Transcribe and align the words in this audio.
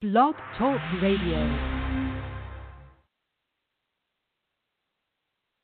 Blog 0.00 0.32
Talk 0.56 0.80
Radio. 1.04 1.44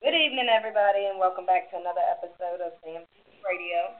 Good 0.05 0.13
evening, 0.13 0.53
everybody, 0.53 1.09
and 1.09 1.17
welcome 1.17 1.47
back 1.49 1.73
to 1.73 1.81
another 1.81 2.05
episode 2.05 2.61
of 2.61 2.77
FAMMT 2.85 3.17
Radio. 3.41 3.97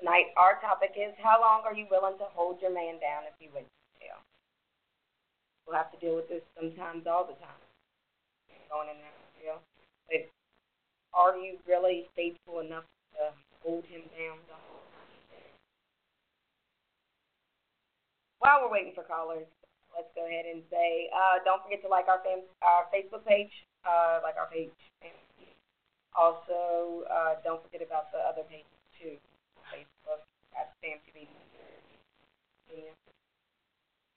Tonight, 0.00 0.32
our 0.40 0.56
topic 0.64 0.96
is 0.96 1.12
how 1.20 1.36
long 1.36 1.68
are 1.68 1.76
you 1.76 1.84
willing 1.90 2.16
to 2.16 2.24
hold 2.32 2.62
your 2.64 2.72
man 2.72 2.96
down 2.96 3.28
if 3.28 3.36
he 3.36 3.52
went 3.52 3.68
to 3.68 4.00
jail? 4.00 4.16
We'll 5.68 5.76
have 5.76 5.92
to 5.92 6.00
deal 6.00 6.16
with 6.16 6.32
this 6.32 6.40
sometimes, 6.56 7.04
all 7.04 7.28
the 7.28 7.36
time, 7.36 7.60
going 8.72 8.88
in 8.88 8.96
there 9.04 9.20
jail. 9.36 9.60
But 10.08 10.32
are 11.12 11.36
you 11.36 11.60
really 11.68 12.08
faithful 12.16 12.64
enough 12.64 12.88
to 13.20 13.36
hold 13.60 13.84
him 13.84 14.00
down? 14.16 14.40
While 18.46 18.62
we're 18.62 18.78
waiting 18.78 18.94
for 18.94 19.02
callers, 19.02 19.50
let's 19.90 20.06
go 20.14 20.22
ahead 20.22 20.46
and 20.46 20.62
say, 20.70 21.10
uh, 21.10 21.42
don't 21.42 21.58
forget 21.66 21.82
to 21.82 21.90
like 21.90 22.06
our 22.06 22.22
fam- 22.22 22.46
our 22.62 22.86
Facebook 22.94 23.26
page, 23.26 23.50
uh, 23.82 24.22
like 24.22 24.38
our 24.38 24.46
page. 24.46 24.70
Also, 26.14 27.02
uh, 27.10 27.42
don't 27.42 27.58
forget 27.66 27.82
about 27.82 28.14
the 28.14 28.22
other 28.22 28.46
pages 28.46 28.70
too. 29.02 29.18
Facebook 29.66 30.22
at 30.54 30.70
Sam 30.78 31.02
TV, 31.10 31.26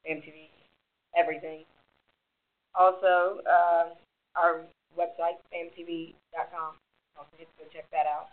TV, 0.06 0.54
everything. 1.18 1.66
Also, 2.78 3.42
uh, 3.50 3.98
our 4.38 4.62
website, 4.94 5.42
samtv.com. 5.50 6.78
Also, 7.18 7.34
hit 7.40 7.50
go 7.58 7.66
check 7.74 7.90
that 7.90 8.06
out. 8.06 8.30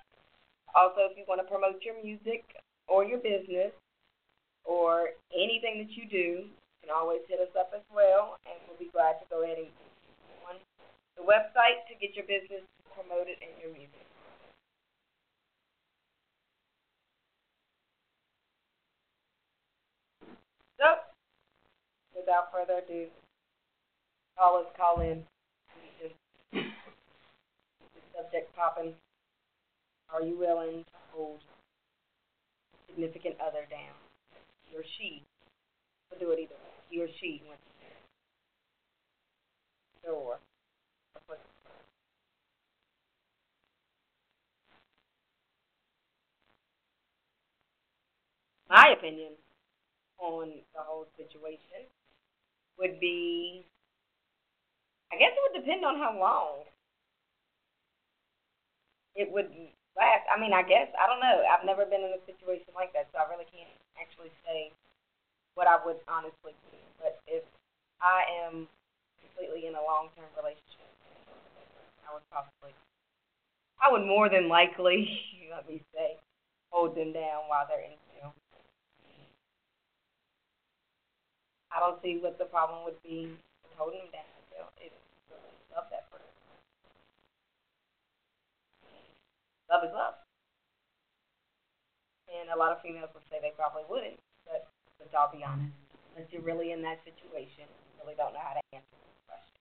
Also, 0.74 1.09
if 1.09 1.16
you 1.16 1.24
want 1.26 1.40
to 1.40 1.48
promote 1.48 1.80
your 1.80 1.96
music 2.04 2.45
or 2.87 3.02
your 3.02 3.16
business 3.16 3.73
or 4.66 5.14
anything 5.32 5.78
that 5.78 5.94
you 5.96 6.04
do, 6.10 6.50
you 6.50 6.76
can 6.82 6.90
always 6.90 7.20
hit 7.28 7.40
us 7.40 7.54
up 7.58 7.70
as 7.74 7.82
well, 7.94 8.36
and 8.44 8.58
we'll 8.66 8.78
be 8.78 8.90
glad 8.92 9.22
to 9.22 9.26
go 9.30 9.42
ahead 9.46 9.58
and 9.58 9.70
on 10.50 10.58
the 11.16 11.23
website 11.23 11.86
to 11.86 11.95
get 12.02 12.14
your 12.14 12.26
business 12.26 12.66
promoted 12.95 13.38
and 13.40 13.54
your 13.62 13.70
music. 13.73 14.02
So, 20.78 21.01
without 22.14 22.52
further 22.52 22.82
ado, 22.84 23.06
call 24.36 24.58
us, 24.58 24.66
call 24.76 25.01
in. 25.01 25.23
Subject 28.16 28.54
popping. 28.56 28.95
Are 30.12 30.23
you 30.23 30.38
willing 30.38 30.84
to 30.84 30.98
hold 31.12 31.40
significant 32.88 33.36
other 33.40 33.66
down? 33.70 34.05
Or 34.77 34.85
she 34.99 35.24
will 36.10 36.19
do 36.19 36.30
it 36.32 36.38
either 36.38 36.55
way. 36.55 36.77
He 36.91 37.01
or 37.01 37.09
she 37.19 37.43
went 37.49 37.60
to 40.05 40.10
or 40.10 40.38
my 48.69 48.93
opinion 48.97 49.32
on 50.19 50.52
the 50.74 50.82
whole 50.82 51.07
situation 51.16 51.88
would 52.79 53.01
be 53.01 53.65
I 55.10 55.16
guess 55.16 55.32
it 55.32 55.41
would 55.43 55.59
depend 55.65 55.85
on 55.85 55.99
how 55.99 56.19
long 56.19 56.65
it 59.15 59.32
would 59.32 59.49
last. 59.97 60.29
I 60.29 60.38
mean, 60.38 60.52
I 60.52 60.63
guess 60.63 60.93
I 61.01 61.07
don't 61.09 61.21
know. 61.21 61.43
I've 61.49 61.65
never 61.65 61.87
been 61.87 62.04
in 62.04 62.13
a 62.13 62.27
situation 62.27 62.77
like 62.77 62.93
that, 62.93 63.09
so 63.13 63.19
I 63.19 63.30
really 63.32 63.49
can't 63.49 63.85
actually 64.00 64.32
say 64.44 64.72
what 65.54 65.66
I 65.66 65.80
would 65.84 66.00
honestly 66.08 66.52
do. 66.70 66.78
But 67.00 67.20
if 67.26 67.42
I 68.00 68.25
am 68.47 68.69
completely 69.20 69.66
in 69.66 69.75
a 69.75 69.82
long 69.82 70.12
term 70.16 70.28
relationship, 70.36 70.91
I 72.04 72.14
would 72.14 72.24
probably 72.30 72.76
I 73.80 73.92
would 73.92 74.06
more 74.06 74.28
than 74.28 74.48
likely, 74.48 75.06
let 75.54 75.68
me 75.68 75.82
say, 75.94 76.16
hold 76.70 76.96
them 76.96 77.12
down 77.12 77.48
while 77.48 77.66
they're 77.68 77.84
in 77.84 77.96
jail. 78.10 78.34
I 81.70 81.80
don't 81.80 82.00
see 82.02 82.18
what 82.18 82.38
the 82.38 82.46
problem 82.46 82.84
would 82.84 83.00
be 83.02 83.36
with 83.62 83.76
holding 83.76 84.00
them 84.08 84.24
down 84.24 84.32
still 84.48 84.68
if 84.80 84.90
you 84.90 85.20
really 85.28 85.54
love 85.76 85.84
that 85.92 86.08
person. 86.10 86.26
Love 89.68 89.84
is 89.84 89.92
love. 89.92 90.14
And 92.32 92.45
a 92.56 92.58
lot 92.58 92.72
of 92.72 92.80
females 92.80 93.12
would 93.12 93.28
say 93.28 93.36
they 93.44 93.52
probably 93.52 93.84
wouldn't, 93.84 94.16
but 94.48 94.72
let's 94.96 95.12
all 95.12 95.28
be 95.28 95.44
honest. 95.44 95.76
Unless 96.16 96.32
you're 96.32 96.40
really 96.40 96.72
in 96.72 96.80
that 96.80 97.04
situation, 97.04 97.68
you 97.68 97.92
really 98.00 98.16
don't 98.16 98.32
know 98.32 98.40
how 98.40 98.56
to 98.56 98.64
answer 98.72 98.96
this 98.96 99.20
question. 99.28 99.60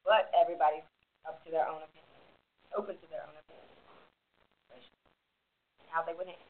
But 0.00 0.32
everybody's 0.32 0.88
up 1.28 1.44
to 1.44 1.52
their 1.52 1.68
own 1.68 1.84
opinion, 1.84 2.24
open 2.72 2.96
to 2.96 3.06
their 3.12 3.20
own 3.28 3.36
opinion, 3.36 3.68
how 5.92 6.00
they 6.00 6.16
would 6.16 6.32
it. 6.32 6.40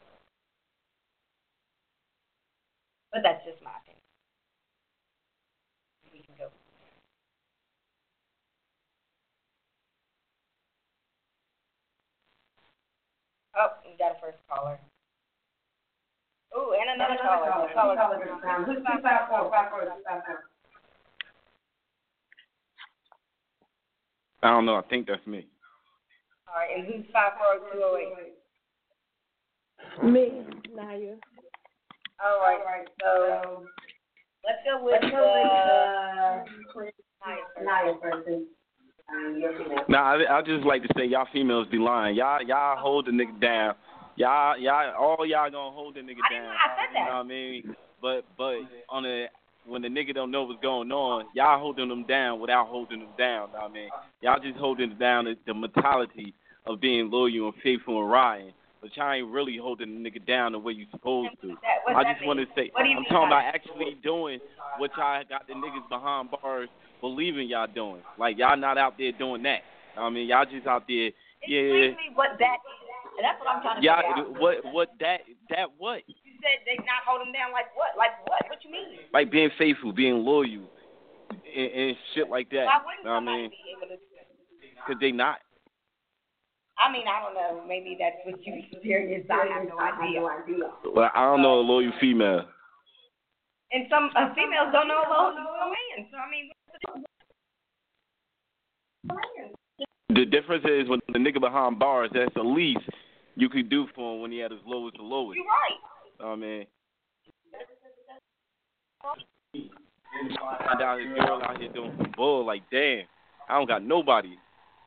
But 3.11 3.27
that's 3.27 3.43
just 3.43 3.59
my 3.67 3.75
opinion. 3.83 4.07
We 6.15 6.23
can 6.23 6.39
go. 6.39 6.47
Oh, 13.59 13.75
we 13.83 13.99
got 13.99 14.15
a 14.15 14.21
first 14.23 14.39
caller. 14.47 14.79
Oh, 16.55 16.75
and 16.79 16.91
another 17.01 17.17
caller. 17.23 17.69
Two 17.69 17.75
callers. 17.75 18.29
Who's 18.67 18.83
five 19.03 19.29
four 19.29 19.51
five 19.51 19.71
four 19.71 19.83
two 19.83 20.03
five 20.07 20.23
four? 20.27 20.45
I 24.43 24.49
don't 24.51 24.67
know. 24.67 24.77
I 24.77 24.83
think 24.83 25.07
that's 25.07 25.27
me. 25.27 25.47
All 26.49 26.55
right, 26.57 26.71
and 26.77 26.87
who's 26.87 27.07
five 27.13 27.33
four 27.39 27.71
two 27.73 27.81
oh 27.83 27.97
eight? 27.99 28.35
Me, 30.03 30.45
Naya. 30.75 31.15
All 32.23 32.41
right, 32.41 32.87
so 33.01 33.65
let's 34.45 34.59
go 34.65 34.85
with 34.85 35.03
uh, 35.05 36.45
Naya 37.63 37.95
first. 38.03 38.29
Um. 39.13 39.43
Nah, 39.89 40.13
I, 40.13 40.39
I 40.39 40.43
just 40.43 40.65
like 40.65 40.83
to 40.83 40.89
say 40.97 41.05
y'all 41.07 41.27
females 41.33 41.67
be 41.71 41.79
lying. 41.79 42.17
Y'all 42.17 42.43
y'all 42.43 42.77
hold 42.77 43.07
the 43.07 43.11
nigga 43.11 43.41
down. 43.41 43.75
Y'all 44.21 44.59
y'all 44.59 44.93
all 45.01 45.25
y'all 45.27 45.51
gonna 45.51 45.75
hold 45.75 45.95
the 45.95 46.01
nigga 46.01 46.21
I 46.29 46.35
down. 46.35 46.45
I 46.45 46.57
said 46.77 46.93
that. 46.93 47.01
You 47.01 47.05
know 47.07 47.17
what 47.17 47.21
I 47.21 47.23
mean? 47.23 47.77
But 48.03 48.25
but 48.37 48.57
on 48.91 49.03
the 49.05 49.27
when 49.65 49.81
the 49.81 49.89
nigga 49.89 50.15
don't 50.15 50.31
know 50.31 50.43
what's 50.43 50.61
going 50.61 50.93
on, 50.93 51.25
y'all 51.35 51.59
holding 51.59 51.89
them 51.89 52.05
down 52.05 52.39
without 52.39 52.69
holding 52.69 52.99
them 53.01 53.09
down. 53.17 53.51
Know 53.53 53.61
what 53.61 53.71
I 53.71 53.73
mean, 53.73 53.89
y'all 54.21 54.39
just 54.39 54.59
holding 54.59 54.91
them 54.91 54.99
down 54.99 55.25
the, 55.25 55.37
the 55.47 55.55
mentality 55.55 56.35
of 56.67 56.83
being 56.83 57.11
loyal 57.11 57.47
and 57.47 57.55
faithful 57.63 58.03
and 58.03 58.11
riding. 58.11 58.53
But 58.83 58.95
y'all 58.95 59.11
ain't 59.11 59.29
really 59.29 59.57
holding 59.57 60.03
the 60.03 60.11
nigga 60.11 60.27
down 60.27 60.53
the 60.53 60.59
way 60.59 60.75
you 60.75 60.85
supposed 60.91 61.41
to. 61.41 61.49
That, 61.49 61.97
I 61.97 62.13
just 62.13 62.27
want 62.27 62.41
to 62.41 62.47
say, 62.55 62.69
What 62.73 62.83
do 62.83 62.91
you 62.91 62.97
I'm 62.97 63.03
mean 63.03 63.09
talking 63.09 63.29
about 63.29 63.55
actually 63.55 63.97
doing 64.03 64.39
what 64.77 64.91
y'all 64.99 65.23
got 65.31 65.47
the 65.49 65.55
niggas 65.55 65.89
behind 65.89 66.29
bars 66.31 66.69
believing 67.01 67.49
y'all 67.49 67.67
doing. 67.75 68.03
Like 68.19 68.37
y'all 68.37 68.59
not 68.59 68.77
out 68.77 68.99
there 68.99 69.13
doing 69.13 69.43
that. 69.45 69.61
I 69.97 70.11
mean, 70.11 70.29
y'all 70.29 70.45
just 70.45 70.67
out 70.67 70.85
there, 70.87 71.09
yeah, 71.49 71.89
Explain 71.89 71.97
me 71.97 72.13
what 72.15 72.37
that 72.39 72.57
is. 72.61 72.90
And 73.19 73.25
that's 73.25 73.39
what 73.41 73.49
I'm 73.51 73.63
trying 73.63 73.81
to 73.81 73.85
y'all. 73.85 74.03
figure 74.03 74.31
out. 74.31 74.41
What 74.41 74.57
what 74.73 74.89
that 75.01 75.21
that 75.51 75.69
what? 75.79 76.03
You 76.07 76.35
said 76.41 76.65
they 76.65 76.77
not 76.85 77.05
hold 77.07 77.21
them 77.21 77.33
down 77.33 77.53
like 77.53 77.75
what? 77.77 77.99
Like 77.99 78.15
what? 78.27 78.43
What 78.49 78.65
you 78.65 78.71
mean? 78.71 79.01
Like 79.13 79.31
being 79.31 79.51
faithful, 79.59 79.93
being 79.93 80.25
loyal, 80.25 80.69
and, 81.31 81.71
and 81.73 81.97
shit 82.15 82.31
like 82.31 82.49
that. 82.51 82.65
Why 82.65 82.81
wouldn't 82.85 83.05
Know 83.05 83.17
what 83.17 83.17
I 83.17 83.19
somebody 83.19 83.43
mean, 83.43 83.51
be 83.51 83.75
able 83.77 83.89
to 83.93 83.99
do 83.99 84.11
cause 84.87 84.97
they 85.01 85.13
not. 85.13 85.39
I 86.79 86.91
mean, 86.91 87.05
I 87.05 87.21
don't 87.21 87.35
know. 87.37 87.63
Maybe 87.69 87.97
that's 88.01 88.17
what 88.25 88.41
you 88.47 88.65
experienced. 88.73 89.31
I 89.31 89.47
have 89.53 89.69
no 89.69 89.77
idea. 89.77 90.25
Well, 90.95 91.11
I 91.15 91.23
don't 91.29 91.43
know 91.43 91.61
a 91.61 91.65
loyal 91.67 91.93
female. 92.01 92.49
And 93.73 93.87
some 93.91 94.11
uh, 94.17 94.35
females 94.35 94.73
don't 94.73 94.89
know 94.89 95.05
a 95.05 95.09
low 95.09 95.69
man. 95.69 96.09
So 96.11 96.17
I 96.17 96.27
mean, 96.31 96.51
The 100.21 100.27
difference 100.27 100.67
is 100.69 100.87
when 100.87 101.01
the 101.09 101.19
nigga 101.19 101.41
behind 101.41 101.79
bars, 101.79 102.11
that's 102.13 102.35
the 102.35 102.43
least 102.43 102.85
you 103.37 103.49
could 103.49 103.71
do 103.71 103.87
for 103.95 104.15
him 104.15 104.21
when 104.21 104.31
he 104.31 104.37
had 104.37 104.51
his 104.51 104.61
lowest 104.67 104.97
to 104.97 105.03
lowest. 105.03 105.41
you're 105.41 105.47
right. 105.49 105.81
Know 106.21 106.27
what 106.27 106.33
I 106.33 106.37
mean, 106.37 106.67
find 110.61 110.83
out 110.83 111.01
his 111.01 111.09
girl 111.17 111.41
out 111.43 111.57
here 111.59 111.73
doing 111.73 111.95
some 111.97 112.13
bull. 112.15 112.45
Like, 112.45 112.61
damn, 112.71 113.09
I 113.49 113.55
don't 113.55 113.67
got 113.67 113.83
nobody. 113.83 114.37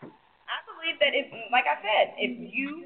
I 0.03 0.62
believe 0.69 1.01
that 1.01 1.18
if, 1.18 1.25
like 1.51 1.65
I 1.65 1.81
said, 1.81 2.13
if 2.19 2.53
you, 2.53 2.85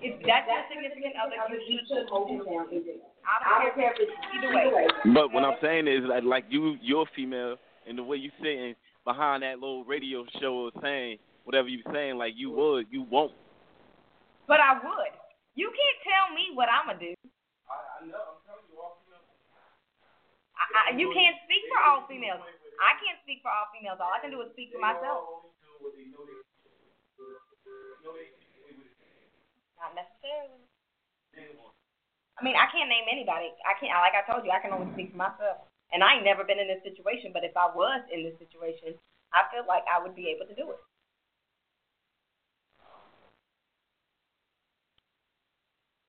if 0.00 0.16
that's 0.24 0.48
your 0.48 0.64
significant 0.72 1.20
other, 1.20 1.36
you 1.68 1.80
should 1.86 2.08
hold 2.08 2.30
it 2.30 2.48
down. 2.48 2.64
I 3.28 3.62
don't 3.62 3.74
care 3.74 3.92
if 3.92 4.00
it's 4.00 4.12
either 4.40 4.56
way. 4.56 4.88
But 5.12 5.34
what 5.34 5.44
I'm 5.44 5.58
saying 5.60 5.86
is, 5.86 6.00
like, 6.08 6.24
like 6.24 6.44
you, 6.48 6.78
you're 6.80 7.04
female, 7.14 7.56
and 7.86 7.98
the 7.98 8.02
way 8.02 8.16
you 8.16 8.30
sitting 8.42 8.74
behind 9.06 9.46
that 9.46 9.62
little 9.62 9.86
radio 9.86 10.26
show 10.42 10.66
or 10.66 10.74
saying 10.82 11.22
whatever 11.46 11.70
you're 11.70 11.86
saying, 11.94 12.18
like 12.18 12.34
you 12.34 12.50
would, 12.50 12.90
you 12.90 13.06
won't. 13.06 13.32
But 14.50 14.58
I 14.58 14.74
would. 14.82 15.14
You 15.54 15.70
can't 15.70 15.98
tell 16.02 16.34
me 16.34 16.50
what 16.52 16.66
I'm 16.66 16.90
gonna 16.90 16.98
do. 16.98 17.14
I, 17.70 18.02
I 18.02 18.10
know. 18.10 18.36
I'm 18.36 18.42
telling 18.44 18.66
you, 18.68 18.76
all 18.82 18.98
females. 19.06 19.24
I, 20.58 20.66
I, 20.66 20.98
you 20.98 21.08
can't 21.14 21.38
speak 21.46 21.64
for 21.70 21.80
all 21.80 22.04
females. 22.10 22.42
I 22.82 22.98
can't 23.00 23.22
speak 23.22 23.40
for 23.40 23.48
all 23.48 23.70
females. 23.72 24.02
All 24.02 24.12
I 24.12 24.20
can 24.20 24.34
do 24.34 24.42
is 24.42 24.50
speak 24.52 24.74
for 24.74 24.82
myself. 24.82 25.48
Not 29.80 29.94
necessarily. 29.94 30.66
I 32.36 32.40
mean, 32.44 32.58
I 32.58 32.68
can't 32.68 32.90
name 32.90 33.08
anybody. 33.08 33.54
I 33.64 33.72
can't. 33.80 33.94
Like 33.96 34.18
I 34.18 34.26
told 34.28 34.44
you, 34.44 34.52
I 34.52 34.60
can 34.60 34.74
only 34.74 34.92
speak 34.92 35.14
for 35.14 35.20
myself. 35.22 35.64
And 35.92 36.02
I 36.02 36.16
ain't 36.18 36.24
never 36.26 36.42
been 36.42 36.58
in 36.58 36.66
this 36.66 36.82
situation, 36.82 37.30
but 37.32 37.44
if 37.44 37.56
I 37.56 37.70
was 37.70 38.02
in 38.12 38.24
this 38.26 38.34
situation, 38.42 38.94
I 39.32 39.46
feel 39.54 39.64
like 39.66 39.86
I 39.86 40.02
would 40.02 40.14
be 40.14 40.28
able 40.34 40.46
to 40.46 40.54
do 40.54 40.70
it. 40.74 40.80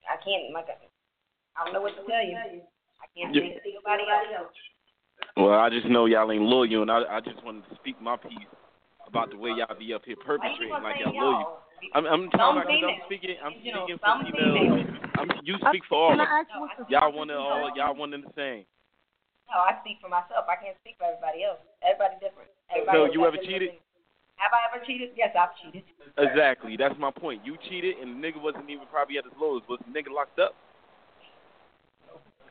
I 0.07 0.15
can't, 0.23 0.53
like, 0.55 0.71
I 0.71 1.65
don't 1.65 1.73
know 1.73 1.81
what 1.81 1.93
to 1.99 2.03
tell 2.07 2.23
you. 2.23 2.37
I 2.37 3.05
can't 3.13 3.35
speak 3.35 3.59
for 3.83 3.97
nobody 3.97 4.33
else. 4.33 4.55
Well, 5.35 5.53
I 5.53 5.69
just 5.69 5.85
know 5.87 6.05
y'all 6.05 6.31
ain't 6.31 6.43
loyal, 6.43 6.81
and 6.81 6.91
I 6.91 7.03
I 7.09 7.19
just 7.21 7.43
wanted 7.43 7.67
to 7.69 7.75
speak 7.75 7.99
my 8.01 8.17
piece 8.17 8.49
about 9.07 9.29
the 9.29 9.37
way 9.37 9.51
y'all 9.57 9.77
be 9.77 9.93
up 9.93 10.03
here 10.05 10.15
perpetrating 10.15 10.69
like 10.81 10.97
y'all 10.99 11.13
loyal. 11.13 11.59
I'm 11.93 12.05
I'm 12.05 12.29
talking 12.31 12.61
about 12.61 12.83
I'm 12.89 13.01
speaking 13.05 13.35
I'm 13.43 13.53
You 13.61 13.73
know, 13.73 13.85
speaking 13.85 13.99
for 14.01 14.17
females. 14.25 14.57
females. 14.57 14.87
I'm 15.15 15.29
you 15.43 15.55
speak 15.69 15.83
for 15.89 15.97
all 15.97 16.11
Can 16.11 16.21
of 16.21 16.27
I 16.27 16.41
us. 16.41 16.45
ask 16.49 16.59
what 16.59 16.69
the 16.77 16.85
Y'all 16.89 17.11
want 17.11 17.29
to 17.29 17.37
all 17.37 17.71
y'all 17.75 17.95
want 17.95 18.11
the 18.11 18.23
same. 18.35 18.65
No, 19.47 19.63
I 19.63 19.79
speak 19.79 20.03
for 20.03 20.11
myself. 20.11 20.43
I 20.47 20.59
can't 20.59 20.75
speak 20.83 20.99
for 20.99 21.07
everybody 21.07 21.47
else. 21.47 21.63
Everybody 21.79 22.19
different. 22.19 22.51
Everybody 22.67 22.95
So 22.95 23.13
you 23.13 23.23
ever 23.23 23.39
cheated? 23.39 23.79
Have 24.37 24.53
I 24.53 24.69
ever 24.69 24.83
cheated? 24.85 25.15
Yes, 25.15 25.33
I've 25.33 25.55
cheated. 25.57 25.87
Exactly. 26.19 26.77
That's 26.77 26.95
my 26.99 27.09
point. 27.09 27.41
You 27.47 27.57
cheated, 27.69 27.97
and 27.97 28.15
the 28.15 28.19
nigga 28.19 28.41
wasn't 28.41 28.69
even 28.69 28.85
probably 28.91 29.17
at 29.17 29.23
his 29.23 29.33
lowest. 29.39 29.65
Was 29.69 29.79
the 29.87 29.91
nigga 29.91 30.13
locked 30.13 30.37
up? 30.37 30.53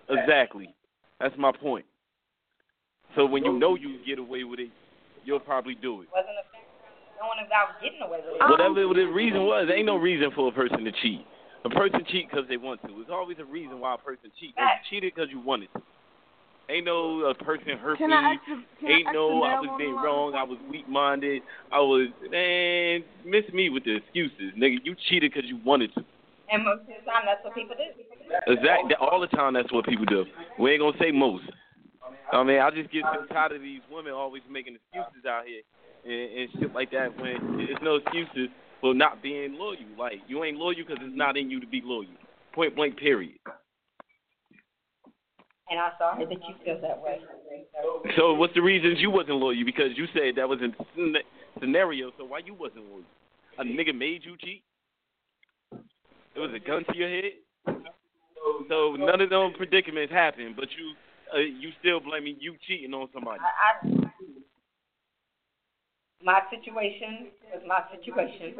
Exactly. 0.08 0.74
That's 1.20 1.34
my 1.38 1.52
point. 1.52 1.84
So 3.14 3.24
when 3.26 3.44
you 3.44 3.52
know 3.58 3.76
you 3.76 3.98
get 4.04 4.18
away 4.18 4.44
with 4.44 4.60
it, 4.60 4.70
you'll 5.24 5.40
probably 5.40 5.74
do 5.74 6.02
it. 6.02 6.08
Wasn't 6.12 6.32
a 6.32 6.44
no 7.16 7.28
one 7.28 7.38
was 7.40 7.80
getting 7.80 8.02
away 8.02 8.20
with 8.20 8.36
it. 8.36 8.50
Whatever 8.50 8.92
the 8.92 9.08
reason 9.08 9.44
was, 9.44 9.66
there 9.68 9.76
ain't 9.76 9.86
no 9.86 9.96
reason 9.96 10.30
for 10.34 10.48
a 10.48 10.52
person 10.52 10.84
to 10.84 10.92
cheat. 11.02 11.24
A 11.64 11.70
person 11.70 12.04
cheat 12.08 12.28
because 12.30 12.46
they 12.48 12.56
want 12.56 12.80
to. 12.82 12.88
There's 12.88 13.10
always 13.10 13.38
a 13.40 13.44
reason 13.44 13.80
why 13.80 13.94
a 13.94 13.98
person 13.98 14.30
cheat. 14.38 14.54
You 14.56 14.66
cheated 14.90 15.14
because 15.14 15.30
you 15.30 15.40
wanted 15.40 15.72
to. 15.74 15.82
Ain't 16.68 16.84
no 16.84 17.20
a 17.26 17.34
person 17.34 17.78
hurt 17.78 17.98
Can 17.98 18.10
me. 18.10 18.16
I 18.16 18.34
ask 18.34 18.40
the, 18.48 18.62
can 18.80 18.90
Ain't 18.90 19.06
I 19.06 19.10
ask 19.10 19.14
no 19.14 19.40
the 19.40 19.46
I 19.46 19.60
was 19.60 19.68
on 19.70 19.78
being 19.78 19.94
wrong. 19.94 20.34
I 20.34 20.42
was 20.42 20.58
weak 20.68 20.88
minded. 20.88 21.42
I 21.70 21.78
was 21.78 22.08
man. 22.30 23.04
Miss 23.24 23.44
me 23.54 23.70
with 23.70 23.84
the 23.84 23.96
excuses, 23.96 24.52
nigga. 24.58 24.78
You 24.82 24.96
cheated 25.08 25.32
because 25.32 25.48
you 25.48 25.60
wanted 25.64 25.94
to. 25.94 26.04
And 26.50 26.64
most 26.64 26.82
of 26.82 26.86
the 26.86 27.06
time, 27.06 27.22
that's 27.26 27.44
what 27.44 27.54
people 27.54 27.76
do. 27.76 28.52
Exactly. 28.52 28.94
All 29.00 29.20
the 29.20 29.26
time, 29.28 29.54
that's 29.54 29.72
what 29.72 29.84
people 29.84 30.06
do. 30.06 30.24
We 30.58 30.72
ain't 30.72 30.80
gonna 30.80 30.98
say 30.98 31.12
most. 31.12 31.44
I 32.32 32.42
mean, 32.42 32.58
I 32.58 32.70
just 32.70 32.90
get 32.90 33.04
so 33.14 33.26
tired 33.32 33.52
of 33.52 33.62
these 33.62 33.82
women 33.90 34.12
always 34.12 34.42
making 34.50 34.74
excuses 34.74 35.24
out 35.26 35.44
here 35.46 35.62
and, 36.04 36.40
and 36.40 36.48
shit 36.58 36.74
like 36.74 36.90
that. 36.90 37.16
When 37.20 37.58
there's 37.58 37.78
no 37.82 37.96
excuses 37.96 38.50
for 38.80 38.94
not 38.94 39.22
being 39.22 39.54
loyal. 39.54 39.78
Like 39.98 40.14
you 40.26 40.42
ain't 40.44 40.58
loyal 40.58 40.74
because 40.76 40.98
it's 41.00 41.16
not 41.16 41.36
in 41.36 41.50
you 41.50 41.60
to 41.60 41.66
be 41.66 41.80
loyal. 41.84 42.10
Point 42.52 42.74
blank. 42.74 42.96
Period. 42.96 43.38
And 45.68 45.80
I'm 45.80 45.92
sorry 45.98 46.24
that 46.24 46.30
you 46.32 46.54
feel 46.64 46.80
that 46.80 47.02
way. 47.02 47.18
So 48.16 48.34
what's 48.34 48.54
the 48.54 48.62
reasons 48.62 48.98
you 49.00 49.10
wasn't 49.10 49.36
loyal? 49.36 49.64
Because 49.64 49.90
you 49.96 50.06
said 50.14 50.36
that 50.36 50.48
was 50.48 50.60
a 50.60 50.70
scenario. 51.60 52.12
So 52.18 52.24
why 52.24 52.40
you 52.44 52.54
wasn't 52.54 52.84
loyal? 52.88 53.02
A 53.58 53.64
nigga 53.64 53.96
made 53.96 54.22
you 54.24 54.36
cheat. 54.38 54.62
It 55.72 56.38
was 56.38 56.50
a 56.54 56.60
gun 56.60 56.84
to 56.90 56.96
your 56.96 57.08
head. 57.08 57.32
So 58.68 58.94
none 58.98 59.20
of 59.20 59.30
those 59.30 59.56
predicaments 59.56 60.12
happened, 60.12 60.54
but 60.56 60.68
you 60.78 60.94
uh, 61.34 61.38
you 61.38 61.70
still 61.80 61.98
blaming 61.98 62.36
you 62.38 62.54
cheating 62.66 62.94
on 62.94 63.08
somebody. 63.12 63.40
I, 63.40 63.86
I, 63.86 64.06
my 66.22 66.40
situation 66.50 67.28
was 67.52 67.62
my 67.66 67.82
situation. 67.90 68.54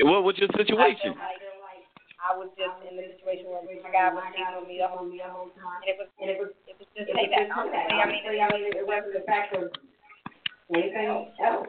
What 0.00 0.24
what's 0.24 0.38
your 0.38 0.48
situation? 0.56 1.14
I 1.18 1.36
was 2.38 2.54
just 2.54 2.78
in 2.86 2.94
the 2.94 3.10
situation 3.18 3.50
where 3.50 3.66
my 3.66 3.90
guy 3.90 4.14
was 4.14 4.22
cheating 4.30 4.54
on 4.54 4.70
me 4.70 4.78
the 4.78 4.86
whole 4.86 5.50
time, 5.58 5.82
and 5.82 5.90
it 5.90 5.98
was 5.98 6.06
and 6.22 6.30
it 6.30 6.38
was 6.38 6.54
it 6.70 6.78
was 6.78 6.86
just 6.94 7.10
payback. 7.10 7.50
Honestly, 7.50 7.82
I 7.82 8.06
mean, 8.06 8.22
I 8.38 8.48
mean, 8.54 8.70
it 8.70 8.86
wasn't 8.86 9.18
the 9.18 9.26
fact 9.26 9.50
of 9.58 9.74
anything 10.70 11.10
else. 11.10 11.66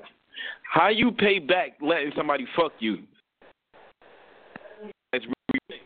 How 0.69 0.89
you 0.93 1.11
pay 1.11 1.39
back 1.39 1.81
letting 1.81 2.13
somebody 2.15 2.45
fuck 2.55 2.73
you? 2.77 3.01
That's 5.11 5.25
re- 5.25 5.81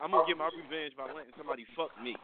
I'm 0.00 0.10
gonna 0.10 0.24
get 0.28 0.36
my 0.36 0.48
revenge 0.48 0.96
by 0.96 1.12
letting 1.12 1.36
somebody 1.36 1.64
fuck 1.76 1.92
me. 2.02 2.16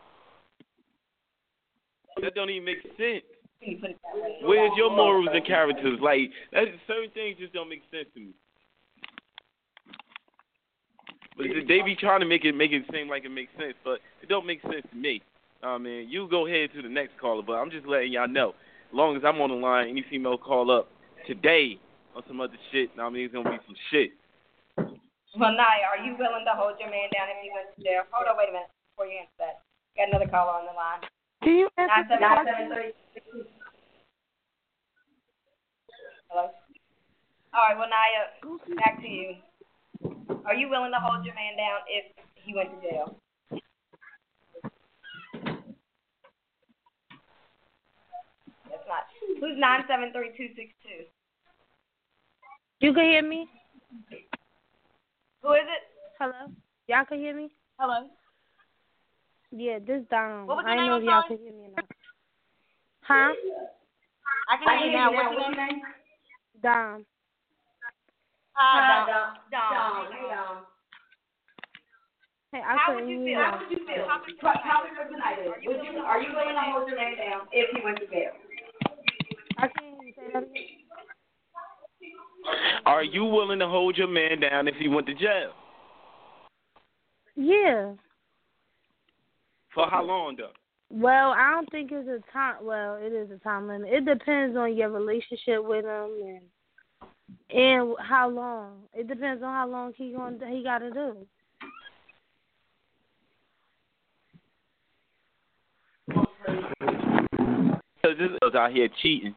That 2.20 2.34
don't 2.34 2.50
even 2.50 2.64
make 2.64 2.82
sense. 2.96 3.24
When 3.60 3.70
you 3.70 3.78
put 3.78 3.90
it 3.90 4.00
that 4.00 4.16
way. 4.16 4.40
Where's 4.44 4.72
your 4.76 4.90
morals 4.90 5.28
and 5.32 5.44
characters? 5.46 5.98
Like 6.00 6.32
that, 6.52 6.72
certain 6.86 7.10
things 7.12 7.36
just 7.38 7.52
don't 7.52 7.68
make 7.68 7.82
sense 7.90 8.08
to 8.14 8.20
me. 8.20 8.32
But 11.36 11.46
they 11.66 11.80
be 11.82 11.96
trying 11.96 12.20
to 12.20 12.26
make 12.26 12.44
it 12.44 12.52
make 12.52 12.72
it 12.72 12.84
seem 12.92 13.08
like 13.08 13.24
it 13.24 13.30
makes 13.30 13.52
sense, 13.58 13.74
but 13.84 14.00
it 14.22 14.28
don't 14.28 14.46
make 14.46 14.60
sense 14.62 14.84
to 14.90 14.96
me. 14.96 15.22
I 15.62 15.78
mean, 15.78 16.08
you 16.08 16.28
go 16.28 16.46
ahead 16.46 16.70
to 16.74 16.82
the 16.82 16.88
next 16.88 17.18
caller, 17.20 17.42
but 17.42 17.54
I'm 17.54 17.70
just 17.70 17.86
letting 17.86 18.12
y'all 18.12 18.28
know. 18.28 18.50
As 18.50 18.94
long 18.94 19.16
as 19.16 19.22
I'm 19.24 19.40
on 19.40 19.50
the 19.50 19.56
line, 19.56 19.88
any 19.88 20.04
female 20.10 20.36
call 20.36 20.70
up 20.70 20.90
today 21.26 21.78
on 22.14 22.22
some 22.28 22.40
other 22.40 22.58
shit, 22.70 22.90
I 23.00 23.08
mean, 23.08 23.24
it's 23.24 23.32
gonna 23.32 23.48
be 23.48 23.56
some 23.64 23.76
shit. 23.90 24.12
Well, 24.76 25.56
Naya, 25.56 25.88
are 25.88 26.04
you 26.04 26.12
willing 26.18 26.44
to 26.44 26.52
hold 26.52 26.76
your 26.78 26.90
man 26.90 27.08
down 27.08 27.32
if 27.32 27.40
he 27.40 27.48
went 27.48 27.72
to 27.72 27.80
jail? 27.80 28.04
Hold 28.12 28.28
on, 28.28 28.36
wait 28.36 28.50
a 28.50 28.52
minute 28.52 28.68
before 28.92 29.08
you 29.08 29.16
answer 29.24 29.32
that. 29.40 29.64
Got 29.96 30.08
another 30.12 30.28
caller 30.28 30.60
on 30.60 30.68
the 30.68 30.76
line. 30.76 31.00
Can 31.40 31.56
you 31.56 31.68
answer 31.80 32.04
seven 32.04 32.20
the 32.20 32.20
nine 32.20 32.44
question? 32.44 32.68
seven 32.68 32.76
three. 32.76 32.92
Hello. 36.28 36.52
All 37.56 37.64
right. 37.64 37.76
Well, 37.76 37.88
Naya, 37.88 38.28
back 38.76 39.00
to 39.00 39.08
you. 39.08 39.40
Are 40.46 40.54
you 40.54 40.68
willing 40.68 40.90
to 40.92 40.98
hold 41.00 41.24
your 41.24 41.34
man 41.34 41.56
down 41.56 41.80
if 41.88 42.04
he 42.34 42.54
went 42.54 42.70
to 42.70 42.88
jail? 42.88 43.16
That's 48.70 48.86
not. 48.88 49.04
Who's 49.40 49.58
nine 49.58 49.84
seven 49.88 50.12
three 50.12 50.30
two 50.36 50.48
six 50.56 50.72
two? 50.82 51.04
You 52.80 52.92
can 52.92 53.04
hear 53.04 53.22
me? 53.22 53.48
Who 55.42 55.52
is 55.52 55.60
it? 55.62 55.82
Hello? 56.18 56.52
Y'all 56.88 57.04
can 57.04 57.18
hear 57.18 57.34
me? 57.34 57.50
Hello. 57.78 58.08
Yeah, 59.50 59.78
this 59.78 60.02
Dom. 60.10 60.46
What 60.46 60.58
was 60.58 60.64
I 60.66 60.74
your 60.74 60.86
know 60.86 60.98
name, 60.98 61.02
if 61.02 61.10
y'all 61.10 61.22
can 61.28 61.38
hear 61.38 61.52
me 61.52 61.64
or 61.64 61.70
not. 61.76 61.84
Huh? 63.02 63.32
I 64.48 64.56
can 64.56 64.78
hear 64.78 64.86
you 64.88 64.92
now. 64.96 65.12
What's 65.12 65.32
your 65.32 65.54
name? 65.54 65.82
Dom. 66.62 67.06
Hi, 68.54 69.06
Dom. 69.06 69.36
Dom. 69.50 70.64
Hey, 72.52 72.60
I 72.60 72.76
How 72.76 72.94
would 72.94 73.08
you 73.08 73.20
hear 73.20 73.26
feel? 73.26 73.40
y'all. 73.40 73.52
How 73.52 73.60
would 73.60 73.70
you 73.70 73.78
feel? 73.86 74.04
Topic 74.04 74.34
for 74.40 74.52
tonight 75.10 75.38
is: 75.40 75.48
Would 75.66 75.80
you, 75.84 76.00
are 76.00 76.20
you 76.20 76.28
willing 76.34 76.54
to 76.54 76.60
hold 76.60 76.88
your 76.88 76.98
man 76.98 77.16
down 77.16 77.48
if 77.50 77.70
he 77.74 77.80
went 77.82 77.98
to 77.98 78.06
jail? 78.06 78.32
I 79.58 79.68
can't 79.68 79.96
hear 79.96 80.06
you. 80.06 80.12
Say 80.16 80.22
that 80.34 80.42
again. 80.42 80.52
Are 82.84 83.04
you 83.04 83.24
willing 83.24 83.58
to 83.60 83.68
hold 83.68 83.96
your 83.96 84.08
man 84.08 84.40
down 84.40 84.68
if 84.68 84.74
he 84.76 84.88
went 84.88 85.06
to 85.06 85.14
jail? 85.14 85.52
Yeah. 87.36 87.92
For 89.72 89.88
how 89.88 90.04
long 90.04 90.36
though? 90.36 90.50
Well, 90.90 91.30
I 91.30 91.52
don't 91.52 91.70
think 91.70 91.90
it's 91.90 92.06
a 92.06 92.20
time. 92.32 92.56
Well, 92.62 92.98
it 93.00 93.14
is 93.14 93.30
a 93.30 93.38
time 93.38 93.66
limit. 93.68 93.90
It 93.90 94.04
depends 94.04 94.56
on 94.58 94.76
your 94.76 94.90
relationship 94.90 95.64
with 95.64 95.86
him 95.86 96.10
and 96.22 96.40
and 97.50 97.94
how 98.00 98.28
long. 98.28 98.82
It 98.94 99.08
depends 99.08 99.42
on 99.42 99.52
how 99.52 99.68
long 99.68 99.92
he 99.96 100.12
going 100.12 100.40
he 100.48 100.62
got 100.62 100.78
to 100.78 100.90
do. 100.90 101.16
Because 108.02 108.18
this 108.18 108.30
is 108.42 108.54
out 108.54 108.72
here 108.72 108.88
cheating, 109.00 109.34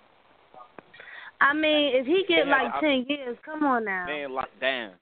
I 1.39 1.53
mean, 1.53 1.95
if 1.95 2.07
he 2.07 2.25
get 2.27 2.47
like 2.47 2.73
I- 2.73 2.79
ten 2.79 3.05
years, 3.07 3.37
come 3.45 3.63
on 3.63 3.85
now. 3.85 4.05
man 4.05 4.33
locked 4.33 4.59
down. 4.59 4.93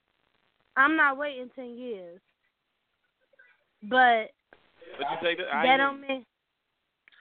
I'm 0.75 0.97
not 0.97 1.17
waiting 1.17 1.49
ten 1.55 1.77
years. 1.77 2.19
But 3.83 4.31
But 4.97 5.07
you 5.11 5.17
say 5.21 5.35
that? 5.35 5.53
I 5.53 5.65
that 5.65 5.77
don't 5.77 6.01
mean. 6.01 6.25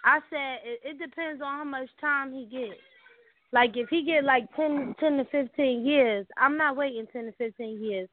I 0.05 0.19
said 0.31 0.59
it, 0.65 0.81
it 0.85 0.99
depends 0.99 1.43
on 1.43 1.59
how 1.59 1.65
much 1.65 1.89
time 2.01 2.33
he 2.33 2.47
gets. 2.47 2.81
Like 3.53 3.77
if 3.77 3.89
he 3.91 4.05
get 4.05 4.25
like 4.25 4.45
ten, 4.57 4.95
ten 4.99 5.19
to 5.19 5.25
fifteen 5.27 5.85
years, 5.85 6.27
I'm 6.39 6.57
not 6.57 6.77
waiting 6.77 7.07
ten 7.13 7.27
to 7.27 7.33
fifteen 7.33 7.83
years. 7.83 8.09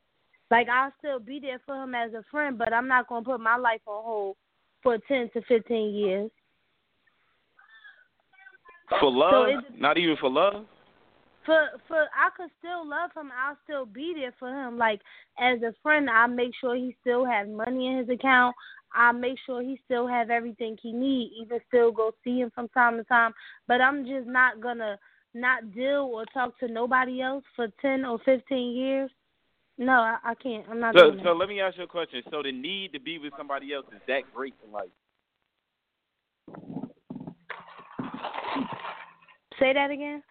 Like 0.52 0.68
I'll 0.68 0.94
still 1.00 1.20
be 1.20 1.40
there 1.40 1.62
for 1.66 1.82
him 1.82 1.96
as 1.96 2.14
a 2.14 2.24
friend, 2.30 2.58
but 2.58 2.74
I'm 2.74 2.88
not 2.88 3.08
gonna 3.08 3.24
put 3.24 3.40
my 3.40 3.56
life 3.56 3.82
on 3.88 4.04
hold 4.04 4.38
for 4.84 4.98
ten 5.08 5.30
to 5.34 5.42
fifteen 5.48 5.94
years. 5.94 6.30
For 9.00 9.12
love? 9.12 9.48
it- 9.48 9.80
Not 9.80 9.98
even 9.98 10.18
for 10.18 10.30
love? 10.30 10.66
for 11.46 11.68
for 11.88 12.02
I 12.16 12.30
could 12.36 12.50
still 12.60 12.88
love 12.88 13.12
him. 13.16 13.32
I'll 13.32 13.58
still 13.64 13.86
be 13.86 14.14
there 14.16 14.34
for 14.40 14.50
him. 14.50 14.78
Like 14.78 15.02
as 15.40 15.62
a 15.62 15.74
friend, 15.82 16.10
I 16.10 16.28
make 16.28 16.52
sure 16.60 16.76
he 16.76 16.96
still 17.02 17.26
has 17.26 17.48
money 17.48 17.88
in 17.88 17.98
his 17.98 18.10
account. 18.10 18.56
I 18.94 19.12
make 19.12 19.38
sure 19.46 19.62
he 19.62 19.80
still 19.86 20.08
have 20.08 20.30
everything 20.30 20.78
he 20.82 20.92
need. 20.92 21.32
Even 21.42 21.60
still 21.68 21.92
go 21.92 22.12
see 22.24 22.40
him 22.40 22.52
from 22.54 22.68
time 22.70 22.98
to 22.98 23.04
time. 23.06 23.34
But 23.68 23.82
I'm 23.82 24.06
just 24.06 24.28
not 24.28 24.62
gonna 24.62 24.98
not 25.34 25.74
deal 25.74 26.10
or 26.12 26.26
talk 26.34 26.58
to 26.60 26.68
nobody 26.68 27.22
else 27.22 27.44
for 27.56 27.68
ten 27.82 28.06
or 28.06 28.20
fifteen 28.26 28.76
years. 28.76 29.10
No, 29.78 29.94
I, 29.94 30.18
I 30.24 30.36
can't. 30.36 30.66
I'm 30.70 30.80
not. 30.80 30.96
So, 30.98 31.12
doing 31.12 31.24
so 31.24 31.32
let 31.34 31.48
me 31.48 31.62
ask 31.62 31.78
you 31.78 31.84
a 31.84 31.88
question. 31.88 32.22
So 32.30 32.44
the 32.44 32.52
need 32.52 32.92
to 32.94 33.00
be 33.00 33.18
with 33.18 33.34
somebody 33.38 33.74
else 33.74 33.86
is 33.94 34.02
that 34.08 34.24
great 34.34 34.54
in 34.66 34.72
life? 34.72 34.90
Say 39.60 39.74
that 39.74 39.92
again. 39.92 40.24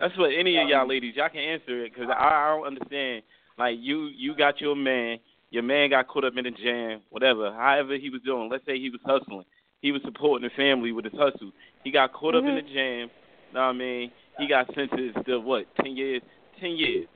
That's 0.00 0.16
what 0.16 0.30
any 0.32 0.56
of 0.56 0.68
y'all 0.68 0.88
ladies 0.88 1.14
y'all 1.16 1.28
can 1.28 1.40
answer 1.40 1.84
it 1.84 1.92
because 1.92 2.08
I, 2.10 2.24
I 2.24 2.56
don't 2.56 2.66
understand. 2.66 3.22
Like 3.58 3.76
you, 3.80 4.10
you 4.16 4.36
got 4.36 4.60
your 4.60 4.76
man. 4.76 5.18
Your 5.50 5.62
man 5.62 5.90
got 5.90 6.08
caught 6.08 6.24
up 6.24 6.34
in 6.36 6.46
a 6.46 6.50
jam, 6.50 7.00
whatever. 7.10 7.52
However 7.52 7.96
he 7.96 8.10
was 8.10 8.20
doing. 8.22 8.50
Let's 8.50 8.66
say 8.66 8.78
he 8.78 8.90
was 8.90 9.00
hustling. 9.04 9.44
He 9.80 9.92
was 9.92 10.02
supporting 10.04 10.48
the 10.48 10.54
family 10.54 10.92
with 10.92 11.04
his 11.04 11.14
hustle. 11.14 11.52
He 11.84 11.90
got 11.90 12.12
caught 12.12 12.34
up 12.34 12.44
in 12.44 12.50
mm-hmm. 12.50 12.66
the 12.66 12.74
jam. 12.74 13.10
Know 13.52 13.60
what 13.60 13.66
I 13.66 13.72
mean? 13.72 14.12
He 14.38 14.46
got 14.46 14.66
sentenced 14.74 15.24
to 15.26 15.38
what? 15.38 15.66
Ten 15.82 15.96
years. 15.96 16.22
Ten 16.60 16.72
years. 16.72 17.06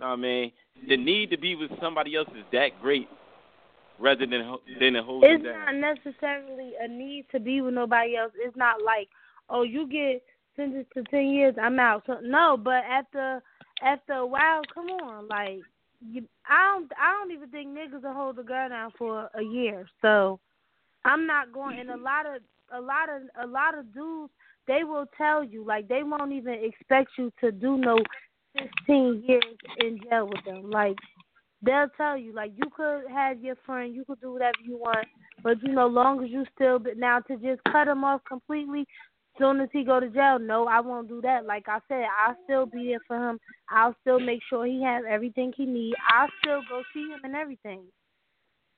Know 0.00 0.08
what 0.08 0.12
I 0.12 0.16
mean? 0.16 0.52
The 0.88 0.96
need 0.96 1.30
to 1.30 1.38
be 1.38 1.54
with 1.54 1.70
somebody 1.80 2.16
else 2.16 2.28
is 2.36 2.44
that 2.52 2.70
great, 2.80 3.08
rather 3.98 4.26
than 4.26 4.42
ho- 4.42 4.62
than 4.80 4.94
to 4.94 5.02
hold 5.02 5.24
It's 5.24 5.44
not 5.44 5.74
necessarily 5.76 6.72
a 6.80 6.88
need 6.88 7.26
to 7.30 7.38
be 7.38 7.60
with 7.60 7.74
nobody 7.74 8.16
else. 8.16 8.32
It's 8.36 8.56
not 8.56 8.82
like, 8.82 9.08
oh, 9.48 9.62
you 9.62 9.86
get 9.86 10.22
sentenced 10.56 10.90
to 10.94 11.04
ten 11.04 11.26
years, 11.26 11.54
I'm 11.60 11.78
out. 11.78 12.02
So 12.06 12.18
no, 12.22 12.56
but 12.56 12.84
after 12.84 13.42
after 13.82 14.14
a 14.14 14.26
while, 14.26 14.62
come 14.74 14.86
on, 14.86 15.28
like 15.28 15.60
you, 16.00 16.24
I 16.48 16.72
don't 16.74 16.92
I 16.98 17.12
don't 17.12 17.30
even 17.30 17.48
think 17.50 17.68
niggas 17.68 18.02
will 18.02 18.12
hold 18.12 18.38
a 18.38 18.42
girl 18.42 18.68
down 18.68 18.92
for 18.98 19.28
a 19.34 19.42
year. 19.42 19.86
So 20.00 20.40
I'm 21.04 21.26
not 21.26 21.52
going. 21.52 21.78
And 21.78 21.90
a 21.90 21.96
lot 21.96 22.26
of 22.26 22.42
a 22.72 22.80
lot 22.80 23.08
of 23.08 23.22
a 23.42 23.46
lot 23.46 23.78
of 23.78 23.92
dudes, 23.94 24.32
they 24.66 24.84
will 24.84 25.06
tell 25.16 25.42
you 25.42 25.64
like 25.64 25.88
they 25.88 26.02
won't 26.02 26.32
even 26.32 26.54
expect 26.62 27.10
you 27.18 27.32
to 27.40 27.52
do 27.52 27.76
no 27.76 27.98
15 28.86 29.24
years 29.26 29.42
in 29.80 29.98
jail 30.08 30.28
with 30.28 30.44
them. 30.44 30.70
Like 30.70 30.96
they'll 31.62 31.88
tell 31.96 32.16
you 32.16 32.32
like 32.32 32.52
you 32.56 32.70
could 32.74 33.10
have 33.10 33.42
your 33.42 33.56
friend, 33.66 33.94
you 33.94 34.04
could 34.04 34.20
do 34.20 34.32
whatever 34.32 34.58
you 34.64 34.76
want, 34.76 35.06
but 35.42 35.62
you 35.62 35.72
know, 35.72 35.86
long 35.86 36.24
as 36.24 36.30
you 36.30 36.44
still. 36.54 36.78
But 36.78 36.96
now 36.96 37.20
to 37.20 37.36
just 37.36 37.62
cut 37.70 37.88
him 37.88 38.04
off 38.04 38.20
completely, 38.28 38.86
soon 39.38 39.60
as 39.60 39.68
he 39.72 39.84
go 39.84 40.00
to 40.00 40.08
jail, 40.08 40.38
no, 40.38 40.66
I 40.66 40.80
won't 40.80 41.08
do 41.08 41.20
that. 41.22 41.46
Like 41.46 41.68
I 41.68 41.78
said, 41.88 42.04
I'll 42.20 42.36
still 42.44 42.66
be 42.66 42.88
there 42.88 43.00
for 43.06 43.16
him. 43.16 43.38
I'll 43.70 43.96
still 44.02 44.20
make 44.20 44.40
sure 44.48 44.66
he 44.66 44.82
has 44.82 45.04
everything 45.08 45.52
he 45.56 45.66
need. 45.66 45.94
I'll 46.10 46.28
still 46.42 46.60
go 46.68 46.82
see 46.92 47.08
him 47.08 47.20
and 47.24 47.34
everything. 47.34 47.82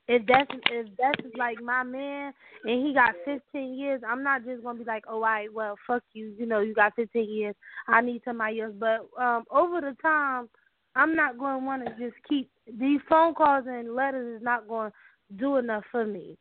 If 0.06 0.26
that's 0.26 0.50
if 0.70 0.86
that's 0.98 1.36
like 1.38 1.62
my 1.62 1.82
man 1.82 2.34
and 2.64 2.86
he 2.86 2.92
got 2.92 3.14
15 3.24 3.74
years, 3.74 4.02
I'm 4.06 4.22
not 4.22 4.44
just 4.44 4.62
gonna 4.62 4.78
be 4.78 4.84
like, 4.84 5.04
oh, 5.08 5.14
all 5.14 5.20
right, 5.22 5.52
well, 5.52 5.76
fuck 5.86 6.02
you. 6.12 6.34
You 6.38 6.44
know, 6.44 6.60
you 6.60 6.74
got 6.74 6.94
15 6.94 7.28
years. 7.28 7.54
I 7.88 8.02
need 8.02 8.20
somebody 8.24 8.60
else. 8.60 8.74
But 8.78 9.08
um, 9.18 9.44
over 9.50 9.80
the 9.80 9.96
time, 10.02 10.48
I'm 10.96 11.14
not 11.14 11.38
going 11.38 11.60
to 11.60 11.66
want 11.66 11.84
to 11.84 11.90
just 11.92 12.16
keep 12.28 12.50
these 12.66 13.00
phone 13.08 13.34
calls 13.34 13.64
and 13.66 13.94
letters 13.94 14.38
is 14.38 14.44
not 14.44 14.68
going 14.68 14.90
to 14.90 15.36
do 15.36 15.56
enough 15.56 15.84
for 15.90 16.04
me 16.04 16.36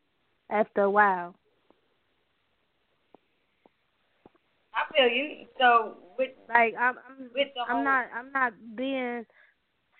after 0.50 0.82
a 0.82 0.90
while. 0.90 1.34
I 4.74 4.92
feel 4.96 5.08
you. 5.08 5.46
So 5.58 5.96
with 6.18 6.30
Like 6.48 6.74
I'm, 6.78 6.94
I'm, 7.08 7.30
with 7.34 7.48
the 7.54 7.64
whole 7.66 7.78
I'm 7.78 7.84
not, 7.84 8.06
I'm 8.16 8.32
not 8.32 8.52
being 8.76 9.24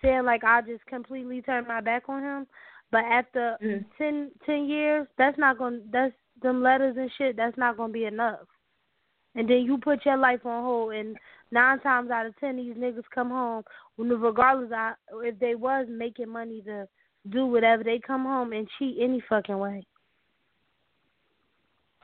saying 0.01 0.23
like 0.23 0.43
I 0.43 0.61
just 0.61 0.85
completely 0.85 1.41
turn 1.41 1.67
my 1.67 1.81
back 1.81 2.03
on 2.07 2.21
him. 2.21 2.47
But 2.95 3.03
after 3.03 3.57
Mhm. 3.61 3.83
ten, 3.97 4.31
ten 4.45 4.67
years, 4.67 5.05
that's 5.17 5.37
not 5.37 5.57
going. 5.57 5.81
to 5.81 5.87
That's 5.89 6.15
them 6.41 6.63
letters 6.63 6.95
and 6.95 7.11
shit. 7.11 7.35
That's 7.35 7.57
not 7.57 7.75
going 7.75 7.89
to 7.89 7.93
be 7.93 8.05
enough. 8.05 8.47
And 9.35 9.49
then 9.49 9.65
you 9.65 9.77
put 9.77 10.05
your 10.05 10.15
life 10.15 10.45
on 10.45 10.63
hold, 10.63 10.93
and 10.93 11.17
nine 11.51 11.81
times 11.81 12.09
out 12.09 12.25
of 12.25 12.37
ten, 12.37 12.55
these 12.55 12.77
niggas 12.77 13.03
come 13.13 13.29
home, 13.29 13.65
regardless 13.97 14.71
of 14.71 15.25
if 15.25 15.37
they 15.39 15.55
was 15.55 15.87
making 15.89 16.29
money 16.29 16.61
to 16.61 16.87
do 17.27 17.45
whatever, 17.45 17.83
they 17.83 17.99
come 17.99 18.23
home 18.23 18.53
and 18.53 18.69
cheat 18.79 18.95
any 18.97 19.19
fucking 19.19 19.59
way. 19.59 19.85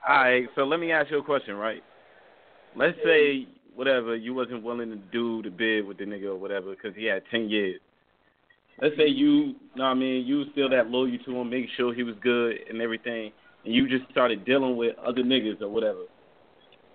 All 0.06 0.24
right, 0.24 0.50
so 0.56 0.66
let 0.66 0.82
me 0.82 0.92
ask 0.92 1.10
you 1.10 1.20
a 1.20 1.24
question, 1.24 1.56
right? 1.56 1.82
Let's 2.76 2.98
say 3.02 3.48
whatever 3.74 4.18
you 4.18 4.34
wasn't 4.34 4.62
willing 4.62 4.90
to 4.90 4.98
do 4.98 5.42
the 5.42 5.52
bid 5.52 5.86
with 5.86 6.00
the 6.00 6.04
nigga 6.04 6.32
or 6.32 6.36
whatever 6.36 6.72
because 6.72 6.94
he 6.98 7.06
had 7.06 7.24
ten 7.32 7.50
years. 7.50 7.80
Let's 8.82 8.98
say 8.98 9.08
you, 9.08 9.56
know 9.76 9.84
what 9.84 9.86
I 9.86 9.94
mean, 9.94 10.26
you 10.26 10.40
was 10.40 10.48
still 10.54 10.70
that 10.70 10.90
loyal 10.90 11.16
to 11.26 11.36
him, 11.38 11.50
making 11.50 11.70
sure 11.78 11.94
he 11.94 12.02
was 12.02 12.16
good 12.22 12.56
and 12.68 12.82
everything, 12.82 13.32
and 13.64 13.74
you 13.74 13.88
just 13.88 14.10
started 14.12 14.44
dealing 14.44 14.76
with 14.76 14.98
other 14.98 15.22
niggas 15.22 15.62
or 15.62 15.70
whatever. 15.70 16.06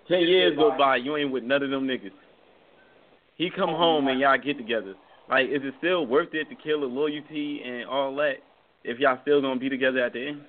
Ten 0.09 0.21
years 0.21 0.55
go 0.57 0.77
by, 0.77 0.97
you 0.97 1.15
ain't 1.15 1.31
with 1.31 1.43
none 1.43 1.63
of 1.63 1.69
them 1.69 1.87
niggas. 1.87 2.11
He 3.35 3.49
come 3.49 3.69
home 3.69 4.07
and 4.07 4.19
y'all 4.19 4.37
get 4.37 4.57
together. 4.57 4.95
Like, 5.29 5.47
is 5.47 5.61
it 5.63 5.73
still 5.77 6.05
worth 6.05 6.33
it 6.33 6.49
to 6.49 6.55
kill 6.55 6.81
the 6.81 6.87
loyalty 6.87 7.61
and 7.63 7.87
all 7.87 8.15
that 8.17 8.35
if 8.83 8.99
y'all 8.99 9.19
still 9.21 9.41
gonna 9.41 9.59
be 9.59 9.69
together 9.69 10.03
at 10.03 10.13
the 10.13 10.27
end? 10.27 10.41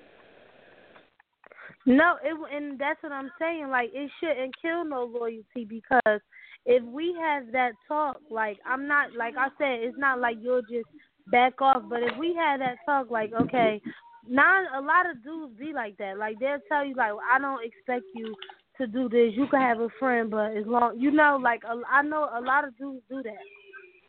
No, 1.85 2.15
it 2.23 2.35
and 2.53 2.77
that's 2.77 3.01
what 3.01 3.11
I'm 3.11 3.31
saying. 3.39 3.69
Like 3.69 3.89
it 3.93 4.11
shouldn't 4.19 4.55
kill 4.61 4.85
no 4.85 5.03
loyalty 5.03 5.65
because 5.67 6.21
if 6.65 6.83
we 6.83 7.15
have 7.19 7.51
that 7.51 7.71
talk, 7.87 8.17
like 8.29 8.57
I'm 8.65 8.87
not 8.87 9.15
like 9.17 9.35
I 9.37 9.47
said, 9.57 9.83
it's 9.87 9.97
not 9.97 10.19
like 10.19 10.37
you'll 10.41 10.61
just 10.61 10.87
back 11.31 11.61
off. 11.61 11.83
But 11.89 12.03
if 12.03 12.17
we 12.17 12.33
had 12.35 12.61
that 12.61 12.77
talk, 12.85 13.09
like 13.09 13.31
okay, 13.33 13.81
not 14.27 14.65
a 14.75 14.81
lot 14.81 15.09
of 15.09 15.23
dudes 15.23 15.57
be 15.57 15.73
like 15.73 15.97
that. 15.97 16.17
Like 16.17 16.39
they'll 16.39 16.57
tell 16.67 16.85
you 16.85 16.95
like 16.95 17.11
I 17.31 17.39
don't 17.39 17.65
expect 17.65 18.05
you 18.15 18.35
to 18.77 18.87
do 18.87 19.09
this. 19.09 19.33
You 19.35 19.47
can 19.47 19.61
have 19.61 19.79
a 19.79 19.89
friend, 19.99 20.29
but 20.29 20.57
as 20.57 20.65
long 20.65 20.99
you 20.99 21.11
know, 21.11 21.39
like 21.41 21.63
a, 21.63 21.81
I 21.89 22.01
know 22.01 22.29
a 22.33 22.41
lot 22.41 22.67
of 22.67 22.77
dudes 22.77 23.03
do 23.09 23.21
that. 23.23 23.43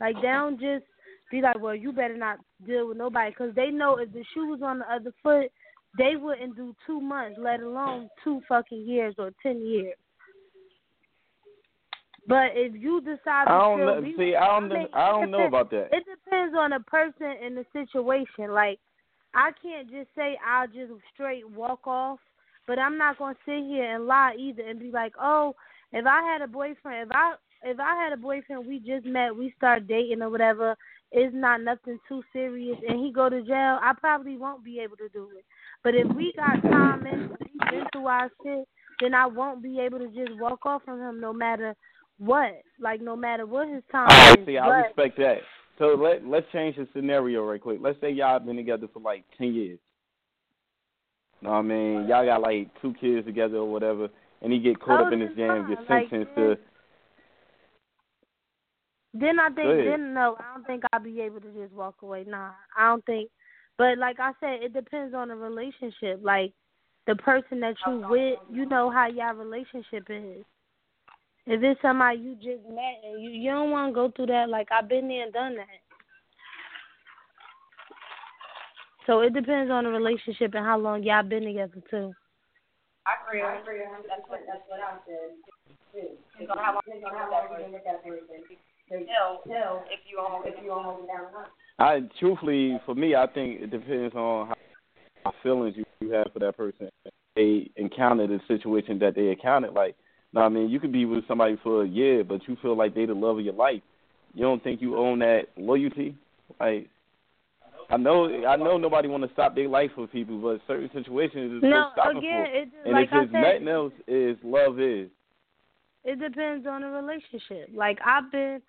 Like 0.00 0.16
they 0.16 0.28
don't 0.28 0.58
just 0.60 0.84
be 1.30 1.40
like, 1.40 1.60
well, 1.60 1.74
you 1.74 1.92
better 1.92 2.16
not 2.16 2.38
deal 2.66 2.88
with 2.88 2.96
nobody 2.96 3.30
because 3.30 3.54
they 3.54 3.70
know 3.70 3.96
if 3.96 4.12
the 4.12 4.24
shoe 4.34 4.46
was 4.46 4.60
on 4.62 4.80
the 4.80 4.92
other 4.92 5.12
foot, 5.22 5.50
they 5.98 6.16
wouldn't 6.16 6.56
do 6.56 6.74
two 6.86 7.00
months, 7.00 7.38
let 7.40 7.60
alone 7.60 8.08
two 8.24 8.40
fucking 8.48 8.86
years 8.86 9.14
or 9.18 9.30
ten 9.42 9.60
years. 9.60 9.94
But 12.26 12.52
if 12.54 12.74
you 12.74 13.00
decide 13.00 13.46
to 13.46 13.50
I 13.50 13.58
don't 13.58 13.80
know. 13.80 14.12
See, 14.16 14.34
I 14.34 14.46
don't. 14.46 14.68
mean, 14.68 14.86
I 14.92 15.10
don't 15.10 15.30
know 15.30 15.46
about 15.46 15.70
that. 15.70 15.88
It 15.92 16.04
depends 16.04 16.54
on 16.56 16.70
the 16.70 16.80
person 16.80 17.34
and 17.42 17.56
the 17.56 17.64
situation. 17.72 18.52
Like, 18.52 18.78
I 19.34 19.50
can't 19.62 19.90
just 19.90 20.08
say 20.16 20.38
I'll 20.46 20.66
just 20.66 20.92
straight 21.14 21.48
walk 21.48 21.86
off, 21.86 22.18
but 22.66 22.78
I'm 22.78 22.98
not 22.98 23.18
gonna 23.18 23.36
sit 23.46 23.64
here 23.64 23.94
and 23.94 24.06
lie 24.06 24.34
either 24.38 24.62
and 24.62 24.78
be 24.78 24.90
like, 24.90 25.14
oh, 25.20 25.54
if 25.92 26.06
I 26.06 26.22
had 26.22 26.42
a 26.42 26.48
boyfriend, 26.48 27.08
if 27.08 27.12
I 27.12 27.34
if 27.62 27.78
I 27.78 27.96
had 27.96 28.12
a 28.12 28.16
boyfriend, 28.16 28.66
we 28.66 28.78
just 28.78 29.06
met, 29.06 29.36
we 29.36 29.52
start 29.56 29.86
dating 29.86 30.22
or 30.22 30.30
whatever, 30.30 30.76
it's 31.12 31.34
not 31.34 31.62
nothing 31.62 31.98
too 32.08 32.22
serious, 32.32 32.78
and 32.88 33.04
he 33.04 33.12
go 33.12 33.28
to 33.28 33.42
jail, 33.42 33.78
I 33.82 33.92
probably 33.98 34.36
won't 34.36 34.64
be 34.64 34.78
able 34.80 34.96
to 34.96 35.08
do 35.10 35.28
it. 35.36 35.44
But 35.82 35.94
if 35.94 36.06
we 36.16 36.32
got 36.36 36.62
time 36.62 37.06
and 37.06 37.30
we've 37.30 37.70
been 37.70 37.84
through 37.92 38.06
our 38.06 38.30
shit, 38.42 38.66
then 39.00 39.14
I 39.14 39.26
won't 39.26 39.62
be 39.62 39.80
able 39.80 39.98
to 39.98 40.08
just 40.08 40.38
walk 40.40 40.64
off 40.64 40.82
from 40.84 41.00
him 41.00 41.20
no 41.20 41.32
matter 41.32 41.74
what. 42.20 42.52
Like 42.78 43.00
no 43.00 43.16
matter 43.16 43.46
what 43.46 43.68
his 43.68 43.82
time 43.90 44.38
is. 44.38 44.46
see, 44.46 44.58
I 44.58 44.82
respect 44.82 45.16
that. 45.18 45.38
So 45.78 45.96
let 45.98 46.24
let's 46.26 46.46
change 46.52 46.76
the 46.76 46.86
scenario 46.94 47.44
right 47.44 47.60
quick. 47.60 47.78
Let's 47.80 48.00
say 48.00 48.10
y'all 48.10 48.38
been 48.38 48.56
together 48.56 48.86
for 48.92 49.00
like 49.00 49.24
ten 49.36 49.52
years. 49.54 49.78
Know 51.42 51.50
what 51.50 51.56
I 51.56 51.62
mean? 51.62 52.06
Y'all 52.06 52.24
got 52.24 52.42
like 52.42 52.68
two 52.82 52.94
kids 53.00 53.26
together 53.26 53.56
or 53.56 53.70
whatever, 53.70 54.08
and 54.42 54.52
he 54.52 54.60
get 54.60 54.78
caught 54.78 55.00
Oh, 55.00 55.06
up 55.06 55.12
in 55.12 55.20
this 55.20 55.30
jam, 55.36 55.68
get 55.68 55.78
sentenced 55.88 56.30
yeah. 56.36 56.42
to. 56.44 56.58
Then 59.12 59.40
I 59.40 59.48
think 59.48 59.84
then 59.86 60.14
no, 60.14 60.36
I 60.38 60.54
don't 60.54 60.66
think 60.66 60.84
I'll 60.92 61.00
be 61.00 61.20
able 61.22 61.40
to 61.40 61.50
just 61.52 61.72
walk 61.72 61.96
away. 62.02 62.24
Nah, 62.28 62.50
I 62.78 62.88
don't 62.88 63.04
think. 63.06 63.30
But 63.78 63.98
like 63.98 64.20
I 64.20 64.32
said, 64.38 64.62
it 64.62 64.74
depends 64.74 65.14
on 65.14 65.28
the 65.28 65.34
relationship. 65.34 66.20
Like 66.22 66.52
the 67.06 67.16
person 67.16 67.60
that 67.60 67.74
you 67.86 68.04
with, 68.08 68.38
you 68.52 68.66
know 68.66 68.90
how 68.90 69.08
y'all 69.08 69.34
relationship 69.34 70.06
is. 70.10 70.44
If 71.46 71.62
it's 71.62 71.80
somebody 71.82 72.18
you 72.18 72.34
just 72.36 72.68
met 72.68 73.00
and 73.04 73.22
you 73.22 73.30
you 73.30 73.50
don't 73.50 73.70
want 73.70 73.90
to 73.90 73.94
go 73.94 74.12
through 74.14 74.26
that, 74.26 74.48
like 74.48 74.68
I've 74.70 74.88
been 74.88 75.08
there 75.08 75.24
and 75.24 75.32
done 75.32 75.56
that. 75.56 75.80
So 79.06 79.20
it 79.20 79.32
depends 79.32 79.70
on 79.70 79.84
the 79.84 79.90
relationship 79.90 80.54
and 80.54 80.64
how 80.64 80.78
long 80.78 81.02
y'all 81.02 81.22
been 81.22 81.44
together 81.44 81.82
too. 81.90 82.12
I 83.06 83.16
agree. 83.26 83.42
I 83.42 83.58
agree. 83.60 83.80
That's 84.08 84.22
what 84.28 84.40
that's 84.46 84.62
what 84.68 84.80
I 84.80 84.98
said. 85.06 85.34
too. 85.92 86.14
Depends 86.32 86.50
on 86.50 86.58
how 86.58 86.74
long 86.74 86.82
you 86.86 87.08
have 87.10 87.30
that 87.30 87.50
person 87.50 87.72
with 87.72 87.84
that 87.84 88.04
person. 88.04 88.44
Tell 88.88 89.42
tell 89.48 89.84
if 89.90 90.00
you 90.06 90.18
on 90.18 90.46
if 90.46 90.54
you 90.62 90.70
on 90.72 90.84
hold 90.84 91.04
it 91.04 91.06
down. 91.08 91.46
I 91.78 92.02
truthfully, 92.18 92.78
for 92.84 92.94
me, 92.94 93.14
I 93.14 93.26
think 93.26 93.62
it 93.62 93.70
depends 93.70 94.14
on 94.14 94.48
how, 94.48 94.54
how 95.24 95.32
feelings 95.42 95.74
you, 95.76 95.84
you 96.00 96.12
have 96.12 96.26
for 96.32 96.38
that 96.40 96.56
person. 96.56 96.90
They 97.34 97.70
encounter 97.76 98.26
the 98.26 98.40
situation 98.46 98.98
that 98.98 99.14
they 99.14 99.30
encountered. 99.30 99.72
Like, 99.72 99.96
no, 100.32 100.42
I 100.42 100.48
mean, 100.48 100.70
you 100.70 100.78
could 100.78 100.92
be 100.92 101.04
with 101.04 101.26
somebody 101.26 101.58
for 101.62 101.82
a 101.82 101.88
year, 101.88 102.22
but 102.22 102.46
you 102.46 102.56
feel 102.62 102.76
like 102.76 102.94
they 102.94 103.06
the 103.06 103.14
love 103.14 103.38
of 103.38 103.44
your 103.44 103.54
life. 103.54 103.82
you 104.34 104.42
don't 104.42 104.62
think 104.62 104.80
you 104.80 104.96
own 104.96 105.18
that 105.20 105.46
loyalty? 105.56 106.14
Like, 106.60 106.88
I 107.90 107.96
know, 107.96 108.26
I 108.46 108.56
know 108.56 108.76
nobody 108.76 109.08
want 109.08 109.24
to 109.24 109.32
stop 109.32 109.56
their 109.56 109.68
life 109.68 109.90
for 109.96 110.06
people, 110.06 110.38
but 110.40 110.60
certain 110.68 110.90
situations 110.92 111.54
is 111.54 111.62
no, 111.62 111.90
so 111.96 112.18
again, 112.18 112.46
it, 112.48 112.68
and 112.84 112.92
like 112.92 113.08
if 113.08 113.12
I 113.12 113.22
it's 113.22 113.32
said, 113.32 113.40
nothing 113.40 113.68
else, 113.68 113.92
is 114.06 114.36
love 114.44 114.78
is. 114.78 115.08
It 116.04 116.20
depends 116.20 116.66
on 116.66 116.82
the 116.82 116.88
relationship. 116.88 117.70
Like 117.74 117.98
I've 118.06 118.30
been, 118.30 118.62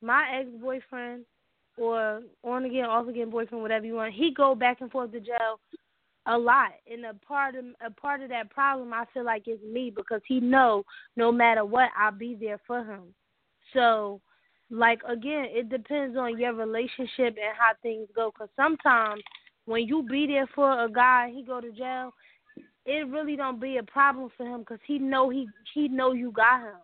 my 0.00 0.24
ex 0.40 0.48
boyfriend, 0.60 1.24
or 1.76 2.22
on 2.44 2.64
again, 2.64 2.84
off 2.84 3.08
again 3.08 3.30
boyfriend, 3.30 3.62
whatever 3.62 3.84
you 3.84 3.94
want. 3.94 4.14
He 4.14 4.32
go 4.32 4.54
back 4.54 4.80
and 4.80 4.90
forth 4.90 5.10
to 5.10 5.20
jail 5.20 5.58
a 6.28 6.36
lot, 6.36 6.72
and 6.90 7.06
a 7.06 7.14
part 7.26 7.54
of 7.56 7.64
a 7.84 7.90
part 7.90 8.22
of 8.22 8.28
that 8.28 8.50
problem 8.50 8.92
I 8.92 9.04
feel 9.12 9.24
like 9.24 9.48
is 9.48 9.58
me 9.62 9.90
because 9.94 10.20
he 10.28 10.40
know 10.40 10.84
no 11.16 11.32
matter 11.32 11.64
what 11.64 11.88
I'll 11.98 12.12
be 12.12 12.36
there 12.38 12.60
for 12.66 12.84
him. 12.84 13.14
So, 13.72 14.20
like 14.70 15.00
again, 15.08 15.46
it 15.48 15.70
depends 15.70 16.16
on 16.16 16.38
your 16.38 16.52
relationship 16.52 17.36
and 17.36 17.56
how 17.58 17.72
things 17.82 18.08
go. 18.14 18.30
Cause 18.36 18.48
sometimes 18.56 19.22
when 19.64 19.86
you 19.86 20.02
be 20.02 20.26
there 20.26 20.48
for 20.54 20.84
a 20.84 20.90
guy, 20.90 21.30
he 21.34 21.42
go 21.42 21.60
to 21.60 21.72
jail, 21.72 22.12
it 22.84 23.08
really 23.08 23.36
don't 23.36 23.60
be 23.60 23.78
a 23.78 23.82
problem 23.82 24.30
for 24.36 24.46
him 24.46 24.60
because 24.60 24.80
he 24.86 24.98
know 24.98 25.30
he 25.30 25.48
he 25.74 25.88
know 25.88 26.12
you 26.12 26.30
got 26.32 26.60
him. 26.60 26.76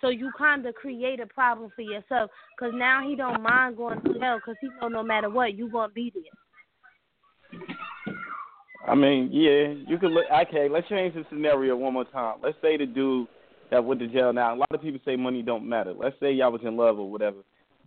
So 0.00 0.10
you 0.10 0.30
kind 0.36 0.64
of 0.66 0.74
create 0.74 1.20
a 1.20 1.26
problem 1.26 1.70
for 1.74 1.82
yourself 1.82 2.30
because 2.56 2.72
now 2.76 3.06
he 3.06 3.16
don't 3.16 3.42
mind 3.42 3.78
going 3.78 4.00
to 4.02 4.18
jail 4.18 4.36
because 4.36 4.56
he 4.60 4.68
know 4.80 4.88
no 4.88 5.02
matter 5.02 5.30
what 5.30 5.54
you 5.56 5.70
gonna 5.70 5.92
be 5.92 6.12
there. 6.14 6.22
I 8.88 8.94
mean, 8.94 9.30
yeah, 9.32 9.74
you 9.86 9.98
could 9.98 10.10
look. 10.12 10.24
Okay, 10.48 10.68
let's 10.68 10.88
change 10.88 11.14
the 11.14 11.24
scenario 11.28 11.76
one 11.76 11.92
more 11.92 12.04
time. 12.04 12.36
Let's 12.42 12.56
say 12.62 12.76
the 12.76 12.86
dude 12.86 13.28
that 13.70 13.84
went 13.84 14.00
to 14.00 14.08
jail. 14.08 14.32
Now, 14.32 14.54
a 14.54 14.56
lot 14.56 14.68
of 14.72 14.80
people 14.80 15.00
say 15.04 15.16
money 15.16 15.42
don't 15.42 15.68
matter. 15.68 15.92
Let's 15.92 16.16
say 16.20 16.32
y'all 16.32 16.52
was 16.52 16.62
in 16.64 16.76
love 16.76 16.98
or 16.98 17.10
whatever. 17.10 17.38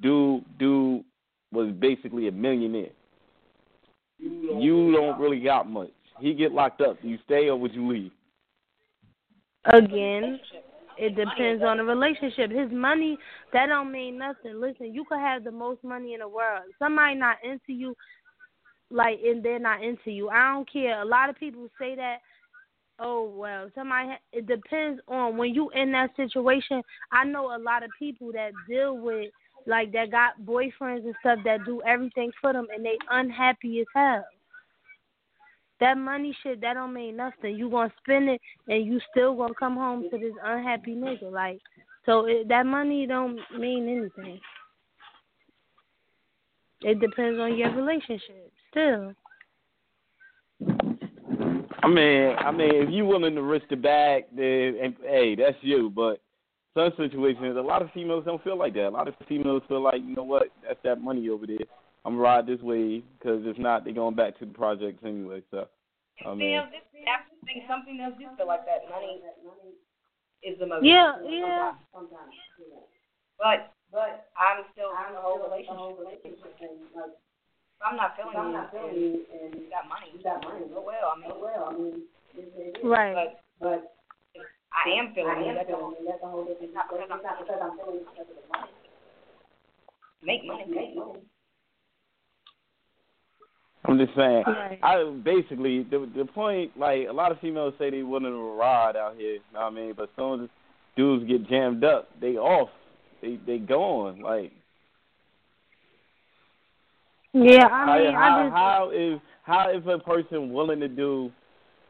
Dude, 0.02 0.44
dude 0.60 1.04
was 1.52 1.72
basically 1.80 2.28
a 2.28 2.32
millionaire. 2.32 2.92
You 4.20 4.92
don't 4.92 5.20
really 5.20 5.40
got 5.40 5.70
much. 5.70 5.90
He 6.20 6.34
get 6.34 6.52
locked 6.52 6.82
up. 6.82 7.02
Do 7.02 7.08
you 7.08 7.18
stay 7.26 7.48
or 7.48 7.56
would 7.58 7.74
you 7.74 7.92
leave? 7.92 8.12
Again, 9.66 10.40
it 10.98 11.16
depends 11.16 11.64
on 11.64 11.78
the 11.78 11.84
relationship. 11.84 12.52
His 12.52 12.72
money 12.72 13.18
that 13.54 13.68
don't 13.68 13.92
mean 13.92 14.20
nothing. 14.20 14.62
Listen, 14.62 14.94
you 14.94 15.04
could 15.06 15.20
have 15.20 15.44
the 15.44 15.52
most 15.52 15.84
money 15.84 16.14
in 16.14 16.20
the 16.20 16.28
world. 16.28 16.64
Somebody 16.78 17.16
not 17.16 17.38
into 17.44 17.74
you, 17.74 17.96
like, 18.92 19.20
and 19.24 19.44
they're 19.44 19.60
not 19.60 19.84
into 19.84 20.12
you. 20.12 20.30
I 20.30 20.54
don't 20.54 20.72
care. 20.72 21.02
A 21.02 21.06
lot 21.06 21.30
of 21.30 21.38
people 21.38 21.68
say 21.80 21.96
that. 21.96 22.18
Oh 23.00 23.34
well, 23.36 23.70
somebody. 23.74 24.10
It 24.32 24.46
depends 24.46 25.02
on 25.08 25.38
when 25.38 25.56
you 25.56 25.72
in 25.72 25.92
that 25.94 26.16
situation. 26.16 26.84
I 27.12 27.24
know 27.24 27.56
a 27.56 27.58
lot 27.58 27.84
of 27.84 27.90
people 27.98 28.32
that 28.34 28.52
deal 28.70 28.98
with 28.98 29.32
like 29.66 29.92
that 29.94 30.12
got 30.12 30.42
boyfriends 30.42 31.06
and 31.06 31.16
stuff 31.20 31.40
that 31.46 31.66
do 31.66 31.82
everything 31.84 32.32
for 32.40 32.54
them 32.54 32.68
and 32.74 32.86
they 32.86 32.98
unhappy 33.10 33.80
as 33.80 33.88
hell. 33.96 34.26
That 35.80 35.98
money 35.98 36.36
shit 36.44 36.62
that 36.62 36.76
don't 36.76 36.94
mean 36.94 37.18
nothing. 37.18 37.56
You 37.56 37.70
gonna 37.70 37.92
spend 38.04 38.30
it 38.30 38.42
and 38.68 38.86
you 38.86 39.00
still 39.10 39.36
gonna 39.36 39.54
come 39.56 39.76
home 39.76 40.04
to 40.12 40.18
this 40.18 40.34
unhappy 40.44 40.94
nigga. 40.96 41.32
Like 41.32 41.60
so 42.06 42.26
it, 42.26 42.48
that 42.50 42.66
money 42.66 43.08
don't 43.08 43.40
mean 43.58 43.88
anything. 43.90 44.40
It 46.82 47.00
depends 47.00 47.40
on 47.40 47.58
your 47.58 47.74
relationship. 47.76 48.52
Still. 48.72 49.14
I 51.84 51.88
mean, 51.88 52.36
I 52.38 52.52
mean, 52.52 52.76
if 52.76 52.90
you 52.92 53.06
willing 53.06 53.36
to 53.36 53.42
risk 53.42 53.68
the 53.70 53.76
bag, 53.76 54.26
then 54.36 54.78
and, 54.82 54.96
hey, 55.04 55.36
that's 55.36 55.58
you. 55.62 55.90
But 55.90 56.22
some 56.76 56.92
situations, 56.96 57.58
a 57.58 57.62
lot 57.62 57.82
of 57.82 57.92
females 57.92 58.24
don't 58.26 58.44
feel 58.44 58.58
like 58.58 58.74
that. 58.76 58.88
A 58.88 58.90
lot 58.90 59.08
of 59.08 59.16
females 59.28 59.64
feel 59.68 59.82
like, 59.82 60.02
you 60.06 60.16
know 60.16 60.24
what, 60.24 60.48
that's 60.66 60.80
that 60.84 61.02
money 61.02 61.28
over 61.30 61.46
there. 61.46 61.66
I'm 62.06 62.14
gonna 62.14 62.24
ride 62.24 62.48
this 62.48 62.62
way 62.62 63.04
because 63.18 63.46
if 63.46 63.58
not, 63.58 63.84
they're 63.84 63.94
going 63.94 64.16
back 64.16 64.40
to 64.40 64.46
the 64.46 64.54
projects 64.54 65.04
anyway. 65.06 65.44
So, 65.52 65.68
I 66.26 66.30
mean, 66.30 66.38
Females, 66.38 66.70
just 66.72 66.86
think 67.46 67.64
something 67.68 68.00
else 68.00 68.14
do 68.18 68.26
feel 68.38 68.48
like 68.48 68.66
that. 68.66 68.90
Money 68.90 69.22
is 70.44 70.58
the 70.60 70.66
most. 70.66 70.86
Yeah, 70.86 71.18
yeah. 71.28 71.74
But 73.38 73.74
but 73.92 74.30
I'm 74.38 74.64
still 74.72 74.90
I'm 74.98 75.10
in 75.10 75.16
the 75.16 75.22
whole 75.22 75.42
relationship. 75.42 76.48
If 77.82 77.88
I'm 77.90 77.98
not 77.98 78.14
feeling 78.72 78.94
you, 78.94 79.26
and 79.34 79.56
you 79.56 79.66
got 79.74 79.90
money, 79.90 80.14
you 80.14 80.22
got 80.22 80.44
money. 80.44 80.66
Oh 80.76 80.84
well, 80.86 81.14
I 81.16 81.20
mean, 81.20 81.32
oh, 81.34 81.42
well, 81.42 81.66
I 81.66 81.74
mean, 81.74 82.04
Right. 82.84 83.16
but 83.16 83.42
but 83.60 83.96
I 84.70 85.00
am 85.00 85.14
feeling 85.16 85.46
you, 85.48 85.54
that's 85.56 85.70
a 85.70 85.74
whole 85.74 85.96
that's 86.06 86.22
a 86.22 86.28
whole 86.28 86.46
different. 86.46 86.70
It's 86.70 86.76
not 86.76 86.86
because 86.90 87.10
I'm 87.10 87.24
not 87.24 87.40
because 87.40 87.60
I'm 87.62 87.78
feeling 87.78 87.96
you 87.96 88.06
because 88.06 88.30
of 88.30 88.38
the 88.38 88.46
money. 88.54 88.72
Make 90.22 90.46
money, 90.46 90.66
make 90.70 90.96
money. 90.96 91.26
I'm 93.86 93.98
just 93.98 94.16
saying. 94.16 94.44
Right. 94.46 94.80
I 94.84 95.04
basically 95.26 95.82
the 95.82 96.08
the 96.16 96.26
point 96.26 96.78
like 96.78 97.08
a 97.10 97.14
lot 97.14 97.32
of 97.32 97.40
females 97.40 97.74
say 97.80 97.90
they 97.90 98.04
willing 98.04 98.32
to 98.32 98.58
ride 98.58 98.96
out 98.96 99.16
here. 99.18 99.34
You 99.34 99.42
know 99.56 99.62
what 99.62 99.74
I 99.74 99.76
mean? 99.76 99.94
But 99.98 100.04
as 100.04 100.10
soon 100.16 100.44
as 100.44 100.50
dudes 100.96 101.28
get 101.28 101.50
jammed 101.50 101.84
up, 101.84 102.10
they 102.22 102.38
off. 102.38 102.70
They 103.24 103.40
they 103.48 103.58
gone. 103.58 104.22
Like 104.22 104.52
Yeah, 107.34 107.66
I 107.68 108.00
mean, 108.00 108.14
how, 108.14 108.22
I 108.22 108.44
just 108.44 108.54
how 108.54 108.92
is 108.94 109.20
how 109.44 109.70
if 109.70 109.86
a 109.86 110.04
person 110.04 110.52
willing 110.52 110.80
to 110.82 110.88
do 110.88 111.32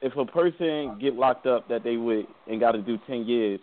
if 0.01 0.15
a 0.15 0.25
person 0.25 0.97
get 0.99 1.15
locked 1.15 1.47
up 1.47 1.67
that 1.69 1.83
they 1.83 1.97
would 1.97 2.25
and 2.47 2.59
got 2.59 2.73
to 2.73 2.81
do 2.81 2.97
ten 3.07 3.25
years, 3.25 3.59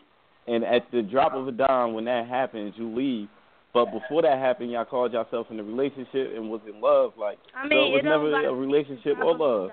and 0.47 0.65
at 0.65 0.91
the 0.93 1.03
drop 1.03 1.35
of 1.35 1.47
a 1.47 1.53
dime 1.53 1.95
when 1.95 2.05
that 2.07 2.27
happens 2.27 2.75
you 2.77 2.95
leave, 2.95 3.29
but 3.73 3.87
before 3.87 4.23
that 4.23 4.39
happened 4.39 4.73
y'all 4.73 4.85
called 4.85 5.13
yourself 5.13 5.47
in 5.51 5.61
a 5.61 5.63
relationship 5.63 6.33
and 6.35 6.51
was 6.51 6.61
in 6.69 6.81
love 6.81 7.13
like 7.17 7.39
I 7.55 7.65
so 7.65 7.69
mean, 7.69 7.79
it 7.79 7.91
was 7.93 8.01
it 8.01 8.09
never 8.09 8.29
like 8.29 8.47
a 8.47 8.55
relationship 8.55 9.19
or 9.23 9.37
love. 9.37 9.71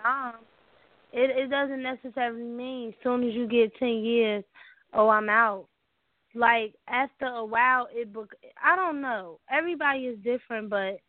It 1.12 1.32
it 1.32 1.50
doesn't 1.50 1.82
necessarily 1.82 2.44
mean 2.44 2.90
as 2.90 2.96
soon 3.02 3.28
as 3.28 3.34
you 3.34 3.48
get 3.48 3.76
ten 3.78 4.04
years, 4.04 4.44
oh 4.94 5.10
I'm 5.10 5.30
out. 5.30 5.66
Like 6.36 6.76
after 6.88 7.26
a 7.26 7.46
while, 7.46 7.88
it 7.92 8.14
bec- 8.14 8.54
I 8.64 8.76
don't 8.76 9.02
know. 9.02 9.40
Everybody 9.50 10.02
is 10.02 10.18
different, 10.18 10.70
but 10.70 11.00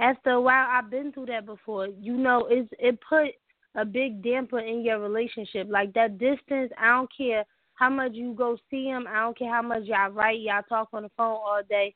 after 0.00 0.30
a 0.30 0.40
while, 0.40 0.66
I've 0.70 0.90
been 0.90 1.12
through 1.12 1.26
that 1.26 1.46
before. 1.46 1.88
You 2.00 2.16
know, 2.16 2.46
it's 2.50 2.68
it 2.78 2.98
put 3.06 3.28
a 3.74 3.84
big 3.84 4.22
damper 4.22 4.60
in 4.60 4.84
your 4.84 4.98
relationship. 4.98 5.68
Like 5.70 5.92
that 5.94 6.18
distance, 6.18 6.72
I 6.78 6.88
don't 6.88 7.10
care 7.16 7.44
how 7.74 7.90
much 7.90 8.12
you 8.14 8.34
go 8.34 8.58
see 8.70 8.84
him. 8.84 9.06
I 9.08 9.20
don't 9.20 9.38
care 9.38 9.52
how 9.52 9.62
much 9.62 9.84
y'all 9.84 10.10
write, 10.10 10.40
y'all 10.40 10.62
talk 10.68 10.88
on 10.92 11.04
the 11.04 11.10
phone 11.16 11.36
all 11.36 11.60
day. 11.68 11.94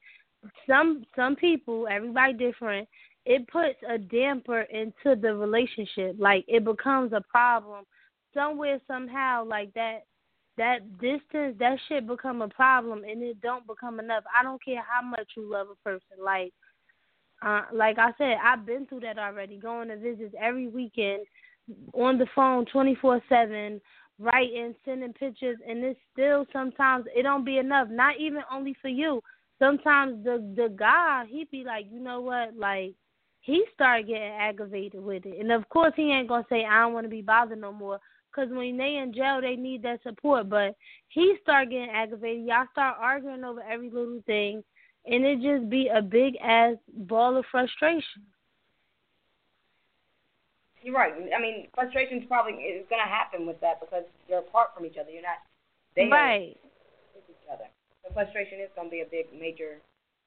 Some 0.67 1.05
some 1.17 1.37
people, 1.37 1.87
everybody 1.91 2.35
different. 2.35 2.89
It 3.27 3.49
puts 3.49 3.77
a 3.89 3.97
damper 3.97 4.63
into 4.63 5.19
the 5.21 5.35
relationship. 5.35 6.17
Like 6.19 6.45
it 6.47 6.65
becomes 6.65 7.13
a 7.13 7.23
problem 7.23 7.85
somewhere 8.35 8.79
somehow. 8.87 9.45
Like 9.47 9.73
that 9.75 10.05
that 10.57 10.99
distance, 11.01 11.57
that 11.59 11.79
shit 11.89 12.07
become 12.07 12.43
a 12.43 12.49
problem, 12.49 13.03
and 13.05 13.23
it 13.23 13.41
don't 13.41 13.67
become 13.67 13.99
enough. 13.99 14.25
I 14.39 14.43
don't 14.43 14.63
care 14.63 14.83
how 14.87 15.07
much 15.07 15.29
you 15.37 15.51
love 15.51 15.69
a 15.73 15.89
person. 15.89 16.23
Like 16.23 16.53
uh, 17.45 17.63
like 17.73 17.99
I 17.99 18.11
said, 18.17 18.37
I've 18.43 18.65
been 18.65 18.87
through 18.87 19.01
that 19.01 19.19
already. 19.19 19.59
Going 19.59 19.89
to 19.89 19.97
visits 19.97 20.35
every 20.41 20.69
weekend, 20.69 21.27
on 21.93 22.19
the 22.19 22.27
phone 22.35 22.65
twenty 22.67 22.97
four 23.01 23.21
seven, 23.29 23.81
writing, 24.19 24.75
sending 24.85 25.13
pictures, 25.13 25.59
and 25.67 25.85
it's 25.85 26.01
still 26.13 26.47
sometimes 26.53 27.07
it 27.15 27.23
don't 27.23 27.45
be 27.45 27.59
enough. 27.59 27.89
Not 27.91 28.19
even 28.19 28.43
only 28.53 28.77
for 28.81 28.89
you. 28.89 29.21
Sometimes 29.59 30.25
the 30.25 30.45
the 30.57 30.75
guy 30.75 31.25
he 31.29 31.47
be 31.51 31.65
like, 31.65 31.87
you 31.91 32.01
know 32.01 32.21
what, 32.21 32.57
like 32.57 32.95
he 33.41 33.65
start 33.75 34.07
getting 34.07 34.33
aggravated 34.33 35.03
with 35.03 35.27
it, 35.27 35.39
and 35.39 35.53
of 35.53 35.69
course 35.69 35.93
he 35.97 36.13
ain't 36.13 36.29
gonna 36.29 36.47
say 36.49 36.65
I 36.65 36.83
don't 36.83 36.95
want 36.95 37.05
to 37.05 37.11
be 37.11 37.23
bothered 37.23 37.61
no 37.61 37.73
more. 37.73 37.99
Cause 38.35 38.49
when 38.51 38.77
they 38.77 38.97
in 38.97 39.13
jail, 39.15 39.41
they 39.41 39.55
need 39.55 39.83
that 39.85 40.03
support. 40.03 40.49
But 40.49 40.75
he 41.07 41.37
start 41.41 41.71
getting 41.71 41.91
aggravated. 41.91 42.45
Y'all 42.45 42.67
start 42.73 42.97
arguing 42.99 43.45
over 43.45 43.63
every 43.63 43.91
little 43.91 44.21
thing 44.27 44.65
and 45.07 45.25
it 45.25 45.41
just 45.43 45.69
be 45.69 45.89
a 45.89 46.01
big 46.01 46.37
ass 46.43 46.77
ball 46.89 47.37
of 47.37 47.45
frustration. 47.51 48.23
You're 50.83 50.95
right. 50.95 51.15
I 51.35 51.41
mean, 51.41 51.69
frustration's 51.75 52.25
probably 52.29 52.53
is 52.53 52.85
going 52.91 53.01
to 53.03 53.09
happen 53.09 53.47
with 53.47 53.59
that 53.61 53.81
because 53.81 54.05
you're 54.29 54.41
apart 54.41 54.69
from 54.77 54.85
each 54.85 54.97
other. 55.01 55.11
You're 55.11 55.23
not 55.23 55.41
there 55.97 56.11
Right. 56.11 56.57
with 57.15 57.25
each 57.29 57.49
other. 57.51 57.65
So 58.03 58.13
frustration 58.13 58.61
is 58.61 58.69
going 58.77 58.89
to 58.89 58.91
be 58.91 59.01
a 59.01 59.07
big, 59.07 59.33
major 59.33 59.81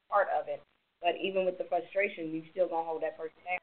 part 0.10 0.28
of 0.38 0.48
it. 0.48 0.62
But 1.02 1.14
even 1.22 1.46
with 1.46 1.60
the 1.60 1.66
frustration, 1.66 2.34
you 2.34 2.42
still 2.52 2.68
going 2.68 2.84
to 2.84 2.88
hold 2.90 3.04
that 3.04 3.18
person 3.18 3.38
down. 3.46 3.60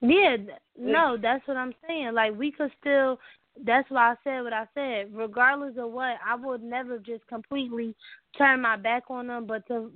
Yeah, 0.00 0.36
no, 0.76 1.16
that's 1.20 1.46
what 1.46 1.56
I'm 1.56 1.74
saying. 1.86 2.14
Like 2.14 2.36
we 2.36 2.52
could 2.52 2.70
still. 2.80 3.18
That's 3.64 3.90
why 3.90 4.12
I 4.12 4.14
said 4.24 4.42
what 4.42 4.52
I 4.52 4.66
said. 4.74 5.10
Regardless 5.12 5.74
of 5.78 5.90
what, 5.90 6.16
I 6.24 6.34
would 6.36 6.62
never 6.62 6.98
just 6.98 7.26
completely 7.26 7.94
turn 8.36 8.62
my 8.62 8.76
back 8.76 9.04
on 9.10 9.26
them. 9.26 9.46
But 9.46 9.66
to 9.68 9.90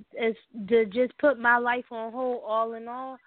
to 0.67 0.85
just 0.85 1.17
put 1.17 1.39
my 1.39 1.57
life 1.57 1.85
on 1.91 2.11
hold, 2.11 2.43
all 2.45 2.73
in 2.73 2.87
all, 2.87 3.17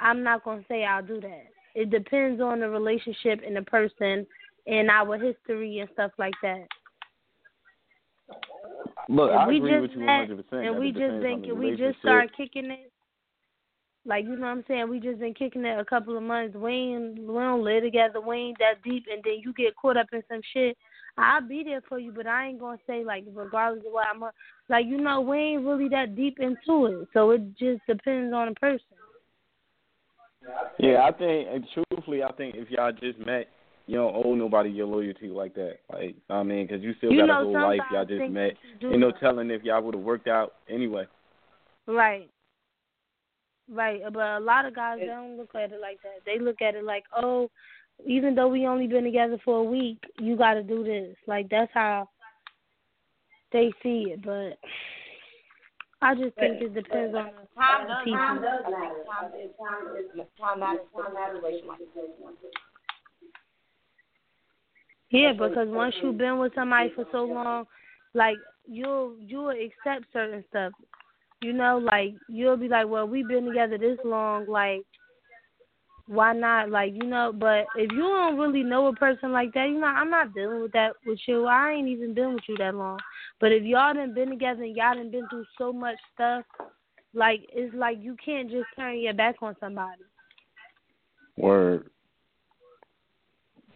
I'm 0.00 0.22
not 0.22 0.44
gonna 0.44 0.64
say 0.68 0.84
I'll 0.84 1.02
do 1.02 1.20
that. 1.20 1.46
It 1.74 1.90
depends 1.90 2.40
on 2.40 2.60
the 2.60 2.68
relationship 2.68 3.40
and 3.46 3.56
the 3.56 3.62
person 3.62 4.26
and 4.66 4.90
our 4.90 5.18
history 5.18 5.78
and 5.78 5.88
stuff 5.92 6.12
like 6.18 6.34
that. 6.42 6.66
Look, 9.08 9.30
if 9.30 9.36
I 9.36 9.46
we 9.46 9.56
agree 9.56 9.70
just 9.70 9.82
with 9.82 9.90
you 9.92 10.00
met 10.00 10.28
100%. 10.28 10.52
and 10.52 10.78
we 10.78 10.92
just 10.92 11.22
think 11.22 11.46
the 11.46 11.54
we 11.54 11.76
just 11.76 11.98
start 12.00 12.30
kicking 12.36 12.70
it. 12.70 12.92
Like 14.08 14.24
you 14.24 14.36
know 14.36 14.46
what 14.46 14.52
I'm 14.52 14.64
saying? 14.66 14.88
We 14.88 15.00
just 15.00 15.20
been 15.20 15.34
kicking 15.34 15.66
it 15.66 15.78
a 15.78 15.84
couple 15.84 16.16
of 16.16 16.22
months. 16.22 16.56
We 16.56 16.72
ain't 16.72 17.18
we 17.18 17.26
don't 17.26 17.62
live 17.62 17.82
together. 17.82 18.22
We 18.22 18.36
ain't 18.36 18.58
that 18.58 18.82
deep, 18.82 19.04
and 19.12 19.22
then 19.22 19.42
you 19.44 19.52
get 19.52 19.76
caught 19.76 19.98
up 19.98 20.06
in 20.12 20.22
some 20.30 20.40
shit. 20.54 20.78
I'll 21.18 21.46
be 21.46 21.62
there 21.62 21.82
for 21.86 21.98
you, 21.98 22.10
but 22.10 22.26
I 22.26 22.46
ain't 22.48 22.58
gonna 22.58 22.78
say 22.86 23.04
like 23.04 23.24
regardless 23.34 23.84
of 23.86 23.92
what 23.92 24.06
I'm 24.12 24.22
a, 24.22 24.32
like. 24.70 24.86
You 24.86 24.98
know, 24.98 25.20
we 25.20 25.36
ain't 25.36 25.66
really 25.66 25.88
that 25.90 26.16
deep 26.16 26.38
into 26.40 26.86
it, 26.86 27.08
so 27.12 27.32
it 27.32 27.42
just 27.58 27.82
depends 27.86 28.32
on 28.32 28.48
the 28.48 28.54
person. 28.54 28.80
Yeah, 30.78 31.02
I 31.02 31.12
think, 31.12 31.48
and 31.52 31.66
truthfully, 31.74 32.22
I 32.22 32.32
think 32.32 32.54
if 32.56 32.70
y'all 32.70 32.92
just 32.92 33.18
met, 33.18 33.48
you 33.86 33.96
don't 33.96 34.24
owe 34.24 34.34
nobody 34.34 34.70
your 34.70 34.86
loyalty 34.86 35.28
like 35.28 35.54
that. 35.56 35.80
Like, 35.92 36.14
I 36.30 36.42
mean, 36.42 36.66
because 36.66 36.82
you 36.82 36.94
still 36.96 37.12
You 37.12 37.26
got 37.26 37.42
a 37.42 37.44
whole 37.44 37.52
life. 37.52 37.80
Y'all 37.92 38.06
just 38.06 38.30
met. 38.30 38.52
Ain't 38.82 39.00
no 39.00 39.10
telling 39.10 39.50
if 39.50 39.62
y'all 39.64 39.82
would 39.82 39.94
have 39.94 40.04
worked 40.04 40.28
out 40.28 40.54
anyway. 40.70 41.06
Right. 41.86 42.30
Right, 43.70 44.00
but 44.12 44.20
a 44.20 44.40
lot 44.40 44.64
of 44.64 44.74
guys 44.74 44.98
they 45.00 45.06
don't 45.06 45.36
look 45.36 45.54
at 45.54 45.72
it 45.72 45.80
like 45.80 45.98
that. 46.02 46.24
They 46.24 46.38
look 46.38 46.62
at 46.62 46.74
it 46.74 46.84
like, 46.84 47.04
oh, 47.14 47.50
even 48.06 48.34
though 48.34 48.48
we 48.48 48.66
only 48.66 48.86
been 48.86 49.04
together 49.04 49.38
for 49.44 49.58
a 49.58 49.62
week, 49.62 49.98
you 50.18 50.36
got 50.36 50.54
to 50.54 50.62
do 50.62 50.84
this. 50.84 51.16
Like 51.26 51.50
that's 51.50 51.70
how 51.74 52.08
they 53.52 53.72
see 53.82 54.14
it. 54.14 54.24
But 54.24 54.58
I 56.00 56.14
just 56.14 56.34
think 56.36 56.62
it 56.62 56.74
depends 56.74 57.14
on 57.14 57.26
the 57.26 57.60
Time 57.60 57.86
the 57.86 57.94
does 57.94 58.04
people. 58.04 58.18
time 58.18 58.42
does 58.42 58.62
matter. 58.70 58.94
Time 59.04 59.30
time 59.58 59.96
is 59.98 60.26
time 60.40 60.60
matters 60.60 60.80
for 60.92 61.04
a 61.04 61.34
situation 61.34 61.68
like 61.68 61.78
this. 61.78 62.52
Yeah, 65.10 65.32
because 65.32 65.68
once 65.68 65.94
you've 66.02 66.18
been 66.18 66.38
with 66.38 66.54
somebody 66.54 66.92
for 66.94 67.04
so 67.10 67.24
long, 67.24 67.66
like 68.14 68.36
you'll 68.66 69.16
you'll 69.18 69.50
accept 69.50 70.06
certain 70.12 70.44
stuff. 70.50 70.72
You 71.40 71.52
know, 71.52 71.78
like 71.78 72.14
you'll 72.28 72.56
be 72.56 72.68
like, 72.68 72.88
well, 72.88 73.06
we've 73.06 73.28
been 73.28 73.46
together 73.46 73.78
this 73.78 73.98
long, 74.04 74.46
like 74.48 74.82
why 76.08 76.32
not? 76.32 76.70
Like 76.70 76.94
you 76.94 77.06
know, 77.06 77.32
but 77.32 77.66
if 77.76 77.92
you 77.92 78.00
don't 78.00 78.38
really 78.38 78.62
know 78.62 78.86
a 78.86 78.94
person 78.94 79.30
like 79.30 79.52
that, 79.54 79.68
you 79.68 79.78
know, 79.78 79.86
I'm 79.86 80.10
not 80.10 80.34
dealing 80.34 80.62
with 80.62 80.72
that 80.72 80.94
with 81.06 81.18
you. 81.26 81.46
I 81.46 81.72
ain't 81.72 81.88
even 81.88 82.14
been 82.14 82.34
with 82.34 82.44
you 82.48 82.56
that 82.56 82.74
long. 82.74 82.98
But 83.40 83.52
if 83.52 83.62
y'all 83.62 83.94
done 83.94 84.14
been 84.14 84.30
together 84.30 84.64
and 84.64 84.74
y'all 84.74 84.94
done 84.94 85.10
been 85.10 85.28
through 85.28 85.44
so 85.56 85.72
much 85.72 85.96
stuff, 86.14 86.44
like 87.14 87.42
it's 87.52 87.74
like 87.74 87.98
you 88.00 88.16
can't 88.24 88.50
just 88.50 88.66
turn 88.74 88.98
your 88.98 89.14
back 89.14 89.36
on 89.42 89.54
somebody. 89.60 90.02
Word. 91.36 91.90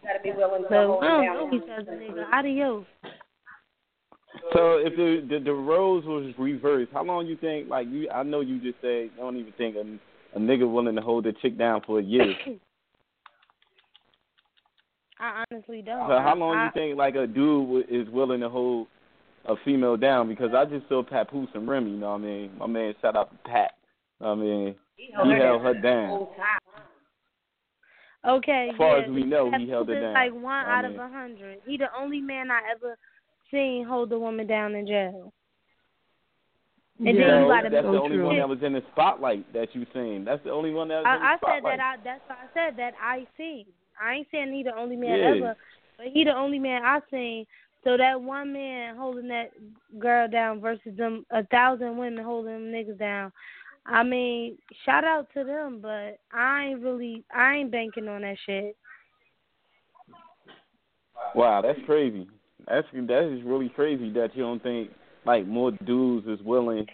You 0.01 0.09
gotta 0.09 0.19
be 0.21 0.31
willing 0.31 0.63
to 0.63 0.69
So 0.69 0.87
hold 0.87 1.03
I 1.03 1.07
don't 1.07 1.25
down. 1.25 1.51
know 1.51 1.57
each 1.57 1.69
other, 1.69 1.91
nigga. 1.91 2.33
Adios. 2.33 2.85
So 4.53 4.77
if 4.77 4.95
the, 4.95 5.25
the 5.29 5.43
the 5.43 5.53
roles 5.53 6.05
was 6.05 6.33
reversed, 6.37 6.91
how 6.93 7.03
long 7.03 7.27
you 7.27 7.37
think? 7.37 7.69
Like 7.69 7.87
you, 7.89 8.09
I 8.09 8.23
know 8.23 8.41
you 8.41 8.59
just 8.59 8.81
say 8.81 9.03
you 9.03 9.11
don't 9.17 9.37
even 9.37 9.53
think 9.53 9.75
a, 9.75 9.81
a 10.35 10.39
nigga 10.39 10.71
willing 10.71 10.95
to 10.95 11.01
hold 11.01 11.25
a 11.27 11.33
chick 11.33 11.57
down 11.57 11.81
for 11.85 11.99
a 11.99 12.03
year. 12.03 12.33
I 15.19 15.45
honestly 15.51 15.81
don't. 15.81 16.09
So 16.09 16.17
how 16.19 16.35
long 16.35 16.57
I, 16.57 16.65
you 16.65 16.71
think 16.73 16.97
like 16.97 17.15
a 17.15 17.27
dude 17.27 17.67
wi- 17.67 17.85
is 17.89 18.09
willing 18.09 18.41
to 18.41 18.49
hold 18.49 18.87
a 19.45 19.55
female 19.63 19.95
down? 19.97 20.27
Because 20.27 20.51
I 20.55 20.65
just 20.65 20.87
saw 20.89 21.03
Papoose 21.03 21.49
and 21.53 21.67
Remy. 21.67 21.91
You 21.91 21.97
know 21.97 22.11
what 22.11 22.21
I 22.21 22.25
mean? 22.25 22.51
My 22.57 22.67
man, 22.67 22.93
shout 23.01 23.15
out 23.15 23.31
to 23.31 23.37
Pat. 23.49 23.71
I 24.19 24.35
mean, 24.35 24.75
he 24.95 25.11
held 25.13 25.61
her 25.61 25.73
down. 25.81 26.27
Okay, 28.25 28.69
As 28.71 28.77
far 28.77 28.99
yeah, 28.99 29.03
as 29.03 29.11
we 29.11 29.23
know, 29.23 29.45
he 29.47 29.51
Papoose 29.51 29.69
held 29.69 29.87
her 29.89 29.95
is 29.97 30.01
down. 30.01 30.13
like 30.13 30.33
one 30.33 30.65
I 30.65 30.79
out 30.79 30.85
of 30.85 30.95
a 30.95 31.09
hundred. 31.09 31.59
He 31.65 31.77
the 31.77 31.87
only 31.97 32.21
man 32.21 32.51
I 32.51 32.61
ever 32.73 32.97
seen 33.53 33.85
hold 33.85 34.11
a 34.11 34.19
woman 34.19 34.47
down 34.47 34.75
in 34.75 34.85
jail. 34.85 35.31
And 36.99 37.07
then 37.07 37.17
you 37.17 37.47
gotta 37.47 37.69
that's 37.69 37.85
the 37.85 37.99
only 37.99 38.19
one 38.19 38.37
that 38.37 38.47
was 38.47 38.59
in 38.61 38.73
the 38.73 38.83
spotlight 38.91 39.51
that 39.53 39.73
you 39.73 39.85
seen. 39.93 40.25
That's 40.25 40.43
the 40.43 40.51
only 40.51 40.71
one 40.71 40.87
that 40.89 41.03
was 41.03 41.05
in 41.05 41.23
I, 41.23 41.37
the 41.37 41.45
I 41.45 41.53
said 41.53 41.63
that 41.63 41.79
I 41.79 41.95
that's 42.03 42.21
why 42.27 42.35
I 42.35 42.47
said 42.53 42.77
that 42.77 42.93
I 43.01 43.27
seen. 43.37 43.65
I 44.01 44.13
ain't 44.13 44.27
saying 44.31 44.53
he 44.53 44.63
the 44.63 44.75
only 44.75 44.95
man 44.95 45.19
Yeah. 45.19 45.35
ever, 45.35 45.55
but 45.97 46.07
he 46.07 46.23
the 46.23 46.35
only 46.35 46.59
man 46.59 46.83
I 46.83 46.99
seen. 47.11 47.45
So 47.83 47.97
that 47.97 48.21
one 48.21 48.53
man 48.53 48.95
holding 48.95 49.27
that 49.27 49.51
girl 49.99 50.27
down 50.27 50.61
versus 50.61 50.95
them 50.95 51.25
a 51.31 51.45
thousand 51.47 51.97
women 51.97 52.23
holding 52.23 52.53
them 52.53 52.71
niggas 52.71 52.97
down. 52.97 53.31
I 53.85 54.03
mean, 54.03 54.57
shout 54.85 55.03
out 55.03 55.27
to 55.33 55.43
them, 55.43 55.79
but 55.81 56.19
I 56.31 56.65
ain't 56.67 56.81
really 56.81 57.25
I 57.35 57.55
ain't 57.55 57.71
banking 57.71 58.07
on 58.07 58.21
that 58.21 58.37
shit. 58.45 58.77
Wow, 61.35 61.61
that's 61.61 61.79
crazy. 61.85 62.27
That's 62.67 62.87
that 62.93 63.33
is 63.33 63.43
really 63.43 63.69
crazy 63.69 64.11
that 64.13 64.35
you 64.35 64.43
don't 64.43 64.61
think 64.63 64.91
like 65.25 65.47
more 65.47 65.71
dudes 65.85 66.27
is 66.27 66.43
willing 66.45 66.85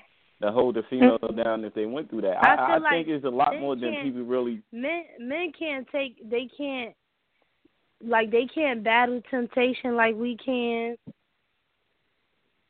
to 0.41 0.51
hold 0.51 0.77
a 0.77 0.83
female 0.89 1.19
mm-hmm. 1.19 1.41
down 1.41 1.65
if 1.65 1.73
they 1.73 1.85
went 1.85 2.09
through 2.09 2.21
that. 2.21 2.43
I 2.43 2.55
I, 2.55 2.55
I 2.55 2.77
like 2.77 2.91
think 2.91 3.07
it's 3.09 3.25
a 3.25 3.29
lot 3.29 3.59
more 3.59 3.75
than 3.75 3.95
people 4.03 4.23
really. 4.23 4.61
men 4.71 5.03
men 5.19 5.51
can't 5.57 5.87
take 5.91 6.29
they 6.29 6.49
can't 6.57 6.95
like 8.01 8.31
they 8.31 8.47
can't 8.53 8.83
battle 8.83 9.21
temptation 9.29 9.95
like 9.95 10.15
we 10.15 10.37
can. 10.43 10.95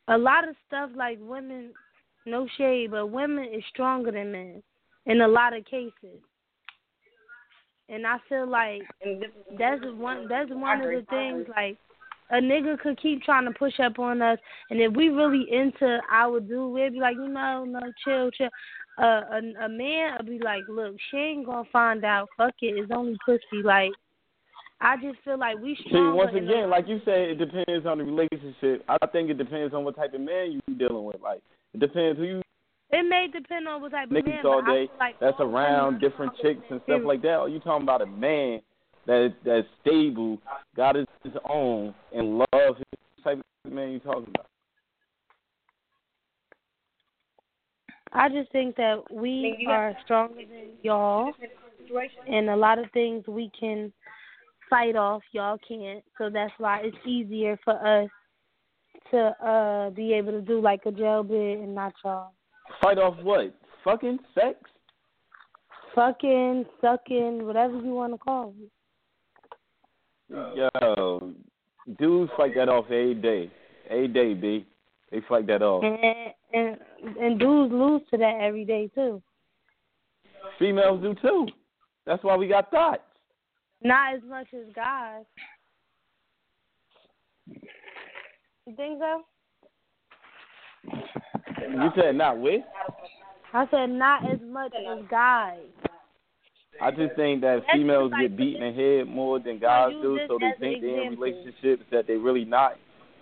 A 0.08 0.18
lot 0.18 0.48
of 0.48 0.56
stuff 0.66 0.90
like 0.96 1.18
women 1.20 1.72
no 2.26 2.46
shade, 2.58 2.90
but 2.90 3.06
women 3.06 3.44
is 3.44 3.62
stronger 3.70 4.10
than 4.10 4.32
men 4.32 4.62
in 5.06 5.20
a 5.20 5.28
lot 5.28 5.56
of 5.56 5.64
cases. 5.64 6.20
And 7.88 8.06
I 8.06 8.18
feel 8.28 8.48
like 8.48 8.82
And 9.02 9.20
this 9.20 9.30
is 9.30 9.58
that's 9.58 9.80
one 9.96 10.28
that's 10.28 10.50
one 10.50 10.80
of 10.80 10.88
the 10.88 11.04
things 11.10 11.46
like 11.48 11.78
a 12.30 12.36
nigga 12.36 12.78
could 12.78 13.00
keep 13.00 13.22
trying 13.22 13.44
to 13.44 13.52
push 13.52 13.78
up 13.80 13.98
on 13.98 14.22
us 14.22 14.38
and 14.70 14.80
if 14.80 14.92
we 14.94 15.08
really 15.08 15.46
into 15.50 15.98
our 16.10 16.40
dude 16.40 16.72
we'd 16.72 16.92
be 16.92 17.00
like 17.00 17.16
you 17.16 17.28
know 17.28 17.64
no 17.64 17.80
chill 18.04 18.30
chill 18.30 18.48
uh, 18.98 19.22
a 19.32 19.64
a 19.64 19.68
man 19.68 20.16
would 20.16 20.26
be 20.26 20.38
like 20.40 20.62
look 20.68 20.94
she 21.10 21.16
ain't 21.16 21.46
gonna 21.46 21.68
find 21.72 22.04
out 22.04 22.28
fuck 22.36 22.54
it 22.60 22.76
it's 22.76 22.90
only 22.94 23.16
pussy 23.24 23.62
like 23.64 23.92
I 24.82 24.96
just 24.96 25.18
feel 25.24 25.38
like 25.38 25.58
we 25.60 25.76
See, 25.76 25.90
once 25.92 26.32
again, 26.34 26.70
like 26.70 26.88
you 26.88 27.02
said, 27.04 27.18
it 27.18 27.34
depends 27.34 27.84
on 27.84 27.98
the 27.98 28.04
relationship. 28.04 28.82
I 28.88 28.96
think 29.08 29.28
it 29.28 29.36
depends 29.36 29.74
on 29.74 29.84
what 29.84 29.94
type 29.94 30.14
of 30.14 30.22
man 30.22 30.52
you 30.52 30.74
dealing 30.76 31.04
with. 31.04 31.20
Like 31.20 31.42
it 31.74 31.80
depends 31.80 32.18
who 32.18 32.24
you 32.24 32.42
it 32.92 33.08
may 33.08 33.28
depend 33.32 33.68
on 33.68 33.80
what 33.82 33.92
type 33.92 34.06
of 34.06 34.12
man 34.12 34.22
niggas 34.24 34.44
all 34.44 34.62
day 34.62 34.90
like 34.98 35.20
that's 35.20 35.36
around 35.38 36.00
different 36.00 36.32
chicks 36.42 36.62
and 36.70 36.80
stuff 36.84 37.02
like 37.04 37.22
that. 37.22 37.36
Or 37.36 37.48
you 37.48 37.60
talking 37.60 37.82
about 37.82 38.02
a 38.02 38.06
man 38.06 38.60
that 39.10 39.34
that's 39.44 39.66
stable, 39.80 40.38
got 40.76 40.94
his, 40.94 41.06
his 41.24 41.32
own, 41.48 41.92
and 42.14 42.38
love 42.38 42.76
his 42.76 43.24
type 43.24 43.40
of 43.64 43.72
man 43.72 43.90
you 43.90 43.98
talking 43.98 44.28
about. 44.28 44.46
I 48.12 48.28
just 48.28 48.52
think 48.52 48.76
that 48.76 49.02
we 49.10 49.30
mean, 49.30 49.56
you 49.58 49.66
got- 49.66 49.74
are 49.74 49.96
stronger 50.04 50.40
than 50.46 50.70
y'all 50.82 51.32
and 52.28 52.50
a 52.50 52.56
lot 52.56 52.78
of 52.78 52.86
things 52.92 53.26
we 53.26 53.50
can 53.58 53.92
fight 54.68 54.94
off 54.94 55.22
y'all 55.32 55.58
can't 55.66 56.04
so 56.16 56.30
that's 56.30 56.52
why 56.58 56.80
it's 56.84 56.96
easier 57.04 57.58
for 57.64 57.74
us 57.84 58.08
to 59.10 59.18
uh 59.44 59.90
be 59.90 60.12
able 60.12 60.30
to 60.30 60.40
do 60.40 60.60
like 60.60 60.80
a 60.86 60.92
jail 60.92 61.24
bid 61.24 61.58
and 61.58 61.74
not 61.74 61.92
y'all 62.04 62.32
Fight 62.80 62.98
off 62.98 63.16
what? 63.24 63.52
Fucking 63.82 64.18
sex? 64.34 64.56
fucking 65.96 66.64
sucking 66.80 67.44
whatever 67.44 67.74
you 67.78 67.92
want 67.94 68.12
to 68.12 68.18
call 68.18 68.54
it 68.60 68.70
Yo, 70.30 71.32
dudes 71.98 72.30
fight 72.36 72.54
that 72.56 72.68
off 72.68 72.86
a 72.90 72.94
every 72.94 73.14
day. 73.14 73.50
Every 73.88 74.08
day, 74.08 74.34
B. 74.34 74.66
They 75.10 75.20
fight 75.28 75.46
that 75.48 75.62
off. 75.62 75.82
and 75.82 76.32
and 76.52 76.76
and 77.18 77.38
dudes 77.38 77.72
lose 77.72 78.02
to 78.10 78.16
that 78.18 78.38
every 78.40 78.64
day 78.64 78.90
too 78.94 79.22
Females 80.58 81.02
do 81.02 81.14
too. 81.20 81.48
That's 82.06 82.22
why 82.22 82.36
we 82.36 82.46
got 82.48 82.70
thoughts. 82.70 83.02
not 83.82 84.14
as 84.14 84.20
much 84.28 84.46
as 84.54 84.72
guys 84.74 85.24
you 88.66 88.76
think 88.76 89.00
so 89.00 89.24
You 91.70 91.90
said 91.96 92.14
not 92.16 92.38
with? 92.38 92.62
I 93.52 93.66
said 93.70 93.90
not 93.90 94.30
as 94.30 94.38
much 94.48 94.72
as 94.74 95.04
guys 95.10 95.58
I 96.82 96.90
just 96.90 97.14
think 97.14 97.42
that 97.42 97.62
That's 97.66 97.72
females 97.72 98.10
like- 98.12 98.22
get 98.22 98.36
beat 98.36 98.56
in 98.56 98.60
the 98.62 98.72
head 98.72 99.08
more 99.08 99.38
than 99.38 99.58
guys 99.58 99.92
do, 100.00 100.18
so 100.26 100.38
they 100.38 100.52
think 100.58 100.80
they're 100.80 101.02
in 101.02 101.18
relationships 101.18 101.84
that 101.90 102.06
they 102.06 102.16
really 102.16 102.44
not. 102.44 102.76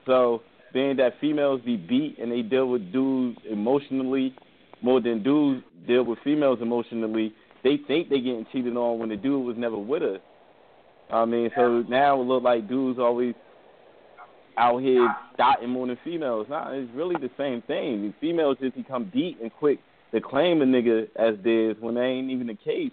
So 0.07 0.43
being 0.73 0.97
that 0.97 1.19
females 1.21 1.61
be 1.63 1.77
beat 1.77 2.19
and 2.19 2.31
they 2.31 2.43
deal 2.43 2.69
with 2.69 2.93
dudes 2.93 3.39
emotionally 3.49 4.35
more 4.81 5.01
than 5.01 5.23
dudes 5.23 5.65
deal 5.87 6.05
with 6.05 6.19
females 6.21 6.61
emotionally, 6.61 7.35
they 7.65 7.79
think 7.89 8.09
they 8.09 8.21
getting 8.21 8.47
cheated 8.53 8.77
on 8.77 8.99
when 8.99 9.09
the 9.09 9.17
dude 9.17 9.45
was 9.45 9.57
never 9.57 9.77
with 9.77 10.03
us. 10.03 10.21
I 11.11 11.25
mean, 11.25 11.51
so 11.57 11.83
now 11.89 12.21
it 12.21 12.25
look 12.25 12.43
like 12.43 12.69
dudes 12.69 12.99
always 12.99 13.35
out 14.57 14.79
here 14.83 15.09
dotting 15.37 15.71
more 15.71 15.87
than 15.87 15.99
females. 16.05 16.47
Nah, 16.49 16.71
it's 16.73 16.91
really 16.95 17.17
the 17.21 17.31
same 17.39 17.63
thing. 17.63 18.13
Females 18.21 18.59
just 18.61 18.77
become 18.77 19.11
deep 19.13 19.39
and 19.41 19.53
quick 19.53 19.79
to 20.13 20.21
claim 20.21 20.63
a 20.63 20.65
nigga 20.65 21.09
as 21.17 21.37
theirs 21.43 21.77
when 21.81 21.95
they 21.95 22.03
ain't 22.03 22.31
even 22.31 22.47
the 22.47 22.55
case. 22.55 22.93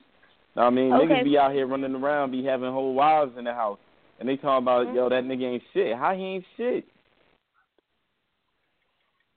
I 0.55 0.69
mean, 0.69 0.93
Okay. 0.93 1.05
niggas 1.05 1.23
be 1.23 1.37
out 1.37 1.51
here 1.53 1.67
running 1.67 1.95
around, 1.95 2.31
be 2.31 2.43
having 2.43 2.71
whole 2.71 2.93
wives 2.93 3.37
in 3.37 3.43
the 3.43 3.53
house, 3.53 3.79
and 4.19 4.29
they 4.29 4.37
talking 4.37 4.63
about, 4.63 4.87
Mhm. 4.87 4.95
yo, 4.95 5.09
that 5.09 5.23
nigga 5.25 5.43
ain't 5.43 5.63
shit. 5.73 5.95
How 5.97 6.13
he 6.15 6.23
ain't 6.23 6.45
shit? 6.55 6.87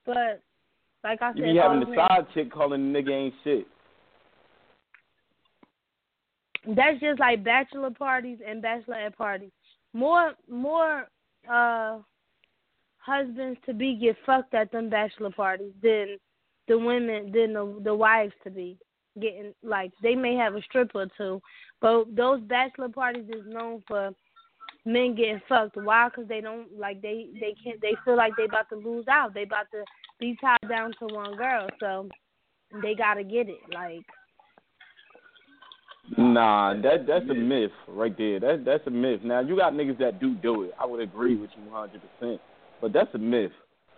But 0.05 0.41
like 1.05 1.21
I 1.21 1.33
said, 1.33 1.39
You 1.39 1.53
be 1.53 1.57
having 1.57 1.81
the 1.81 1.87
men- 1.87 1.97
side 1.97 2.31
chick 2.33 2.51
calling 2.51 2.93
the 2.93 3.03
nigga 3.03 3.11
ain't 3.13 3.35
shit. 3.43 3.67
that's 6.75 7.01
just 7.01 7.19
like 7.21 7.43
bachelor 7.43 7.91
parties 7.91 8.41
and 8.45 8.63
bachelorette 8.63 9.17
parties. 9.17 9.53
More 9.95 10.35
more 10.49 11.09
uh 11.49 11.99
husbands 12.99 13.59
to 13.65 13.73
be 13.73 13.95
get 13.95 14.19
fucked 14.27 14.53
at 14.55 14.71
them 14.71 14.91
bachelor 14.91 15.31
parties 15.31 15.73
than 15.83 16.19
the 16.67 16.79
women 16.79 17.33
than 17.33 17.55
the 17.55 17.81
the 17.85 17.95
wives 17.95 18.35
to 18.45 18.51
be 18.51 18.77
getting 19.21 19.53
like 19.63 19.93
they 20.03 20.15
may 20.15 20.35
have 20.35 20.55
a 20.55 20.63
stripper 20.63 21.03
or 21.03 21.07
two, 21.17 21.41
but 21.81 22.05
those 22.15 22.41
bachelor 22.43 22.89
parties 22.89 23.29
is 23.29 23.45
known 23.47 23.83
for 23.87 24.11
men 24.85 25.15
getting 25.15 25.41
fucked. 25.49 25.77
Why? 25.77 26.09
Because 26.09 26.29
they 26.29 26.41
don't 26.41 26.79
like 26.79 27.03
they 27.03 27.29
they 27.35 27.55
can't 27.63 27.81
they 27.81 27.95
feel 28.05 28.17
like 28.17 28.33
they 28.37 28.45
about 28.45 28.69
to 28.71 28.77
lose 28.77 29.07
out. 29.09 29.35
They 29.35 29.43
about 29.43 29.67
to 29.73 29.85
be 30.19 30.37
tied 30.41 30.69
down 30.69 30.93
to 30.99 31.15
one 31.15 31.37
girl, 31.37 31.69
so 31.81 32.09
they 32.83 32.95
gotta 32.95 33.25
get 33.25 33.49
it. 33.49 33.61
Like 33.73 34.05
Nah, 36.17 36.75
that 36.81 37.07
that's 37.07 37.29
a 37.29 37.35
myth 37.35 37.71
right 37.87 38.17
there. 38.17 38.41
That 38.41 38.65
that's 38.65 38.87
a 38.87 38.91
myth. 38.91 39.21
Now 39.23 39.41
you 39.41 39.57
got 39.57 39.75
niggas 39.75 39.99
that 39.99 40.21
do 40.21 40.35
do 40.35 40.63
it. 40.63 40.73
I 40.81 40.87
would 40.87 41.01
agree 41.01 41.37
with 41.37 41.51
you 41.57 41.71
100. 41.71 42.01
percent 42.01 42.41
But 42.81 42.93
that's 42.93 43.15
a 43.15 43.19
myth. 43.19 43.53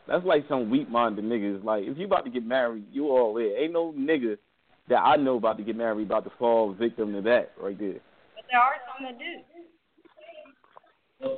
That's 0.08 0.24
like 0.24 0.44
some 0.48 0.70
weak-minded 0.70 1.24
niggas. 1.24 1.62
Like 1.62 1.84
if 1.84 1.96
you 1.96 2.06
about 2.06 2.24
to 2.24 2.30
get 2.30 2.44
married, 2.44 2.84
you 2.90 3.10
all 3.10 3.34
there. 3.34 3.56
Ain't 3.56 3.72
no 3.72 3.92
nigga 3.92 4.38
that 4.90 4.98
I 4.98 5.16
know 5.16 5.36
about 5.36 5.56
to 5.56 5.64
get 5.64 5.76
married 5.76 6.06
about 6.06 6.24
to 6.24 6.30
fall 6.38 6.74
victim 6.74 7.12
to 7.14 7.22
that 7.22 7.52
right 7.58 7.78
there. 7.78 8.00
But 8.34 8.44
there 8.50 8.60
are 8.60 8.74
some 8.98 9.06
that 9.06 9.18
do. 9.18 9.40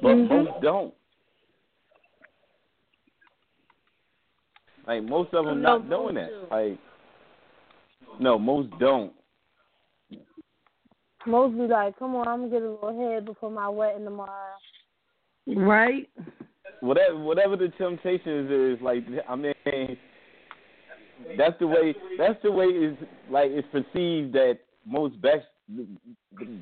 But 0.03 0.17
Mhm. 0.17 0.29
most 0.29 0.61
don't. 0.61 0.95
Like 4.87 5.05
most 5.05 5.33
of 5.35 5.45
them 5.47 5.63
No, 5.63 5.79
not 5.79 5.89
doing 5.89 6.15
that. 6.17 6.31
do. 6.31 6.47
Like 6.51 6.79
no, 8.19 8.39
most 8.39 8.71
don't. 8.79 9.15
most 11.25 11.57
be 11.57 11.69
like, 11.69 11.97
come 11.99 12.17
on, 12.17 12.27
I'm 12.27 12.41
gonna 12.41 12.51
get 12.51 12.63
a 12.63 12.71
little 12.71 12.99
head 12.99 13.25
before 13.27 13.51
my 13.51 13.69
wedding 13.69 14.05
tomorrow. 14.05 14.57
Right? 15.47 16.09
whatever 16.81 17.17
whatever 17.17 17.57
the 17.57 17.69
temptations 17.71 18.51
is 18.51 18.81
like 18.83 19.05
I 19.29 19.37
mean 19.37 19.55
that's 21.37 21.59
the 21.59 21.67
way 21.67 21.95
that's 22.19 22.41
the 22.43 22.51
way 22.51 22.67
is 22.67 22.97
like 23.31 23.51
it's 23.51 23.69
perceived 23.73 24.33
that 24.35 24.59
most 24.87 25.21
best 25.21 25.47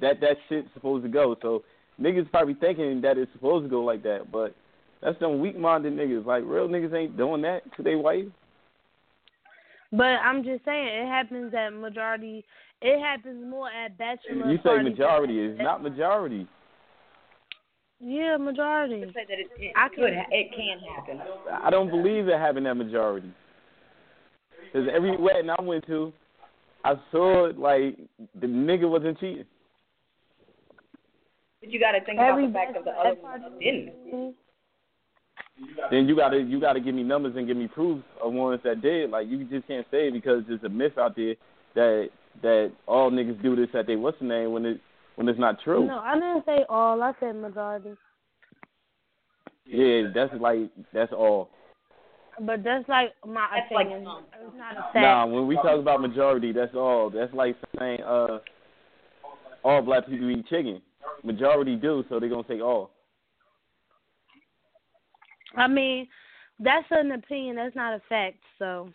that 0.00 0.20
that 0.20 0.36
shit's 0.48 0.68
supposed 0.74 1.04
to 1.04 1.08
go. 1.10 1.36
So 1.42 1.62
niggas 2.00 2.30
probably 2.30 2.54
thinking 2.54 3.00
that 3.02 3.18
it's 3.18 3.32
supposed 3.32 3.64
to 3.64 3.68
go 3.68 3.82
like 3.82 4.02
that, 4.04 4.30
but 4.32 4.54
that's 5.02 5.18
some 5.20 5.40
weak 5.40 5.58
minded 5.58 5.94
niggas. 5.94 6.26
Like 6.26 6.44
real 6.46 6.68
niggas 6.68 6.94
ain't 6.94 7.16
doing 7.16 7.42
that 7.42 7.62
to 7.76 7.82
their 7.82 7.98
wife. 7.98 8.26
But 9.92 10.20
I'm 10.22 10.44
just 10.44 10.64
saying, 10.64 10.86
it 10.86 11.06
happens 11.08 11.52
at 11.52 11.70
majority. 11.70 12.44
It 12.80 13.00
happens 13.00 13.44
more 13.48 13.68
at 13.68 13.98
bachelor 13.98 14.50
You 14.50 14.58
say 14.64 14.82
majority 14.82 15.40
is 15.40 15.58
not 15.58 15.82
majority. 15.82 16.46
Yeah, 17.98 18.36
majority. 18.38 19.00
To 19.00 19.06
say 19.08 19.26
that 19.28 19.38
it, 19.38 19.48
it 19.58 19.72
I 19.76 19.88
could, 19.88 20.14
can- 20.14 20.24
it 20.30 20.50
can 20.54 20.78
happen. 20.94 21.20
I 21.52 21.68
don't 21.70 21.90
believe 21.90 22.28
it 22.28 22.38
having 22.38 22.64
that 22.64 22.74
majority. 22.76 23.30
Because 24.72 24.88
every 24.94 25.16
wedding 25.16 25.50
I 25.50 25.60
went 25.62 25.86
to, 25.86 26.12
I 26.84 26.94
saw 27.10 27.46
it 27.46 27.58
like 27.58 27.98
the 28.40 28.46
nigga 28.46 28.88
wasn't 28.88 29.18
cheating. 29.18 29.44
But 31.60 31.70
you 31.70 31.80
got 31.80 31.92
to 31.92 32.04
think 32.04 32.18
Every 32.18 32.46
about 32.46 32.52
the 32.52 32.58
fact 32.58 32.74
that 32.74 32.84
the 32.84 32.90
other 32.90 33.16
bachelorette 33.16 33.42
ones 33.42 33.44
didn't. 33.60 34.34
then 35.90 36.08
you 36.08 36.16
gotta 36.16 36.38
you 36.38 36.60
gotta 36.60 36.80
give 36.80 36.94
me 36.94 37.02
numbers 37.02 37.34
and 37.36 37.46
give 37.46 37.56
me 37.56 37.68
proof 37.68 38.02
of 38.22 38.32
ones 38.32 38.60
that 38.64 38.80
did. 38.80 39.10
Like 39.10 39.28
you 39.28 39.44
just 39.44 39.66
can't 39.66 39.86
say 39.90 40.10
because 40.10 40.42
there's 40.48 40.62
a 40.62 40.68
myth 40.68 40.96
out 40.96 41.16
there 41.16 41.34
that 41.74 42.08
that 42.42 42.72
all 42.86 43.10
niggas 43.10 43.42
do 43.42 43.56
this 43.56 43.68
at 43.74 43.86
they 43.86 43.96
what's 43.96 44.18
the 44.20 44.24
name 44.24 44.52
when 44.52 44.64
it 44.64 44.80
when 45.16 45.28
it's 45.28 45.38
not 45.38 45.60
true. 45.62 45.86
No, 45.86 45.98
I 45.98 46.14
didn't 46.14 46.44
say 46.46 46.64
all. 46.68 47.02
I 47.02 47.12
said 47.20 47.36
majority. 47.36 47.90
Yeah, 49.66 50.08
that's 50.14 50.32
like 50.40 50.70
that's 50.94 51.12
all. 51.12 51.50
But 52.40 52.64
that's 52.64 52.88
like 52.88 53.14
my 53.26 53.46
That's 53.54 53.70
like 53.72 53.86
opinion. 53.86 54.04
some. 54.06 54.24
it's 54.46 54.56
not 54.56 54.72
a 54.72 54.82
fact. 54.92 54.94
Nah, 54.96 55.26
when 55.26 55.46
we 55.46 55.56
talk 55.56 55.78
about 55.78 56.00
majority, 56.00 56.52
that's 56.52 56.74
all. 56.74 57.10
That's 57.10 57.32
like 57.34 57.54
saying 57.78 58.00
uh 58.02 58.38
all 59.62 59.82
black 59.82 60.06
people 60.06 60.30
eat 60.30 60.46
chicken. 60.46 60.80
Majority 61.22 61.76
do, 61.76 62.02
so 62.08 62.18
they're 62.18 62.30
gonna 62.30 62.44
say 62.48 62.60
all. 62.60 62.92
I 65.54 65.66
mean, 65.66 66.08
that's 66.58 66.86
an 66.90 67.12
opinion. 67.12 67.56
That's 67.56 67.76
not 67.76 67.92
a 67.94 68.00
fact. 68.08 68.38
So 68.58 68.90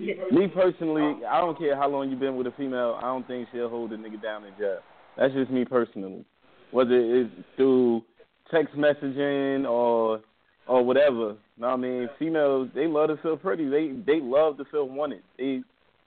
Me 0.00 0.48
personally, 0.52 1.24
I 1.24 1.40
don't 1.40 1.56
care 1.56 1.76
how 1.76 1.88
long 1.88 2.10
you've 2.10 2.18
been 2.20 2.36
with 2.36 2.48
a 2.48 2.52
female. 2.52 2.98
I 2.98 3.02
don't 3.02 3.26
think 3.28 3.48
she'll 3.52 3.68
hold 3.68 3.92
a 3.92 3.96
nigga 3.96 4.20
down 4.20 4.44
in 4.44 4.52
jail. 4.58 4.78
That's 5.16 5.32
just 5.32 5.50
me 5.50 5.64
personally. 5.64 6.24
Whether 6.72 6.96
it's 6.96 7.30
through 7.56 8.02
text 8.50 8.74
messaging 8.76 9.68
or 9.68 10.20
or 10.66 10.84
whatever. 10.84 11.36
Know 11.58 11.68
what 11.68 11.74
I 11.74 11.76
mean? 11.76 12.08
Females, 12.18 12.68
they 12.74 12.86
love 12.86 13.08
to 13.08 13.16
feel 13.18 13.36
pretty. 13.36 13.68
They 13.68 13.92
they 14.06 14.20
love 14.20 14.58
to 14.58 14.64
feel 14.66 14.88
wanted. 14.88 15.22
They 15.38 15.62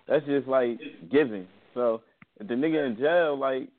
that's 0.08 0.26
just 0.26 0.48
like 0.48 0.80
giving. 1.12 1.48
So 1.74 2.02
if 2.40 2.48
the 2.48 2.54
nigga 2.56 2.88
in 2.88 2.98
jail, 2.98 3.38
like 3.38 3.70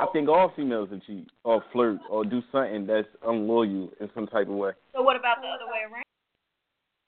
I 0.00 0.06
think 0.12 0.28
all 0.28 0.52
females 0.54 0.90
will 0.90 1.00
cheat 1.06 1.28
or 1.44 1.62
flirt 1.72 1.98
or 2.10 2.24
do 2.24 2.42
something 2.52 2.86
that's 2.86 3.08
unloyal 3.26 3.90
in 4.00 4.10
some 4.14 4.26
type 4.26 4.48
of 4.48 4.54
way. 4.54 4.72
So 4.94 5.02
what 5.02 5.16
about 5.16 5.40
the 5.40 5.48
other 5.48 5.66
way 5.66 5.80
around? 5.90 6.02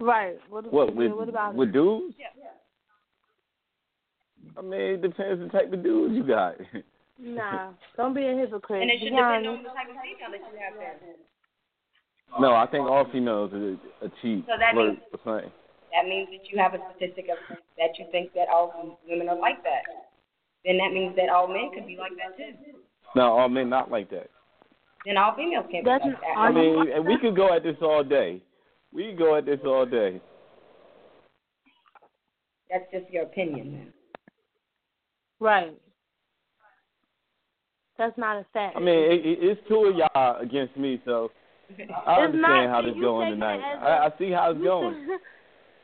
right. 0.00 0.36
What, 0.48 0.72
What 0.72 0.94
with 0.94 1.12
what 1.12 1.28
about 1.28 1.54
with 1.54 1.72
dudes? 1.72 2.14
Yeah. 2.18 2.26
I 4.56 4.62
mean, 4.62 4.80
it 4.80 5.02
depends 5.02 5.40
the 5.40 5.48
type 5.48 5.72
of 5.72 5.82
dudes 5.82 6.14
you 6.14 6.24
got. 6.24 6.54
Nah, 7.18 7.72
don't 7.96 8.14
be 8.14 8.26
a 8.26 8.34
hypocrite. 8.34 8.82
And 8.82 8.90
it 8.90 9.00
Be 9.00 9.06
should 9.06 9.16
depend 9.16 9.46
on 9.46 9.62
the 9.62 9.70
type 9.70 9.90
of 9.90 9.96
female 10.02 10.30
that 10.30 10.38
you 10.38 10.58
have 10.62 10.74
then. 10.78 11.18
no, 12.40 12.54
I 12.54 12.66
think 12.66 12.86
all 12.88 13.04
females 13.10 13.52
are 13.52 13.74
a 14.06 14.08
cheat, 14.22 14.46
So 14.46 14.56
that 14.58 14.74
means- 14.76 14.98
or 15.12 15.18
something. 15.24 15.52
That 15.92 16.04
means 16.06 16.28
that 16.30 16.50
you 16.52 16.58
have 16.58 16.74
a 16.74 16.78
statistic 16.94 17.28
of 17.30 17.38
that 17.78 17.98
you 17.98 18.06
think 18.12 18.32
that 18.34 18.48
all 18.48 18.98
women 19.08 19.28
are 19.28 19.38
like 19.38 19.62
that. 19.64 19.82
Then 20.64 20.76
that 20.78 20.92
means 20.92 21.16
that 21.16 21.30
all 21.30 21.48
men 21.48 21.70
could 21.72 21.86
be 21.86 21.96
like 21.96 22.12
that 22.16 22.36
too. 22.36 22.54
No, 23.16 23.38
all 23.38 23.48
men 23.48 23.68
not 23.70 23.90
like 23.90 24.10
that. 24.10 24.28
Then 25.06 25.16
all 25.16 25.34
females 25.34 25.66
can't 25.70 25.84
be 25.84 25.90
That's 25.90 26.04
like 26.04 26.20
that. 26.20 26.36
I 26.36 26.52
mean, 26.52 26.92
and 26.92 27.06
we 27.06 27.16
could 27.18 27.34
go 27.34 27.54
at 27.54 27.62
this 27.62 27.76
all 27.80 28.04
day. 28.04 28.42
We 28.92 29.08
could 29.08 29.18
go 29.18 29.36
at 29.36 29.46
this 29.46 29.60
all 29.64 29.86
day. 29.86 30.20
That's 32.70 32.84
just 32.92 33.10
your 33.10 33.22
opinion 33.22 33.72
then. 33.72 33.92
Right. 35.40 35.74
That's 37.98 38.16
not 38.16 38.36
a 38.36 38.46
fact. 38.52 38.76
I 38.76 38.80
mean, 38.80 38.94
it, 38.94 39.26
it, 39.26 39.38
it's 39.42 39.60
two 39.68 39.86
of 39.86 39.96
y'all 39.96 40.40
against 40.40 40.76
me, 40.76 41.02
so 41.04 41.30
I 42.06 42.22
understand 42.22 42.42
not- 42.42 42.70
how 42.70 42.82
this 42.82 42.94
going 43.00 43.32
tonight. 43.32 43.60
I, 43.60 44.06
I 44.06 44.10
see 44.18 44.30
how 44.30 44.52
it's 44.52 44.62
going. 44.62 45.08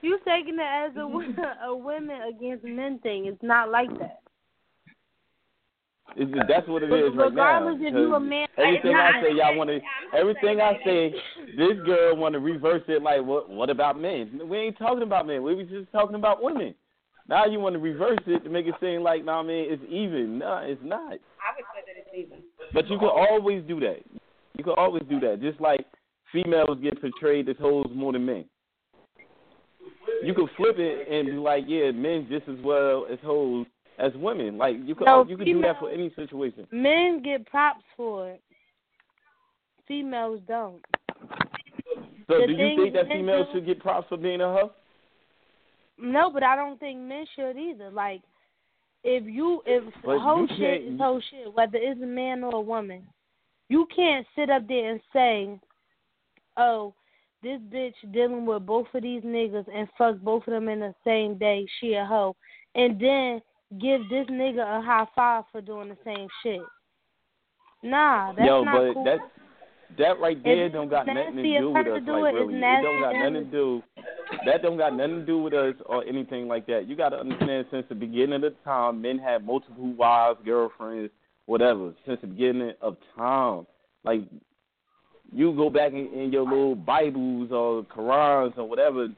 You 0.05 0.19
taking 0.23 0.57
it 0.57 0.61
as 0.61 0.95
a 0.97 1.67
a 1.67 1.75
women 1.75 2.21
against 2.29 2.63
men 2.63 2.99
thing. 2.99 3.25
It's 3.25 3.43
not 3.43 3.71
like 3.71 3.89
that. 4.01 4.21
It's 6.15 6.31
that's 6.47 6.69
what 6.69 6.83
it 6.83 6.93
is 6.93 7.17
right 7.17 7.17
now. 7.17 7.25
Regardless 7.25 7.77
if 7.81 7.95
you 7.95 8.15
a 8.15 8.21
man, 8.21 8.47
Everything 8.59 8.95
I 8.95 9.23
say, 9.23 9.35
y'all 9.35 9.57
want 9.57 9.71
to. 9.71 9.81
Everything 10.15 10.61
I 10.61 10.75
say, 10.85 11.15
this 11.57 11.79
girl 11.87 12.17
want 12.17 12.35
to 12.35 12.39
reverse 12.39 12.83
it. 12.87 13.03
Like, 13.03 13.25
what? 13.25 13.49
What 13.49 13.71
about 13.71 13.99
men? 13.99 14.43
We 14.47 14.59
ain't 14.59 14.77
talking 14.77 15.03
about 15.03 15.27
men. 15.27 15.43
We 15.43 15.55
was 15.55 15.69
just 15.69 15.91
talking 15.91 16.17
about 16.17 16.43
women. 16.43 16.75
Now 17.29 17.47
you 17.47 17.59
want 17.59 17.75
to 17.75 17.79
reverse 17.79 18.19
it 18.27 18.45
to 18.45 18.51
make 18.51 18.67
it 18.67 18.75
seem 18.81 19.03
like, 19.03 19.25
nah, 19.25 19.43
man, 19.43 19.65
it's 19.69 19.83
even. 19.89 20.39
No, 20.39 20.59
it's 20.63 20.81
not. 20.85 21.01
I 21.01 21.09
would 21.09 21.65
say 21.75 21.83
that 21.87 21.97
it's 21.97 22.11
even. 22.15 22.39
But 22.73 22.89
you 22.91 22.99
can 22.99 23.09
always 23.09 23.63
do 23.67 23.81
that. 23.81 24.01
You 24.57 24.65
can 24.65 24.75
always 24.77 25.03
do 25.09 25.19
that. 25.21 25.41
Just 25.41 25.61
like 25.61 25.87
females 26.33 26.79
get 26.83 27.01
portrayed 27.01 27.49
as 27.49 27.57
hoes 27.61 27.87
more 27.95 28.13
than 28.13 28.27
men. 28.27 28.45
You 30.23 30.35
can 30.35 30.49
flip 30.57 30.77
it 30.79 31.09
and 31.11 31.27
be 31.27 31.33
like, 31.33 31.65
yeah, 31.67 31.91
men 31.93 32.27
just 32.31 32.49
as 32.49 32.57
well 32.63 33.07
as 33.11 33.19
hoes 33.25 33.67
as 33.99 34.13
women. 34.17 34.59
Like 34.59 34.77
you 34.85 34.95
can 34.95 35.07
No, 35.07 35.25
you 35.27 35.37
can 35.37 35.47
do 35.47 35.63
that 35.63 35.79
for 35.79 35.91
any 35.91 36.13
situation. 36.17 36.67
men 36.73 37.23
get 37.23 37.47
props 37.47 37.85
for 37.97 38.31
it. 38.31 38.43
Females 39.89 40.41
don't. 40.49 40.81
So 42.27 42.41
The 42.41 42.47
do 42.47 42.53
you 42.53 42.77
think 42.77 42.95
that 42.95 43.07
females 43.09 43.47
do- 43.53 43.59
should 43.59 43.67
get 43.67 43.81
props 43.81 44.09
for 44.09 44.17
being 44.17 44.41
a 44.41 44.45
hoe? 44.47 44.73
No, 45.99 46.31
but 46.31 46.43
I 46.43 46.57
don't 46.57 46.79
think 46.81 46.99
men 47.01 47.25
should 47.35 47.57
either. 47.57 47.91
Like, 47.91 48.23
if 49.05 49.25
you 49.25 49.63
if 49.67 49.85
But 50.05 50.19
whole 50.19 50.41
you 50.41 50.57
shit 50.57 50.83
is 50.83 50.99
whole 50.99 51.21
shit, 51.31 51.53
whether 51.55 51.79
it's 51.79 52.01
a 52.03 52.07
man 52.07 52.43
or 52.43 52.57
a 52.57 52.61
woman, 52.61 53.07
you 53.69 53.87
can't 53.95 54.27
sit 54.35 54.51
up 54.51 54.67
there 54.67 54.93
and 54.93 55.01
say, 55.13 55.61
"Oh, 56.57 56.95
this 57.43 57.61
bitch 57.73 57.95
dealing 58.13 58.47
with 58.47 58.67
both 58.67 58.87
of 58.95 59.03
these 59.03 59.23
niggas 59.23 59.67
and 59.73 59.89
fuck 59.97 60.17
both 60.19 60.47
of 60.47 60.53
them 60.53 60.69
in 60.69 60.81
the 60.81 60.95
same 61.05 61.37
day. 61.39 61.67
She 61.81 61.95
a 61.95 62.05
hoe," 62.05 62.35
and 62.75 62.99
then 62.99 63.41
give 63.79 64.09
this 64.09 64.27
nigga 64.29 64.79
a 64.79 64.83
high 64.83 65.07
five 65.15 65.45
for 65.53 65.61
doing 65.61 65.89
the 65.89 65.99
same 66.05 66.29
shit. 66.43 66.63
Nah, 67.83 68.33
that's 68.33 68.47
Yo, 68.47 68.65
not 68.65 68.73
but 68.73 68.95
cool. 68.95 69.05
that's 69.05 69.23
that 69.99 70.21
right 70.21 70.43
there 70.43 70.67
If 70.67 70.73
don't 70.73 70.89
got 70.89 71.09
it's 71.09 71.15
nothing 71.15 71.37
to 71.37 71.59
do 71.61 71.71
with 71.71 71.87
us. 71.87 72.03
do 72.05 72.13
Like 72.13 72.35
it, 72.35 72.39
it's 72.39 72.49
really, 72.49 72.55
it 72.57 72.83
don't 72.83 73.01
got 73.01 73.13
nothing 73.13 73.35
to 73.35 73.51
do. 73.51 73.83
That 74.47 74.63
don't 74.63 74.77
got 74.77 74.95
nothing 74.95 75.21
to 75.21 75.27
do 75.27 75.39
with 75.43 75.55
us 75.55 75.75
or 75.87 76.05
anything 76.05 76.49
like 76.49 76.67
that. 76.67 76.89
You 76.89 76.97
got 76.97 77.11
to 77.11 77.19
understand, 77.19 77.67
since 77.71 77.87
the 77.89 77.95
beginning 77.95 78.35
of 78.35 78.43
the 78.43 78.55
time, 78.65 79.01
men 79.01 79.19
had 79.19 79.45
multiple 79.45 79.93
wives, 79.95 80.41
girlfriends, 80.45 81.11
whatever. 81.47 81.95
Since 82.07 82.21
the 82.21 82.27
beginning 82.27 82.73
of 82.81 82.97
time, 83.17 83.67
like 84.05 84.21
you 85.33 85.53
go 85.55 85.71
back 85.71 85.93
in, 85.93 86.07
in 86.13 86.33
your 86.33 86.45
little 86.45 86.75
Bibles 86.75 87.51
or 87.51 87.85
Qurans 87.85 88.57
or 88.57 88.69
whatever, 88.69 89.09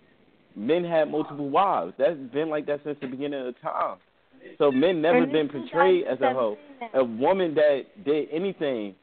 men 0.54 0.84
had 0.84 1.10
multiple 1.10 1.50
wives. 1.50 1.92
That's 1.98 2.16
been 2.32 2.48
like 2.48 2.66
that 2.66 2.80
since 2.84 2.98
the 3.00 3.06
beginning 3.06 3.46
of 3.46 3.60
time. 3.60 3.98
So 4.58 4.70
men 4.70 5.02
never 5.02 5.26
been 5.26 5.48
portrayed 5.48 6.06
as 6.06 6.20
a 6.20 6.32
hoe. 6.32 6.56
A 6.94 7.02
woman 7.02 7.54
that 7.54 8.04
did 8.04 8.28
anything, 8.30 8.94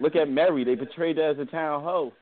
look 0.00 0.16
at 0.16 0.28
Mary, 0.28 0.64
they 0.64 0.76
portrayed 0.76 1.16
her 1.18 1.30
as 1.30 1.38
a 1.38 1.44
town 1.44 1.82
hoe. 1.82 2.12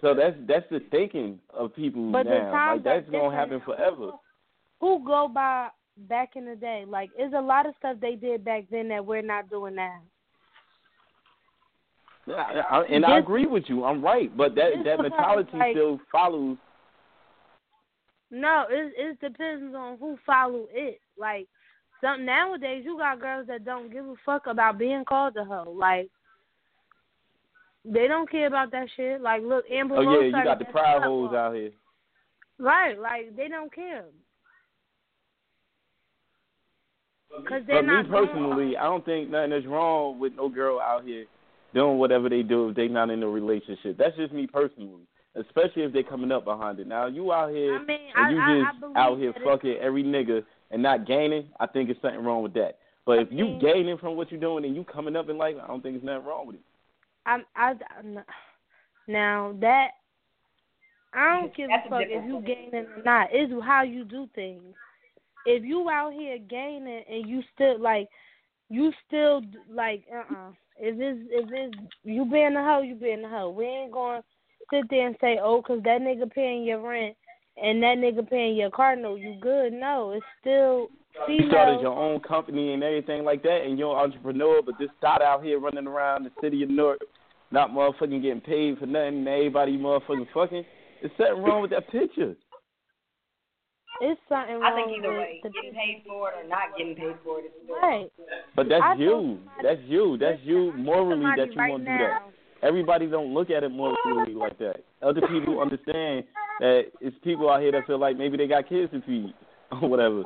So 0.00 0.14
that's 0.14 0.36
that's 0.48 0.66
the 0.70 0.80
thinking 0.90 1.38
of 1.54 1.74
people 1.74 2.10
But 2.10 2.24
now. 2.24 2.74
Like 2.74 2.84
that's 2.84 3.08
gonna 3.10 3.34
happen 3.34 3.60
forever. 3.64 4.12
Who 4.80 5.04
go 5.04 5.28
by 5.32 5.68
back 6.08 6.30
in 6.36 6.44
the 6.46 6.56
day? 6.56 6.84
Like, 6.86 7.10
there's 7.16 7.34
a 7.36 7.40
lot 7.40 7.66
of 7.66 7.74
stuff 7.78 7.98
they 8.00 8.14
did 8.14 8.44
back 8.44 8.64
then 8.70 8.88
that 8.88 9.04
we're 9.04 9.22
not 9.22 9.50
doing 9.50 9.74
now. 9.74 10.00
Yeah, 12.26 12.34
I, 12.70 12.78
I- 12.78 12.84
and 12.86 13.04
I 13.04 13.18
agree 13.18 13.46
with 13.46 13.64
you. 13.68 13.84
I'm 13.84 14.02
right, 14.02 14.34
but 14.36 14.54
that 14.54 14.70
that 14.84 15.00
mentality 15.00 15.56
like- 15.56 15.74
still 15.74 16.00
follows. 16.10 16.56
No, 18.32 18.64
it 18.70 18.92
it 18.96 19.20
depends 19.20 19.74
on 19.74 19.98
who 19.98 20.16
follow 20.24 20.66
it. 20.72 21.00
Like, 21.18 21.48
some 22.00 22.24
nowadays 22.24 22.82
you 22.84 22.96
got 22.96 23.20
girls 23.20 23.46
that 23.48 23.64
don't 23.64 23.92
give 23.92 24.06
a 24.06 24.14
fuck 24.24 24.46
about 24.46 24.78
being 24.78 25.04
called 25.04 25.36
a 25.36 25.44
hoe. 25.44 25.74
Like, 25.76 26.08
they 27.84 28.06
don't 28.08 28.30
care 28.30 28.46
about 28.46 28.70
that 28.72 28.88
shit. 28.96 29.20
Like, 29.20 29.42
look, 29.42 29.64
Amber 29.70 29.96
Oh 29.96 30.04
Rose 30.04 30.30
yeah, 30.32 30.38
you 30.38 30.44
got 30.44 30.58
the 30.58 30.64
that 30.64 30.72
proud 30.72 30.94
shit 30.98 31.02
hoes 31.04 31.34
out 31.34 31.54
here. 31.54 31.70
Right, 32.58 32.98
like 32.98 33.36
they 33.36 33.48
don't 33.48 33.72
care. 33.72 34.04
Cause 37.48 37.62
they're 37.66 37.76
But 37.76 37.82
me 37.82 37.86
not 37.86 38.08
doing- 38.10 38.26
personally, 38.26 38.76
I 38.76 38.82
don't 38.84 39.04
think 39.04 39.30
nothing 39.30 39.52
is 39.52 39.66
wrong 39.66 40.18
with 40.18 40.34
no 40.36 40.48
girl 40.48 40.80
out 40.80 41.04
here 41.04 41.26
doing 41.72 41.98
whatever 41.98 42.28
they 42.28 42.42
do 42.42 42.68
if 42.70 42.76
they 42.76 42.88
not 42.88 43.08
in 43.10 43.22
a 43.22 43.28
relationship. 43.28 43.96
That's 43.96 44.16
just 44.16 44.32
me 44.32 44.46
personally. 44.46 45.06
Especially 45.36 45.84
if 45.84 45.92
they 45.92 46.02
coming 46.02 46.32
up 46.32 46.44
behind 46.44 46.80
it. 46.80 46.88
Now 46.88 47.06
you 47.06 47.32
out 47.32 47.50
here 47.50 47.76
I 47.76 47.84
mean, 47.84 48.00
and 48.16 48.26
I, 48.26 48.30
you 48.30 48.40
I, 48.40 48.68
I 48.68 48.70
just 48.72 48.80
believe 48.80 48.96
out 48.96 49.18
here 49.18 49.32
fucking 49.44 49.76
every 49.80 50.02
nigga 50.02 50.44
and 50.70 50.82
not 50.82 51.06
gaining, 51.06 51.48
I 51.58 51.66
think 51.66 51.90
it's 51.90 52.00
something 52.02 52.22
wrong 52.24 52.42
with 52.42 52.54
that. 52.54 52.78
But 53.06 53.18
I 53.18 53.22
if 53.22 53.28
you 53.32 53.44
mean- 53.46 53.58
gaining 53.60 53.98
from 53.98 54.16
what 54.16 54.30
you're 54.30 54.40
doing 54.40 54.64
and 54.64 54.74
you 54.76 54.84
coming 54.84 55.16
up 55.16 55.28
in 55.28 55.38
life, 55.38 55.56
I 55.62 55.66
don't 55.66 55.82
think 55.82 55.96
it's 55.96 56.04
nothing 56.04 56.26
wrong 56.26 56.46
with 56.46 56.56
it. 56.56 56.62
I'm, 57.26 57.44
I, 57.54 57.74
I'm, 57.98 58.14
not, 58.14 58.26
now 59.06 59.54
that 59.60 59.88
I 61.12 61.40
don't 61.40 61.54
give 61.56 61.68
That's 61.68 61.84
a 61.84 61.88
a 61.88 61.90
fuck 61.90 62.02
if 62.08 62.24
you 62.26 62.40
thing. 62.40 62.44
gaining 62.70 62.86
or 62.86 63.02
not. 63.04 63.28
It's 63.32 63.52
how 63.64 63.82
you 63.82 64.04
do 64.04 64.28
things. 64.34 64.62
If 65.44 65.64
you 65.64 65.88
out 65.90 66.12
here 66.12 66.38
gaining 66.38 67.02
and 67.10 67.28
you 67.28 67.42
still 67.54 67.80
like, 67.80 68.08
you 68.68 68.92
still 69.06 69.42
like, 69.68 70.04
uh, 70.12 70.18
uh 70.32 70.50
If 70.78 70.96
it's 70.98 71.28
if 71.30 71.48
it's 71.52 71.78
you 72.04 72.24
being 72.24 72.54
a 72.56 72.62
hoe, 72.64 72.82
you 72.82 72.94
being 72.94 73.24
a 73.24 73.28
hoe. 73.28 73.50
We 73.50 73.64
ain't 73.66 73.92
going 73.92 74.22
to 74.22 74.26
sit 74.72 74.88
there 74.88 75.06
and 75.06 75.16
say, 75.20 75.38
oh, 75.42 75.60
'cause 75.62 75.80
that 75.84 76.00
nigga 76.00 76.30
paying 76.32 76.62
your 76.64 76.80
rent 76.80 77.16
and 77.62 77.82
that 77.82 77.98
nigga 77.98 78.28
paying 78.28 78.56
your 78.56 78.70
car 78.70 78.96
note, 78.96 79.20
you 79.20 79.36
good. 79.40 79.72
No, 79.72 80.10
it's 80.12 80.24
still 80.40 80.88
You 81.28 81.48
started 81.48 81.80
your 81.80 81.96
own 81.96 82.20
company 82.20 82.72
and 82.72 82.82
everything 82.82 83.24
like 83.24 83.42
that, 83.42 83.62
and 83.64 83.78
you're 83.78 83.92
an 83.96 84.04
entrepreneur, 84.10 84.62
but 84.62 84.78
just 84.78 84.92
start 84.98 85.22
out 85.22 85.42
here 85.44 85.58
running 85.58 85.86
around 85.86 86.24
the 86.24 86.30
city 86.40 86.62
of 86.62 86.70
Newark, 86.70 87.00
not 87.50 87.70
motherfucking 87.70 88.22
getting 88.22 88.40
paid 88.40 88.78
for 88.78 88.86
nothing, 88.86 89.18
and 89.18 89.28
everybody 89.28 89.76
motherfucking 89.76 90.28
fucking. 90.32 90.64
There's 91.00 91.12
something 91.18 91.42
wrong 91.42 91.62
with 91.62 91.70
that 91.72 91.88
picture. 91.90 92.36
It's 94.02 94.20
something 94.30 94.54
wrong 94.60 94.72
I 94.72 94.76
think 94.76 94.98
either 94.98 95.08
with 95.08 95.18
way, 95.18 95.40
the 95.42 95.50
getting 95.50 95.74
paid 95.74 96.02
for 96.06 96.30
it 96.30 96.34
or 96.44 96.48
not 96.48 96.72
getting 96.78 96.94
paid 96.96 97.16
for 97.22 97.40
it 97.40 97.46
is 97.46 97.52
still 97.64 97.76
Right. 97.76 98.10
But 98.56 98.68
that's 98.70 98.82
I 98.82 98.94
you. 98.94 99.10
somebody- 99.10 99.62
That's 99.62 99.82
you. 99.82 100.16
That's 100.16 100.40
you 100.42 100.58
Listen, 100.66 100.80
I 100.80 100.82
morally 100.84 101.36
that 101.36 101.52
you 101.52 101.60
right 101.60 101.70
want 101.70 101.84
to 101.84 101.90
do 101.90 101.98
that. 101.98 102.22
Everybody 102.62 103.06
don't 103.08 103.34
look 103.34 103.50
at 103.50 103.62
it 103.64 103.70
morally 103.70 104.32
like 104.34 104.56
that. 104.58 104.84
Other 105.02 105.20
people 105.28 105.60
understand 105.60 106.24
that 106.60 106.84
it's 107.00 107.16
people 107.24 107.50
out 107.50 107.60
here 107.60 107.72
that 107.72 107.86
feel 107.86 107.98
like 107.98 108.16
maybe 108.16 108.36
they 108.36 108.46
got 108.46 108.68
kids 108.68 108.92
to 108.92 109.00
feed 109.02 109.34
or 109.72 109.88
whatever. 109.88 110.22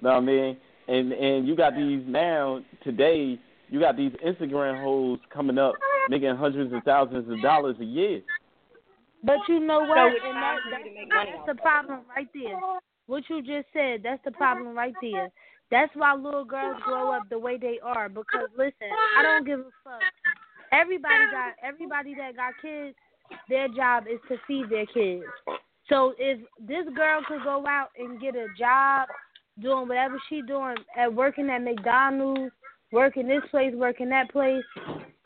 Know 0.00 0.10
what 0.10 0.12
I 0.12 0.20
mean? 0.20 0.56
And 0.86 1.12
and 1.12 1.48
you 1.48 1.56
got 1.56 1.74
these 1.74 2.02
now 2.06 2.60
today. 2.84 3.38
You 3.68 3.80
got 3.80 3.96
these 3.96 4.12
Instagram 4.24 4.82
hoes 4.82 5.18
coming 5.32 5.58
up 5.58 5.74
making 6.08 6.34
hundreds 6.36 6.72
of 6.72 6.82
thousands 6.84 7.30
of 7.30 7.42
dollars 7.42 7.76
a 7.80 7.84
year. 7.84 8.22
But 9.22 9.38
you 9.48 9.60
know 9.60 9.80
what? 9.80 9.96
So 9.98 10.06
it's 10.06 10.24
and 10.24 10.36
that, 10.36 10.56
that's, 10.70 10.84
to 10.84 10.94
make 10.94 11.08
money 11.12 11.30
that's 11.34 11.46
the 11.46 11.60
problem 11.60 12.00
right 12.16 12.28
there. 12.32 12.58
What 13.06 13.24
you 13.28 13.42
just 13.42 13.66
said, 13.72 14.00
that's 14.04 14.22
the 14.24 14.30
problem 14.32 14.76
right 14.76 14.94
there. 15.02 15.28
That's 15.70 15.90
why 15.94 16.14
little 16.14 16.44
girls 16.44 16.80
grow 16.84 17.12
up 17.12 17.28
the 17.28 17.38
way 17.38 17.58
they 17.58 17.78
are. 17.82 18.08
Because 18.08 18.48
listen, 18.56 18.88
I 19.18 19.22
don't 19.22 19.44
give 19.44 19.60
a 19.60 19.72
fuck. 19.84 20.00
Everybody 20.72 21.24
got 21.30 21.54
everybody 21.62 22.14
that 22.14 22.36
got 22.36 22.54
kids, 22.62 22.96
their 23.48 23.68
job 23.68 24.04
is 24.10 24.20
to 24.28 24.36
feed 24.46 24.70
their 24.70 24.86
kids. 24.86 25.24
So 25.88 26.14
if 26.18 26.38
this 26.60 26.84
girl 26.94 27.22
could 27.26 27.42
go 27.44 27.66
out 27.66 27.88
and 27.98 28.20
get 28.20 28.36
a 28.36 28.46
job 28.58 29.08
doing 29.60 29.88
whatever 29.88 30.18
she 30.28 30.42
doing 30.42 30.76
at 30.96 31.12
working 31.12 31.50
at 31.50 31.62
McDonald's, 31.62 32.52
working 32.92 33.26
this 33.26 33.42
place, 33.50 33.72
working 33.74 34.08
that 34.10 34.30
place, 34.30 34.64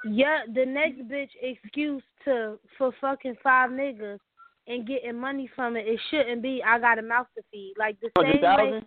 yeah, 0.08 0.40
the 0.52 0.64
next 0.64 1.00
bitch 1.10 1.30
excuse 1.40 2.02
to 2.24 2.58
for 2.78 2.92
fucking 3.00 3.36
five 3.42 3.70
niggas 3.70 4.18
and 4.68 4.86
getting 4.86 5.18
money 5.18 5.50
from 5.54 5.76
it, 5.76 5.86
it 5.86 6.00
shouldn't 6.10 6.42
be 6.42 6.62
I 6.64 6.78
got 6.78 6.98
a 6.98 7.02
mouth 7.02 7.26
to 7.36 7.42
feed. 7.50 7.74
Like 7.78 7.98
the 8.00 8.10
Hundred 8.16 8.40
same 8.40 8.72
way 8.72 8.82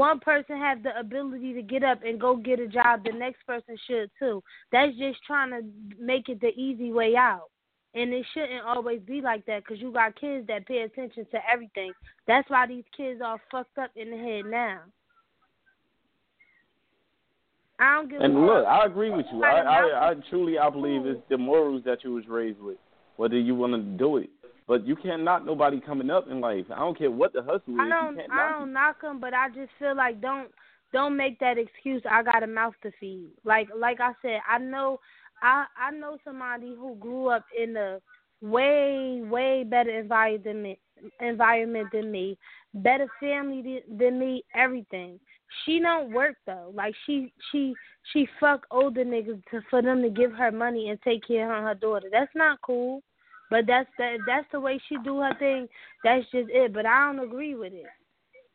one 0.00 0.20
person 0.20 0.56
has 0.56 0.78
the 0.82 0.98
ability 0.98 1.52
to 1.54 1.62
get 1.62 1.82
up 1.82 2.00
and 2.04 2.20
go 2.20 2.36
get 2.36 2.60
a 2.60 2.66
job, 2.66 3.04
the 3.04 3.12
next 3.12 3.44
person 3.46 3.76
should 3.86 4.10
too. 4.18 4.42
That's 4.72 4.96
just 4.96 5.18
trying 5.26 5.50
to 5.50 5.60
make 6.02 6.28
it 6.28 6.40
the 6.40 6.48
easy 6.48 6.92
way 6.92 7.16
out. 7.16 7.48
And 7.94 8.12
it 8.12 8.24
shouldn't 8.32 8.64
always 8.64 9.00
be 9.00 9.20
like 9.20 9.44
that 9.46 9.64
because 9.64 9.80
you 9.80 9.92
got 9.92 10.18
kids 10.20 10.46
that 10.46 10.66
pay 10.66 10.82
attention 10.82 11.26
to 11.32 11.38
everything. 11.52 11.92
That's 12.26 12.48
why 12.48 12.66
these 12.66 12.84
kids 12.96 13.20
are 13.24 13.40
fucked 13.50 13.78
up 13.78 13.90
in 13.96 14.10
the 14.10 14.16
head 14.16 14.44
now. 14.46 14.80
I 17.80 17.96
don't 17.96 18.10
give 18.10 18.20
And 18.20 18.36
a 18.36 18.40
look. 18.40 18.66
I 18.66 18.84
agree 18.84 19.10
with 19.10 19.26
you. 19.32 19.42
I, 19.42 19.60
I, 19.60 20.10
I 20.10 20.14
truly, 20.28 20.58
I 20.58 20.68
believe 20.70 21.06
it's 21.06 21.20
the 21.30 21.38
morals 21.38 21.82
that 21.86 22.04
you 22.04 22.12
was 22.12 22.28
raised 22.28 22.60
with, 22.60 22.76
whether 23.16 23.38
you 23.38 23.54
want 23.54 23.72
to 23.72 23.80
do 23.80 24.18
it. 24.18 24.30
But 24.68 24.86
you 24.86 24.94
can't 24.94 25.24
knock 25.24 25.44
nobody 25.44 25.80
coming 25.80 26.10
up 26.10 26.28
in 26.30 26.40
life. 26.40 26.66
I 26.70 26.78
don't 26.78 26.96
care 26.96 27.10
what 27.10 27.32
the 27.32 27.42
hustle 27.42 27.74
is. 27.74 27.80
I 27.80 27.88
don't 27.88 28.20
I 28.30 28.50
don't 28.50 28.72
knock 28.72 29.00
them, 29.00 29.18
but 29.18 29.34
I 29.34 29.48
just 29.48 29.70
feel 29.80 29.96
like 29.96 30.20
don't 30.20 30.48
don't 30.92 31.16
make 31.16 31.40
that 31.40 31.58
excuse. 31.58 32.02
I 32.08 32.22
got 32.22 32.44
a 32.44 32.46
mouth 32.46 32.74
to 32.82 32.92
feed. 33.00 33.30
Like 33.44 33.68
like 33.76 33.98
I 34.00 34.12
said, 34.22 34.38
I 34.48 34.58
know 34.58 35.00
I 35.42 35.66
I 35.76 35.90
know 35.90 36.18
somebody 36.24 36.74
who 36.74 36.94
grew 36.96 37.28
up 37.28 37.44
in 37.56 37.76
a 37.76 38.00
way 38.42 39.20
way 39.22 39.64
better 39.64 39.90
environment 39.98 40.78
environment 41.20 41.88
than 41.92 42.10
me, 42.10 42.38
better 42.74 43.06
family 43.20 43.82
than 43.98 44.18
me, 44.18 44.44
everything. 44.54 45.18
She 45.64 45.80
don't 45.80 46.12
work 46.12 46.36
though. 46.46 46.72
Like 46.74 46.94
she 47.06 47.32
she 47.50 47.74
she 48.12 48.28
fuck 48.38 48.66
older 48.70 49.04
niggas 49.04 49.42
to 49.50 49.60
for 49.68 49.82
them 49.82 50.02
to 50.02 50.10
give 50.10 50.32
her 50.32 50.52
money 50.52 50.90
and 50.90 51.00
take 51.02 51.26
care 51.26 51.52
of 51.54 51.64
her 51.64 51.74
daughter. 51.74 52.08
That's 52.10 52.34
not 52.34 52.60
cool. 52.62 53.02
But 53.50 53.66
that's 53.66 53.88
that. 53.98 54.18
That's 54.26 54.46
the 54.52 54.60
way 54.60 54.80
she 54.88 54.96
do 55.04 55.18
her 55.20 55.34
thing. 55.38 55.68
That's 56.04 56.24
just 56.30 56.50
it. 56.50 56.72
But 56.72 56.86
I 56.86 57.06
don't 57.12 57.24
agree 57.24 57.56
with 57.56 57.72
it, 57.72 57.86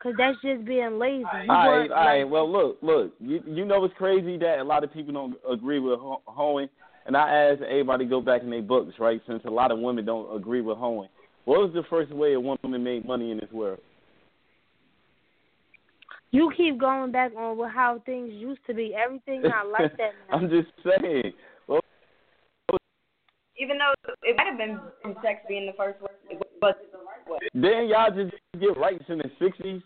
cause 0.05 0.13
that's 0.17 0.37
just 0.41 0.63
being 0.65 0.99
lazy. 0.99 1.25
You 1.45 1.51
All 1.51 1.65
want, 1.65 1.89
right, 1.89 1.91
all 1.91 2.05
right. 2.05 2.23
like, 2.23 2.31
Well, 2.31 2.51
look, 2.51 2.77
look. 2.83 3.13
You 3.19 3.41
you 3.47 3.65
know 3.65 3.83
it's 3.85 3.93
crazy 3.97 4.37
that 4.37 4.59
a 4.59 4.63
lot 4.63 4.83
of 4.83 4.93
people 4.93 5.13
don't 5.13 5.35
agree 5.51 5.79
with 5.79 5.99
ho- 5.99 6.21
hoeing, 6.25 6.69
and 7.07 7.17
I 7.17 7.29
asked 7.29 7.61
everybody 7.63 8.05
to 8.05 8.09
go 8.09 8.21
back 8.21 8.43
in 8.43 8.51
their 8.51 8.61
books, 8.61 8.93
right? 8.99 9.19
Since 9.27 9.41
a 9.45 9.49
lot 9.49 9.71
of 9.71 9.79
women 9.79 10.05
don't 10.05 10.35
agree 10.35 10.61
with 10.61 10.77
hoeing. 10.77 11.09
What 11.45 11.59
was 11.61 11.71
the 11.73 11.83
first 11.89 12.11
way 12.11 12.33
a 12.33 12.39
woman 12.39 12.83
made 12.83 13.05
money 13.05 13.31
in 13.31 13.37
this 13.37 13.51
world? 13.51 13.79
you 16.31 16.51
keep 16.57 16.77
going 16.77 17.11
back 17.13 17.31
on 17.37 17.57
with 17.57 17.71
how 17.71 18.01
things 18.05 18.29
used 18.33 18.59
to 18.67 18.73
be. 18.73 18.93
Everything 18.93 19.41
not 19.43 19.67
like 19.69 19.91
that 19.97 20.11
now. 20.29 20.37
I'm 20.37 20.49
just 20.49 20.67
saying. 20.83 21.31
Well, 21.67 21.79
Even 23.57 23.77
though 23.77 23.93
it 24.23 24.35
might 24.35 24.47
have 24.47 24.57
been 24.57 24.79
from 25.01 25.15
sex 25.23 25.39
being 25.47 25.65
the 25.65 25.71
first 25.77 26.01
way, 26.01 26.09
it 26.29 26.37
wasn't 26.61 26.91
the 26.91 26.97
right 26.97 27.25
way. 27.29 27.39
then 27.53 27.87
y'all 27.87 28.11
just 28.11 28.35
get 28.59 28.77
rights 28.77 29.05
in 29.07 29.19
the 29.19 29.31
'60s, 29.39 29.81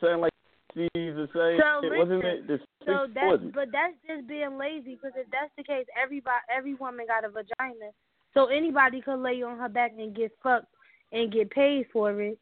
saying 0.00 0.20
like 0.20 0.32
'60s 0.76 0.90
the 0.94 1.28
same. 1.34 1.60
So 1.60 1.88
shit, 1.88 1.98
wasn't 1.98 2.24
it? 2.24 2.46
The 2.46 2.58
So 2.86 3.06
that's 3.14 3.42
but 3.54 3.68
that's 3.72 3.94
just 4.06 4.28
being 4.28 4.58
lazy. 4.58 4.94
Because 4.96 5.12
if 5.16 5.26
that's 5.30 5.52
the 5.56 5.64
case, 5.64 5.86
everybody 6.00 6.40
every 6.54 6.74
woman 6.74 7.06
got 7.06 7.24
a 7.24 7.28
vagina, 7.28 7.90
so 8.34 8.46
anybody 8.46 9.00
could 9.00 9.22
lay 9.22 9.42
on 9.42 9.58
her 9.58 9.68
back 9.68 9.92
and 9.98 10.14
get 10.14 10.32
fucked 10.42 10.66
and 11.12 11.32
get 11.32 11.50
paid 11.50 11.86
for 11.92 12.20
it. 12.20 12.38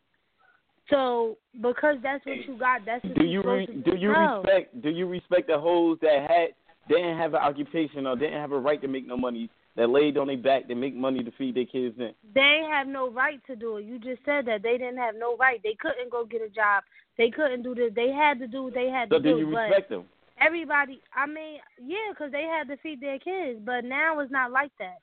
So 0.91 1.39
because 1.61 1.97
that's 2.03 2.25
what 2.27 2.37
you 2.47 2.59
got, 2.59 2.85
that's 2.85 3.05
what 3.05 3.15
Do 3.15 3.25
you're 3.25 3.59
re- 3.59 3.67
do 3.67 3.97
you 3.97 4.13
No. 4.13 4.43
respect 4.43 4.83
do 4.83 4.91
you 4.91 5.07
respect 5.07 5.47
the 5.49 5.59
hoes 5.59 5.99
that 6.03 6.27
had 6.29 6.49
didn't 6.89 7.17
have 7.19 7.35
an 7.35 7.41
occupation 7.41 8.07
or 8.07 8.17
didn't 8.17 8.41
have 8.41 8.53
a 8.53 8.59
right 8.59 8.81
to 8.83 8.89
make 8.89 9.07
no 9.07 9.17
money, 9.17 9.49
that 9.77 9.89
laid 9.89 10.19
on 10.19 10.27
their 10.27 10.37
back 10.37 10.69
to 10.69 10.75
make 10.75 10.95
money 10.95 11.23
to 11.25 11.31
feed 11.33 11.55
their 11.55 11.65
kids 11.65 11.97
in. 11.99 12.13
They 12.35 12.67
have 12.71 12.87
no 12.87 13.11
right 13.11 13.41
to 13.47 13.57
do 13.57 13.79
it. 13.79 13.85
You 13.85 13.99
just 13.99 14.25
said 14.25 14.47
that 14.47 14.63
they 14.63 14.77
didn't 14.77 14.99
have 14.99 15.15
no 15.17 15.37
right. 15.37 15.61
They 15.63 15.77
couldn't 15.81 16.11
go 16.11 16.25
get 16.25 16.43
a 16.43 16.49
job. 16.49 16.85
They 17.17 17.31
couldn't 17.31 17.63
do 17.63 17.75
this. 17.75 17.93
They 17.95 18.11
had 18.11 18.39
to 18.41 18.47
do 18.47 18.65
what 18.65 18.75
they 18.75 18.89
had 18.89 19.09
so 19.09 19.17
to 19.17 19.23
do. 19.23 19.31
So 19.31 19.35
do 19.37 19.41
you 19.41 19.57
respect 19.57 19.89
but 19.89 19.97
them? 19.97 20.05
Everybody, 20.41 21.01
I 21.15 21.27
mean, 21.27 21.59
yeah, 21.83 22.11
because 22.11 22.33
they 22.33 22.43
had 22.43 22.69
to 22.69 22.77
feed 22.83 23.01
their 23.01 23.19
kids. 23.19 23.61
But 23.65 23.85
now 23.85 24.19
it's 24.21 24.33
not 24.33 24.51
like 24.51 24.73
that. 24.79 24.99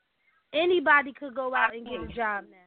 Anybody 0.53 1.13
could 1.13 1.35
go 1.35 1.55
out 1.55 1.75
and 1.75 1.85
get 1.85 2.01
a 2.01 2.07
job 2.07 2.45
now. 2.49 2.57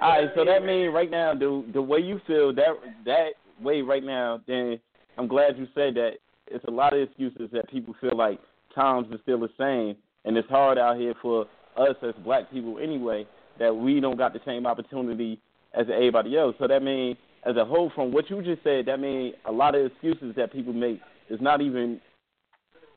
All 0.00 0.10
right, 0.10 0.30
so 0.34 0.44
that 0.44 0.64
means 0.64 0.92
right 0.92 1.10
now, 1.10 1.32
the 1.32 1.64
the 1.72 1.80
way 1.80 1.98
you 1.98 2.20
feel 2.26 2.52
that 2.54 2.74
that 3.06 3.30
way 3.60 3.80
right 3.80 4.04
now, 4.04 4.40
then 4.46 4.78
I'm 5.16 5.28
glad 5.28 5.56
you 5.56 5.66
said 5.74 5.94
that. 5.94 6.12
It's 6.48 6.64
a 6.66 6.70
lot 6.70 6.92
of 6.92 7.00
excuses 7.00 7.48
that 7.52 7.70
people 7.70 7.94
feel 8.00 8.16
like 8.16 8.38
times 8.74 9.08
are 9.12 9.18
still 9.22 9.40
the 9.40 9.48
same, 9.58 9.96
and 10.24 10.36
it's 10.36 10.48
hard 10.48 10.78
out 10.78 10.96
here 10.96 11.14
for 11.20 11.46
us 11.76 11.96
as 12.02 12.14
black 12.24 12.50
people 12.50 12.78
anyway 12.78 13.26
that 13.58 13.74
we 13.74 14.00
don't 14.00 14.18
got 14.18 14.32
the 14.32 14.40
same 14.44 14.66
opportunity 14.66 15.40
as 15.74 15.86
everybody 15.92 16.36
else. 16.36 16.54
So 16.58 16.66
that 16.66 16.82
means, 16.82 17.16
as 17.44 17.56
a 17.56 17.64
whole, 17.64 17.90
from 17.94 18.12
what 18.12 18.28
you 18.30 18.42
just 18.42 18.62
said, 18.62 18.86
that 18.86 19.00
means 19.00 19.34
a 19.46 19.52
lot 19.52 19.74
of 19.74 19.86
excuses 19.86 20.34
that 20.36 20.52
people 20.52 20.72
make 20.72 21.00
is 21.28 21.40
not 21.40 21.60
even 21.60 22.00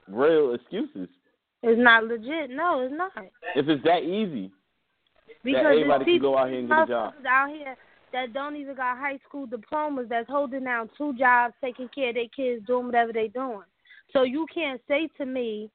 real 0.07 0.53
excuses. 0.53 1.09
It's 1.63 1.81
not 1.81 2.03
legit. 2.03 2.51
No, 2.51 2.81
it's 2.81 2.93
not. 2.95 3.11
If 3.55 3.67
it's 3.67 3.83
that 3.85 4.03
easy, 4.03 4.51
because 5.43 5.63
that 5.63 5.71
everybody 5.71 6.05
can 6.05 6.21
go 6.21 6.37
out 6.37 6.49
here 6.49 6.59
and 6.59 6.69
get 6.69 6.83
a 6.83 6.87
job. 6.87 7.13
Out 7.27 7.49
here 7.49 7.75
that 8.13 8.33
don't 8.33 8.55
even 8.55 8.75
got 8.75 8.97
high 8.97 9.19
school 9.27 9.45
diplomas 9.45 10.07
that's 10.09 10.29
holding 10.29 10.63
down 10.63 10.89
two 10.97 11.13
jobs, 11.17 11.53
taking 11.61 11.89
care 11.93 12.09
of 12.09 12.15
their 12.15 12.27
kids, 12.35 12.65
doing 12.65 12.85
whatever 12.85 13.11
they're 13.11 13.27
doing. 13.27 13.63
So 14.11 14.23
you 14.23 14.45
can't 14.53 14.81
say 14.87 15.09
to 15.17 15.25
me, 15.25 15.69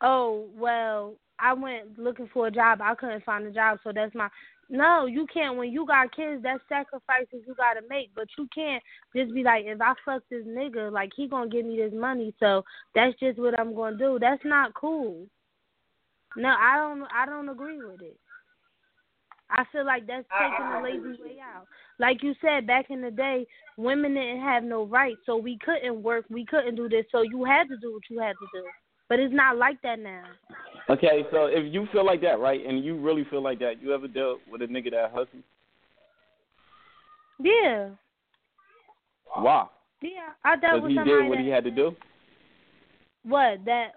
"Oh, 0.00 0.48
well, 0.54 1.16
I 1.38 1.52
went 1.52 1.98
looking 1.98 2.28
for 2.28 2.48
a 2.48 2.50
job, 2.50 2.80
I 2.82 2.94
couldn't 2.94 3.24
find 3.24 3.46
a 3.46 3.50
job, 3.50 3.78
so 3.82 3.92
that's 3.92 4.14
my." 4.14 4.28
No, 4.72 5.06
you 5.06 5.26
can't. 5.26 5.56
When 5.56 5.72
you 5.72 5.84
got 5.84 6.14
kids, 6.14 6.42
that's 6.44 6.62
sacrifices 6.68 7.42
you 7.44 7.54
gotta 7.56 7.82
make. 7.88 8.14
But 8.14 8.28
you 8.38 8.48
can't 8.54 8.82
just 9.14 9.34
be 9.34 9.42
like, 9.42 9.64
if 9.66 9.80
I 9.80 9.94
fuck 10.04 10.22
this 10.30 10.46
nigga, 10.46 10.92
like 10.92 11.10
he 11.16 11.26
gonna 11.26 11.50
give 11.50 11.66
me 11.66 11.76
this 11.76 11.92
money, 11.92 12.32
so 12.38 12.64
that's 12.94 13.18
just 13.18 13.38
what 13.38 13.58
I'm 13.58 13.74
gonna 13.74 13.96
do. 13.96 14.18
That's 14.20 14.44
not 14.44 14.74
cool. 14.74 15.26
No, 16.36 16.50
I 16.50 16.76
don't. 16.76 17.08
I 17.12 17.26
don't 17.26 17.48
agree 17.48 17.78
with 17.84 18.00
it. 18.02 18.16
I 19.50 19.64
feel 19.72 19.84
like 19.84 20.06
that's 20.06 20.26
taking 20.38 20.70
the 20.70 20.80
lazy 20.80 21.22
way 21.22 21.38
out. 21.42 21.66
Like 22.00 22.22
you 22.22 22.34
said, 22.40 22.66
back 22.66 22.86
in 22.88 23.02
the 23.02 23.10
day, 23.10 23.46
women 23.76 24.14
didn't 24.14 24.40
have 24.40 24.64
no 24.64 24.86
rights, 24.86 25.20
so 25.26 25.36
we 25.36 25.58
couldn't 25.62 26.02
work, 26.02 26.24
we 26.30 26.46
couldn't 26.46 26.74
do 26.74 26.88
this, 26.88 27.04
so 27.12 27.20
you 27.20 27.44
had 27.44 27.68
to 27.68 27.76
do 27.76 27.92
what 27.92 28.02
you 28.08 28.18
had 28.18 28.32
to 28.32 28.46
do. 28.54 28.64
But 29.10 29.20
it's 29.20 29.34
not 29.34 29.58
like 29.58 29.82
that 29.82 29.98
now. 29.98 30.22
Okay, 30.88 31.26
so 31.30 31.44
if 31.44 31.70
you 31.70 31.86
feel 31.92 32.06
like 32.06 32.22
that, 32.22 32.40
right, 32.40 32.64
and 32.66 32.82
you 32.82 32.98
really 32.98 33.24
feel 33.28 33.42
like 33.42 33.58
that, 33.58 33.82
you 33.82 33.92
ever 33.92 34.08
dealt 34.08 34.38
with 34.50 34.62
a 34.62 34.66
nigga 34.66 34.90
that 34.92 35.10
hustles? 35.10 35.44
Yeah. 37.38 37.90
Why? 39.34 39.66
Yeah, 40.00 40.10
I 40.42 40.56
dealt 40.56 40.82
with 40.82 40.92
he 40.92 40.96
somebody 40.96 41.20
did 41.20 41.28
what 41.28 41.36
that, 41.36 41.44
he 41.44 41.50
had 41.50 41.64
to 41.64 41.70
do. 41.70 41.94
What 43.24 43.64
that 43.66 43.88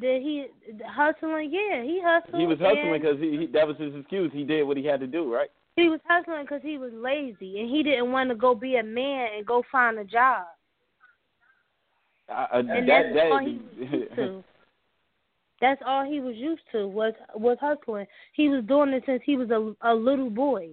did 0.00 0.22
he 0.22 0.46
hustling? 0.84 1.52
Yeah, 1.52 1.84
he 1.84 2.00
hustled. 2.04 2.40
He 2.40 2.46
was 2.46 2.58
hustling 2.58 3.00
because 3.00 3.20
he, 3.20 3.38
he 3.38 3.46
that 3.52 3.66
was 3.66 3.76
his 3.78 3.94
excuse. 3.94 4.32
He 4.32 4.42
did 4.42 4.64
what 4.64 4.76
he 4.76 4.84
had 4.84 4.98
to 5.00 5.06
do, 5.06 5.32
right? 5.32 5.50
He 5.78 5.88
was 5.88 6.00
hustling 6.06 6.42
because 6.42 6.62
he 6.62 6.76
was 6.76 6.92
lazy 6.92 7.60
and 7.60 7.70
he 7.70 7.82
didn't 7.82 8.10
want 8.10 8.30
to 8.30 8.34
go 8.34 8.54
be 8.54 8.76
a 8.76 8.82
man 8.82 9.28
and 9.36 9.46
go 9.46 9.62
find 9.70 9.98
a 9.98 10.04
job. 10.04 10.44
Uh, 12.28 12.46
and 12.52 12.68
that, 12.68 12.86
that's 12.86 13.14
that, 13.14 13.32
all 13.32 13.38
he 13.38 13.58
was 13.58 13.92
used 13.92 14.14
to. 14.16 14.44
That's 15.60 15.82
all 15.84 16.04
he 16.04 16.20
was 16.20 16.36
used 16.36 16.62
to 16.70 16.86
was 16.86 17.14
was 17.34 17.58
hustling. 17.60 18.06
He 18.32 18.48
was 18.48 18.62
doing 18.66 18.90
it 18.90 19.02
since 19.06 19.20
he 19.26 19.36
was 19.36 19.50
a 19.50 19.74
a 19.82 19.92
little 19.92 20.30
boy. 20.30 20.68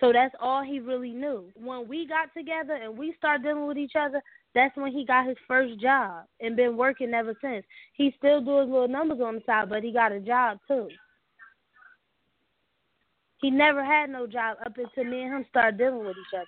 So 0.00 0.12
that's 0.12 0.34
all 0.38 0.62
he 0.62 0.80
really 0.80 1.12
knew. 1.12 1.46
When 1.54 1.88
we 1.88 2.06
got 2.06 2.28
together 2.36 2.74
and 2.74 2.98
we 2.98 3.14
started 3.16 3.44
dealing 3.44 3.66
with 3.66 3.78
each 3.78 3.94
other, 3.98 4.20
that's 4.54 4.76
when 4.76 4.92
he 4.92 5.06
got 5.06 5.26
his 5.26 5.38
first 5.48 5.80
job 5.80 6.24
and 6.40 6.56
been 6.56 6.76
working 6.76 7.14
ever 7.14 7.34
since. 7.40 7.64
He 7.94 8.12
still 8.18 8.42
doing 8.42 8.70
little 8.70 8.88
numbers 8.88 9.20
on 9.24 9.36
the 9.36 9.42
side, 9.46 9.70
but 9.70 9.82
he 9.82 9.92
got 9.92 10.12
a 10.12 10.20
job 10.20 10.58
too. 10.68 10.88
He 13.42 13.50
never 13.50 13.84
had 13.84 14.08
no 14.08 14.26
job 14.26 14.56
up 14.64 14.76
until 14.78 15.10
me 15.10 15.22
and 15.22 15.34
him 15.34 15.44
started 15.50 15.76
dealing 15.76 16.06
with 16.06 16.16
each 16.16 16.34
other. 16.34 16.46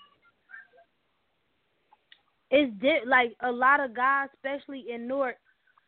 It's 2.50 2.72
di- 2.80 3.04
like 3.04 3.34
a 3.40 3.50
lot 3.50 3.80
of 3.80 3.96
guys, 3.96 4.28
especially 4.34 4.86
in 4.94 5.08
North 5.08 5.34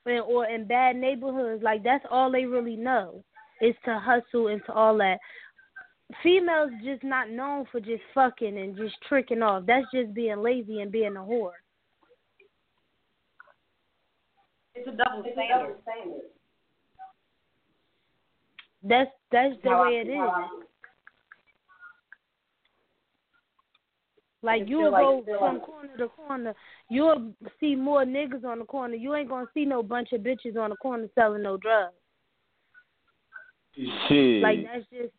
or 0.04 0.46
in 0.46 0.66
bad 0.66 0.96
neighborhoods, 0.96 1.62
like 1.62 1.82
that's 1.82 2.04
all 2.10 2.30
they 2.30 2.44
really 2.44 2.76
know 2.76 3.22
is 3.60 3.74
to 3.84 3.98
hustle 3.98 4.48
and 4.48 4.60
to 4.66 4.72
all 4.72 4.96
that. 4.98 5.18
Females 6.22 6.70
just 6.84 7.02
not 7.02 7.30
known 7.30 7.66
for 7.70 7.80
just 7.80 8.02
fucking 8.14 8.58
and 8.58 8.76
just 8.76 8.94
tricking 9.08 9.42
off. 9.42 9.64
That's 9.66 9.86
just 9.92 10.12
being 10.14 10.42
lazy 10.42 10.80
and 10.80 10.92
being 10.92 11.16
a 11.16 11.20
whore. 11.20 11.50
It's 14.74 14.88
a 14.88 14.92
double 14.92 15.24
standard. 15.32 15.76
That's 18.82 19.10
that's 19.32 19.54
the 19.64 19.70
way 19.70 20.02
it 20.04 20.08
is. 20.08 20.65
Like 24.46 24.62
you'll 24.68 24.92
go 24.92 25.24
from 25.40 25.58
corner 25.58 25.96
to 25.98 26.08
corner, 26.08 26.54
you'll 26.88 27.32
see 27.58 27.74
more 27.74 28.04
niggas 28.04 28.44
on 28.44 28.60
the 28.60 28.64
corner. 28.64 28.94
You 28.94 29.16
ain't 29.16 29.28
gonna 29.28 29.48
see 29.52 29.64
no 29.64 29.82
bunch 29.82 30.12
of 30.12 30.20
bitches 30.20 30.56
on 30.56 30.70
the 30.70 30.76
corner 30.76 31.08
selling 31.16 31.42
no 31.42 31.56
drugs. 31.56 31.94
Shit. 33.74 34.42
Like 34.42 34.60
that's 34.64 34.86
just. 34.92 35.12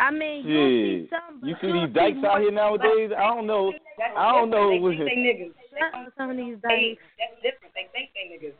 I 0.00 0.10
mean, 0.10 0.42
Shit. 0.42 0.50
you'll 0.50 0.68
see 0.68 1.08
some. 1.10 1.48
You 1.48 1.54
see 1.60 1.72
these 1.72 1.94
dykes 1.94 2.18
out 2.26 2.40
here 2.40 2.50
nowadays? 2.50 3.12
I 3.16 3.28
don't 3.28 3.46
know. 3.46 3.72
I 4.16 4.32
don't 4.32 4.50
know. 4.50 4.70
They 4.70 4.78
what- 4.80 4.96
think 4.96 5.08
they 5.08 5.16
niggas. 5.16 5.52
Shut 5.70 6.12
some 6.18 6.30
of 6.30 6.36
these 6.36 6.56
They, 6.62 6.98
dykes. 6.98 7.02
that's 7.18 7.42
different. 7.42 7.72
They 7.74 7.88
think 7.92 8.10
they 8.14 8.46
niggas. 8.48 8.54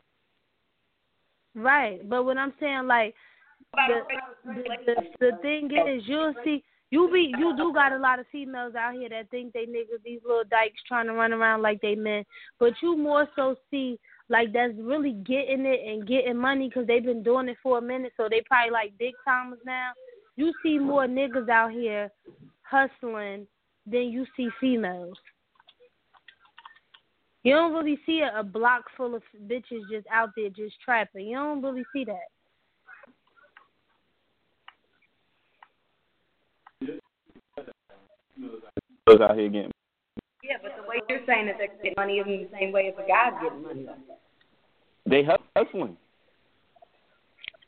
Right, 1.57 2.09
but 2.09 2.25
what 2.25 2.39
I'm 2.39 2.53
saying, 2.61 2.87
like, 2.87 3.15
the 3.75 4.03
the, 4.45 4.63
the, 4.87 4.95
the 5.19 5.39
thing 5.43 5.69
is, 5.89 6.03
you'll 6.07 6.33
see. 6.45 6.63
You 6.91 7.11
be 7.12 7.32
you 7.39 7.57
do 7.57 7.72
got 7.72 7.93
a 7.93 7.99
lot 7.99 8.20
of 8.20 8.26
females 8.30 8.74
out 8.76 8.95
here 8.95 9.09
that 9.09 9.30
think 9.30 9.53
they 9.53 9.66
niggas, 9.66 10.03
these 10.05 10.20
little 10.24 10.45
dykes 10.49 10.80
trying 10.87 11.07
to 11.07 11.14
run 11.14 11.32
around 11.32 11.62
like 11.62 11.80
they 11.80 11.97
men, 11.97 12.24
but 12.61 12.74
you 12.80 12.97
more 12.97 13.28
so 13.34 13.57
see 13.70 13.99
like 14.28 14.53
that's 14.53 14.74
really 14.78 15.12
getting 15.12 15.66
it 15.66 15.80
and 15.87 16.07
getting 16.07 16.37
money 16.37 16.68
because 16.68 16.87
they've 16.87 17.05
been 17.05 17.22
doing 17.22 17.49
it 17.49 17.57
for 17.62 17.78
a 17.78 17.82
minute, 17.82 18.12
so 18.16 18.28
they 18.28 18.43
probably 18.47 18.70
like 18.70 18.93
big 18.99 19.14
timers 19.24 19.59
now. 19.64 19.91
You 20.37 20.53
see 20.62 20.78
more 20.78 21.07
niggas 21.07 21.49
out 21.49 21.72
here 21.72 22.11
hustling 22.62 23.47
than 23.87 24.03
you 24.11 24.26
see 24.37 24.49
females. 24.61 25.16
You 27.43 27.55
don't 27.55 27.72
really 27.72 27.99
see 28.05 28.20
a, 28.20 28.41
a 28.41 28.43
block 28.43 28.82
full 28.97 29.14
of 29.14 29.22
bitches 29.47 29.89
just 29.91 30.07
out 30.12 30.30
there 30.37 30.51
just 30.51 30.74
trapping. 30.84 31.28
You 31.28 31.37
don't 31.37 31.62
really 31.62 31.84
see 31.93 32.05
that. 32.05 32.26
Those 39.07 39.20
out 39.20 39.37
here 39.37 39.49
getting. 39.49 39.70
Yeah, 40.43 40.57
but 40.62 40.72
the 40.80 40.89
way 40.89 41.01
you're 41.09 41.20
saying 41.26 41.47
that 41.47 41.57
they 41.59 41.68
get 41.82 41.97
money 41.97 42.18
isn't 42.18 42.51
the 42.51 42.59
same 42.59 42.72
way 42.72 42.89
as 42.89 42.95
a 43.03 43.07
guy's 43.09 43.32
getting 43.43 43.62
money. 43.62 43.87
They 45.09 45.22
hustling. 45.57 45.97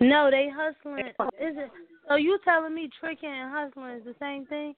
No, 0.00 0.30
they 0.30 0.48
hustling. 0.54 1.06
Is 1.06 1.56
it? 1.56 1.70
So 2.08 2.16
you 2.16 2.38
telling 2.44 2.74
me 2.74 2.88
tricking 3.00 3.28
and 3.28 3.50
hustling 3.52 3.96
is 3.96 4.04
the 4.04 4.14
same 4.20 4.46
thing? 4.46 4.74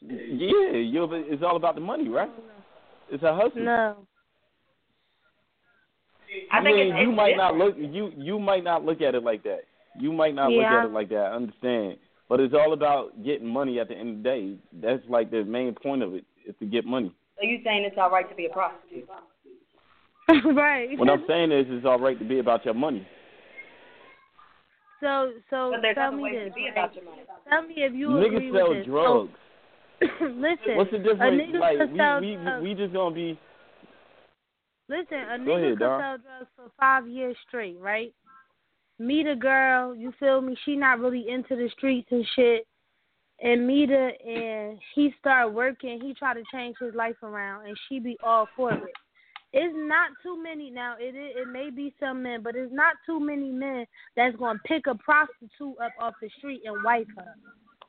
Yeah, 0.00 0.78
you. 0.78 1.08
It's 1.12 1.42
all 1.42 1.56
about 1.56 1.74
the 1.74 1.80
money, 1.80 2.08
right? 2.08 2.30
It's 3.10 3.22
a 3.22 3.34
hustle. 3.34 3.62
No. 3.62 3.96
I 6.52 6.62
think 6.62 6.76
mean, 6.76 6.86
it's, 6.88 7.00
you 7.00 7.10
it's 7.10 7.16
might 7.16 7.30
different. 7.30 7.58
not 7.58 7.64
look. 7.64 7.74
You 7.78 8.12
you 8.16 8.38
might 8.38 8.64
not 8.64 8.84
look 8.84 9.00
at 9.00 9.14
it 9.14 9.22
like 9.22 9.42
that. 9.44 9.60
You 9.98 10.12
might 10.12 10.34
not 10.34 10.50
look 10.50 10.64
at 10.64 10.84
it 10.84 10.92
like 10.92 11.08
that. 11.08 11.16
I 11.16 11.34
understand, 11.34 11.96
but 12.28 12.40
it's 12.40 12.54
all 12.54 12.72
about 12.72 13.24
getting 13.24 13.46
money 13.46 13.80
at 13.80 13.88
the 13.88 13.94
end 13.94 14.10
of 14.10 14.16
the 14.18 14.22
day. 14.22 14.56
That's 14.72 15.02
like 15.08 15.30
the 15.30 15.44
main 15.44 15.74
point 15.74 16.02
of 16.02 16.14
it 16.14 16.24
is 16.46 16.54
to 16.60 16.66
get 16.66 16.84
money. 16.84 17.12
So 17.38 17.46
you 17.46 17.60
saying 17.64 17.84
it's 17.84 17.96
all 17.98 18.10
right 18.10 18.28
to 18.28 18.34
be 18.34 18.46
a 18.46 18.50
prostitute? 18.50 19.08
right. 20.54 20.98
What 20.98 21.08
I'm 21.08 21.24
saying 21.26 21.52
is, 21.52 21.66
it's 21.68 21.86
all 21.86 21.98
right 21.98 22.18
to 22.18 22.24
be 22.24 22.38
about 22.38 22.64
your 22.64 22.74
money. 22.74 23.06
so 25.00 25.32
so 25.48 25.72
tell 25.94 26.12
me 26.12 26.30
this. 26.32 26.52
right? 26.54 26.72
about 26.72 26.94
your 26.94 27.04
money. 27.04 27.22
Tell 27.48 27.62
me 27.62 27.74
if 27.78 27.94
you 27.94 28.18
agree 28.18 28.50
Niggas 28.50 28.58
sell 28.58 28.68
with 28.68 28.78
this. 28.78 28.86
drugs. 28.86 29.30
So, 30.00 30.06
listen. 30.26 30.76
What's 30.76 30.90
the 30.90 30.98
difference? 30.98 31.42
Like 31.58 31.78
could 31.78 31.92
we 31.92 31.98
sell 31.98 32.20
we 32.20 32.34
drugs. 32.34 32.62
we 32.62 32.74
just 32.74 32.92
gonna 32.92 33.14
be. 33.14 33.38
Listen, 34.90 35.18
a 35.18 35.38
Go 35.38 35.44
nigga 35.52 35.58
ahead, 35.58 35.78
could 35.78 35.84
dawg. 35.84 36.00
sell 36.00 36.16
drugs 36.18 36.50
for 36.56 36.70
five 36.78 37.06
years 37.08 37.36
straight, 37.46 37.78
right? 37.80 38.12
Meet 38.98 39.26
a 39.28 39.36
girl, 39.36 39.94
you 39.94 40.12
feel 40.18 40.40
me? 40.40 40.56
She 40.64 40.74
not 40.74 40.98
really 40.98 41.28
into 41.28 41.54
the 41.54 41.68
streets 41.76 42.08
and 42.10 42.26
shit. 42.34 42.66
And 43.40 43.68
meet 43.68 43.88
her, 43.90 44.08
and 44.26 44.80
he 44.96 45.14
start 45.20 45.52
working. 45.52 46.00
He 46.00 46.12
try 46.12 46.34
to 46.34 46.42
change 46.52 46.74
his 46.80 46.92
life 46.96 47.22
around, 47.22 47.66
and 47.68 47.78
she 47.88 48.00
be 48.00 48.16
all 48.20 48.48
for 48.56 48.72
it. 48.72 48.82
it's 49.52 49.74
not 49.76 50.10
too 50.24 50.42
many 50.42 50.70
now. 50.70 50.96
It 50.98 51.14
it, 51.14 51.36
it 51.36 51.48
may 51.48 51.70
be 51.70 51.94
some 52.00 52.24
men, 52.24 52.42
but 52.42 52.56
it's 52.56 52.72
not 52.72 52.96
too 53.06 53.20
many 53.20 53.52
men 53.52 53.86
that's 54.16 54.34
gonna 54.36 54.58
pick 54.66 54.88
a 54.88 54.96
prostitute 54.96 55.76
up 55.80 55.92
off 56.00 56.14
the 56.20 56.28
street 56.38 56.62
and 56.64 56.82
wipe 56.82 57.06
her. 57.16 57.34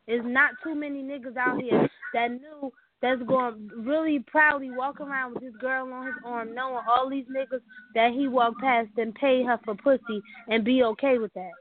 It's 0.06 0.26
not 0.28 0.52
too 0.64 0.76
many 0.76 1.02
niggas 1.02 1.36
out 1.36 1.60
here 1.60 1.90
that 2.14 2.32
knew 2.32 2.72
that's 3.02 3.22
going 3.24 3.70
to 3.70 3.76
really 3.82 4.20
proudly 4.28 4.72
walk 4.72 5.00
around 5.00 5.34
with 5.34 5.44
this 5.44 5.56
girl 5.60 5.92
on 5.94 6.06
his 6.06 6.16
arm, 6.26 6.54
knowing 6.54 6.84
all 6.88 7.10
these 7.10 7.26
niggas 7.26 7.62
that 7.96 8.12
he 8.12 8.28
walked 8.28 8.60
past 8.60 8.90
and 8.98 9.16
paid 9.16 9.46
her 9.46 9.60
for 9.64 9.76
pussy 9.76 10.22
and 10.48 10.66
be 10.66 10.84
okay 10.84 11.18
with 11.18 11.34
that. 11.34 11.52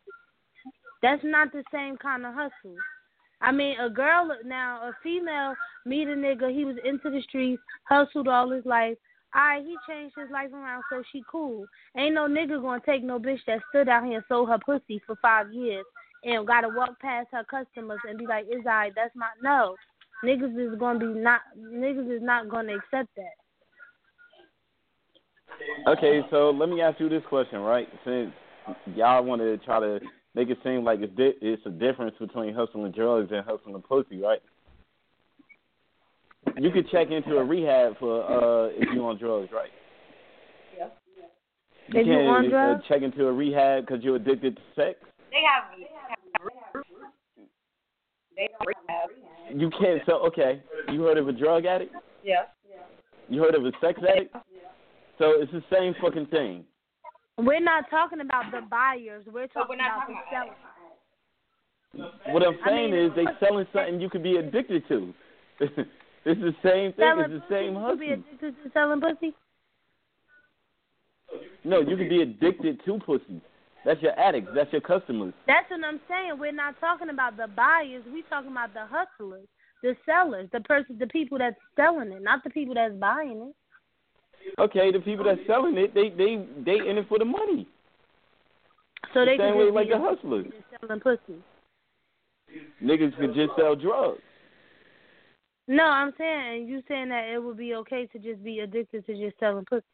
That's 1.02 1.22
not 1.24 1.52
the 1.52 1.62
same 1.72 1.96
kind 1.96 2.26
of 2.26 2.34
hustle. 2.34 2.76
I 3.40 3.52
mean, 3.52 3.78
a 3.78 3.88
girl 3.88 4.30
now, 4.44 4.80
a 4.82 4.92
female 5.02 5.54
meet 5.86 6.08
a 6.08 6.12
nigga. 6.12 6.52
He 6.52 6.64
was 6.64 6.76
into 6.84 7.08
the 7.10 7.22
streets, 7.22 7.62
hustled 7.84 8.26
all 8.26 8.50
his 8.50 8.66
life. 8.66 8.96
Alright, 9.36 9.64
he 9.64 9.76
changed 9.88 10.16
his 10.18 10.30
life 10.32 10.52
around, 10.52 10.82
so 10.90 11.02
she 11.12 11.22
cool. 11.30 11.66
Ain't 11.96 12.14
no 12.14 12.26
nigga 12.26 12.60
gonna 12.60 12.80
take 12.84 13.04
no 13.04 13.20
bitch 13.20 13.38
that 13.46 13.60
stood 13.68 13.88
out 13.88 14.04
here 14.04 14.16
and 14.16 14.24
sold 14.26 14.48
her 14.48 14.58
pussy 14.58 15.00
for 15.06 15.16
five 15.22 15.52
years 15.52 15.84
and 16.24 16.46
gotta 16.46 16.68
walk 16.68 16.98
past 17.00 17.28
her 17.30 17.44
customers 17.44 18.00
and 18.08 18.18
be 18.18 18.26
like, 18.26 18.46
"Is 18.46 18.66
I? 18.66 18.90
That's 18.96 19.14
my 19.14 19.28
no." 19.42 19.76
Niggas 20.24 20.72
is 20.72 20.78
gonna 20.78 20.98
be 20.98 21.06
not. 21.06 21.40
Niggas 21.56 22.14
is 22.16 22.22
not 22.22 22.48
gonna 22.48 22.74
accept 22.74 23.08
that. 23.16 23.36
Okay, 25.86 26.20
so 26.30 26.50
let 26.50 26.68
me 26.68 26.80
ask 26.80 26.98
you 27.00 27.08
this 27.08 27.22
question, 27.28 27.60
right? 27.60 27.88
Since 28.04 28.32
y'all 28.94 29.24
want 29.24 29.40
to 29.40 29.56
try 29.58 29.80
to 29.80 30.00
make 30.34 30.48
it 30.50 30.58
seem 30.62 30.84
like 30.84 31.00
it's 31.00 31.14
di- 31.16 31.38
it's 31.40 31.64
a 31.66 31.70
difference 31.70 32.14
between 32.18 32.54
hustling 32.54 32.92
drugs 32.92 33.30
and 33.32 33.44
hustling 33.44 33.80
pussy, 33.82 34.20
right? 34.20 34.40
You 36.56 36.70
could 36.70 36.90
check 36.90 37.10
into 37.10 37.36
a 37.36 37.44
rehab 37.44 37.98
for 37.98 38.24
uh 38.24 38.68
if 38.72 38.88
you 38.92 39.04
on 39.06 39.18
drugs, 39.18 39.50
right? 39.52 39.70
Yeah. 40.76 40.88
You 41.88 42.00
If 42.00 42.06
you 42.06 42.12
can 42.12 42.26
on 42.26 42.54
uh, 42.54 42.80
check 42.88 43.02
into 43.02 43.26
a 43.26 43.32
rehab 43.32 43.86
because 43.86 44.02
you're 44.02 44.16
addicted 44.16 44.56
to 44.56 44.62
sex. 44.74 44.98
They 45.30 45.42
have. 45.42 45.64
They 45.76 45.86
have. 46.08 46.17
You 49.54 49.70
can't. 49.70 50.02
So 50.06 50.26
okay, 50.26 50.62
you 50.92 51.02
heard 51.02 51.18
of 51.18 51.28
a 51.28 51.32
drug 51.32 51.64
addict? 51.64 51.94
Yeah. 52.22 52.44
You 53.28 53.42
heard 53.42 53.54
of 53.54 53.64
a 53.64 53.72
sex 53.80 54.00
addict? 54.08 54.34
Yeah. 54.34 54.40
So 55.18 55.32
it's 55.36 55.52
the 55.52 55.62
same 55.72 55.94
fucking 56.00 56.26
thing. 56.26 56.64
We're 57.36 57.60
not 57.60 57.84
talking 57.90 58.20
about 58.20 58.50
the 58.50 58.62
buyers. 58.68 59.24
We're 59.32 59.46
talking 59.48 59.66
we're 59.70 59.76
not 59.76 59.96
about 59.96 60.00
talking 60.00 60.16
the 60.16 60.36
sellers. 60.36 60.56
What 62.26 62.46
I'm 62.46 62.58
I 62.64 62.68
saying 62.68 62.90
mean, 62.92 63.06
is 63.06 63.12
they 63.16 63.24
selling 63.44 63.66
something 63.72 64.00
you 64.00 64.10
could 64.10 64.22
be 64.22 64.36
addicted 64.36 64.86
to. 64.88 65.14
it's 65.60 65.74
the 66.24 66.54
same 66.62 66.92
thing. 66.92 66.98
Selling 66.98 67.32
It's 67.32 67.44
the 67.48 67.54
same 67.54 67.74
pussy, 67.74 67.82
you 67.82 67.88
could 67.88 68.00
be 68.00 68.12
addicted 68.12 68.62
to 68.64 68.70
selling 68.72 69.00
pussy. 69.00 69.34
No, 71.64 71.80
you 71.80 71.96
could 71.96 72.08
be 72.08 72.22
addicted 72.22 72.80
to 72.84 72.98
pussy. 73.04 73.40
That's 73.88 74.02
your 74.02 74.20
addicts. 74.20 74.50
That's 74.54 74.70
your 74.70 74.82
customers. 74.82 75.32
That's 75.46 75.70
what 75.70 75.80
I'm 75.82 75.98
saying. 76.10 76.38
We're 76.38 76.52
not 76.52 76.78
talking 76.78 77.08
about 77.08 77.38
the 77.38 77.46
buyers. 77.48 78.04
We're 78.12 78.22
talking 78.28 78.50
about 78.50 78.74
the 78.74 78.84
hustlers, 78.84 79.46
the 79.82 79.96
sellers, 80.04 80.46
the 80.52 80.60
person, 80.60 80.98
the 80.98 81.06
people 81.06 81.38
that's 81.38 81.56
selling 81.74 82.12
it, 82.12 82.22
not 82.22 82.44
the 82.44 82.50
people 82.50 82.74
that's 82.74 82.92
buying 82.96 83.48
it. 83.48 84.60
Okay, 84.60 84.92
the 84.92 84.98
people 84.98 85.24
that's 85.24 85.40
selling 85.46 85.78
it, 85.78 85.94
they 85.94 86.10
they 86.10 86.44
they 86.66 86.86
in 86.86 86.98
it 86.98 87.08
for 87.08 87.18
the 87.18 87.24
money. 87.24 87.66
So 89.14 89.24
they 89.24 89.38
the 89.38 89.44
same 89.44 89.54
can 89.54 89.58
way 89.58 89.70
like 89.70 89.88
the 89.88 89.98
hustlers. 89.98 90.44
selling 90.82 91.00
pussy. 91.00 91.40
Niggas 92.84 93.16
could 93.18 93.34
just 93.34 93.52
sell 93.56 93.74
drugs. 93.74 94.20
No, 95.66 95.84
I'm 95.84 96.12
saying 96.18 96.68
you 96.68 96.82
saying 96.88 97.08
that 97.08 97.32
it 97.32 97.42
would 97.42 97.56
be 97.56 97.74
okay 97.76 98.04
to 98.12 98.18
just 98.18 98.44
be 98.44 98.60
addicted 98.60 99.06
to 99.06 99.14
just 99.14 99.40
selling 99.40 99.64
pussy. 99.64 99.86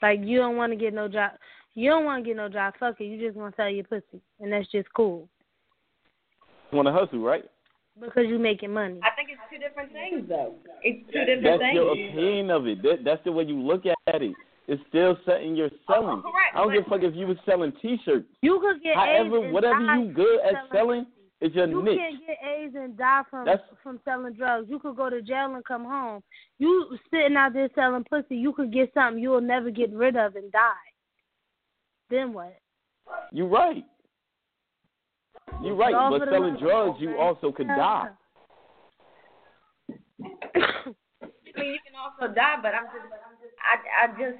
Like 0.00 0.20
you 0.22 0.38
don't 0.38 0.56
want 0.56 0.72
to 0.72 0.76
get 0.76 0.94
no 0.94 1.08
job. 1.08 1.32
You 1.76 1.90
don't 1.90 2.04
want 2.04 2.24
to 2.24 2.28
get 2.28 2.36
no 2.36 2.48
job. 2.48 2.74
Fuck 2.80 3.00
it. 3.00 3.04
You 3.04 3.24
just 3.24 3.36
want 3.36 3.54
to 3.54 3.62
sell 3.62 3.68
your 3.68 3.84
pussy, 3.84 4.20
and 4.40 4.50
that's 4.50 4.66
just 4.72 4.88
cool 4.94 5.28
You 6.72 6.76
Want 6.78 6.88
to 6.88 6.92
hustle, 6.92 7.20
right? 7.20 7.44
because 8.00 8.24
you're 8.28 8.38
making 8.38 8.72
money. 8.72 9.00
I 9.02 9.08
think 9.16 9.30
it's 9.30 9.40
two 9.50 9.58
different 9.58 9.90
things, 9.92 10.28
though. 10.28 10.54
It's 10.82 11.00
two 11.12 11.20
different 11.20 11.44
That's 11.44 11.62
things. 11.62 11.74
your 11.74 11.92
opinion 11.92 12.50
of 12.50 12.66
it. 12.66 12.82
That, 12.82 13.04
that's 13.04 13.24
the 13.24 13.32
way 13.32 13.44
you 13.44 13.58
look 13.58 13.84
at 13.86 14.20
it. 14.22 14.34
It's 14.68 14.82
still 14.88 15.16
something 15.24 15.56
you're 15.56 15.70
oh, 15.88 15.92
selling. 15.94 16.22
Oh, 16.24 16.30
correct, 16.30 16.54
I 16.54 16.58
don't 16.58 16.68
but- 16.68 16.74
give 16.74 16.86
a 16.86 16.90
fuck 16.90 17.02
if 17.02 17.14
you 17.14 17.26
were 17.26 17.40
selling 17.46 17.72
T-shirts. 17.80 18.26
You 18.42 18.60
could 18.60 18.82
get 18.82 18.96
However, 18.96 19.36
AIDS 19.36 19.44
and 19.44 19.52
whatever 19.54 19.78
die 19.86 20.02
you 20.02 20.12
good 20.12 20.40
at 20.40 20.54
selling, 20.72 21.06
it's 21.40 21.54
your 21.54 21.68
You 21.68 21.82
niche. 21.82 21.98
can't 21.98 22.26
get 22.26 22.38
AIDS 22.44 22.74
and 22.76 22.96
die 22.98 23.22
from 23.30 23.46
That's- 23.46 23.66
from 23.82 24.00
selling 24.04 24.34
drugs. 24.34 24.66
You 24.68 24.78
could 24.78 24.96
go 24.96 25.08
to 25.08 25.22
jail 25.22 25.54
and 25.54 25.64
come 25.64 25.84
home. 25.84 26.22
You 26.58 26.98
sitting 27.10 27.36
out 27.36 27.52
there 27.54 27.70
selling 27.74 28.04
pussy, 28.10 28.36
you 28.36 28.52
could 28.52 28.72
get 28.72 28.92
something 28.92 29.22
you'll 29.22 29.40
never 29.40 29.70
get 29.70 29.90
rid 29.92 30.16
of 30.16 30.36
and 30.36 30.50
die. 30.52 30.86
Then 32.10 32.32
what? 32.32 32.56
You're 33.32 33.48
right. 33.48 33.84
You're 35.62 35.74
right. 35.74 35.92
But 36.10 36.28
selling 36.28 36.54
money. 36.54 36.60
drugs, 36.60 36.98
you 37.00 37.16
also 37.18 37.52
could 37.52 37.68
die. 37.68 38.08
I 40.54 41.60
mean, 41.60 41.72
you 41.72 41.78
can 41.86 41.96
also 41.96 42.34
die, 42.34 42.56
but 42.60 42.74
I'm 42.74 42.84
just, 42.84 43.08
I, 43.64 44.04
I 44.04 44.08
just, 44.20 44.38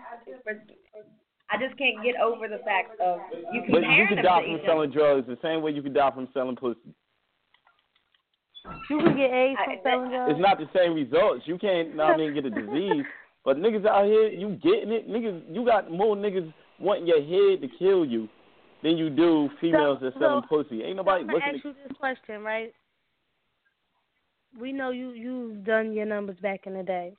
I 1.48 1.56
just 1.58 1.78
can't 1.78 2.02
get 2.04 2.16
over 2.20 2.48
the 2.48 2.58
fact 2.64 3.00
of 3.00 3.20
you 3.52 3.62
can. 3.62 3.72
But 3.72 3.82
you 3.82 3.86
comparing 3.86 4.08
could 4.08 4.18
them 4.18 4.24
die 4.24 4.42
from 4.42 4.60
selling 4.66 4.90
drugs 4.90 5.26
the 5.26 5.38
same 5.42 5.62
way 5.62 5.70
you 5.70 5.82
can 5.82 5.92
die 5.92 6.10
from 6.10 6.28
selling 6.34 6.56
pussy. 6.56 6.78
You 8.90 8.98
could 8.98 9.16
get 9.16 9.30
AIDS 9.30 9.58
from 9.64 9.78
I- 9.78 9.82
selling 9.82 10.10
drugs. 10.10 10.32
It's 10.32 10.40
not 10.40 10.58
the 10.58 10.68
same 10.76 10.94
results. 10.94 11.42
You 11.46 11.56
can't, 11.58 11.96
know 11.96 12.04
I 12.04 12.16
mean, 12.16 12.34
get 12.34 12.44
a 12.44 12.50
disease. 12.50 13.04
But 13.46 13.58
niggas 13.58 13.86
out 13.86 14.06
here, 14.06 14.26
you 14.26 14.58
getting 14.60 14.90
it. 14.90 15.08
Niggas, 15.08 15.54
you 15.54 15.64
got 15.64 15.88
more 15.88 16.16
niggas 16.16 16.52
wanting 16.78 17.06
your 17.06 17.20
head 17.20 17.60
to 17.62 17.68
kill 17.78 18.04
you 18.04 18.28
than 18.82 18.96
you 18.96 19.10
do 19.10 19.48
females 19.60 19.98
that 20.02 20.12
selling 20.18 20.42
so- 20.48 20.62
pussy. 20.62 20.82
Ain't 20.82 20.92
So 20.92 21.02
nobody 21.02 21.20
I'm 21.22 21.26
gonna 21.26 21.38
looking 21.38 21.54
ask 21.56 21.64
you 21.64 21.74
this 21.74 21.96
question, 21.98 22.42
right? 22.42 22.72
We 24.58 24.72
know 24.72 24.90
you 24.90 25.10
you've 25.10 25.64
done 25.64 25.92
your 25.92 26.06
numbers 26.06 26.38
back 26.40 26.66
in 26.66 26.74
the 26.74 26.82
day. 26.82 27.12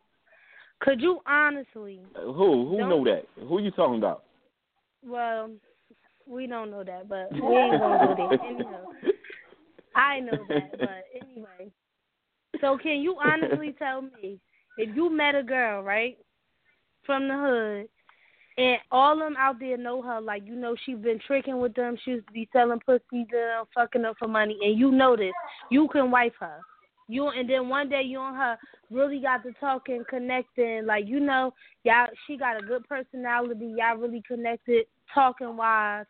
Could 0.79 1.01
you 1.01 1.19
honestly? 1.25 2.01
at 2.15 2.23
who? 2.23 2.69
Who 2.69 2.77
know 2.77 3.03
that? 3.03 3.23
Who 3.47 3.61
you 3.61 3.71
talking 3.71 3.97
about? 3.97 4.23
Well, 5.05 5.51
we 6.27 6.47
don't 6.47 6.71
know 6.71 6.83
that, 6.83 7.07
but 7.07 7.31
we 7.31 7.39
ain't 7.55 7.79
gonna 7.79 8.15
go 8.15 8.29
there. 8.29 8.49
Anyhow, 8.49 8.85
I 9.95 10.19
know 10.19 10.45
that, 10.49 10.71
but 10.79 11.03
anyway. 11.21 11.71
So 12.61 12.77
can 12.77 13.01
you 13.01 13.17
honestly 13.23 13.75
tell 13.79 14.01
me 14.01 14.39
if 14.77 14.95
you 14.95 15.09
met 15.09 15.35
a 15.35 15.43
girl, 15.43 15.81
right, 15.81 16.17
from 17.05 17.27
the 17.27 17.35
hood, 17.35 17.89
and 18.57 18.77
all 18.91 19.17
them 19.17 19.35
out 19.37 19.59
there 19.59 19.77
know 19.77 20.01
her, 20.01 20.19
like 20.19 20.43
you 20.45 20.55
know 20.55 20.75
she's 20.85 20.97
been 20.97 21.19
tricking 21.25 21.59
with 21.59 21.75
them, 21.75 21.97
she 22.03 22.11
used 22.11 22.27
to 22.27 22.33
be 22.33 22.49
selling 22.51 22.79
pussy 22.79 23.25
to 23.25 23.25
them, 23.31 23.65
fucking 23.73 24.05
up 24.05 24.15
for 24.17 24.27
money, 24.27 24.57
and 24.63 24.77
you 24.77 24.91
know 24.91 25.15
this, 25.15 25.33
you 25.69 25.87
can 25.89 26.09
wife 26.11 26.33
her. 26.39 26.59
You 27.07 27.29
and 27.29 27.49
then 27.49 27.69
one 27.69 27.87
day 27.87 28.01
you 28.01 28.19
and 28.19 28.35
her 28.35 28.57
really 28.89 29.19
got 29.19 29.43
to 29.43 29.53
talking, 29.59 30.03
connecting, 30.09 30.85
like 30.85 31.07
you 31.07 31.19
know, 31.19 31.53
y'all 31.83 32.07
she 32.25 32.35
got 32.35 32.61
a 32.61 32.65
good 32.65 32.87
personality, 32.87 33.75
y'all 33.77 33.97
really 33.97 34.23
connected, 34.27 34.85
talking 35.13 35.55
wise, 35.55 36.05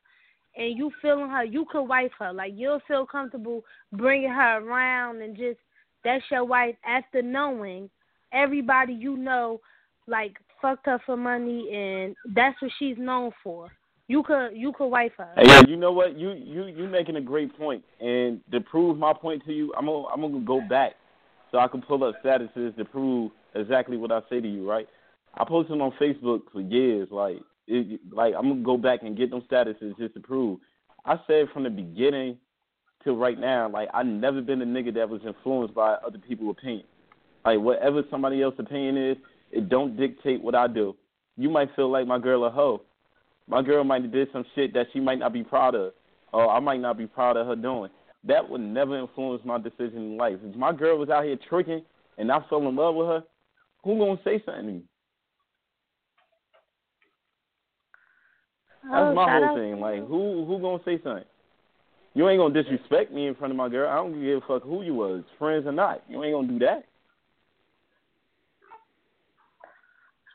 and 0.55 0.77
you 0.77 0.91
feeling 1.01 1.29
her, 1.29 1.43
you 1.43 1.65
could 1.69 1.83
wife 1.83 2.11
her, 2.19 2.31
like 2.33 2.53
you'll 2.55 2.81
feel 2.87 3.05
comfortable 3.05 3.63
bringing 3.91 4.31
her 4.31 4.59
around 4.59 5.21
and 5.21 5.35
just 5.35 5.59
that's 6.03 6.23
your 6.31 6.45
wife. 6.45 6.75
After 6.85 7.21
knowing 7.21 7.89
everybody 8.31 8.93
you 8.93 9.17
know 9.17 9.59
like 10.07 10.37
fucked 10.61 10.85
her 10.85 10.99
for 11.05 11.17
money 11.17 11.69
and 11.73 12.15
that's 12.33 12.61
what 12.61 12.71
she's 12.79 12.97
known 12.97 13.31
for. 13.43 13.69
You 14.07 14.23
could 14.23 14.51
you 14.53 14.71
could 14.71 14.87
wife 14.87 15.11
her. 15.17 15.33
Hey, 15.35 15.63
you 15.67 15.75
know 15.75 15.91
what? 15.91 16.17
You 16.17 16.31
you 16.31 16.67
you 16.67 16.87
making 16.87 17.17
a 17.17 17.21
great 17.21 17.57
point, 17.57 17.83
and 17.99 18.39
to 18.51 18.61
prove 18.61 18.97
my 18.97 19.11
point 19.13 19.43
to 19.45 19.51
you, 19.51 19.73
I'm 19.77 19.85
gonna 19.85 20.05
I'm 20.07 20.21
gonna 20.21 20.39
go 20.45 20.61
back 20.61 20.93
so 21.51 21.57
I 21.57 21.67
can 21.67 21.81
pull 21.81 22.03
up 22.05 22.15
statuses 22.23 22.75
to 22.77 22.85
prove 22.85 23.31
exactly 23.53 23.97
what 23.97 24.11
I 24.13 24.21
say 24.29 24.39
to 24.39 24.47
you. 24.47 24.69
Right? 24.69 24.87
I 25.37 25.43
posted 25.43 25.81
on 25.81 25.91
Facebook 25.99 26.43
for 26.53 26.61
years, 26.61 27.09
like 27.11 27.39
it, 27.67 27.99
like 28.11 28.33
I'm 28.33 28.47
gonna 28.47 28.63
go 28.63 28.77
back 28.77 29.03
and 29.03 29.17
get 29.17 29.29
them 29.29 29.43
statuses 29.51 29.97
just 29.97 30.13
to 30.13 30.21
prove. 30.21 30.59
I 31.03 31.19
said 31.27 31.47
from 31.53 31.63
the 31.63 31.69
beginning 31.69 32.37
till 33.03 33.17
right 33.17 33.37
now, 33.37 33.69
like 33.69 33.89
I 33.93 34.03
never 34.03 34.41
been 34.41 34.61
a 34.61 34.65
nigga 34.65 34.93
that 34.95 35.09
was 35.09 35.21
influenced 35.25 35.75
by 35.75 35.95
other 35.95 36.17
people's 36.17 36.55
opinion. 36.57 36.85
Like 37.45 37.59
whatever 37.59 38.03
somebody 38.09 38.41
else's 38.41 38.61
opinion 38.61 38.97
is, 38.97 39.17
it 39.51 39.69
don't 39.69 39.97
dictate 39.97 40.41
what 40.41 40.55
I 40.55 40.67
do. 40.67 40.95
You 41.37 41.49
might 41.49 41.75
feel 41.75 41.91
like 41.91 42.07
my 42.07 42.19
girl 42.19 42.45
a 42.45 42.49
hoe. 42.49 42.81
My 43.47 43.61
girl 43.61 43.83
might 43.83 44.01
have 44.01 44.11
did 44.11 44.27
some 44.33 44.45
shit 44.55 44.73
that 44.73 44.87
she 44.91 44.99
might 44.99 45.19
not 45.19 45.31
be 45.31 45.43
proud 45.43 45.75
of, 45.75 45.93
or 46.33 46.49
I 46.49 46.59
might 46.59 46.81
not 46.81 46.97
be 46.97 47.07
proud 47.07 47.37
of 47.37 47.47
her 47.47 47.55
doing. 47.55 47.89
That 48.25 48.49
would 48.49 48.61
never 48.61 48.99
influence 48.99 49.41
my 49.45 49.57
decision 49.57 49.97
in 49.97 50.17
life. 50.17 50.37
If 50.43 50.55
my 50.55 50.73
girl 50.73 50.97
was 50.97 51.09
out 51.09 51.23
here 51.23 51.37
tricking 51.47 51.83
and 52.17 52.31
I 52.31 52.39
fell 52.49 52.67
in 52.67 52.75
love 52.75 52.95
with 52.95 53.07
her, 53.07 53.23
who 53.83 53.97
gonna 53.97 54.19
say 54.23 54.41
something 54.45 54.65
to 54.65 54.71
me? 54.73 54.81
That's 58.83 58.93
Oh, 58.93 59.13
my 59.13 59.31
whole 59.31 59.55
thing. 59.55 59.79
Like, 59.79 60.07
who 60.07 60.45
who 60.45 60.59
gonna 60.59 60.83
say 60.83 61.01
something? 61.03 61.25
You 62.13 62.27
ain't 62.27 62.39
gonna 62.39 62.63
disrespect 62.63 63.13
me 63.13 63.27
in 63.27 63.35
front 63.35 63.51
of 63.51 63.57
my 63.57 63.69
girl. 63.69 63.89
I 63.89 63.95
don't 63.95 64.19
give 64.21 64.37
a 64.37 64.47
fuck 64.47 64.63
who 64.63 64.81
you 64.81 64.95
was, 64.95 65.23
friends 65.37 65.67
or 65.67 65.71
not. 65.71 66.03
You 66.09 66.23
ain't 66.23 66.33
gonna 66.33 66.47
do 66.47 66.59
that. 66.65 66.85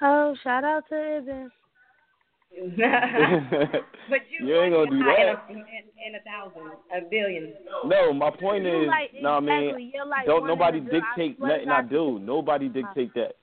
Oh, 0.03 0.34
shout 0.42 0.64
out 0.64 0.84
to 0.88 1.16
Ibn. 1.18 1.50
but 4.11 4.20
you, 4.30 4.46
You 4.46 4.61
ain't 4.61 4.74
gonna 4.74 4.90
do 4.90 4.98
that. 4.98 5.44
In 5.48 5.57
a, 5.57 5.61
in, 5.61 5.64
in 6.07 6.14
a 6.14 6.22
thousand, 6.22 6.72
a 6.94 7.09
billion. 7.09 7.55
no, 7.86 8.12
my 8.12 8.30
point 8.30 8.64
You 8.64 8.82
is, 8.82 8.88
like, 8.88 9.11
no, 9.22 9.36
I 9.36 9.40
mean, 9.40 9.92
like 10.09 10.26
don't 10.26 10.46
nobody 10.46 10.78
of 10.78 10.86
I 10.86 10.90
dictate 10.90 11.38
swear 11.38 11.57
nothing 11.57 11.68
I 11.68 11.80
God, 11.82 11.90
do. 11.90 12.18
Nobody 12.18 12.68
dictate 12.68 13.14
that. 13.14 13.36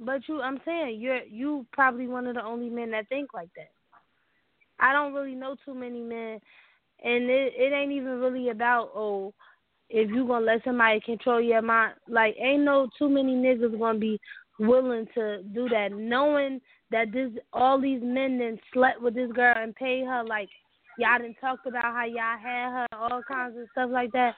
But 0.00 0.22
you, 0.28 0.40
I'm 0.40 0.60
saying 0.64 1.00
you're 1.00 1.22
you 1.24 1.66
probably 1.72 2.08
one 2.08 2.26
of 2.26 2.34
the 2.34 2.42
only 2.42 2.70
men 2.70 2.90
that 2.92 3.08
think 3.08 3.34
like 3.34 3.50
that. 3.56 3.70
I 4.80 4.92
don't 4.92 5.12
really 5.12 5.34
know 5.34 5.56
too 5.64 5.74
many 5.74 6.00
men, 6.00 6.40
and 7.04 7.30
it 7.30 7.52
it 7.56 7.72
ain't 7.72 7.92
even 7.92 8.20
really 8.20 8.48
about 8.48 8.90
oh, 8.94 9.32
if 9.90 10.10
you 10.10 10.26
gonna 10.26 10.44
let 10.44 10.64
somebody 10.64 11.00
control 11.00 11.40
your 11.40 11.62
mind. 11.62 11.94
Like 12.08 12.36
ain't 12.40 12.62
no 12.62 12.88
too 12.98 13.08
many 13.08 13.34
niggas 13.34 13.78
gonna 13.78 13.98
be 13.98 14.20
willing 14.58 15.06
to 15.14 15.42
do 15.54 15.68
that, 15.68 15.92
knowing 15.92 16.60
that 16.90 17.12
this 17.12 17.30
all 17.52 17.80
these 17.80 18.00
men 18.02 18.38
then 18.38 18.58
slept 18.72 19.00
with 19.00 19.14
this 19.14 19.30
girl 19.32 19.54
and 19.56 19.74
paid 19.74 20.04
her 20.04 20.24
like 20.24 20.48
y'all 20.98 21.18
didn't 21.18 21.36
talk 21.40 21.60
about 21.66 21.84
how 21.84 22.04
y'all 22.04 22.38
had 22.42 22.70
her 22.70 22.86
all 22.92 23.22
kinds 23.30 23.56
of 23.56 23.66
stuff 23.72 23.90
like 23.92 24.12
that. 24.12 24.34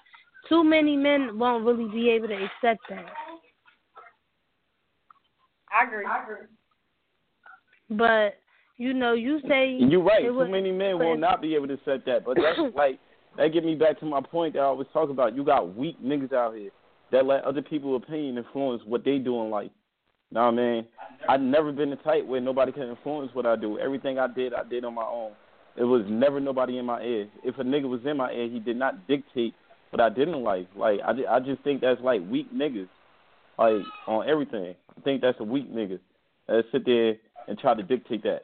Too 0.48 0.64
many 0.64 0.96
men 0.96 1.38
won't 1.38 1.64
really 1.64 1.90
be 1.90 2.10
able 2.10 2.28
to 2.28 2.34
accept 2.34 2.80
that. 2.88 3.06
I 5.72 5.86
agree. 5.86 6.04
I 6.04 6.22
agree. 6.22 6.46
But 7.90 8.38
you 8.76 8.94
know, 8.94 9.12
you 9.12 9.40
say 9.46 9.76
you're 9.78 10.02
right. 10.02 10.24
it 10.24 10.28
Too 10.28 10.48
many 10.48 10.72
men 10.72 10.98
will 10.98 11.16
not 11.16 11.42
be 11.42 11.54
able 11.54 11.68
to 11.68 11.74
accept 11.74 12.06
that. 12.06 12.24
But 12.24 12.36
that's 12.36 12.58
like 12.74 12.98
that 13.36 13.48
get 13.52 13.64
me 13.64 13.74
back 13.74 14.00
to 14.00 14.06
my 14.06 14.20
point 14.20 14.54
that 14.54 14.60
I 14.60 14.64
always 14.64 14.88
talk 14.92 15.10
about. 15.10 15.36
You 15.36 15.44
got 15.44 15.76
weak 15.76 16.02
niggas 16.02 16.32
out 16.32 16.54
here 16.54 16.70
that 17.12 17.26
let 17.26 17.44
other 17.44 17.62
people's 17.62 18.02
opinion 18.02 18.38
influence 18.38 18.82
what 18.86 19.04
they 19.04 19.18
do 19.18 19.42
in 19.42 19.50
life. 19.50 19.70
What 20.32 20.40
I 20.42 20.50
mean? 20.52 20.86
I've 21.28 21.40
never 21.40 21.72
been 21.72 21.90
the 21.90 21.96
type 21.96 22.24
where 22.24 22.40
nobody 22.40 22.72
can 22.72 22.84
influence 22.84 23.30
what 23.34 23.46
I 23.46 23.56
do. 23.56 23.78
Everything 23.78 24.18
I 24.18 24.28
did, 24.28 24.54
I 24.54 24.62
did 24.62 24.84
on 24.84 24.94
my 24.94 25.04
own. 25.04 25.32
It 25.76 25.84
was 25.84 26.02
never 26.08 26.40
nobody 26.40 26.78
in 26.78 26.86
my 26.86 27.02
ear. 27.02 27.28
If 27.44 27.58
a 27.58 27.62
nigga 27.62 27.88
was 27.88 28.00
in 28.04 28.16
my 28.16 28.30
ear, 28.32 28.48
he 28.48 28.60
did 28.60 28.76
not 28.76 29.06
dictate 29.08 29.54
what 29.90 30.00
I 30.00 30.08
did 30.08 30.28
in 30.28 30.42
life. 30.42 30.66
Like 30.76 31.00
I, 31.04 31.12
I 31.36 31.40
just 31.40 31.62
think 31.62 31.80
that's 31.80 32.00
like 32.00 32.20
weak 32.28 32.52
niggas, 32.54 32.88
like 33.58 33.82
on 34.06 34.28
everything. 34.28 34.74
I 34.96 35.00
think 35.02 35.20
that's 35.20 35.38
a 35.40 35.44
weak 35.44 35.72
nigga 35.72 35.98
that 36.46 36.64
sit 36.72 36.84
there 36.86 37.14
and 37.48 37.58
try 37.58 37.74
to 37.74 37.82
dictate 37.82 38.22
that, 38.22 38.42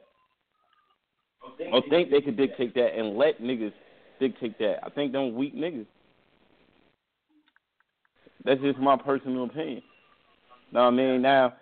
or 1.71 1.81
think 1.89 2.11
they 2.11 2.21
could 2.21 2.37
dictate 2.37 2.73
that 2.75 2.97
and 2.97 3.17
let 3.17 3.41
niggas 3.41 3.73
dictate 4.19 4.57
that. 4.59 4.79
I 4.83 4.89
think 4.89 5.11
them 5.11 5.35
weak 5.35 5.55
niggas. 5.55 5.85
That's 8.43 8.61
just 8.61 8.79
my 8.79 8.97
personal 8.97 9.45
opinion. 9.45 9.83
Know 10.71 10.83
what 10.83 10.87
I 10.87 10.91
mean? 10.91 11.21
Now, 11.21 11.53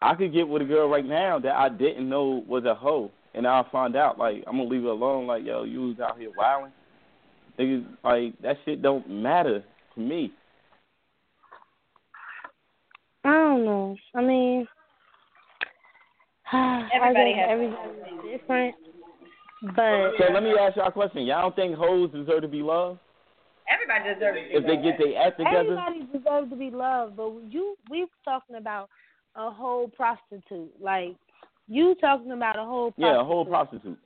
I 0.00 0.14
could 0.14 0.32
get 0.32 0.46
with 0.48 0.62
a 0.62 0.64
girl 0.64 0.88
right 0.88 1.04
now 1.04 1.38
that 1.40 1.54
I 1.56 1.68
didn't 1.68 2.08
know 2.08 2.44
was 2.46 2.64
a 2.64 2.74
hoe, 2.74 3.10
and 3.34 3.46
I'll 3.46 3.68
find 3.70 3.96
out. 3.96 4.18
Like, 4.18 4.44
I'm 4.46 4.56
gonna 4.58 4.68
leave 4.68 4.82
her 4.82 4.88
alone. 4.90 5.26
Like, 5.26 5.44
yo, 5.44 5.64
you 5.64 5.88
was 5.88 6.00
out 6.00 6.18
here 6.18 6.30
wilding. 6.36 6.72
Niggas, 7.58 7.84
like 8.04 8.40
that 8.42 8.56
shit 8.64 8.80
don't 8.82 9.08
matter 9.10 9.64
to 9.94 10.00
me. 10.00 10.32
I 13.24 13.30
don't 13.32 13.64
know. 13.64 13.96
I 14.14 14.22
mean, 14.22 14.66
I 16.52 16.88
Everybody 16.94 17.34
guess 17.34 17.40
has- 17.40 17.50
everybody's 17.50 18.38
different, 18.38 18.74
but 19.76 20.12
So 20.18 20.32
let 20.32 20.42
me 20.42 20.54
ask 20.58 20.76
y'all 20.76 20.88
a 20.88 20.92
question. 20.92 21.26
Y'all 21.26 21.42
don't 21.42 21.56
think 21.56 21.76
hoes 21.76 22.10
deserve 22.12 22.42
to 22.42 22.48
be 22.48 22.62
loved 22.62 23.00
Everybody 23.70 24.14
deserves 24.14 24.38
to 24.38 24.48
be 24.48 24.54
if 24.54 24.64
they 24.64 24.76
get 24.82 24.98
their 24.98 25.20
act 25.26 25.38
together? 25.38 25.58
everybody 25.58 26.00
deserves 26.16 26.50
to 26.50 26.56
be 26.56 26.70
loved. 26.70 27.16
But 27.16 27.32
you, 27.50 27.76
we 27.90 28.06
talking 28.24 28.56
about 28.56 28.88
a 29.38 29.50
whole 29.50 29.88
prostitute. 29.88 30.72
Like 30.80 31.16
you 31.68 31.94
talking 32.00 32.32
about 32.32 32.58
a 32.58 32.64
whole 32.64 32.90
prostitute. 32.90 33.14
Yeah, 33.14 33.20
a 33.20 33.24
whole 33.24 33.46
prostitute. 33.46 33.98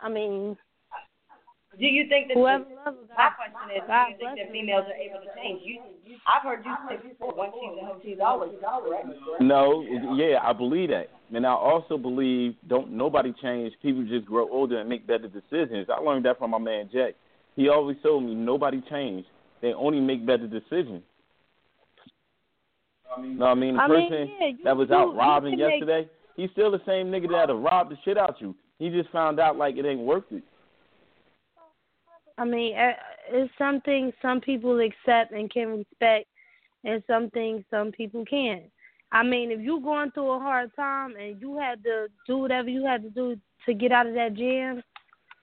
I 0.00 0.08
mean, 0.08 0.56
Do 1.78 1.86
you 1.86 2.08
think 2.08 2.28
that 2.28 2.34
whoever 2.34 2.64
the, 2.64 2.74
loves 2.74 2.96
my 3.16 3.30
question 3.30 3.76
is, 3.76 3.82
do 3.86 3.94
you 4.10 4.16
think 4.18 4.38
that 4.38 4.52
females 4.52 4.84
are 4.88 4.94
able 4.94 5.20
to 5.20 5.30
change? 5.40 5.62
You, 5.64 5.80
I've 6.26 6.42
heard 6.42 6.64
you 6.64 6.74
say 6.88 7.08
before, 7.08 7.34
once 7.34 7.52
she's 7.54 7.78
a 7.80 7.86
hoe, 7.86 8.00
she's 8.04 8.18
always 8.22 8.52
a 8.62 8.68
hoe, 8.68 8.82
correct? 8.82 9.40
No, 9.40 9.82
yeah, 10.14 10.38
I 10.42 10.52
believe 10.52 10.90
that. 10.90 11.08
And 11.34 11.46
I 11.46 11.52
also 11.52 11.96
believe 11.96 12.56
don't 12.68 12.90
nobody 12.92 13.32
change. 13.40 13.72
People 13.80 14.04
just 14.04 14.26
grow 14.26 14.48
older 14.50 14.80
and 14.80 14.88
make 14.88 15.06
better 15.06 15.28
decisions. 15.28 15.88
I 15.88 15.98
learned 16.00 16.26
that 16.26 16.38
from 16.38 16.50
my 16.50 16.58
man 16.58 16.90
Jack. 16.92 17.14
He 17.56 17.68
always 17.68 17.96
told 18.02 18.24
me 18.24 18.34
nobody 18.34 18.82
changed. 18.90 19.28
They 19.62 19.72
only 19.72 20.00
make 20.00 20.26
better 20.26 20.46
decisions. 20.46 21.02
No, 23.20 23.46
I 23.46 23.54
mean 23.54 23.76
the 23.76 23.82
I 23.82 23.88
mean, 23.88 24.10
person 24.10 24.30
yeah, 24.40 24.50
that 24.64 24.76
was 24.76 24.90
out 24.90 25.14
robbing 25.14 25.52
can 25.52 25.60
make- 25.60 25.80
yesterday, 25.80 26.08
he's 26.36 26.50
still 26.52 26.70
the 26.70 26.80
same 26.86 27.08
nigga 27.08 27.30
that'll 27.30 27.60
rob 27.60 27.90
the 27.90 27.96
shit 28.04 28.18
out 28.18 28.40
you. 28.40 28.54
He 28.78 28.90
just 28.90 29.10
found 29.10 29.38
out 29.38 29.56
like 29.56 29.76
it 29.76 29.84
ain't 29.84 30.00
worth 30.00 30.24
it. 30.30 30.42
I 32.38 32.44
mean, 32.44 32.74
eh, 32.74 32.92
it's 33.30 33.52
something 33.58 34.12
some 34.22 34.40
people 34.40 34.80
accept 34.80 35.32
and 35.32 35.50
can 35.50 35.78
respect, 35.78 36.26
and 36.84 37.02
something 37.06 37.64
some 37.70 37.92
people 37.92 38.24
can't. 38.24 38.64
I 39.12 39.22
mean, 39.22 39.50
if 39.50 39.60
you're 39.60 39.80
going 39.80 40.10
through 40.12 40.32
a 40.32 40.38
hard 40.38 40.74
time 40.74 41.14
and 41.16 41.40
you 41.40 41.58
had 41.58 41.84
to 41.84 42.08
do 42.26 42.38
whatever 42.38 42.70
you 42.70 42.84
had 42.86 43.02
to 43.02 43.10
do 43.10 43.36
to 43.66 43.74
get 43.74 43.92
out 43.92 44.06
of 44.06 44.14
that 44.14 44.34
jam, 44.34 44.82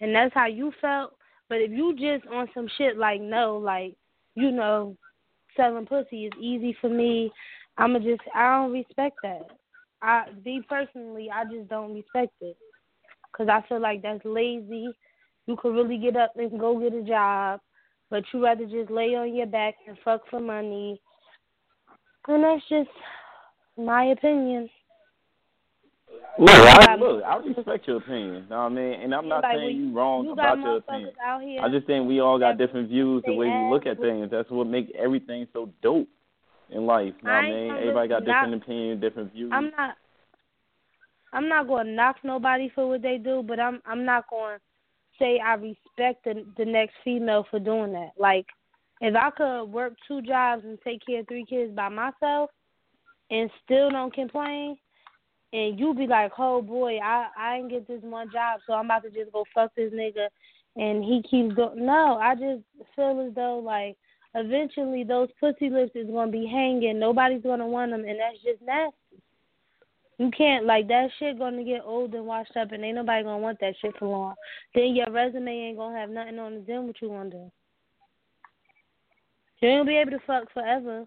and 0.01 0.15
that's 0.15 0.33
how 0.33 0.47
you 0.47 0.73
felt. 0.81 1.13
But 1.49 1.59
if 1.61 1.71
you 1.71 1.95
just 1.95 2.27
on 2.33 2.47
some 2.53 2.67
shit 2.77 2.97
like 2.97 3.21
no, 3.21 3.57
like 3.57 3.95
you 4.35 4.51
know, 4.51 4.95
selling 5.55 5.85
pussy 5.85 6.25
is 6.25 6.33
easy 6.39 6.75
for 6.81 6.89
me. 6.89 7.31
I'ma 7.79 7.99
just 7.99 8.21
I 8.35 8.57
don't 8.57 8.73
respect 8.73 9.17
that. 9.23 9.47
I 10.01 10.25
me 10.45 10.61
personally, 10.67 11.29
I 11.33 11.45
just 11.45 11.69
don't 11.69 11.93
respect 11.93 12.33
it 12.41 12.57
because 13.31 13.47
I 13.49 13.67
feel 13.67 13.81
like 13.81 14.01
that's 14.01 14.23
lazy. 14.25 14.89
You 15.47 15.55
could 15.57 15.73
really 15.73 15.97
get 15.97 16.15
up 16.15 16.33
and 16.35 16.59
go 16.59 16.79
get 16.79 16.93
a 16.93 17.03
job, 17.03 17.61
but 18.09 18.23
you 18.33 18.43
rather 18.43 18.65
just 18.65 18.91
lay 18.91 19.15
on 19.15 19.33
your 19.33 19.47
back 19.47 19.75
and 19.87 19.97
fuck 20.03 20.21
for 20.29 20.39
money. 20.39 21.01
And 22.27 22.43
that's 22.43 22.61
just 22.69 22.89
my 23.77 24.05
opinion. 24.05 24.69
Look, 26.37 26.49
I, 26.49 26.95
look, 26.95 27.23
I 27.23 27.37
respect 27.37 27.87
your 27.87 27.97
opinion. 27.97 28.43
You 28.43 28.49
know 28.49 28.63
what 28.63 28.63
I 28.63 28.69
mean? 28.69 29.01
And 29.01 29.15
I'm 29.15 29.27
not 29.27 29.43
Like, 29.43 29.57
saying 29.57 29.77
you 29.77 29.93
wrong 29.93 30.25
you 30.25 30.33
about 30.33 30.59
your 30.59 30.77
opinion. 30.77 31.11
I 31.21 31.69
just 31.69 31.87
think 31.87 32.07
we 32.07 32.19
all 32.19 32.39
got 32.39 32.57
different 32.57 32.89
views 32.89 33.23
the 33.25 33.33
way 33.33 33.47
we 33.47 33.69
look 33.69 33.85
at 33.85 33.99
things. 33.99 34.29
That's 34.31 34.49
what 34.49 34.67
make 34.67 34.91
everything 34.97 35.47
so 35.53 35.71
dope 35.81 36.07
in 36.71 36.85
life. 36.85 37.13
You 37.21 37.27
know 37.27 37.33
what 37.33 37.43
I 37.43 37.47
I 37.47 37.49
mean? 37.49 37.71
Everybody 37.71 38.07
got 38.07 38.25
different 38.25 38.53
opinions, 38.55 39.01
different 39.01 39.33
views. 39.33 39.51
I'm 39.53 39.71
not. 39.71 39.95
I'm 41.31 41.47
not 41.47 41.67
going 41.67 41.85
to 41.85 41.91
knock 41.91 42.15
nobody 42.23 42.71
for 42.73 42.87
what 42.87 43.01
they 43.01 43.17
do, 43.17 43.43
but 43.47 43.59
I'm 43.59 43.81
I'm 43.85 44.03
not 44.05 44.29
going 44.29 44.57
to 44.57 44.61
say 45.19 45.39
I 45.39 45.53
respect 45.55 46.23
the 46.23 46.45
the 46.57 46.65
next 46.65 46.95
female 47.03 47.45
for 47.49 47.59
doing 47.59 47.93
that. 47.93 48.11
Like, 48.17 48.47
if 49.01 49.15
I 49.15 49.29
could 49.31 49.65
work 49.65 49.93
two 50.07 50.21
jobs 50.21 50.63
and 50.65 50.79
take 50.81 51.05
care 51.05 51.21
of 51.21 51.27
three 51.27 51.45
kids 51.45 51.75
by 51.75 51.89
myself, 51.89 52.49
and 53.29 53.49
still 53.63 53.91
don't 53.91 54.13
complain, 54.13 54.77
and 55.53 55.79
you 55.79 55.93
be 55.93 56.07
like, 56.07 56.31
oh 56.37 56.61
boy, 56.61 56.97
I 56.97 57.27
I 57.37 57.57
didn't 57.57 57.71
get 57.71 57.87
this 57.87 58.01
one 58.01 58.31
job, 58.31 58.61
so 58.65 58.73
I'm 58.73 58.85
about 58.85 59.03
to 59.03 59.09
just 59.09 59.31
go 59.31 59.45
fuck 59.53 59.73
this 59.75 59.93
nigga, 59.93 60.27
and 60.75 61.03
he 61.03 61.21
keeps 61.29 61.55
going. 61.55 61.85
No, 61.85 62.17
I 62.19 62.33
just 62.33 62.63
feel 62.95 63.25
as 63.27 63.35
though 63.35 63.59
like 63.59 63.97
eventually 64.35 65.03
those 65.03 65.29
pussy 65.39 65.69
lips 65.69 65.91
is 65.95 66.07
gonna 66.07 66.31
be 66.31 66.45
hanging. 66.45 66.99
Nobody's 66.99 67.43
gonna 67.43 67.67
want 67.67 67.91
them, 67.91 68.05
and 68.05 68.19
that's 68.19 68.41
just 68.43 68.61
nasty. 68.61 68.95
You 70.17 70.29
can't 70.31 70.65
like 70.65 70.87
that 70.89 71.09
shit 71.17 71.39
gonna 71.39 71.63
get 71.63 71.81
old 71.85 72.13
and 72.13 72.25
washed 72.25 72.55
up, 72.57 72.71
and 72.71 72.83
ain't 72.83 72.95
nobody 72.95 73.23
gonna 73.23 73.39
want 73.39 73.59
that 73.61 73.75
shit 73.81 73.95
for 73.97 74.07
long. 74.07 74.35
Then 74.75 74.95
your 74.95 75.09
resume 75.11 75.49
ain't 75.49 75.77
gonna 75.77 75.97
have 75.97 76.09
nothing 76.09 76.39
on 76.39 76.53
it. 76.53 76.67
Then 76.67 76.87
what 76.87 77.01
you 77.01 77.07
gonna 77.07 77.29
do? 77.29 77.51
You 79.61 79.69
ain't 79.69 79.79
gonna 79.79 79.85
be 79.85 79.97
able 79.97 80.11
to 80.11 80.25
fuck 80.25 80.51
forever 80.53 81.05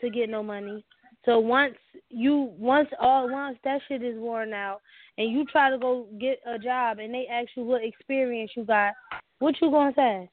to 0.00 0.10
get 0.10 0.28
no 0.28 0.42
money. 0.42 0.84
So 1.24 1.38
once 1.38 1.74
you 2.10 2.52
once 2.58 2.88
all 3.00 3.30
once 3.30 3.58
that 3.64 3.80
shit 3.88 4.02
is 4.02 4.18
worn 4.18 4.52
out, 4.52 4.82
and 5.16 5.30
you 5.32 5.46
try 5.46 5.70
to 5.70 5.78
go 5.78 6.06
get 6.20 6.40
a 6.46 6.58
job, 6.58 6.98
and 6.98 7.14
they 7.14 7.26
ask 7.26 7.48
you 7.56 7.64
what 7.64 7.82
experience 7.82 8.50
you 8.54 8.64
got, 8.64 8.92
what 9.38 9.54
you 9.62 9.70
gonna 9.70 9.92
say? 9.96 10.30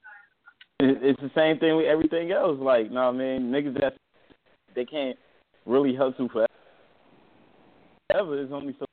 It- 0.84 1.04
It's 1.04 1.22
the 1.22 1.32
same 1.36 1.60
thing 1.60 1.76
with 1.78 1.86
everything 1.86 2.32
else. 2.32 2.58
Like, 2.60 2.86
you 2.86 2.92
know 2.92 3.06
what 3.12 3.16
I 3.16 3.18
mean? 3.18 3.52
Niggas 3.52 3.80
that 3.80 3.94
they 4.76 4.86
can't 4.86 5.18
really 5.66 5.96
hustle 5.96 6.28
forever. 6.30 6.48
It's 8.42 8.52
only 8.52 8.76
so. 8.80 8.86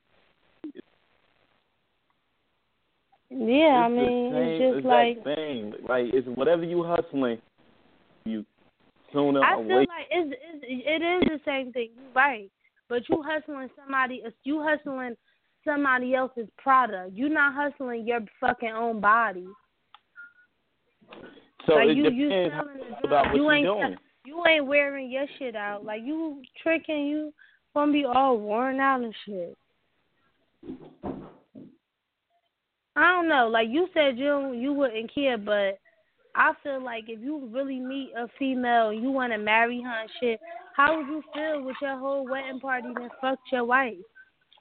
Yeah, 3.31 3.85
I 3.85 3.87
it's 3.87 3.95
mean 3.95 4.31
the 4.33 4.39
same 4.39 4.61
it's 4.61 4.75
just 4.75 4.85
like 4.85 5.23
thing. 5.23 5.73
Like, 5.87 6.05
it's 6.13 6.27
whatever 6.35 6.63
you 6.63 6.83
hustling, 6.83 7.39
you 8.25 8.45
sooner 9.13 9.43
I 9.43 9.55
or 9.55 9.63
feel 9.65 9.77
later. 9.77 9.87
like 9.87 10.07
it's, 10.09 10.35
it's 10.41 10.65
it 10.67 11.01
is 11.01 11.29
the 11.29 11.39
same 11.45 11.71
thing. 11.71 11.89
You 11.95 12.03
right, 12.15 12.49
but 12.87 13.07
you 13.09 13.21
hustling 13.23 13.69
somebody. 13.79 14.23
You 14.43 14.63
hustling 14.63 15.15
somebody 15.63 16.15
else's 16.15 16.47
product. 16.57 17.13
You're 17.13 17.29
not 17.29 17.53
hustling 17.53 18.07
your 18.07 18.21
fucking 18.39 18.71
own 18.71 18.99
body. 18.99 19.47
So 21.69 21.75
like 21.75 21.89
it 21.89 21.97
you, 21.97 22.09
you 22.09 22.29
depends 22.29 22.55
selling 22.55 22.77
the 23.01 23.07
about 23.07 23.25
what 23.27 23.35
You 23.35 23.51
ain't 23.51 23.65
doing. 23.65 23.95
you 24.25 24.43
ain't 24.47 24.65
wearing 24.65 25.11
your 25.11 25.25
shit 25.37 25.55
out. 25.55 25.85
Like 25.85 26.01
you 26.03 26.41
tricking, 26.63 27.05
you 27.07 27.33
gonna 27.75 27.91
be 27.91 28.05
all 28.05 28.37
worn 28.39 28.79
out 28.79 29.01
and 29.01 29.13
shit. 29.25 29.57
I 32.95 33.11
don't 33.13 33.29
know. 33.29 33.47
Like 33.47 33.69
you 33.69 33.87
said, 33.93 34.17
you 34.17 34.53
you 34.53 34.73
wouldn't 34.73 35.13
care, 35.13 35.37
but 35.37 35.79
I 36.35 36.53
feel 36.63 36.83
like 36.83 37.05
if 37.07 37.19
you 37.21 37.47
really 37.51 37.79
meet 37.79 38.11
a 38.17 38.27
female 38.37 38.89
and 38.89 39.01
you 39.01 39.11
want 39.11 39.31
to 39.33 39.37
marry 39.37 39.81
her 39.81 40.01
and 40.01 40.09
shit, 40.19 40.39
how 40.75 40.97
would 40.97 41.07
you 41.07 41.21
feel 41.33 41.63
with 41.63 41.75
your 41.81 41.97
whole 41.97 42.27
wedding 42.27 42.59
party 42.59 42.89
that 42.95 43.11
fucked 43.21 43.51
your 43.51 43.65
wife? 43.65 43.95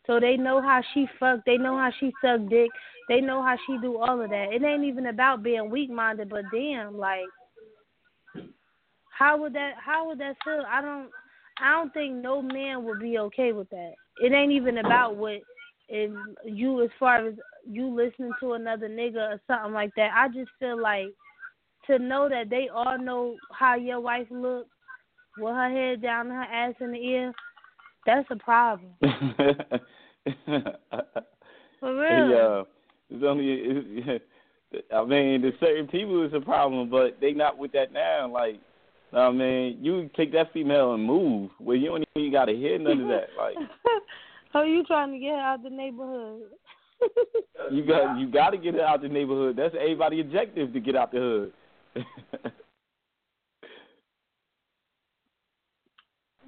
So 0.08 0.18
they 0.18 0.38
know 0.38 0.62
how 0.62 0.80
she 0.94 1.06
fuck, 1.20 1.40
they 1.44 1.58
know 1.58 1.76
how 1.76 1.90
she 2.00 2.12
suck 2.24 2.40
dick, 2.48 2.70
they 3.08 3.20
know 3.20 3.42
how 3.42 3.56
she 3.66 3.76
do 3.82 3.98
all 3.98 4.20
of 4.22 4.30
that. 4.30 4.52
It 4.52 4.62
ain't 4.62 4.84
even 4.84 5.06
about 5.06 5.42
being 5.42 5.70
weak 5.70 5.90
minded, 5.90 6.30
but 6.30 6.44
damn, 6.50 6.96
like 6.96 7.26
how 9.16 9.36
would 9.38 9.52
that 9.52 9.74
how 9.84 10.08
would 10.08 10.18
that 10.18 10.36
feel? 10.44 10.64
I 10.66 10.80
don't 10.80 11.10
I 11.60 11.72
don't 11.72 11.92
think 11.92 12.14
no 12.14 12.40
man 12.40 12.84
would 12.84 13.00
be 13.00 13.18
okay 13.18 13.52
with 13.52 13.68
that. 13.70 13.92
It 14.22 14.32
ain't 14.32 14.52
even 14.52 14.78
about 14.78 15.16
what 15.16 15.40
if 15.88 16.10
you 16.44 16.82
as 16.82 16.90
far 16.98 17.26
as 17.26 17.34
you 17.68 17.94
listening 17.94 18.32
to 18.40 18.54
another 18.54 18.88
nigga 18.88 19.34
or 19.34 19.40
something 19.46 19.74
like 19.74 19.90
that. 19.96 20.10
I 20.14 20.28
just 20.28 20.50
feel 20.58 20.80
like 20.80 21.08
to 21.86 21.98
know 21.98 22.28
that 22.30 22.48
they 22.48 22.68
all 22.74 22.98
know 22.98 23.36
how 23.52 23.74
your 23.74 24.00
wife 24.00 24.26
looks 24.30 24.70
with 25.36 25.54
her 25.54 25.70
head 25.70 26.00
down 26.00 26.26
and 26.26 26.36
her 26.36 26.42
ass 26.42 26.74
in 26.80 26.92
the 26.92 27.14
air, 27.14 27.34
that's 28.06 28.26
a 28.30 28.36
problem. 28.36 28.92
For 31.80 31.96
real. 31.96 32.30
Yeah, 32.30 32.36
uh, 32.36 32.64
it's 33.10 33.24
only. 33.24 33.46
It's, 33.48 34.24
I 34.94 35.04
mean, 35.04 35.40
the 35.40 35.52
certain 35.60 35.86
people 35.86 36.26
is 36.26 36.34
a 36.34 36.40
problem, 36.40 36.90
but 36.90 37.18
they 37.20 37.32
not 37.32 37.56
with 37.56 37.72
that 37.72 37.92
now. 37.92 38.30
Like, 38.30 38.60
I 39.14 39.30
mean, 39.30 39.78
you 39.80 40.10
take 40.14 40.32
that 40.32 40.52
female 40.52 40.92
and 40.94 41.02
move 41.02 41.50
where 41.58 41.76
you 41.76 41.88
don't 41.88 42.04
even 42.14 42.32
got 42.32 42.46
to 42.46 42.54
hear 42.54 42.78
none 42.78 43.00
of 43.00 43.08
that. 43.08 43.28
Like, 43.38 43.56
oh, 44.54 44.62
you 44.64 44.84
trying 44.84 45.12
to 45.12 45.18
get 45.18 45.30
her 45.30 45.40
out 45.40 45.62
the 45.62 45.70
neighborhood? 45.70 46.42
you 47.70 47.86
got 47.86 48.18
you 48.18 48.30
got 48.30 48.50
to 48.50 48.58
get 48.58 48.74
her 48.74 48.82
out 48.82 49.02
the 49.02 49.08
neighborhood. 49.08 49.56
That's 49.56 49.74
everybody's 49.74 50.24
objective 50.24 50.72
to 50.72 50.80
get 50.80 50.96
out 50.96 51.12
the 51.12 51.52
hood. 51.94 52.04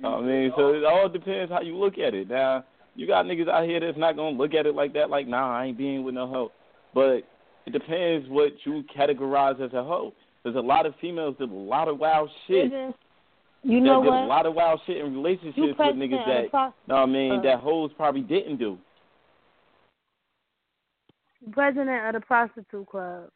I 0.03 0.21
mean, 0.21 0.53
so 0.57 0.73
it 0.73 0.85
all 0.85 1.09
depends 1.09 1.53
how 1.53 1.61
you 1.61 1.77
look 1.77 1.99
at 1.99 2.15
it. 2.15 2.29
Now, 2.29 2.65
you 2.95 3.07
got 3.07 3.27
niggas 3.27 3.49
out 3.49 3.65
here 3.65 3.81
that's 3.81 3.99
not 3.99 4.17
gonna 4.17 4.37
look 4.37 4.55
at 4.55 4.67
it 4.67 4.75
like 4.75 4.95
that. 4.95 5.11
Like, 5.11 5.29
nah, 5.29 5.59
I 5.59 5.67
ain't 5.67 5.79
being 5.79 6.05
with 6.05 6.15
no 6.15 6.27
hoe. 6.27 6.53
But 6.95 7.23
it 7.67 7.73
depends 7.73 8.29
what 8.29 8.53
you 8.65 8.83
categorize 8.97 9.61
as 9.61 9.73
a 9.73 9.85
hoe. 9.85 10.13
There's 10.43 10.57
a 10.57 10.61
lot 10.61 10.87
of 10.87 10.95
females 11.01 11.37
that 11.39 11.51
a 11.51 11.55
lot 11.55 11.89
of 11.89 11.99
wild 11.99 12.31
shit. 12.47 12.73
You 13.63 13.81
know 13.81 14.01
what? 14.01 14.23
a 14.23 14.25
lot 14.25 14.47
of 14.47 14.55
wild 14.55 14.81
shit 14.87 14.97
in 14.97 15.15
relationships 15.15 15.59
with 15.59 15.97
niggas 15.97 16.27
that, 16.27 16.51
pro- 16.51 16.73
no, 16.89 16.95
I 16.95 17.07
mean, 17.07 17.33
uh, 17.33 17.43
that 17.43 17.61
hoes 17.61 17.91
probably 17.95 18.23
didn't 18.23 18.57
do. 18.57 18.79
President 21.53 22.07
of 22.07 22.15
the 22.15 22.27
prostitute 22.27 22.87
club. 22.87 23.29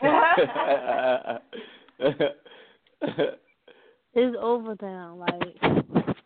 It's 4.14 4.36
over 4.40 4.76
now. 4.80 5.16
Like 5.18 6.16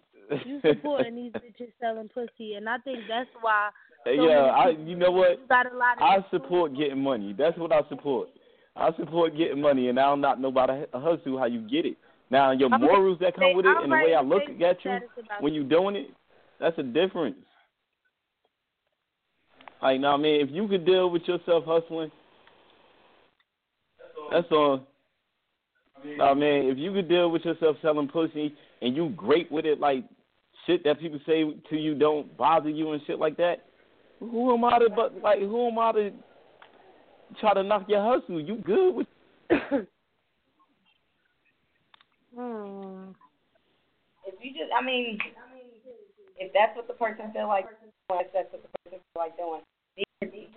you 0.46 0.60
supporting 0.66 1.16
these 1.16 1.32
bitches 1.32 1.72
selling 1.80 2.08
pussy, 2.08 2.54
and 2.54 2.68
I 2.68 2.78
think 2.78 3.00
that's 3.08 3.28
why. 3.40 3.70
So 4.04 4.10
yeah, 4.10 4.38
I. 4.40 4.70
You 4.70 4.96
know 4.96 5.10
what? 5.10 5.40
you 5.40 5.46
got 5.48 5.72
a 5.72 5.76
lot 5.76 5.96
of 5.96 6.02
I 6.02 6.24
support 6.30 6.76
getting 6.76 7.02
money. 7.02 7.34
That's 7.36 7.56
what 7.58 7.72
I 7.72 7.80
support. 7.88 8.28
I 8.74 8.90
support 8.96 9.36
getting 9.36 9.60
money, 9.60 9.88
and 9.88 9.98
I 9.98 10.04
don't 10.04 10.20
not 10.20 10.40
know 10.40 10.48
about 10.48 10.70
a 10.70 10.86
hustle 10.94 11.38
how 11.38 11.44
you 11.46 11.60
get 11.68 11.84
it. 11.84 11.96
Now 12.30 12.52
your 12.52 12.70
morals 12.70 13.18
that 13.20 13.34
come 13.34 13.54
with 13.54 13.66
it, 13.66 13.76
and 13.82 13.92
the 13.92 13.96
way 13.96 14.14
I 14.14 14.22
look 14.22 14.42
at 14.42 14.84
you 14.84 14.98
when 15.40 15.52
you 15.52 15.64
doing 15.64 15.96
it, 15.96 16.10
that's 16.58 16.78
a 16.78 16.82
difference. 16.82 17.36
Like, 19.82 20.00
now, 20.00 20.14
I 20.14 20.16
mean, 20.16 20.40
if 20.40 20.48
you 20.50 20.68
could 20.68 20.86
deal 20.86 21.10
with 21.10 21.22
yourself 21.26 21.64
hustling, 21.66 22.12
that's 24.30 24.50
on. 24.52 24.86
I 26.20 26.34
mean, 26.34 26.70
if 26.70 26.78
you 26.78 26.92
could 26.92 27.08
deal 27.08 27.30
with 27.30 27.44
yourself 27.44 27.76
selling 27.82 28.08
pussy 28.08 28.54
and 28.80 28.96
you 28.96 29.10
great 29.16 29.50
with 29.50 29.64
it, 29.64 29.80
like 29.80 30.04
shit 30.66 30.84
that 30.84 31.00
people 31.00 31.20
say 31.26 31.44
to 31.70 31.76
you 31.76 31.94
don't 31.94 32.36
bother 32.36 32.70
you 32.70 32.92
and 32.92 33.02
shit 33.06 33.18
like 33.18 33.36
that. 33.36 33.64
Who 34.20 34.54
am 34.54 34.64
I 34.64 34.78
to 34.78 34.88
but 34.94 35.20
like 35.22 35.40
who 35.40 35.68
am 35.68 35.78
I 35.78 35.92
to 35.92 36.10
try 37.40 37.54
to 37.54 37.62
knock 37.62 37.86
your 37.88 38.02
hustle? 38.02 38.40
You 38.40 38.56
good 38.56 38.92
with 38.92 39.06
Hmm. 42.34 43.12
If 44.24 44.40
you 44.40 44.52
just, 44.52 44.72
I 44.72 44.84
mean, 44.84 45.18
if 46.38 46.52
that's 46.52 46.74
what 46.76 46.88
the 46.88 46.94
person 46.94 47.30
feel 47.32 47.48
like, 47.48 47.66
if 48.10 48.32
that's 48.32 48.48
what 48.52 48.62
the 48.62 48.72
person 48.84 49.00
feel 49.12 49.20
like 49.20 49.36
doing. 49.36 49.60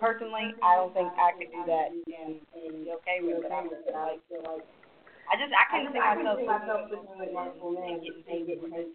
Personally, 0.00 0.54
I 0.62 0.76
don't 0.76 0.94
think 0.94 1.08
I 1.18 1.32
could 1.36 1.50
do 1.50 1.62
that 1.66 1.90
and, 1.90 2.40
and 2.54 2.84
be 2.84 2.92
okay 3.02 3.18
with 3.20 3.44
it. 3.44 3.52
I 3.52 4.16
feel 4.28 4.42
like, 4.44 4.64
I 5.26 5.34
just, 5.34 5.52
I 5.52 5.64
couldn't 5.70 5.92
see 5.92 5.98
myself 5.98 6.38
myself 6.46 6.90
and 6.90 8.02
getting 8.02 8.22
paid 8.22 8.46
for 8.62 8.70
this. 8.70 8.86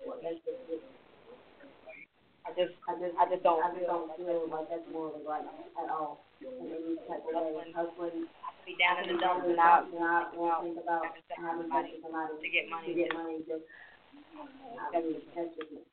I 2.41 2.49
just, 2.57 2.73
I 2.87 2.93
just, 2.97 3.15
I 3.19 3.25
just 3.29 3.43
don't, 3.43 3.61
I 3.63 3.69
just 3.75 3.85
don't 3.85 4.09
feel 4.17 4.47
like 4.49 4.67
that's 4.71 4.87
more 4.91 5.13
of 5.13 5.21
right 5.27 5.43
at 5.43 5.89
all. 5.91 6.25
Hustling, 6.41 7.73
hustling, 7.75 8.25
I 8.41 8.49
could 8.57 8.65
be 8.65 8.75
down 8.81 9.03
in 9.03 9.15
the 9.15 9.21
dumps 9.21 9.45
and 9.45 9.59
and 9.93 10.01
out, 10.01 10.33
think 10.63 10.79
about 10.81 11.05
having 11.37 11.69
money 11.69 11.99
to 12.01 12.49
get 12.49 12.65
money, 12.69 12.87
to 12.87 12.93
get 12.97 13.13
money, 13.13 13.45
just 13.45 13.63
that's 14.91 15.05
just, 15.05 15.27
that's 15.35 15.53
just 15.55 15.90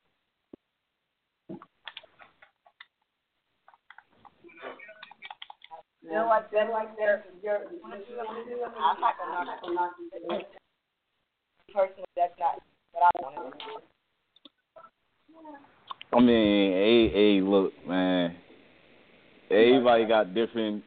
me. 6.08 6.14
Feel 6.14 6.26
like 6.26 6.50
feel 6.50 6.70
like 6.72 6.96
they're 6.96 7.24
you're 7.42 7.56
I'm 7.56 9.00
not 9.00 9.14
gonna 9.18 9.44
knock 9.44 9.60
I'm 9.64 9.74
not 9.74 9.90
gonna 10.28 10.42
personally 11.72 12.04
that's 12.16 12.32
not 12.38 12.62
what 12.92 13.02
I 13.04 13.22
want 13.22 13.52
to 13.52 13.58
do. 13.58 13.70
I 16.10 16.20
mean, 16.20 16.72
hey, 16.72 17.10
hey, 17.10 17.40
look, 17.42 17.72
man. 17.86 18.34
Everybody 19.50 20.06
got 20.06 20.34
different 20.34 20.82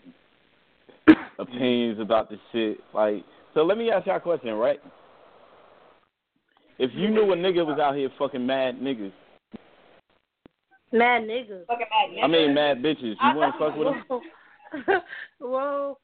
opinions 1.40 2.00
about 2.00 2.30
the 2.30 2.38
shit. 2.52 2.80
Like, 2.94 3.24
so 3.54 3.64
let 3.64 3.78
me 3.78 3.92
ask 3.92 4.08
y'all 4.08 4.18
a 4.18 4.20
question, 4.20 4.54
right? 4.54 4.80
If 6.80 6.92
you 6.96 7.10
knew 7.10 7.32
a 7.32 7.36
nigga 7.36 7.66
was 7.66 7.80
out 7.80 7.96
here 7.96 8.10
fucking 8.18 8.46
mad 8.46 8.80
niggas, 8.80 9.14
Mad 10.94 11.24
niggas. 11.24 11.66
Fucking 11.68 11.86
mad 11.90 12.10
nigga. 12.12 12.24
I 12.24 12.28
mean 12.28 12.54
mad 12.54 12.82
bitches, 12.82 13.16
you 13.22 13.36
wouldn't 13.36 13.56
fuck 13.58 13.76
with 13.78 13.88
them? 13.88 14.04
Whoa. 15.40 15.98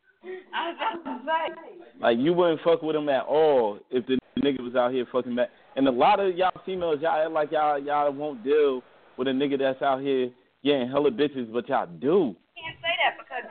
I 0.54 0.70
was 0.70 1.02
about 1.04 1.04
to 1.04 1.26
say. 1.26 2.00
Like, 2.02 2.18
you 2.18 2.34
wouldn't 2.34 2.62
fuck 2.62 2.82
with 2.82 2.96
them 2.96 3.10
at 3.10 3.24
all 3.26 3.80
if 3.92 4.06
the 4.08 4.18
nigga 4.40 4.62
was 4.62 4.76
out 4.76 4.92
here 4.92 5.06
fucking 5.12 5.34
mad. 5.34 5.50
And 5.76 5.88
a 5.88 5.92
lot 5.92 6.20
of 6.20 6.36
y'all 6.36 6.52
females, 6.66 7.00
y'all 7.02 7.22
act 7.22 7.32
like 7.32 7.52
y'all 7.52 7.80
y'all 7.80 8.12
won't 8.12 8.44
deal 8.44 8.82
with 9.18 9.28
a 9.28 9.32
nigga 9.32 9.58
that's 9.60 9.82
out 9.82 10.02
here 10.02 10.30
getting 10.64 10.90
hella 10.90 11.12
bitches, 11.12 11.52
but 11.52 11.70
y'all 11.70 11.88
do. 11.88 12.36
You 12.56 12.64
can't 12.64 12.78
say 12.82 12.94
that 13.04 13.18
because 13.18 13.46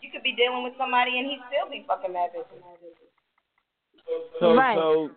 you 0.00 0.10
could 0.12 0.22
be 0.22 0.36
dealing 0.36 0.62
with 0.62 0.74
somebody 0.78 1.18
and 1.18 1.26
he 1.26 1.38
still 1.48 1.70
be 1.70 1.84
fucking 1.88 2.12
mad 2.12 2.30
bitches. 2.36 2.62
So, 4.38 4.54
Right. 4.54 4.76
so 4.76 5.10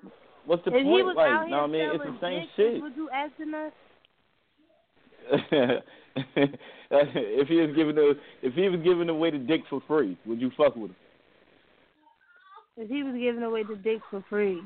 what's 0.46 0.64
the 0.64 0.72
if 0.72 0.84
he 0.84 0.84
point? 0.84 1.06
was 1.06 1.16
like, 1.16 1.30
out 1.30 1.50
no, 1.50 1.64
I 1.64 1.68
mean, 1.68 1.90
it's 1.94 2.04
the 2.04 2.18
same 2.22 2.42
dick, 2.42 2.50
shit. 2.56 2.82
Would 2.82 2.96
you 2.96 3.10
asking 3.10 3.54
us? 3.54 3.74
if 6.92 7.48
he 7.48 7.56
was 7.56 7.76
giving 7.76 7.98
a, 7.98 8.14
if 8.46 8.54
he 8.54 8.70
was 8.70 8.80
giving 8.84 9.10
away 9.10 9.32
the 9.32 9.38
dick 9.38 9.62
for 9.70 9.82
free, 9.88 10.18
would 10.26 10.40
you 10.42 10.52
fuck 10.58 10.76
with 10.76 10.92
him? 10.92 10.96
If 12.78 12.90
he 12.90 13.04
was 13.04 13.16
giving 13.18 13.44
away 13.44 13.64
the 13.64 13.76
dick 13.76 14.02
for 14.10 14.24
free. 14.30 14.62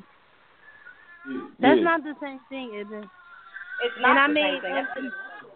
That's 1.59 1.77
yeah. 1.77 1.83
not 1.83 2.03
the 2.03 2.15
same 2.21 2.39
thing, 2.49 2.73
Ibn. 2.79 3.03
It's 3.03 3.95
not 4.01 4.11
And 4.11 4.19
I 4.19 4.27
the 4.27 4.33
mean, 4.33 4.53
same 4.53 4.61
thing. 4.61 4.73
that's, 4.73 4.89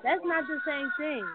that's 0.03 0.25
not 0.25 0.43
the 0.47 0.59
same 0.65 0.89
thing. 0.97 1.25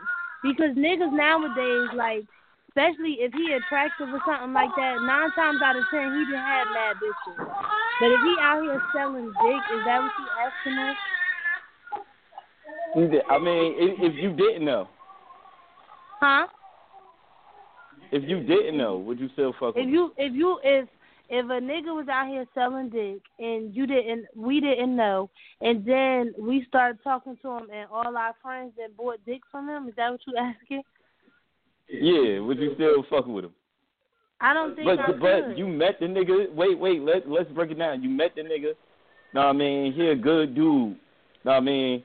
Because 0.43 0.73
niggas 0.77 1.13
nowadays, 1.13 1.91
like, 1.95 2.25
especially 2.71 3.21
if 3.21 3.33
he 3.35 3.53
attractive 3.53 4.09
or 4.09 4.23
something 4.25 4.55
like 4.55 4.71
that, 4.77 5.03
nine 5.03 5.31
times 5.35 5.61
out 5.63 5.77
of 5.77 5.85
ten 5.91 6.15
he 6.15 6.25
done 6.31 6.41
had 6.41 6.67
mad 6.73 6.97
bitches. 6.97 7.37
But 8.01 8.09
if 8.15 8.21
he 8.25 8.35
out 8.41 8.63
here 8.63 8.81
selling 8.95 9.27
dick, 9.29 9.63
is 9.75 9.83
that 9.85 10.01
what 10.01 10.15
you 10.17 10.27
asking 10.41 10.79
us? 10.79 10.97
You 12.97 13.09
did- 13.09 13.23
I 13.31 13.39
mean, 13.39 13.75
if, 13.79 14.15
you 14.15 14.33
didn't 14.33 14.65
know, 14.65 14.89
Huh? 16.21 16.47
if 18.13 18.23
you 18.29 18.41
didn't 18.43 18.77
know, 18.77 18.99
would 18.99 19.19
you 19.21 19.29
still 19.33 19.53
fuck 19.55 19.75
with 19.75 19.85
If 19.87 19.91
you 19.91 20.13
if 20.19 20.33
you 20.35 20.59
if 20.63 20.89
if 21.31 21.45
a 21.47 21.61
nigga 21.61 21.95
was 21.95 22.09
out 22.09 22.27
here 22.29 22.45
selling 22.55 22.89
dick 22.91 23.21
and 23.39 23.75
you 23.75 23.87
didn't 23.87 24.27
we 24.35 24.61
didn't 24.61 24.97
know 24.97 25.31
and 25.61 25.85
then 25.87 26.35
we 26.39 26.65
started 26.69 26.99
talking 27.05 27.39
to 27.43 27.49
him 27.57 27.69
and 27.73 27.89
all 27.91 28.17
our 28.17 28.35
friends 28.43 28.73
that 28.77 28.97
bought 28.97 29.19
dick 29.25 29.41
from 29.51 29.69
him, 29.69 29.89
is 29.89 29.95
that 29.97 30.11
what 30.11 30.21
you 30.27 30.35
asking? 30.39 30.83
Yeah, 31.89 32.41
would 32.41 32.59
you 32.59 32.75
still 32.75 33.05
fuck 33.09 33.27
with 33.27 33.45
him? 33.47 33.55
I 34.43 34.53
don't 34.55 34.75
think 34.75 34.87
but 34.87 34.99
I 34.99 35.13
but 35.13 35.47
could. 35.49 35.59
you 35.59 35.69
met 35.69 36.01
the 36.01 36.07
nigga. 36.07 36.53
Wait, 36.55 36.79
wait. 36.79 37.01
Let 37.03 37.29
let's 37.29 37.51
break 37.53 37.71
it 37.71 37.79
down. 37.79 38.03
You 38.03 38.09
met 38.11 38.35
the 38.35 38.43
nigga. 38.43 38.73
Know 39.33 39.41
what 39.43 39.47
I 39.47 39.53
mean? 39.53 39.93
He 39.93 40.09
a 40.09 40.17
good 40.17 40.55
dude. 40.55 40.65
Know 40.65 40.97
what 41.45 41.57
I 41.57 41.61
mean? 41.61 42.03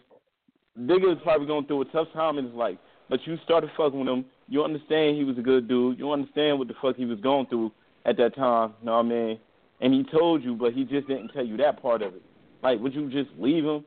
Nigga 0.80 1.14
is 1.14 1.20
probably 1.24 1.48
going 1.48 1.66
through 1.66 1.82
a 1.82 1.86
tough 1.86 2.08
time 2.14 2.38
in 2.38 2.46
his 2.46 2.54
life, 2.54 2.78
but 3.10 3.20
you 3.26 3.38
started 3.44 3.70
fucking 3.78 4.00
with 4.00 4.10
him. 4.10 4.26
You 4.48 4.64
understand 4.64 5.18
he 5.18 5.24
was 5.24 5.38
a 5.38 5.42
good 5.42 5.68
dude. 5.68 5.98
You 5.98 6.12
understand 6.12 6.60
what 6.60 6.68
the 6.68 6.76
fuck 6.82 6.96
he 6.96 7.06
was 7.06 7.20
going 7.22 7.48
through 7.48 7.72
at 8.06 8.18
that 8.18 8.36
time. 8.36 8.74
You 8.82 8.86
know 8.88 8.98
what 8.98 9.06
I 9.06 9.10
mean? 9.10 9.40
And 9.82 9.94
he 9.94 10.04
told 10.04 10.44
you, 10.44 10.56
but 10.56 10.74
he 10.74 10.84
just 10.84 11.08
didn't 11.08 11.30
tell 11.30 11.46
you 11.46 11.58
that 11.58 11.82
part 11.82 12.02
of 12.02 12.16
it. 12.16 12.22
Like, 12.62 12.80
would 12.80 12.94
you 12.94 13.10
just 13.10 13.30
leave 13.38 13.64
him? 13.64 13.84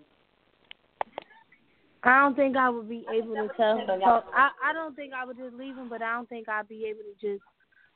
I 2.04 2.22
don't 2.22 2.36
think 2.36 2.56
I 2.56 2.70
would 2.70 2.88
be 2.88 3.04
able 3.12 3.34
to 3.34 3.48
tell. 3.56 3.82
So 3.86 4.22
I 4.32 4.50
I 4.64 4.72
don't 4.72 4.94
think 4.94 5.12
I 5.12 5.24
would 5.24 5.36
just 5.36 5.54
leave 5.54 5.76
him, 5.76 5.88
but 5.88 6.00
I 6.00 6.14
don't 6.14 6.28
think 6.28 6.48
I'd 6.48 6.68
be 6.68 6.84
able 6.86 7.00
to 7.00 7.14
just 7.20 7.42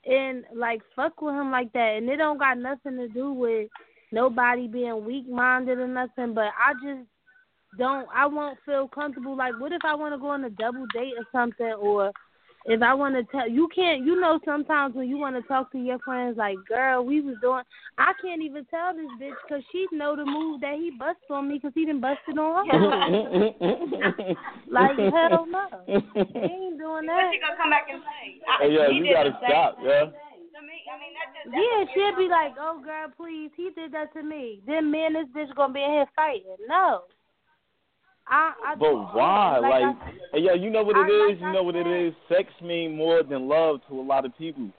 and 0.05 0.45
like 0.55 0.83
fuck 0.97 1.23
with 1.23 1.35
him 1.35 1.51
like 1.51 1.73
that. 1.73 1.97
And 1.97 2.09
it 2.09 2.17
don't 2.17 2.39
got 2.39 2.59
nothing 2.59 2.97
to 2.97 3.09
do 3.09 3.33
with 3.33 3.69
nobody 4.11 4.67
being 4.67 5.05
weak 5.05 5.29
minded 5.29 5.79
or 5.79 5.87
nothing. 5.87 6.35
But 6.35 6.51
I 6.59 6.73
just 6.75 7.07
don't. 7.77 8.09
I 8.15 8.27
won't 8.27 8.59
feel 8.65 8.89
comfortable. 8.89 9.37
Like, 9.37 9.55
what 9.59 9.73
if 9.73 9.85
I 9.85 9.95
want 9.95 10.15
to 10.15 10.19
go 10.19 10.29
on 10.29 10.45
a 10.45 10.51
double 10.51 10.87
date 10.87 11.15
or 11.17 11.25
something, 11.33 11.73
or 11.81 12.13
if 12.67 12.81
I 12.81 12.95
want 12.95 13.15
to 13.15 13.25
tell 13.33 13.49
you 13.49 13.69
can't. 13.75 14.05
You 14.05 14.21
know, 14.21 14.39
sometimes 14.45 14.95
when 14.95 15.09
you 15.09 15.19
want 15.19 15.37
to 15.37 15.43
talk 15.43 15.73
to 15.73 15.79
your 15.79 15.99
friends, 16.01 16.37
like, 16.37 16.59
girl, 16.69 17.05
we 17.05 17.21
was 17.21 17.37
doing. 17.41 17.63
I 17.99 18.13
can't 18.23 18.43
even 18.43 18.65
tell 18.67 18.95
this 18.95 19.11
bitch 19.21 19.35
because 19.47 19.65
she 19.73 19.87
know 19.93 20.17
the 20.17 20.25
move 20.25 20.61
that 20.61 20.77
he 20.77 20.91
busted 20.91 21.31
on 21.31 21.49
me 21.49 21.57
because 21.57 21.73
he 21.75 21.85
didn't 21.85 22.01
busted 22.01 22.39
on 22.39 22.69
her. 22.69 22.79
like 24.71 24.97
hell 24.97 25.47
no, 25.47 25.67
he 25.87 25.93
ain't 25.93 26.79
doing 26.79 27.07
that. 27.07 27.19
What 27.19 27.35
she 27.35 27.41
gonna 27.41 27.57
come 27.59 27.71
back 27.71 27.89
and 27.91 28.03
say? 28.03 28.41
I, 28.49 28.65
Hey, 28.65 28.75
yeah, 28.75 28.89
he 28.91 28.97
you 28.97 29.13
gotta 29.13 29.37
stop, 29.43 29.77
thing. 29.77 29.87
yeah. 29.87 30.07
To 30.53 30.61
me, 30.61 30.85
I 30.85 31.01
mean, 31.01 31.17
that 31.17 31.33
just, 31.33 31.51
that's 31.51 31.65
Yeah, 31.65 31.85
she'd 31.95 32.17
be 32.17 32.29
like, 32.29 32.55
"Oh, 32.61 32.81
girl, 32.85 33.09
please, 33.17 33.51
he 33.57 33.71
did 33.75 33.91
that 33.93 34.13
to 34.13 34.23
me." 34.23 34.61
Then 34.67 34.91
me 34.91 35.07
and 35.07 35.17
this 35.17 35.27
bitch 35.35 35.55
gonna 35.57 35.73
be 35.73 35.83
in 35.83 35.91
here 35.91 36.07
fighting. 36.15 36.57
No, 36.69 37.05
I. 38.33 38.53
I 38.73 38.75
But 38.77 38.95
why? 39.15 39.59
Like, 39.59 39.83
Like, 39.83 39.97
I, 40.35 40.37
yeah, 40.39 40.55
you 40.55 40.71
know 40.71 40.83
what 40.83 40.97
I- 40.97 41.07
it 41.07 41.11
is. 41.11 41.29
like 41.31 41.41
You 41.41 41.47
I 41.47 41.53
know 41.53 41.63
what 41.63 41.77
it 41.77 41.85
said- 41.87 42.07
is. 42.07 42.15
Sex 42.29 42.61
mean 42.63 42.97
more 42.97 43.23
than 43.23 43.47
love 43.49 43.81
to 43.89 44.01
a 44.01 44.03
lot 44.03 44.25
of 44.25 44.37
people. 44.39 44.63
You 44.65 44.73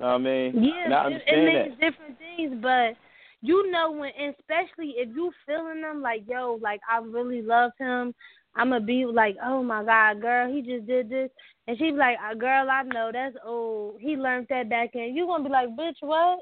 Know 0.00 0.06
what 0.06 0.14
I 0.14 0.18
mean? 0.18 0.62
yeah, 0.62 0.84
and 0.84 0.94
I 0.94 1.02
it, 1.02 1.06
understand 1.06 1.40
it 1.40 1.52
that. 1.52 1.68
means 1.68 1.80
different 1.80 2.18
things, 2.18 2.62
but 2.62 2.94
you 3.40 3.70
know 3.70 3.90
when, 3.92 4.10
especially 4.30 4.90
if 4.96 5.08
you 5.14 5.32
feeling 5.46 5.80
them 5.82 6.02
like, 6.02 6.22
yo, 6.28 6.58
like 6.62 6.80
I 6.88 6.98
really 6.98 7.42
love 7.42 7.72
him. 7.78 8.14
I'm 8.54 8.70
gonna 8.70 8.84
be 8.84 9.04
like, 9.06 9.36
oh 9.44 9.62
my 9.62 9.82
god, 9.84 10.20
girl, 10.20 10.52
he 10.52 10.62
just 10.62 10.86
did 10.86 11.08
this, 11.08 11.30
and 11.66 11.76
she 11.78 11.90
be 11.90 11.96
like, 11.96 12.16
uh, 12.24 12.34
girl, 12.34 12.68
I 12.70 12.82
know 12.82 13.10
that's 13.12 13.36
old. 13.44 14.00
He 14.00 14.16
learned 14.16 14.46
that 14.50 14.68
back 14.68 14.94
in. 14.94 15.14
You 15.16 15.26
gonna 15.26 15.44
be 15.44 15.50
like, 15.50 15.68
bitch, 15.70 15.96
what? 16.00 16.40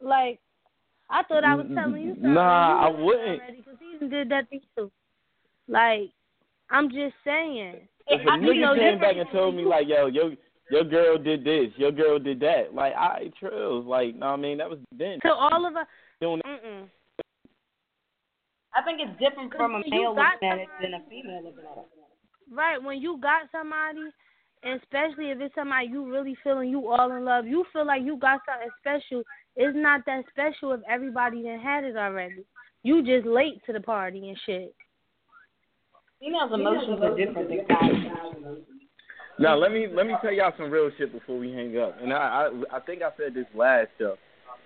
Like, 0.00 0.40
I 1.10 1.22
thought 1.24 1.44
I 1.44 1.54
was 1.56 1.66
telling 1.74 2.02
you 2.02 2.14
something. 2.14 2.34
Nah, 2.34 2.80
You 2.80 2.86
I 2.86 3.02
wouldn't. 3.02 3.40
already 3.42 3.62
'cause 3.62 3.76
he 4.00 4.06
did 4.08 4.28
that 4.30 4.48
to 4.50 4.56
you. 4.76 4.90
Like, 5.68 6.10
I'm 6.70 6.88
just 6.90 7.14
saying. 7.24 7.88
If 8.06 8.26
a 8.26 8.30
I- 8.30 8.36
you 8.36 8.42
nigga 8.42 8.60
know, 8.60 8.74
came 8.74 9.00
back 9.00 9.16
and 9.16 9.30
told 9.30 9.54
me 9.54 9.64
like, 9.64 9.86
yo, 9.88 10.06
yo, 10.06 10.32
your 10.70 10.84
girl 10.84 11.18
did 11.18 11.44
this, 11.44 11.70
your 11.76 11.92
girl 11.92 12.18
did 12.18 12.40
that, 12.40 12.74
like, 12.74 12.94
I 12.94 13.30
trills, 13.38 13.84
like, 13.86 14.14
know 14.14 14.26
what 14.26 14.32
I 14.32 14.36
mean? 14.36 14.58
That 14.58 14.70
was 14.70 14.78
then. 14.96 15.18
To 15.22 15.32
all 15.32 15.66
of 15.66 15.76
us, 15.76 15.86
Doing 16.20 16.40
mm-mm. 16.46 16.84
I 18.74 18.82
think 18.82 19.00
it's 19.00 19.18
different 19.18 19.52
from 19.54 19.74
a 19.74 19.78
male 19.90 20.14
got 20.14 20.34
looking 20.34 20.48
at 20.48 20.58
it 20.58 20.68
than 20.80 20.94
a 20.94 21.00
female 21.08 21.42
looking 21.42 21.64
at 21.64 21.78
it. 21.78 21.88
Right, 22.52 22.82
when 22.82 23.00
you 23.00 23.18
got 23.20 23.50
somebody, 23.50 24.10
and 24.62 24.80
especially 24.82 25.30
if 25.30 25.40
it's 25.40 25.54
somebody 25.54 25.86
you 25.86 26.10
really 26.10 26.36
feeling 26.44 26.68
you 26.68 26.88
all 26.88 27.10
in 27.12 27.24
love, 27.24 27.46
you 27.46 27.64
feel 27.72 27.86
like 27.86 28.02
you 28.02 28.16
got 28.18 28.40
something 28.46 28.70
special. 28.78 29.22
It's 29.56 29.76
not 29.76 30.02
that 30.06 30.24
special 30.30 30.72
if 30.72 30.80
everybody 30.88 31.42
done 31.42 31.58
had 31.58 31.84
it 31.84 31.96
already. 31.96 32.44
You 32.82 33.02
just 33.04 33.26
late 33.26 33.64
to 33.66 33.72
the 33.72 33.80
party 33.80 34.28
and 34.28 34.38
shit. 34.46 34.74
Females' 36.20 36.50
emotions 36.52 37.00
are 37.02 37.16
different 37.16 37.48
than 37.48 37.66
guys. 37.66 38.64
Now 39.38 39.56
let 39.56 39.72
me 39.72 39.86
let 39.90 40.06
me 40.06 40.14
tell 40.20 40.32
y'all 40.32 40.52
some 40.58 40.70
real 40.70 40.90
shit 40.98 41.12
before 41.12 41.38
we 41.38 41.50
hang 41.50 41.78
up. 41.78 41.96
And 42.00 42.12
I 42.12 42.50
I, 42.72 42.76
I 42.76 42.80
think 42.80 43.00
I 43.00 43.08
said 43.16 43.32
this 43.32 43.46
last 43.54 43.88
show. 43.98 44.16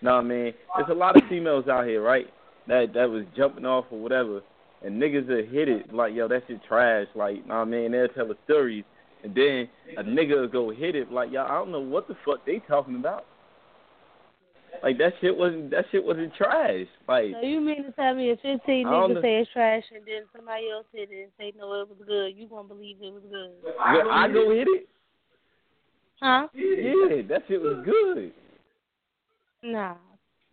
Know 0.03 0.17
what 0.17 0.25
I 0.25 0.29
mean? 0.29 0.53
There's 0.77 0.91
a 0.91 0.95
lot 0.95 1.17
of 1.17 1.23
females 1.29 1.69
out 1.69 1.87
here, 1.87 2.03
right? 2.03 2.27
That 2.67 2.93
that 2.95 3.09
was 3.09 3.25
jumping 3.37 3.65
off 3.65 3.85
or 3.93 4.01
whatever, 4.01 4.41
and 4.83 5.01
niggas 5.01 5.29
that 5.29 5.47
hit 5.49 5.69
it 5.69 5.95
like 5.95 6.13
yo 6.13 6.27
that 6.27 6.43
shit 6.49 6.61
trash. 6.67 7.07
Like 7.15 7.47
know 7.47 7.55
what 7.55 7.61
I 7.61 7.65
mean? 7.67 7.93
They'll 7.93 8.09
tell 8.09 8.27
the 8.27 8.37
stories, 8.47 8.85
and 9.23 9.33
then 9.33 9.69
a 9.97 10.03
nigga 10.03 10.41
will 10.41 10.49
go 10.49 10.71
hit 10.71 10.97
it 10.97 11.13
like 11.13 11.31
yo 11.31 11.45
I 11.45 11.55
don't 11.55 11.71
know 11.71 11.79
what 11.79 12.09
the 12.09 12.17
fuck 12.27 12.45
they 12.45 12.61
talking 12.67 12.97
about. 12.97 13.27
Like 14.85 14.99
that 14.99 15.15
shit 15.23 15.35
wasn't 15.35 15.71
that 15.71 15.87
shit 15.91 16.05
wasn't 16.05 16.35
trash. 16.35 16.85
Like 17.09 17.33
So 17.41 17.47
you 17.47 17.59
mean 17.59 17.85
to 17.85 17.93
tell 17.93 18.15
me 18.15 18.29
if 18.29 18.39
15 18.41 18.87
I 18.87 18.91
don't 18.91 19.11
niggas 19.11 19.15
know. 19.15 19.23
say 19.23 19.37
it's 19.41 19.51
trash 19.51 19.83
and 19.95 20.05
then 20.05 20.25
somebody 20.37 20.69
else 20.71 20.85
hit 20.93 21.09
it 21.11 21.23
and 21.23 21.33
say 21.39 21.55
no 21.59 21.73
it 21.81 21.89
was 21.89 21.97
good, 22.07 22.37
you 22.37 22.47
gonna 22.47 22.69
believe 22.69 22.99
it 23.01 23.11
was 23.11 23.23
good? 23.31 23.73
I 23.81 24.29
go 24.29 24.51
hit 24.51 24.69
it. 24.69 24.87
Huh? 26.21 26.49
Yeah, 26.55 27.23
that 27.31 27.45
shit 27.49 27.63
was 27.63 27.83
good. 27.83 28.33
Nah, 29.63 29.95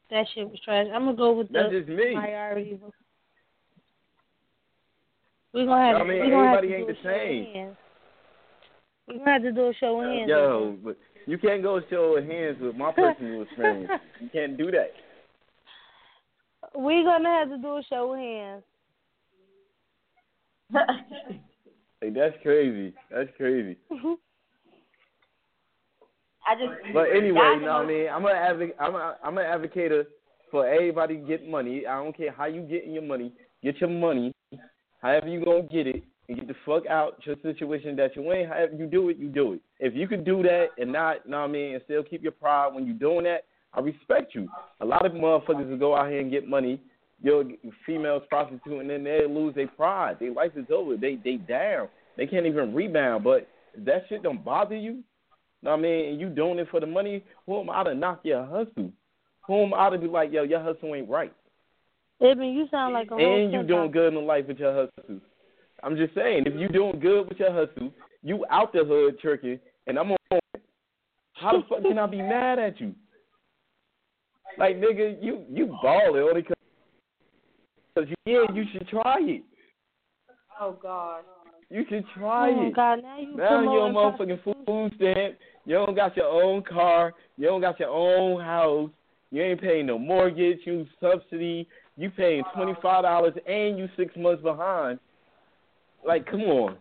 that 0.09 0.25
shit 0.33 0.49
was 0.49 0.59
trash. 0.63 0.87
I'm 0.93 1.03
gonna 1.03 1.17
go 1.17 1.33
with 1.33 1.49
the 1.49 1.53
That's 1.53 1.71
just 1.73 1.89
me. 1.89 2.13
priority. 2.15 2.79
We're 5.53 5.65
gonna 5.65 5.85
have 5.87 6.01
I 6.01 6.03
mean, 6.05 6.21
we 6.21 6.29
gonna 6.29 6.47
have 6.47 6.57
everybody 6.63 6.67
to 6.69 6.75
ain't 6.75 6.87
the 6.87 6.93
a 6.93 7.03
show 7.03 7.09
of 7.09 7.15
same. 7.17 7.77
We're 9.09 9.17
gonna 9.17 9.31
have 9.33 9.41
to 9.41 9.51
do 9.51 9.67
a 9.67 9.73
show 9.73 9.99
of 9.99 10.07
hands. 10.09 10.29
Yo, 10.29 10.77
but 10.81 10.97
you 11.25 11.37
can't 11.37 11.63
go 11.63 11.79
show 11.89 12.21
hands 12.21 12.57
with 12.61 12.75
my 12.75 12.91
personal 12.91 13.41
experience. 13.49 13.91
You 14.19 14.29
can't 14.31 14.57
do 14.57 14.71
that. 14.71 14.91
We're 16.75 17.03
gonna 17.03 17.29
have 17.29 17.49
to 17.49 17.57
do 17.57 17.77
a 17.77 17.83
show 17.89 18.13
hands. 18.13 18.63
Like 22.01 22.13
that's 22.15 22.35
crazy. 22.41 22.93
That's 23.11 23.29
crazy. 23.37 23.77
I 26.47 26.55
just. 26.55 26.71
But 26.93 27.09
anyway, 27.15 27.55
you 27.55 27.61
know 27.61 27.73
what 27.73 27.85
I 27.85 27.85
mean? 27.85 28.07
I'm 28.11 28.25
an 28.25 28.31
advocate. 28.35 28.75
I'm 28.79 28.95
a, 28.95 29.17
I'm 29.23 29.37
an 29.37 29.45
advocator 29.45 30.05
for 30.49 30.67
everybody 30.67 31.17
to 31.17 31.27
get 31.27 31.47
money. 31.47 31.85
I 31.85 31.95
don't 32.03 32.15
care 32.15 32.31
how 32.31 32.45
you 32.45 32.61
getting 32.61 32.93
your 32.93 33.03
money. 33.03 33.31
Get 33.63 33.79
your 33.79 33.89
money, 33.89 34.33
however 35.01 35.27
you 35.27 35.45
gonna 35.45 35.63
get 35.63 35.85
it, 35.87 36.03
and 36.27 36.37
get 36.37 36.47
the 36.47 36.55
fuck 36.65 36.85
out 36.87 37.17
your 37.25 37.35
situation 37.41 37.95
that 37.97 38.15
you 38.15 38.29
in. 38.31 38.47
However 38.47 38.73
you 38.75 38.85
do 38.85 39.09
it, 39.09 39.17
you 39.17 39.27
do 39.27 39.53
it. 39.53 39.61
If 39.79 39.95
you 39.95 40.07
could 40.07 40.23
do 40.23 40.41
that 40.43 40.67
and 40.77 40.91
not, 40.91 41.25
you 41.25 41.31
know 41.31 41.41
what 41.41 41.49
I 41.49 41.51
mean, 41.51 41.73
and 41.73 41.83
still 41.83 42.03
keep 42.03 42.23
your 42.23 42.31
pride 42.31 42.73
when 42.73 42.85
you 42.85 42.93
doing 42.93 43.25
that, 43.25 43.45
I 43.73 43.79
respect 43.79 44.35
you. 44.35 44.47
A 44.81 44.85
lot 44.85 45.05
of 45.05 45.13
motherfuckers 45.13 45.69
will 45.69 45.77
go 45.77 45.95
out 45.95 46.09
here 46.09 46.19
and 46.19 46.31
get 46.31 46.47
money. 46.47 46.81
Yo, 47.23 47.43
females 47.85 48.23
prostituting, 48.29 48.81
and 48.81 48.89
then 48.89 49.03
they 49.03 49.25
lose 49.27 49.53
their 49.53 49.67
pride. 49.67 50.17
Their 50.19 50.33
life 50.33 50.53
is 50.55 50.65
over. 50.73 50.97
They 50.97 51.19
they 51.23 51.35
down. 51.35 51.87
They 52.17 52.25
can't 52.25 52.47
even 52.47 52.73
rebound. 52.73 53.23
But 53.23 53.47
that 53.77 54.05
shit 54.09 54.23
don't 54.23 54.43
bother 54.43 54.75
you, 54.75 55.03
know 55.63 55.71
what 55.71 55.79
I 55.79 55.81
mean, 55.81 56.09
and 56.09 56.19
you 56.19 56.29
doing 56.29 56.59
it 56.59 56.67
for 56.71 56.79
the 56.79 56.87
money, 56.87 57.23
who 57.45 57.59
am 57.59 57.69
I 57.69 57.83
to 57.83 57.93
knock 57.93 58.21
your 58.23 58.45
hustle? 58.45 58.91
Who 59.47 59.63
am 59.63 59.73
I 59.73 59.89
to 59.89 59.97
be 59.97 60.07
like, 60.07 60.31
yo, 60.31 60.43
your 60.43 60.61
hustle 60.61 60.95
ain't 60.95 61.09
right? 61.09 61.33
Ibn, 62.19 62.43
you 62.43 62.67
sound 62.69 62.93
like 62.93 63.09
a 63.11 63.15
And 63.15 63.51
you 63.51 63.63
doing 63.63 63.91
good 63.91 64.13
in 64.13 64.25
life 64.25 64.45
with 64.47 64.59
your 64.59 64.73
hustle. 64.73 65.21
I'm 65.83 65.95
just 65.97 66.13
saying, 66.15 66.43
if 66.45 66.59
you 66.59 66.67
doing 66.67 66.99
good 66.99 67.27
with 67.29 67.39
your 67.39 67.51
hustle, 67.51 67.91
you 68.23 68.45
out 68.49 68.71
the 68.73 68.83
hood 68.85 69.19
tricking, 69.19 69.59
and 69.87 69.97
I'm 69.97 70.11
on. 70.11 70.17
How 71.33 71.53
the 71.53 71.63
fuck 71.67 71.81
can 71.81 71.97
I 71.97 72.05
be 72.05 72.21
mad 72.21 72.59
at 72.59 72.79
you? 72.79 72.93
Like 74.57 74.75
nigga, 74.77 75.17
you 75.21 75.43
you 75.49 75.77
balling 75.81 76.21
only 76.21 76.43
because 76.43 78.09
you 78.09 78.15
yeah, 78.25 78.53
you 78.53 78.63
should 78.71 78.87
try 78.87 79.17
it. 79.21 79.43
Oh 80.59 80.77
God. 80.81 81.23
You 81.69 81.85
should 81.89 82.05
try 82.15 82.49
it. 82.49 82.55
Oh 82.57 82.67
it. 82.67 82.75
God, 82.75 82.99
now 83.01 83.19
you 83.19 83.35
Now 83.35 83.61
you 83.61 83.69
on 83.69 83.93
promoting 83.93 84.37
motherfucking 84.37 84.65
food 84.65 84.93
stamp. 84.97 85.35
You 85.65 85.75
don't 85.75 85.95
got 85.95 86.17
your 86.17 86.27
own 86.27 86.63
car. 86.63 87.13
You 87.37 87.47
don't 87.47 87.61
got 87.61 87.79
your 87.79 87.89
own 87.89 88.41
house. 88.41 88.89
You 89.31 89.41
ain't 89.41 89.61
paying 89.61 89.85
no 89.85 89.97
mortgage. 89.97 90.59
You 90.65 90.85
subsidy. 90.99 91.67
You 91.97 92.11
paying 92.11 92.43
twenty 92.53 92.73
five 92.81 93.03
dollars 93.03 93.33
and 93.47 93.79
you 93.79 93.87
six 93.97 94.13
months 94.15 94.43
behind. 94.43 94.99
Like, 96.05 96.29
come 96.29 96.41
on. 96.41 96.77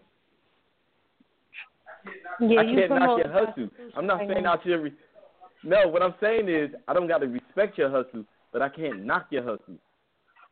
Yeah, 2.40 2.60
I 2.60 2.62
you 2.64 2.78
can't 2.78 3.00
knock 3.00 3.18
your 3.18 3.32
hustle. 3.32 3.68
I'm 3.96 4.06
not 4.06 4.20
saying 4.26 4.46
out 4.46 4.64
your. 4.64 4.82
Re- 4.82 4.94
no, 5.62 5.88
what 5.88 6.02
I'm 6.02 6.14
saying 6.20 6.48
is 6.48 6.70
I 6.88 6.94
don't 6.94 7.08
got 7.08 7.18
to 7.18 7.26
respect 7.26 7.76
your 7.76 7.90
hustle, 7.90 8.24
but 8.52 8.62
I 8.62 8.68
can't 8.68 9.04
knock 9.04 9.26
your 9.30 9.42
hustle. 9.42 9.76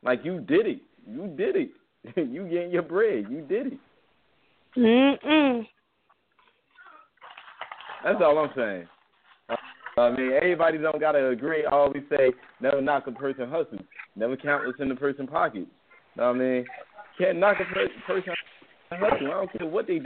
Like 0.03 0.21
you 0.25 0.41
did 0.41 0.67
it. 0.67 0.83
You 1.07 1.29
did 1.37 1.57
it. 1.57 1.71
you 2.17 2.45
getting 2.45 2.71
your 2.71 2.83
bread. 2.83 3.27
You 3.31 3.41
did 3.41 3.69
it. 3.69 3.79
Mm-mm. 4.77 5.67
That's 8.05 8.19
all 8.23 8.39
I'm 8.39 8.51
saying. 8.55 8.87
I 9.97 10.11
mean, 10.11 10.33
everybody 10.33 10.79
don't 10.79 11.01
gotta 11.01 11.29
agree. 11.29 11.65
I 11.65 11.71
always 11.71 12.05
say 12.09 12.33
never 12.61 12.81
knock 12.81 13.07
a 13.09 13.13
person 13.13 13.49
hustle. 13.51 13.79
Never 14.15 14.37
count 14.37 14.67
what's 14.67 14.79
in 14.79 14.89
the 14.89 14.95
person 14.95 15.27
pocket. 15.27 15.67
Know 16.17 16.27
what 16.29 16.37
I 16.37 16.39
mean, 16.39 16.65
can't 17.19 17.39
knock 17.39 17.57
a 17.61 17.75
per- 17.75 17.89
person 18.07 18.33
hustle. 18.97 19.27
I 19.27 19.31
don't 19.31 19.53
care 19.53 19.67
what 19.67 19.87
they 19.87 19.99
do. 19.99 20.05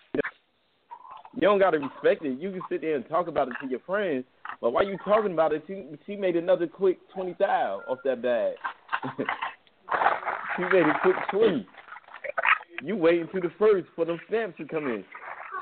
You 1.35 1.41
don't 1.41 1.59
gotta 1.59 1.79
respect 1.79 2.25
it. 2.25 2.39
You 2.39 2.51
can 2.51 2.61
sit 2.69 2.83
there 2.83 2.97
and 2.97 3.09
talk 3.09 3.27
about 3.27 3.49
it 3.49 3.55
to 3.63 3.69
your 3.69 3.81
friends, 3.81 4.25
but 4.61 4.73
while 4.73 4.87
you 4.87 4.99
talking 5.05 5.33
about 5.33 5.53
it, 5.53 5.65
she 5.67 5.85
she 6.07 6.17
made 6.17 6.37
another 6.37 6.67
quick 6.67 6.99
twenty 7.15 7.35
thousand 7.35 7.87
off 7.89 7.99
that 8.05 8.21
bag. 8.21 8.55
she 10.57 10.63
made 10.65 10.87
a 10.87 10.99
quick 11.03 11.17
twenty. 11.31 11.67
You 12.83 12.97
waiting 12.97 13.29
to 13.35 13.41
the 13.41 13.51
first 13.59 13.87
for 13.97 14.05
them 14.05 14.21
stamps 14.29 14.59
to 14.59 14.67
come 14.67 14.87
in. 14.87 15.05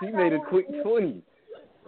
She 0.00 0.10
made 0.10 0.32
a 0.32 0.40
quick 0.48 0.66
twenty. 0.82 1.22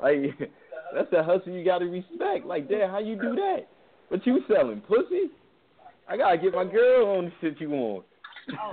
Like 0.00 0.16
that's 0.94 1.10
the 1.10 1.22
hustle 1.22 1.52
you 1.52 1.64
gotta 1.64 1.86
respect. 1.86 2.46
Like, 2.46 2.68
damn, 2.68 2.90
how 2.90 3.00
you 3.00 3.16
do 3.16 3.34
that? 3.34 3.66
But 4.10 4.26
you 4.26 4.40
selling, 4.46 4.80
pussy? 4.82 5.30
I 6.08 6.16
gotta 6.16 6.38
get 6.38 6.54
my 6.54 6.64
girl 6.64 7.18
on 7.18 7.24
the 7.26 7.32
shit 7.40 7.60
you 7.60 7.70
want. 7.70 8.04
Oh, 8.50 8.72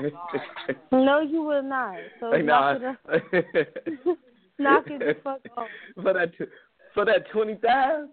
no, 0.91 1.21
you 1.21 1.41
will 1.41 1.63
not. 1.63 1.97
So 2.19 2.31
nah. 2.31 2.73
knock 2.73 2.81
it, 2.81 2.85
up. 2.85 2.97
knock 4.59 4.83
it 4.87 4.99
the 4.99 5.15
fuck 5.23 5.41
off. 5.57 5.67
for 6.01 6.13
that 6.13 6.31
for 6.93 7.05
that 7.05 7.29
twenty 7.31 7.55
thousand. 7.55 8.09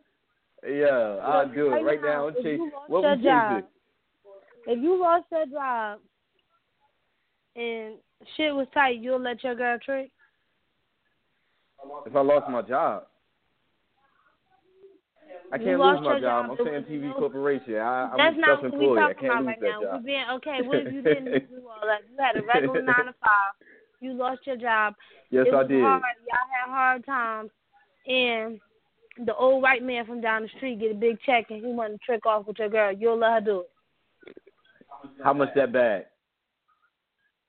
Yeah, 0.67 1.19
I'll 1.23 1.49
do 1.49 1.73
it 1.73 1.83
right 1.83 2.03
now. 2.03 2.29
if 2.29 2.37
Chase. 2.37 2.59
you 2.59 2.71
lost 2.73 2.91
What 2.91 3.03
your 3.03 3.17
job? 3.17 3.65
If 4.67 4.83
you 4.83 5.01
lost 5.01 5.27
your 5.31 5.47
job 5.47 6.01
and 7.55 7.95
shit 8.37 8.55
was 8.55 8.67
tight, 8.75 8.99
you'll 9.01 9.21
let 9.21 9.45
your 9.45 9.55
girl 9.55 9.79
trick. 9.85 10.11
If 12.05 12.17
I 12.17 12.21
lost 12.21 12.51
my 12.51 12.63
job, 12.63 13.05
I 15.53 15.57
You 15.59 15.64
can't 15.64 15.78
lost 15.78 15.99
lose 15.99 16.05
my 16.05 16.12
your 16.12 16.20
job. 16.20 16.47
job. 16.47 16.59
I'm 16.59 16.66
saying 16.66 16.84
TV 16.84 17.14
corporation. 17.14 17.76
I, 17.76 18.11
I'm 18.11 18.16
That's 18.16 18.36
not 18.38 18.62
what 18.62 18.72
we 18.72 18.78
self-employed. 18.78 18.99
Talking 18.99 19.16
can't 19.16 19.32
about 19.32 19.38
lose 19.38 19.47
right 19.47 19.61
that 19.61 19.66
now. 19.66 19.80
job. 19.82 20.01
We 20.03 20.07
being 20.07 20.24
okay. 20.34 20.59
What 20.62 20.78
if 20.78 20.92
you 20.92 21.03
didn't 21.03 21.24
do 21.51 21.62
all 21.68 21.86
that? 21.86 22.01
You 22.11 22.16
had 22.18 22.36
a 22.36 22.42
regular 22.42 22.82
nine 22.82 23.07
to 23.07 23.14
five. 23.20 23.55
You 24.01 24.12
lost 24.14 24.40
your 24.47 24.57
job. 24.57 24.94
yes, 25.30 25.47
it 25.49 25.55
I 25.55 25.62
did. 25.64 25.82
Hard. 25.82 26.03
Y'all 26.26 26.38
had 26.53 26.70
hard 26.70 27.07
times, 27.07 27.51
and 28.07 28.61
the 29.24 29.34
old 29.34 29.62
white 29.62 29.82
man 29.82 30.05
from 30.05 30.20
down 30.20 30.42
the 30.42 30.49
street 30.57 30.80
get 30.80 30.90
a 30.90 30.94
big 30.94 31.18
check, 31.24 31.47
and 31.51 31.64
he 31.64 31.72
want 31.72 31.92
to 31.92 31.99
trick 32.05 32.26
off 32.26 32.47
with 32.47 32.59
your 32.59 32.68
girl. 32.68 32.92
You'll 32.92 33.18
let 33.18 33.32
her 33.32 33.40
do 33.40 33.61
it, 33.61 34.36
How 35.22 35.32
much 35.32 35.51
that 35.55 35.72
bag? 35.72 36.05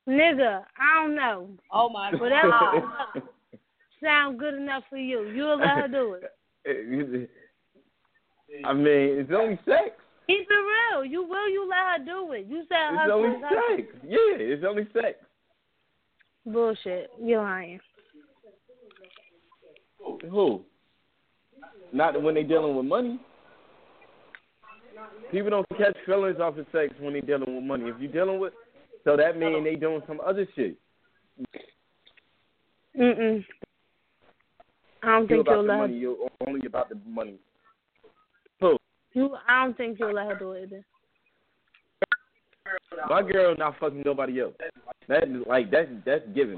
nigga. 0.07 0.63
I 0.79 1.03
don't 1.03 1.15
know. 1.15 1.49
Oh 1.71 1.89
my 1.89 2.11
Whatever 2.15 2.49
God. 2.49 2.83
sound 4.03 4.39
good 4.39 4.53
enough 4.53 4.83
for 4.89 4.97
you. 4.97 5.29
You'll 5.29 5.57
let 5.59 5.67
her 5.69 5.87
do 5.87 6.17
it. 6.65 7.29
I 8.65 8.73
mean, 8.73 8.85
it's 9.19 9.31
only 9.35 9.59
sex. 9.65 9.91
Keep 10.27 10.47
it 10.49 10.53
real. 10.93 11.05
You 11.05 11.23
will. 11.23 11.49
You 11.49 11.67
let 11.69 11.99
her 11.99 12.05
do 12.05 12.31
it. 12.33 12.45
You 12.47 12.63
said 12.67 12.93
It's 12.93 13.01
her 13.03 13.11
only 13.11 13.29
husband- 13.39 13.45
her- 13.55 13.77
sex. 13.77 13.87
Yeah, 14.03 14.17
it's 14.39 14.63
only 14.67 14.87
sex. 14.93 15.17
Bullshit. 16.45 17.11
You're 17.21 17.41
lying. 17.41 17.79
Who? 20.29 20.61
Not 21.93 22.21
when 22.21 22.35
they 22.35 22.43
dealing 22.43 22.75
with 22.75 22.85
money. 22.85 23.19
People 25.31 25.49
don't 25.49 25.69
catch 25.77 25.95
feelings 26.05 26.39
off 26.39 26.57
of 26.57 26.65
sex 26.71 26.93
when 26.99 27.13
they 27.13 27.21
dealing 27.21 27.53
with 27.55 27.63
money. 27.63 27.89
If 27.89 27.95
you 28.01 28.07
dealing 28.07 28.39
with, 28.39 28.53
so 29.03 29.15
that 29.17 29.37
means 29.37 29.63
they 29.63 29.75
doing 29.75 30.01
some 30.07 30.19
other 30.25 30.47
shit. 30.55 30.77
Mm-mm. 32.97 33.45
I 35.03 35.07
don't 35.07 35.21
You 35.23 35.27
think 35.27 35.47
you'll 35.47 35.55
her. 35.67 35.77
money. 35.77 35.97
You're 35.97 36.17
only 36.47 36.65
about 36.65 36.89
the 36.89 36.97
money. 37.07 37.35
You, 39.17 39.35
I 39.47 39.63
don't 39.63 39.75
think 39.75 39.97
you'll 39.99 40.13
let 40.13 40.27
her 40.27 40.37
do 40.37 40.51
it 40.51 40.65
either. 40.67 40.85
My 43.09 43.23
girl 43.23 43.55
not 43.57 43.79
fucking 43.79 44.03
nobody 44.05 44.41
else. 44.41 44.53
That 45.07 45.23
is 45.23 45.43
like 45.47 45.71
that's 45.71 45.89
that's 46.05 46.27
given. 46.35 46.55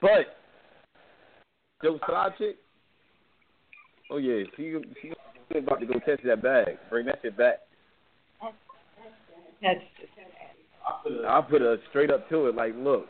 But 0.00 0.26
your 1.80 2.00
side 2.08 2.32
chick, 2.38 2.56
oh 4.10 4.16
yeah, 4.16 4.42
she 4.56 4.74
she 5.00 5.12
about 5.56 5.78
to 5.78 5.86
go 5.86 5.94
test 6.04 6.22
that 6.24 6.42
bag. 6.42 6.76
Bring 6.90 7.06
that 7.06 7.20
shit 7.22 7.38
back. 7.38 7.60
That's 8.42 8.54
That's 9.62 9.78
just 11.06 11.24
I 11.24 11.40
put 11.40 11.60
her 11.60 11.76
straight 11.90 12.10
up 12.10 12.28
to 12.30 12.48
it. 12.48 12.56
Like, 12.56 12.74
look, 12.76 13.06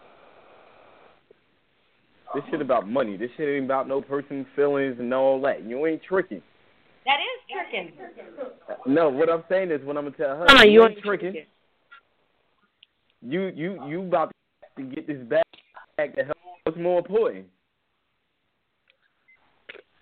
this 2.34 2.45
shit 2.51 2.61
about 2.61 2.86
money. 2.86 3.16
This 3.16 3.30
shit 3.38 3.49
ain't 3.49 3.64
about 3.64 3.88
no 3.88 4.03
person's 4.03 4.47
feelings 4.55 4.97
and 4.99 5.14
all 5.14 5.40
that. 5.40 5.64
You 5.64 5.86
ain't 5.86 6.03
tricking. 6.07 6.43
That 7.55 7.84
is 7.86 7.92
tricking. 7.96 8.94
No, 8.94 9.09
what 9.09 9.28
I'm 9.30 9.44
saying 9.48 9.70
is, 9.70 9.80
what 9.84 9.96
I'm 9.96 10.05
gonna 10.05 10.16
tell 10.16 10.36
her, 10.36 10.46
Come 10.46 10.59
on, 10.59 10.66
you 10.66 10.72
you 10.72 10.82
ain't 10.84 10.96
ain't 10.96 11.05
tricking. 11.05 11.34
You 13.22 13.53
you 13.55 13.84
you 13.86 14.03
about 14.03 14.32
to 14.76 14.82
get 14.82 15.07
this 15.07 15.18
back? 15.28 15.42
to 15.98 16.24
help. 16.24 16.36
What's 16.64 16.78
more 16.78 16.98
important? 16.98 17.46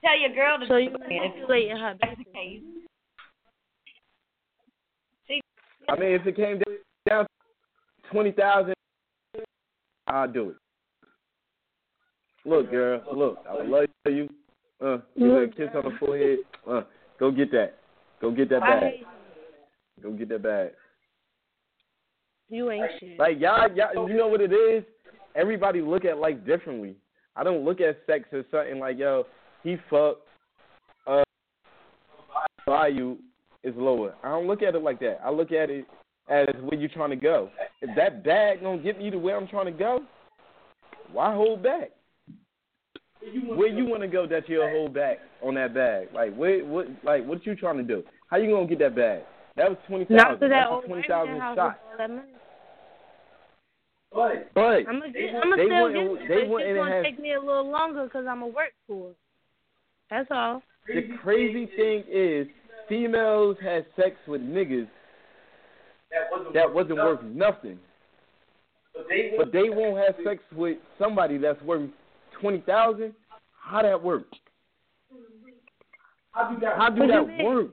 Tell 0.03 0.18
your 0.18 0.34
girl 0.34 0.59
to 0.59 0.66
So 0.66 0.76
you 0.76 0.88
do 0.90 0.96
it. 0.96 1.01
manipulating 1.09 1.76
her. 1.76 1.94
That's 2.01 2.16
the 2.18 2.24
case. 2.24 2.61
I 5.88 5.96
mean, 5.98 6.12
if 6.12 6.26
it 6.26 6.36
came 6.36 6.62
down 7.09 7.24
to 7.24 8.11
twenty 8.11 8.32
thousand, 8.32 8.74
I'll 10.07 10.30
do 10.30 10.51
it. 10.51 10.57
Look, 12.44 12.70
girl, 12.70 13.03
look, 13.14 13.38
I 13.48 13.62
love 13.62 13.86
you. 14.07 14.28
Uh, 14.80 14.98
give 15.18 15.28
her 15.28 15.42
a 15.42 15.48
kiss 15.48 15.68
on 15.74 15.84
the 15.84 15.96
forehead. 15.98 16.38
Uh, 16.66 16.82
go 17.20 17.30
get 17.30 17.52
that. 17.52 17.76
Go 18.20 18.32
get 18.32 18.48
that 18.50 18.60
bag. 18.60 18.94
Go 20.02 20.10
get 20.12 20.28
that 20.30 20.42
bag. 20.42 20.70
You 22.48 22.70
ain't 22.72 22.90
shit. 22.98 23.18
Like 23.18 23.38
y'all, 23.38 23.68
y'all, 23.74 24.08
you 24.08 24.16
know 24.16 24.26
what 24.26 24.40
it 24.40 24.52
is? 24.52 24.82
Everybody 25.36 25.80
look 25.80 26.04
at 26.04 26.18
life 26.18 26.44
differently. 26.44 26.96
I 27.36 27.44
don't 27.44 27.64
look 27.64 27.80
at 27.80 27.98
sex 28.06 28.24
as 28.32 28.44
something 28.50 28.80
like, 28.80 28.98
yo, 28.98 29.24
he 29.62 29.76
fucked, 29.88 30.26
uh, 31.06 31.22
value 32.66 33.16
is 33.62 33.74
lower. 33.76 34.14
I 34.24 34.30
don't 34.30 34.48
look 34.48 34.62
at 34.62 34.74
it 34.74 34.82
like 34.82 34.98
that. 35.00 35.20
I 35.24 35.30
look 35.30 35.52
at 35.52 35.70
it 35.70 35.86
as 36.28 36.48
where 36.62 36.78
you 36.78 36.88
trying 36.88 37.10
to 37.10 37.16
go. 37.16 37.50
If 37.80 37.94
that 37.96 38.24
bag 38.24 38.62
gonna 38.62 38.82
get 38.82 38.98
me 38.98 39.10
to 39.10 39.18
where 39.18 39.36
I'm 39.36 39.46
trying 39.46 39.66
to 39.66 39.72
go, 39.72 40.00
why 41.12 41.34
hold 41.34 41.62
back? 41.62 41.90
Where 43.54 43.68
you 43.68 43.84
want 43.84 44.02
to 44.02 44.08
go 44.08 44.26
that 44.26 44.48
you'll 44.48 44.68
hold 44.70 44.94
back 44.94 45.18
on 45.42 45.54
that 45.54 45.74
bag? 45.74 46.08
Like 46.14 46.34
where, 46.34 46.64
what, 46.64 46.86
like 47.04 47.26
what 47.26 47.44
you 47.44 47.54
trying 47.54 47.76
to 47.76 47.82
do? 47.82 48.02
How 48.30 48.38
you 48.38 48.50
gonna 48.50 48.66
get 48.66 48.78
that 48.78 48.94
bag? 48.96 49.22
That 49.56 49.68
was 49.68 49.78
twenty 49.86 50.06
Not 50.08 50.38
thousand. 50.38 50.40
that 50.40 50.48
That's 50.48 50.66
a 50.66 50.70
old 50.72 50.84
twenty 50.86 51.00
white 51.02 51.08
thousand 51.08 51.32
man 51.32 51.40
house 51.40 51.56
shot. 51.56 51.66
with 51.66 51.76
all 51.92 51.98
that 51.98 52.10
money. 52.10 52.32
But 54.54 54.88
I'm 54.88 55.00
gonna, 55.00 55.12
they, 55.12 55.28
I'm 55.28 55.42
gonna 55.50 55.56
they 55.56 55.66
still 55.66 55.82
wouldn't- 55.82 55.94
get 55.94 56.24
it, 56.24 56.28
they 56.28 56.34
it's 56.42 56.50
just 56.50 56.76
gonna 56.76 56.94
have- 56.94 57.04
take 57.04 57.18
me 57.20 57.34
a 57.34 57.40
little 57.40 57.70
longer 57.70 58.04
because 58.04 58.26
I'm 58.28 58.40
gonna 58.40 58.46
work 58.52 58.72
for 58.86 59.10
it. 59.10 59.16
That's 60.10 60.28
all. 60.30 60.62
The 60.86 61.02
crazy 61.22 61.66
thing 61.76 62.04
is, 62.10 62.48
females 62.88 63.56
had 63.62 63.86
sex 63.96 64.16
with 64.26 64.40
niggas 64.40 64.88
that 66.10 66.52
that 66.54 66.72
wasn't 66.74 66.96
worth 66.96 67.22
nothing. 67.22 67.78
But 68.94 69.52
they 69.52 69.70
won't 69.70 69.98
have 69.98 70.16
sex 70.24 70.42
with 70.56 70.78
somebody 70.98 71.38
that's 71.38 71.60
worth 71.62 71.88
twenty 72.41 72.61
thousand. 72.61 73.14
How 73.62 73.82
that 73.82 74.03
work? 74.03 74.24
How 76.32 76.49
do 76.91 77.01
What 77.01 77.09
that 77.09 77.22
you 77.22 77.26
mean? 77.26 77.45
work? 77.45 77.70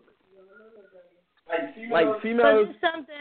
Like 1.92 2.06
Because 2.06 2.22
females, 2.22 2.68
it's 2.70 2.82
something. 2.82 3.16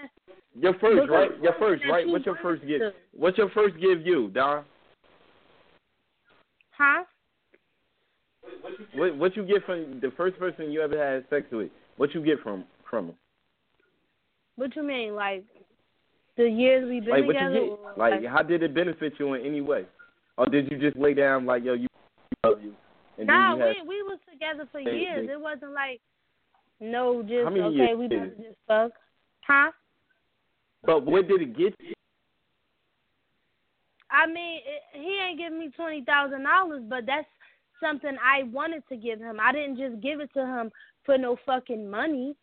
your 0.61 0.73
first 0.75 1.03
because 1.03 1.09
right? 1.11 1.31
it's 1.33 1.43
Your 1.43 1.55
first 1.59 1.83
right? 1.89 2.09
What's 2.09 2.27
your 2.27 2.37
first 2.43 2.63
to 2.63 2.69
give? 2.69 2.81
do. 2.81 2.91
What's 3.13 3.39
your 3.39 3.51
first 3.51 3.77
give 3.81 4.05
you, 4.05 4.29
Don? 4.35 4.65
Huh? 6.77 7.05
What 8.95 9.17
what 9.17 9.37
you 9.37 9.45
get 9.45 9.65
from 9.65 10.01
the 10.01 10.11
first 10.17 10.39
person 10.39 10.73
you 10.73 10.81
ever 10.81 10.99
had 10.99 11.25
sex 11.31 11.47
with? 11.53 11.71
What 11.97 12.15
you 12.15 12.25
get 12.25 12.41
from 12.43 12.65
from 12.91 13.07
them? 13.09 13.17
What 14.57 14.75
you 14.75 14.83
mean? 14.83 15.15
Like 15.15 15.45
the 16.37 16.49
years 16.49 16.89
we've 16.89 17.05
been 17.05 17.13
Like 17.13 17.27
what 17.27 17.33
together? 17.35 17.55
you 17.55 17.71
or 17.73 17.91
get? 17.91 17.99
Like 17.99 18.25
how 18.27 18.43
did 18.43 18.63
it 18.63 18.75
benefit 18.75 19.15
you 19.19 19.35
in 19.35 19.45
any 19.47 19.61
way? 19.61 19.85
Or 20.39 20.47
did 20.47 20.71
you 20.71 20.79
just 20.79 20.97
lay 20.97 21.15
down 21.15 21.47
like 21.47 21.65
yo 21.65 21.75
you 21.75 21.89
love 22.45 22.63
you 22.63 22.75
and 23.19 23.29
then 23.29 23.37
you 23.37 23.65
had 23.65 23.75
we 23.83 23.89
we 23.89 24.03
was 24.03 24.19
together 24.31 24.69
for 24.71 24.81
Hey, 24.81 24.99
years. 24.99 25.27
hey. 25.27 25.33
It 25.33 25.41
wasn't 25.41 25.73
like 25.73 26.01
no, 26.81 27.23
just 27.23 27.47
okay. 27.47 27.75
years 27.75 27.99
We 27.99 28.09
to 28.09 28.29
just 28.29 28.59
fuck, 28.69 28.93
huh? 29.47 29.71
But 30.85 31.07
what 31.07 31.27
did 31.27 31.41
it 31.41 31.57
get 31.57 31.75
you? 31.81 31.95
I 34.11 34.27
mean, 34.27 34.59
it, 34.59 34.83
he 34.93 35.19
ain't 35.19 35.39
giving 35.39 35.59
me 35.59 35.71
twenty 35.75 36.05
thousand 36.05 36.45
dollars, 36.45 36.83
but 36.89 37.07
that's 37.07 37.27
something 37.81 38.17
I 38.23 38.45
wanted 38.45 38.83
to 38.91 38.97
give 38.97 39.19
him. 39.21 39.39
I 39.41 39.53
didn't 39.53 39.79
just 39.79 40.03
give 40.03 40.21
it 40.21 40.31
to 40.35 40.41
him 40.41 40.71
for 41.05 41.17
no 41.17 41.37
fucking 41.47 41.89
money. 41.89 42.37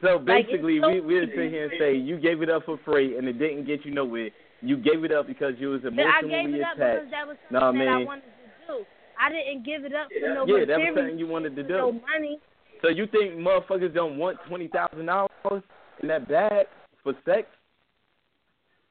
So 0.00 0.16
Like, 0.16 0.46
basically, 0.46 0.80
so 0.80 0.88
we 0.88 1.00
we'd 1.00 1.28
sit 1.34 1.50
here 1.50 1.64
and 1.64 1.72
say 1.78 1.96
you 1.96 2.18
gave 2.18 2.40
it 2.42 2.48
up 2.50 2.64
for 2.64 2.78
free 2.84 3.18
and 3.18 3.28
it 3.28 3.38
didn't 3.38 3.66
get 3.66 3.84
you 3.84 3.92
nowhere. 3.92 4.30
You 4.66 4.76
gave 4.76 5.04
it 5.04 5.12
up 5.12 5.26
because 5.28 5.54
you 5.58 5.68
was 5.68 5.82
But 5.82 5.92
I 5.94 6.22
gave 6.22 6.30
emotionally 6.30 6.58
it 6.58 6.62
up 6.64 6.76
attached. 6.76 7.04
because 7.04 7.10
that 7.12 7.26
was 7.28 7.36
Nah, 7.50 7.60
something 7.60 7.78
that 7.86 7.88
I 7.88 7.96
man. 7.98 8.06
wanted 8.06 8.22
to 8.22 8.66
do. 8.66 8.84
I 9.18 9.30
didn't 9.30 9.64
give 9.64 9.84
it 9.84 9.94
up 9.94 10.08
for 10.12 10.28
no 10.34 10.44
Yeah, 10.46 10.64
that 10.64 10.78
was 10.78 10.94
something 10.96 11.18
you 11.18 11.26
wanted 11.28 11.54
to 11.56 11.62
do. 11.62 11.76
no 11.76 11.92
money. 11.92 12.40
So 12.82 12.88
you 12.88 13.06
think 13.06 13.34
motherfuckers 13.34 13.94
don't 13.94 14.18
want 14.18 14.38
twenty 14.48 14.68
thousand 14.68 15.06
dollars 15.06 15.62
in 16.02 16.08
that 16.08 16.28
bag 16.28 16.66
for 17.02 17.14
sex? 17.24 17.46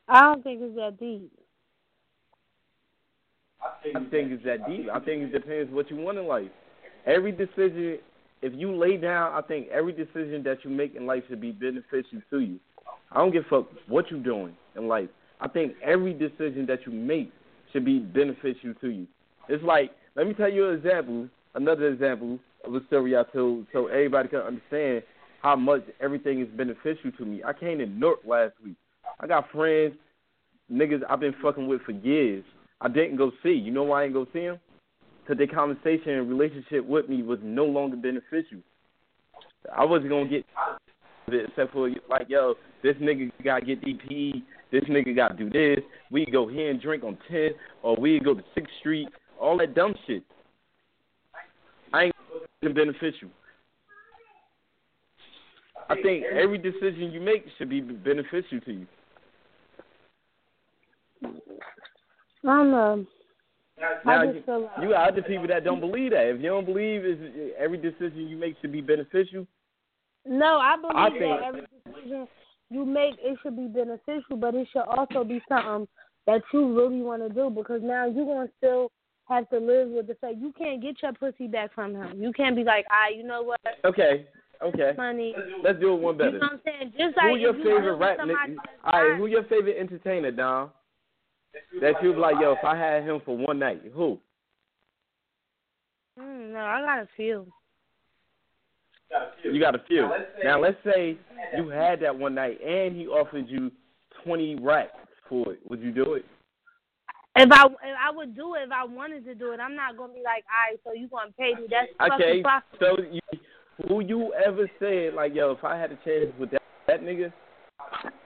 I 0.08 0.22
don't 0.22 0.44
think 0.44 0.62
it's 0.62 0.76
that 0.78 0.98
deep. 1.00 1.30
I 3.62 4.00
think 4.10 4.32
it's 4.32 4.44
that 4.46 4.68
deep. 4.68 4.88
I 4.94 5.00
think 5.00 5.24
it 5.24 5.32
depends 5.32 5.72
what 5.74 5.90
you 5.92 5.98
want 5.98 6.18
in 6.18 6.26
life. 6.28 6.50
Every 7.06 7.32
decision, 7.32 8.00
if 8.42 8.54
you 8.56 8.76
lay 8.76 8.98
down, 8.98 9.34
I 9.34 9.42
think 9.42 9.68
every 9.70 9.92
decision 9.92 10.42
that 10.44 10.64
you 10.64 10.70
make 10.72 10.96
in 10.96 11.06
life 11.06 11.24
should 11.28 11.42
be 11.42 11.52
beneficial 11.52 12.22
to 12.30 12.40
you. 12.40 12.60
I 13.12 13.18
don't 13.20 13.32
give 13.32 13.46
a 13.46 13.50
fuck 13.50 13.68
what 13.88 14.10
you're 14.10 14.20
doing 14.24 14.56
in 14.76 14.88
life. 14.88 15.10
I 15.40 15.48
think 15.48 15.74
every 15.84 16.14
decision 16.14 16.66
that 16.68 16.86
you 16.86 16.92
make 16.92 17.32
should 17.72 17.86
be 17.86 18.00
beneficial 18.00 18.74
to 18.82 18.90
you. 18.90 19.08
It's 19.50 19.64
like, 19.64 19.92
let 20.16 20.28
me 20.28 20.34
tell 20.34 20.52
you 20.52 20.70
an 20.70 20.76
example, 20.76 21.28
another 21.54 21.88
example 21.88 22.40
of 22.64 22.74
a 22.74 22.86
story 22.88 23.16
I 23.18 23.24
told, 23.34 23.68
so 23.74 23.88
everybody 23.88 24.30
can 24.30 24.40
understand 24.40 25.04
how 25.42 25.56
much 25.56 25.82
everything 26.00 26.42
is 26.42 26.48
beneficial 26.56 27.12
to 27.18 27.26
me. 27.26 27.44
I 27.44 27.54
came 27.54 27.78
to 27.80 27.86
Newark 27.86 28.20
last 28.26 28.54
week. 28.64 28.76
I 29.20 29.28
got 29.28 29.52
friends, 29.52 29.94
niggas 30.72 31.02
I've 31.10 31.20
been 31.20 31.36
fucking 31.42 31.68
with 31.68 31.82
for 31.82 31.92
years. 31.92 32.44
I 32.82 32.88
didn't 32.88 33.18
go 33.18 33.32
see. 33.44 33.52
You 33.52 33.72
know 33.72 33.84
why 33.84 34.02
I 34.02 34.06
didn't 34.06 34.16
go 34.16 34.28
see 34.34 34.46
them? 34.46 34.60
Because 35.22 35.38
their 35.38 35.48
conversation 35.48 36.12
and 36.12 36.30
relationship 36.30 36.86
with 36.86 37.10
me 37.10 37.24
was 37.24 37.40
no 37.44 37.66
longer 37.66 37.98
beneficial. 37.98 38.60
I 39.76 39.84
wasn't 39.84 40.10
gonna 40.10 40.28
get 40.28 40.46
except 41.28 41.74
for 41.74 41.90
like, 42.10 42.28
yo, 42.30 42.56
this 42.84 42.96
nigga 42.98 43.32
gotta 43.44 43.66
get 43.66 43.82
DP, 43.82 44.44
this 44.80 44.90
nigga 44.90 45.16
gotta 45.16 45.36
do 45.36 45.50
this. 45.50 45.80
We 46.12 46.26
go 46.26 46.48
here 46.48 46.70
and 46.70 46.82
drink 46.82 47.04
on 47.04 47.18
10th, 47.32 47.54
or 47.82 47.96
we 47.96 48.20
go 48.20 48.34
to 48.34 48.44
Sixth 48.54 48.74
Street, 48.80 49.08
all 49.40 49.58
that 49.60 49.74
dumb 49.74 49.96
shit. 50.06 50.24
I 51.94 52.12
ain't 52.64 52.76
beneficial. 52.76 53.30
I 55.88 55.96
think 56.02 56.26
every 56.26 56.58
decision 56.58 57.12
you 57.12 57.22
make 57.22 57.46
should 57.58 57.70
be 57.70 57.80
beneficial 57.80 58.60
to 58.66 58.72
you. 58.74 58.88
I 61.24 61.28
don't 62.44 62.72
know. 62.72 63.06
Now, 64.06 64.22
I 64.22 64.32
just 64.32 64.46
feel 64.46 64.62
like 64.64 64.72
you 64.82 64.90
got 64.90 65.12
other 65.12 65.22
people 65.22 65.48
that 65.48 65.64
don't 65.64 65.80
believe 65.80 66.12
that. 66.12 66.28
If 66.28 66.42
you 66.42 66.50
don't 66.50 66.66
believe 66.66 67.06
is 67.06 67.18
every 67.58 67.78
decision 67.78 68.28
you 68.28 68.38
make 68.38 68.56
should 68.62 68.72
be 68.72 68.82
beneficial, 68.82 69.46
No, 70.26 70.58
I 70.60 70.76
believe 70.76 70.96
I 70.96 71.10
that 71.10 71.20
think- 71.20 71.42
every 71.44 71.62
decision 71.86 72.28
you 72.70 72.86
make 72.86 73.16
it 73.20 73.38
should 73.42 73.56
be 73.56 73.68
beneficial, 73.68 74.38
but 74.38 74.56
it 74.56 74.68
should 74.72 74.82
also 74.82 75.24
be 75.24 75.42
something 75.48 75.88
that 76.26 76.42
you 76.54 76.76
really 76.76 77.02
want 77.02 77.22
to 77.22 77.30
do 77.30 77.50
because 77.50 77.82
now 77.84 78.06
you're 78.08 78.26
gonna 78.26 78.50
still 78.58 78.92
have 79.30 79.50
to 79.50 79.58
live 79.58 79.90
with 79.90 80.08
the 80.08 80.16
fact 80.16 80.36
you 80.38 80.54
can't 80.58 80.82
get 80.82 81.02
your 81.02 81.14
pussy 81.14 81.48
back 81.48 81.74
from 81.74 81.96
him. 81.96 82.22
You 82.22 82.32
can't 82.32 82.56
be 82.56 82.64
like, 82.64 82.86
ah, 82.92 83.10
you 83.16 83.24
know 83.24 83.44
what, 83.44 83.60
okay, 83.84 84.28
okay. 84.64 84.94
money. 84.98 85.36
Let's 85.64 85.80
do 85.80 85.94
it 85.94 86.02
one 86.02 86.18
better. 86.18 86.32
You 86.32 86.40
know 86.40 86.48
what 86.52 86.54
I'm 86.54 86.62
saying? 86.66 86.94
Just 86.98 87.18
like 87.18 87.32
Who 87.32 87.38
your 87.38 87.56
you 87.56 87.64
favorite 87.64 87.96
rap 87.96 88.18
somebody 88.20 88.56
All 88.84 89.10
right, 89.10 89.18
who 89.18 89.28
your 89.28 89.44
favorite 89.44 89.78
entertainer, 89.80 90.32
Dom? 90.32 90.72
That 91.82 91.96
you 92.04 92.14
be 92.14 92.20
like, 92.20 92.36
yo, 92.42 92.54
if 92.54 92.64
I 92.66 92.76
had 92.76 93.04
him 93.04 93.22
for 93.24 93.38
one 93.38 93.60
night, 93.60 93.82
who? 93.94 94.20
Mm, 96.20 96.54
no, 96.54 96.60
I 96.60 96.82
got 96.82 97.00
a 97.00 97.08
few. 97.16 97.48
You 99.44 99.60
got 99.60 99.76
a 99.76 99.82
few. 99.88 100.10
Now 100.44 100.60
let's 100.60 100.78
say 100.84 101.18
you 101.56 101.70
had 101.70 102.00
that 102.02 102.18
one 102.18 102.36
night 102.36 102.60
and 102.62 102.96
he 102.96 103.08
offered 103.08 103.48
you 103.48 103.72
twenty 104.24 104.56
racks 104.56 104.92
for 105.30 105.54
it. 105.54 105.60
Would 105.70 105.82
you 105.82 105.92
do 105.92 106.14
it? 106.16 106.26
If 107.38 107.52
I 107.52 107.66
if 107.66 107.98
I 108.02 108.12
would 108.12 108.36
do 108.36 108.56
it 108.56 108.64
if 108.66 108.72
I 108.72 108.84
wanted 108.86 109.26
to 109.26 109.36
do 109.36 109.52
it. 109.52 109.60
I'm 109.60 109.76
not 109.76 109.98
gonna 109.98 110.14
be 110.14 110.22
like, 110.24 110.44
all 110.50 110.72
right, 110.72 110.80
so 110.84 110.94
you 110.94 111.08
gonna 111.08 111.32
pay 111.38 111.54
me? 111.54 111.68
That's 111.70 111.92
Okay, 112.14 112.42
fucking 112.42 112.44
possible. 112.44 112.98
so 112.98 113.04
you, 113.12 113.40
who 113.88 114.00
you 114.02 114.34
ever 114.34 114.70
said 114.80 115.14
like, 115.14 115.36
yo, 115.36 115.52
if 115.52 115.64
I 115.64 115.78
had 115.78 115.92
a 115.92 115.98
chance 115.98 116.34
with 116.40 116.52
that 116.52 116.62
that 116.88 117.02
nigga, 117.02 117.32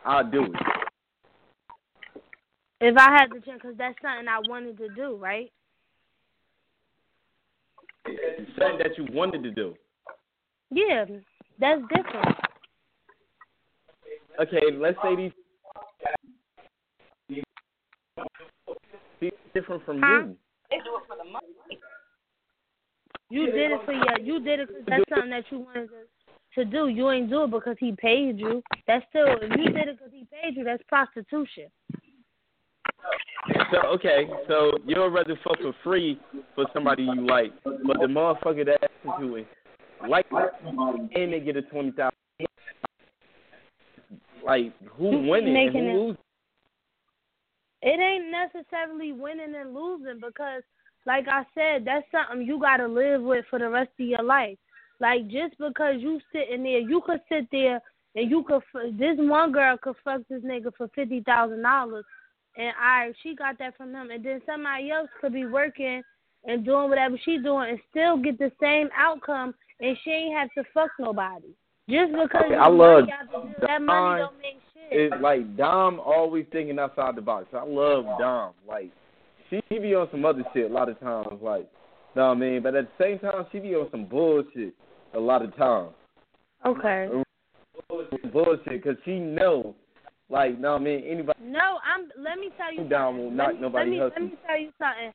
I'll 0.05 0.29
do 0.29 0.45
it. 0.45 0.51
If 2.81 2.95
I 2.97 3.11
had 3.11 3.29
the 3.29 3.41
chance, 3.41 3.59
because 3.61 3.77
that's 3.77 3.95
something 4.01 4.27
I 4.27 4.39
wanted 4.47 4.77
to 4.77 4.87
do, 4.95 5.17
right? 5.17 5.51
Something 8.05 8.77
that 8.79 8.97
you 8.97 9.05
wanted 9.11 9.43
to 9.43 9.51
do. 9.51 9.75
Yeah, 10.71 11.05
that's 11.59 11.81
different. 11.93 12.37
Okay, 14.39 14.61
let's 14.77 14.97
say 15.03 15.15
these 15.15 15.31
He's 19.19 19.31
different 19.53 19.85
from 19.85 20.01
Huh? 20.01 20.23
you. 20.27 20.37
They 20.69 20.77
do 20.77 20.95
it 20.95 21.03
for 21.07 21.17
the 21.17 21.29
money. 21.29 21.47
You 23.29 23.51
did 23.51 23.71
it 23.71 23.81
for 23.85 23.91
your. 23.91 24.19
You 24.19 24.39
did 24.39 24.61
it 24.61 24.67
because 24.67 24.85
that's 24.87 25.09
something 25.09 25.29
that 25.29 25.43
you 25.51 25.59
wanted 25.59 25.89
to, 26.55 26.63
to 26.63 26.65
do. 26.65 26.87
You 26.87 27.11
ain't 27.11 27.29
do 27.29 27.43
it 27.43 27.51
because 27.51 27.75
he 27.79 27.91
paid 27.91 28.39
you. 28.39 28.63
That's 28.87 29.05
still. 29.09 29.27
If 29.41 29.51
you 29.57 29.71
did 29.71 29.87
it 29.87 29.97
because 29.97 30.13
he 30.13 30.25
paid 30.31 30.55
you, 30.55 30.63
that's 30.63 30.81
prostitution. 30.87 31.65
So 33.71 33.87
okay, 33.87 34.27
so 34.47 34.77
you'll 34.85 35.09
rather 35.09 35.37
fuck 35.43 35.59
for 35.59 35.73
free 35.83 36.19
for 36.55 36.65
somebody 36.73 37.03
you 37.03 37.25
like, 37.25 37.51
but 37.63 37.99
the 37.99 38.07
motherfucker 38.07 38.65
that 38.65 38.83
asks 38.83 39.19
you 39.19 39.37
is 39.37 39.45
like 40.07 40.25
and 40.31 41.33
they 41.33 41.39
get 41.39 41.57
a 41.57 41.61
twenty 41.63 41.91
thousand. 41.91 42.15
Like 44.43 44.73
who 44.97 45.27
winning 45.27 45.55
and 45.55 45.75
who 45.75 45.79
losing? 45.79 46.17
It 47.81 47.99
ain't 47.99 48.31
necessarily 48.31 49.13
winning 49.13 49.55
and 49.55 49.73
losing 49.73 50.19
because, 50.19 50.63
like 51.05 51.27
I 51.29 51.43
said, 51.55 51.85
that's 51.85 52.05
something 52.11 52.45
you 52.45 52.59
gotta 52.59 52.87
live 52.87 53.21
with 53.21 53.45
for 53.49 53.59
the 53.59 53.69
rest 53.69 53.91
of 53.99 54.05
your 54.05 54.23
life. 54.23 54.57
Like 54.99 55.27
just 55.27 55.57
because 55.57 55.95
you 55.99 56.19
sitting 56.33 56.63
there, 56.63 56.79
you 56.79 57.01
could 57.05 57.21
sit 57.29 57.47
there 57.51 57.81
and 58.15 58.29
you 58.29 58.43
could. 58.43 58.61
This 58.97 59.15
one 59.17 59.51
girl 59.51 59.77
could 59.81 59.95
fuck 60.03 60.21
this 60.29 60.43
nigga 60.43 60.71
for 60.77 60.89
fifty 60.95 61.21
thousand 61.21 61.61
dollars, 61.61 62.05
and 62.57 62.73
I 62.79 63.13
she 63.23 63.35
got 63.35 63.57
that 63.59 63.77
from 63.77 63.93
him, 63.93 64.09
and 64.11 64.23
then 64.23 64.41
somebody 64.45 64.91
else 64.91 65.09
could 65.21 65.33
be 65.33 65.45
working 65.45 66.01
and 66.45 66.65
doing 66.65 66.89
whatever 66.89 67.17
she 67.23 67.37
doing 67.37 67.69
and 67.71 67.79
still 67.89 68.17
get 68.17 68.37
the 68.39 68.51
same 68.61 68.89
outcome, 68.97 69.53
and 69.79 69.97
she 70.03 70.11
ain't 70.11 70.37
have 70.37 70.49
to 70.53 70.63
fuck 70.73 70.91
nobody. 70.99 71.47
Just 71.89 72.11
because 72.11 72.43
Okay, 72.45 72.55
I 72.55 72.67
love 72.67 73.01
money 73.01 73.13
out 73.13 73.55
the 73.59 73.67
that 73.67 73.81
money 73.81 74.21
don't 74.21 74.37
make 74.37 74.59
shit. 74.73 75.11
It's 75.11 75.15
like 75.21 75.57
Dom 75.57 75.99
always 75.99 76.45
thinking 76.51 76.77
outside 76.77 77.15
the 77.15 77.21
box. 77.21 77.47
I 77.53 77.63
love 77.63 78.05
Dom. 78.19 78.53
Like 78.67 78.91
she 79.49 79.61
be 79.69 79.95
on 79.95 80.07
some 80.11 80.25
other 80.25 80.43
shit 80.53 80.69
a 80.69 80.73
lot 80.73 80.89
of 80.89 80.99
times. 80.99 81.41
Like, 81.41 81.69
know 82.15 82.27
what 82.27 82.37
I 82.37 82.39
mean? 82.39 82.61
But 82.61 82.75
at 82.75 82.85
the 82.85 83.03
same 83.03 83.19
time, 83.19 83.45
she 83.51 83.59
be 83.59 83.75
on 83.75 83.89
some 83.91 84.05
bullshit 84.05 84.73
a 85.13 85.19
lot 85.19 85.43
of 85.43 85.55
times. 85.55 85.91
Okay. 86.65 87.09
Bullshit, 88.31 88.83
because 88.83 88.97
she 89.05 89.17
know, 89.19 89.75
like, 90.29 90.59
know 90.59 90.73
what 90.73 90.81
I 90.81 90.83
mean? 90.83 91.03
Anybody 91.07 91.39
No, 91.41 91.79
I'm. 91.83 92.09
Let 92.21 92.37
me 92.37 92.49
tell 92.57 92.71
you 92.71 92.87
something. 92.89 93.17
will 93.17 93.31
knock 93.31 93.55
me, 93.55 93.61
nobody 93.61 93.91
let 93.91 93.91
me, 93.91 93.97
hustle. 93.99 94.21
let 94.21 94.31
me 94.31 94.37
tell 94.45 94.59
you 94.59 94.71
something. 94.77 95.11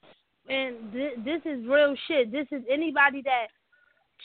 And 0.49 0.93
th- 0.93 1.19
this 1.25 1.41
is 1.45 1.67
real 1.67 1.95
shit. 2.09 2.33
This 2.33 2.47
is 2.51 2.62
anybody 2.71 3.23
that 3.23 3.47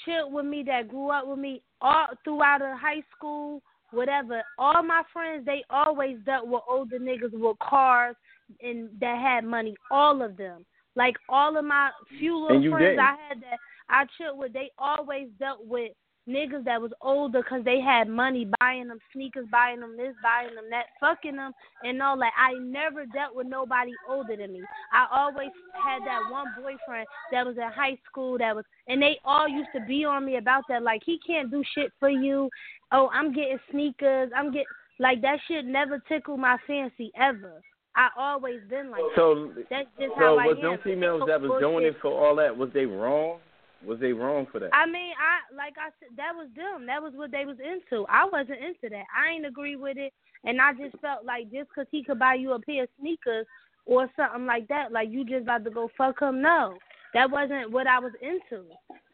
chilled 0.06 0.34
with 0.34 0.46
me, 0.46 0.64
that 0.68 0.88
grew 0.88 1.12
up 1.12 1.28
with 1.28 1.40
me, 1.40 1.62
all 1.82 2.08
throughout 2.24 2.60
the 2.60 2.76
high 2.76 3.04
school, 3.16 3.62
whatever. 3.92 4.42
All 4.58 4.84
my 4.84 5.04
friends, 5.12 5.46
they 5.46 5.64
always 5.70 6.18
dealt 6.26 6.48
with 6.48 6.62
older 6.70 7.00
niggas 7.00 7.34
with 7.34 7.58
cars 7.60 8.16
and 8.62 8.90
that 9.00 9.20
had 9.20 9.44
money. 9.44 9.76
All 9.92 10.22
of 10.22 10.38
them. 10.38 10.66
Like 10.96 11.16
all 11.30 11.58
of 11.58 11.66
my 11.66 11.92
few 12.20 12.38
little 12.38 12.62
friends 12.72 12.98
didn't. 12.98 13.00
I 13.00 13.16
had 13.30 13.42
that 13.42 13.58
I 13.90 14.06
chilled 14.18 14.38
with, 14.38 14.54
they 14.54 14.72
always 14.78 15.28
dealt 15.40 15.66
with 15.66 15.92
niggas 16.30 16.64
that 16.66 16.82
was 16.82 16.92
older 17.02 17.42
because 17.42 17.64
they 17.66 17.82
had 17.82 18.08
money, 18.08 18.50
buying 18.60 18.88
them 18.88 19.00
sneakers, 19.12 19.48
buying 19.52 19.80
them 19.80 19.98
this, 19.98 20.14
buying 20.22 20.54
them 20.56 20.66
that, 20.70 20.86
fucking 21.00 21.36
them, 21.36 21.52
and 21.84 22.02
all 22.02 22.18
that. 22.18 22.32
I 22.38 22.54
never 22.60 23.06
dealt 23.08 23.36
with 23.36 23.48
nobody 23.48 23.92
older 24.08 24.36
than 24.36 24.54
me. 24.54 24.62
I 24.94 25.08
always 25.12 25.50
had 25.84 26.00
that 26.06 26.32
one 26.32 26.48
boyfriend 26.56 27.08
that 27.32 27.46
was 27.46 27.58
in 27.58 27.64
high 27.64 27.98
school 28.10 28.38
that 28.38 28.56
was, 28.56 28.66
and 28.88 29.02
they 29.02 29.20
all 29.26 29.48
used 29.48 29.70
to 29.76 29.82
be 29.86 30.06
on 30.06 30.26
me 30.26 30.38
about 30.38 30.64
that. 30.70 30.84
Like 30.84 31.02
he 31.06 31.20
can't 31.26 31.50
do 31.50 31.64
shit 31.76 31.92
for 32.00 32.10
you. 32.10 32.50
Oh, 32.92 33.10
I'm 33.14 33.34
getting 33.34 33.60
sneakers. 33.72 34.32
I'm 34.36 34.52
get 34.52 34.66
like 35.00 35.22
that 35.22 35.40
shit 35.48 35.66
never 35.66 36.00
tickled 36.08 36.40
my 36.40 36.58
fancy 36.68 37.12
ever. 37.20 37.62
I 37.96 38.10
always 38.18 38.60
been 38.70 38.92
like 38.92 39.02
that. 39.02 39.16
So, 39.16 39.52
That's 39.70 39.88
just 40.00 40.14
so 40.14 40.20
how 40.20 40.38
I 40.38 40.46
was 40.48 40.58
them 40.62 40.78
females 40.84 41.24
that 41.28 41.42
was 41.42 41.60
doing 41.60 41.86
it 41.86 41.96
for 42.02 42.12
all 42.12 42.36
that? 42.36 42.56
Was 42.56 42.70
they 42.74 42.86
wrong? 42.86 43.40
Was 43.86 44.00
they 44.00 44.12
wrong 44.12 44.46
for 44.52 44.60
that? 44.60 44.70
I 44.74 44.86
mean, 44.86 45.14
I 45.16 45.56
like 45.56 45.76
I 45.78 45.90
said, 46.00 46.10
that 46.18 46.34
was 46.36 46.48
them. 46.56 46.86
That 46.86 47.02
was 47.02 47.14
what 47.16 47.32
they 47.32 47.46
was 47.46 47.58
into. 47.60 48.06
I 48.10 48.26
wasn't 48.26 48.60
into 48.60 48.90
that. 48.90 49.06
I 49.16 49.30
ain't 49.30 49.46
agree 49.46 49.76
with 49.78 49.98
it, 49.98 50.14
and 50.44 50.60
I 50.60 50.74
just 50.74 50.98
felt 51.00 51.26
like 51.26 51.52
just 51.52 51.70
'cause 51.74 51.86
he 51.90 52.04
could 52.04 52.20
buy 52.20 52.34
you 52.34 52.52
a 52.54 52.60
pair 52.60 52.84
of 52.84 52.90
sneakers 53.00 53.46
or 53.86 54.10
something 54.16 54.46
like 54.46 54.68
that, 54.68 54.92
like 54.92 55.10
you 55.10 55.24
just 55.24 55.44
about 55.44 55.64
to 55.64 55.70
go 55.70 55.90
fuck 55.98 56.22
him. 56.22 56.42
No, 56.42 56.78
that 57.14 57.32
wasn't 57.32 57.72
what 57.72 57.88
I 57.88 58.00
was 58.00 58.12
into. 58.22 58.66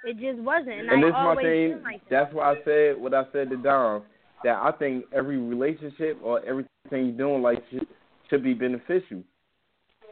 It 0.04 0.18
just 0.18 0.40
wasn't, 0.40 0.80
and, 0.80 0.90
and 0.90 0.92
I 0.92 0.96
this 0.96 1.08
is 1.08 1.14
my 1.14 1.36
thing. 1.36 1.84
like 1.84 2.02
that. 2.02 2.10
That's 2.10 2.34
why 2.34 2.52
I 2.52 2.56
said 2.66 2.98
what 3.00 3.14
I 3.14 3.24
said 3.32 3.50
to 3.52 3.58
Dom. 3.58 4.04
That 4.44 4.58
I 4.58 4.72
think 4.72 5.06
every 5.14 5.38
relationship 5.38 6.20
or 6.24 6.44
everything 6.46 7.06
you 7.06 7.12
doing 7.12 7.42
like 7.42 7.64
should, 7.72 7.88
should 8.30 8.44
be 8.44 8.54
beneficial. 8.54 9.24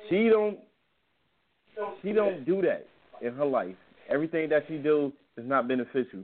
She 0.09 0.29
don't. 0.29 0.59
She 2.01 2.13
don't 2.13 2.45
do 2.45 2.61
that 2.61 2.87
in 3.21 3.33
her 3.33 3.45
life. 3.45 3.75
Everything 4.09 4.49
that 4.49 4.65
she 4.67 4.77
do 4.77 5.11
is 5.37 5.45
not 5.47 5.67
beneficial. 5.67 6.23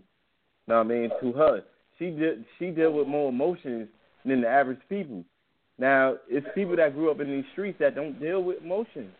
Know 0.68 0.77
what 0.77 0.85
I 0.85 0.89
mean? 0.89 1.10
To 1.22 1.31
her, 1.34 1.64
she 1.97 2.11
did. 2.11 2.45
She 2.57 2.72
deal 2.72 2.91
with 2.93 3.07
more 3.07 3.30
emotions 3.30 3.88
than 4.26 4.41
the 4.41 4.47
average 4.47 4.80
people. 4.88 5.23
Now, 5.77 6.15
it's 6.27 6.45
people 6.53 6.76
that 6.76 6.93
grew 6.93 7.10
up 7.10 7.22
in 7.22 7.27
these 7.31 7.45
streets 7.53 7.80
that 7.80 7.95
don't 7.95 8.19
deal 8.19 8.43
with 8.43 8.61
emotions. 8.64 9.11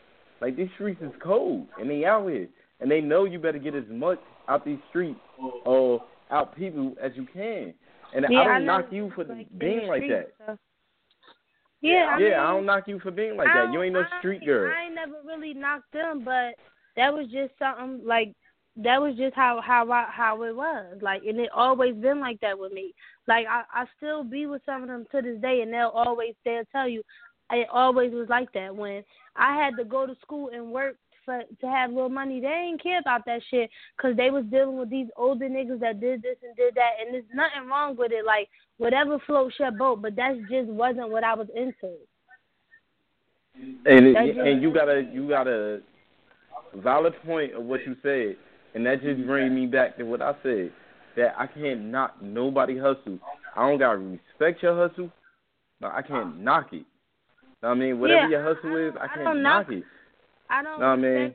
Like 0.42 0.56
these 0.56 0.70
streets 0.76 1.02
is 1.02 1.12
cold, 1.22 1.68
and 1.80 1.90
they 1.90 2.06
out 2.06 2.28
here, 2.28 2.48
and 2.80 2.90
they 2.90 3.02
know 3.02 3.26
you 3.26 3.40
better 3.40 3.60
get 3.60 3.76
as 3.76 3.84
much 3.90 4.20
out 4.48 4.66
these 4.66 4.80
streets 4.90 5.20
or 5.66 6.04
out 6.32 6.56
people 6.56 6.94
as 7.02 7.12
you 7.16 7.28
can. 7.34 7.74
And 8.14 8.26
yeah, 8.30 8.40
I 8.40 8.44
don't 8.44 8.54
I 8.54 8.60
knock 8.60 8.86
you 8.92 9.12
for 9.16 9.24
like, 9.24 9.48
being 9.58 9.88
like 9.88 10.04
that. 10.10 10.32
so. 10.46 10.58
Yeah, 11.82 12.14
I 12.16 12.20
yeah, 12.20 12.30
mean, 12.30 12.34
I 12.34 12.52
don't 12.52 12.66
knock 12.66 12.88
you 12.88 13.00
for 13.00 13.12
being 13.12 13.38
like 13.38 13.48
that. 13.48 13.72
You 13.72 13.82
ain't 13.82 13.94
no 13.94 14.04
street 14.20 14.44
girl. 14.46 14.74
I 14.76 14.86
ain't 14.86 14.96
never 14.96 15.14
really 15.26 15.54
knocked 15.54 15.94
them, 15.94 16.24
but 16.26 16.56
that 16.98 17.14
was 17.14 17.28
just 17.32 17.54
something 17.58 18.06
like 18.06 18.34
that 18.78 19.02
was 19.02 19.16
just 19.18 19.36
how 19.36 19.62
how 19.66 19.90
I, 19.92 20.08
how 20.10 20.44
it 20.44 20.56
was. 20.56 20.98
Like, 21.02 21.24
and 21.28 21.40
it 21.40 21.50
always 21.54 21.96
been 21.96 22.20
like 22.20 22.40
that 22.42 22.58
with 22.58 22.72
me. 22.72 22.94
Like, 23.28 23.46
I 23.50 23.64
I 23.74 23.86
still 23.98 24.24
be 24.24 24.46
with 24.46 24.62
some 24.66 24.84
of 24.84 24.90
them 24.90 25.06
to 25.12 25.22
this 25.22 25.42
day, 25.42 25.62
and 25.62 25.74
they'll 25.74 25.92
always 25.94 26.36
they'll 26.46 26.64
tell 26.72 26.88
you 26.88 27.04
it 27.52 27.68
always 27.72 28.12
was 28.12 28.28
like 28.30 28.52
that. 28.54 28.76
When 28.76 29.04
I 29.36 29.56
had 29.56 29.76
to 29.78 29.84
go 29.84 30.06
to 30.06 30.16
school 30.22 30.50
and 30.54 30.72
work 30.72 30.96
for 31.26 31.42
to 31.62 31.68
have 31.68 31.92
little 31.92 32.10
money, 32.10 32.40
they 32.40 32.48
ain't 32.48 32.82
care 32.82 33.00
about 33.00 33.26
that 33.26 33.42
shit 33.50 33.70
because 33.98 34.16
they 34.16 34.30
was 34.30 34.46
dealing 34.46 34.78
with 34.78 34.90
these 34.90 35.08
older 35.18 35.50
niggas 35.50 35.80
that 35.82 36.00
did 36.00 36.22
this 36.22 36.38
and 36.44 36.56
did 36.56 36.76
that, 36.76 36.92
and 37.02 37.14
there's 37.14 37.24
nothing 37.34 37.70
wrong 37.70 37.96
with 37.98 38.12
it. 38.12 38.26
Like, 38.26 38.48
whatever 38.78 39.20
floats 39.26 39.56
your 39.60 39.72
boat, 39.72 40.02
but 40.02 40.16
that 40.16 40.40
just 40.50 40.70
wasn't 40.70 41.10
what 41.10 41.24
I 41.24 41.34
was 41.34 41.48
into. 41.56 41.96
And 43.86 44.08
it, 44.08 44.38
and 44.38 44.62
you 44.62 44.74
got 44.74 44.88
a 44.88 45.02
you 45.12 45.28
got 45.28 45.48
a 45.48 45.82
valid 46.76 47.14
point 47.26 47.56
of 47.56 47.64
what 47.64 47.82
you 47.86 47.96
said, 48.02 48.38
and 48.76 48.86
that 48.86 49.02
just 49.02 49.26
brings 49.26 49.52
me 49.52 49.66
back 49.66 49.98
to 49.98 50.04
what 50.04 50.22
I 50.22 50.34
said 50.44 50.72
that 51.16 51.36
I 51.38 51.48
can't 51.48 51.86
knock 51.86 52.22
nobody 52.22 52.78
hustle. 52.78 53.20
I 53.56 53.68
don't 53.68 53.80
gotta 53.80 53.98
respect 53.98 54.62
your 54.64 54.76
hustle, 54.76 55.12
but 55.82 55.92
I 55.92 56.02
can't 56.02 56.40
knock 56.40 56.68
it. 56.72 56.86
Know 57.62 57.70
what 57.70 57.78
I 57.78 57.80
mean, 57.80 58.00
whatever 58.00 58.22
Yeah, 58.24 58.30
your 58.30 58.56
hustle 58.56 58.76
I 58.78 58.88
is, 58.88 58.94
I 59.00 59.04
I 59.04 59.08
can't 59.08 59.42
knock 59.42 59.68
knock 59.68 59.78
it. 59.78 59.84
I 60.50 60.64
don't 60.64 60.80
Know 60.80 60.88
what 60.88 60.94
I 60.94 61.02
mean? 61.02 61.34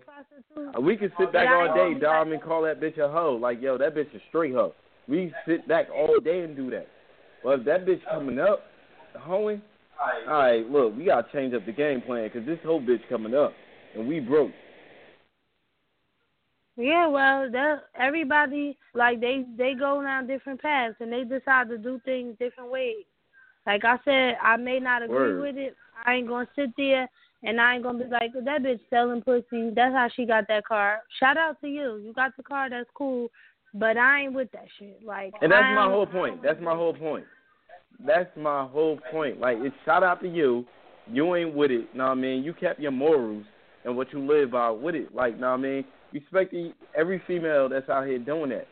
Uh, 0.76 0.80
We 0.80 0.96
can 0.96 1.12
sit 1.18 1.32
back 1.32 1.48
all 1.48 1.74
day, 1.74 1.98
Dom, 1.98 2.32
and 2.32 2.42
call 2.42 2.62
that 2.62 2.80
bitch 2.80 2.98
a 2.98 3.08
hoe. 3.08 3.38
Like, 3.40 3.60
yo, 3.60 3.78
that 3.78 3.94
bitch 3.94 4.12
a 4.14 4.18
straight 4.28 4.54
hoe. 4.54 4.74
We 5.06 5.32
sit 5.46 5.68
back 5.68 5.86
all 5.94 6.18
day 6.20 6.40
and 6.40 6.56
do 6.56 6.70
that. 6.70 6.88
But 7.42 7.60
if 7.60 7.64
that 7.66 7.86
bitch 7.86 8.00
coming 8.10 8.38
up, 8.38 8.62
hoeing, 9.18 9.60
all 10.28 10.38
right, 10.38 10.68
look, 10.68 10.96
we 10.96 11.04
gotta 11.04 11.26
change 11.32 11.54
up 11.54 11.66
the 11.66 11.72
game 11.72 12.00
plan 12.00 12.24
because 12.24 12.46
this 12.46 12.58
whole 12.64 12.80
bitch 12.80 13.06
coming 13.08 13.34
up, 13.34 13.52
and 13.94 14.08
we 14.08 14.18
broke. 14.18 14.50
Yeah, 16.76 17.06
well, 17.06 17.50
that 17.50 17.84
everybody 17.98 18.76
like 18.94 19.20
they 19.20 19.44
they 19.56 19.74
go 19.74 20.02
down 20.02 20.26
different 20.26 20.60
paths 20.60 20.96
and 21.00 21.12
they 21.12 21.22
decide 21.24 21.68
to 21.68 21.78
do 21.78 22.00
things 22.04 22.36
different 22.38 22.70
ways. 22.70 23.04
Like 23.66 23.84
I 23.84 23.96
said, 24.04 24.36
I 24.42 24.56
may 24.56 24.80
not 24.80 25.02
agree 25.02 25.16
Word. 25.16 25.40
with 25.40 25.56
it. 25.56 25.76
I 26.04 26.14
ain't 26.14 26.28
gonna 26.28 26.48
sit 26.56 26.70
there 26.76 27.08
and 27.44 27.60
I 27.60 27.74
ain't 27.74 27.84
gonna 27.84 28.04
be 28.04 28.10
like 28.10 28.32
that 28.32 28.62
bitch 28.62 28.80
selling 28.90 29.22
pussy. 29.22 29.70
That's 29.74 29.94
how 29.94 30.08
she 30.14 30.26
got 30.26 30.48
that 30.48 30.66
car. 30.66 31.02
Shout 31.20 31.36
out 31.36 31.60
to 31.60 31.68
you. 31.68 31.96
You 31.98 32.12
got 32.12 32.36
the 32.36 32.42
car. 32.42 32.68
That's 32.68 32.90
cool. 32.94 33.28
But 33.72 33.96
I 33.96 34.22
ain't 34.22 34.34
with 34.34 34.50
that 34.52 34.66
shit. 34.78 35.00
Like 35.04 35.34
And 35.40 35.52
that's 35.52 35.74
my 35.74 35.88
whole 35.88 36.06
point. 36.06 36.42
That's 36.42 36.60
my 36.60 36.74
whole 36.74 36.94
point. 36.94 37.24
That's 38.04 38.30
my 38.36 38.66
whole 38.66 38.98
point. 39.10 39.40
Like, 39.40 39.58
it's 39.60 39.74
shout 39.84 40.02
out 40.02 40.20
to 40.22 40.28
you. 40.28 40.64
You 41.06 41.34
ain't 41.36 41.54
with 41.54 41.70
it. 41.70 41.94
Know 41.94 42.04
what 42.04 42.12
I 42.12 42.14
mean? 42.14 42.42
You 42.42 42.52
kept 42.52 42.80
your 42.80 42.90
morals 42.90 43.44
and 43.84 43.96
what 43.96 44.12
you 44.12 44.26
live 44.26 44.50
by 44.52 44.70
with 44.70 44.94
it. 44.94 45.14
Like, 45.14 45.38
know 45.38 45.50
what 45.50 45.58
I 45.58 45.62
mean? 45.62 45.84
Respect 46.14 46.52
the, 46.52 46.72
every 46.96 47.20
female 47.26 47.68
that's 47.68 47.88
out 47.88 48.06
here 48.06 48.18
doing 48.20 48.50
that. 48.50 48.68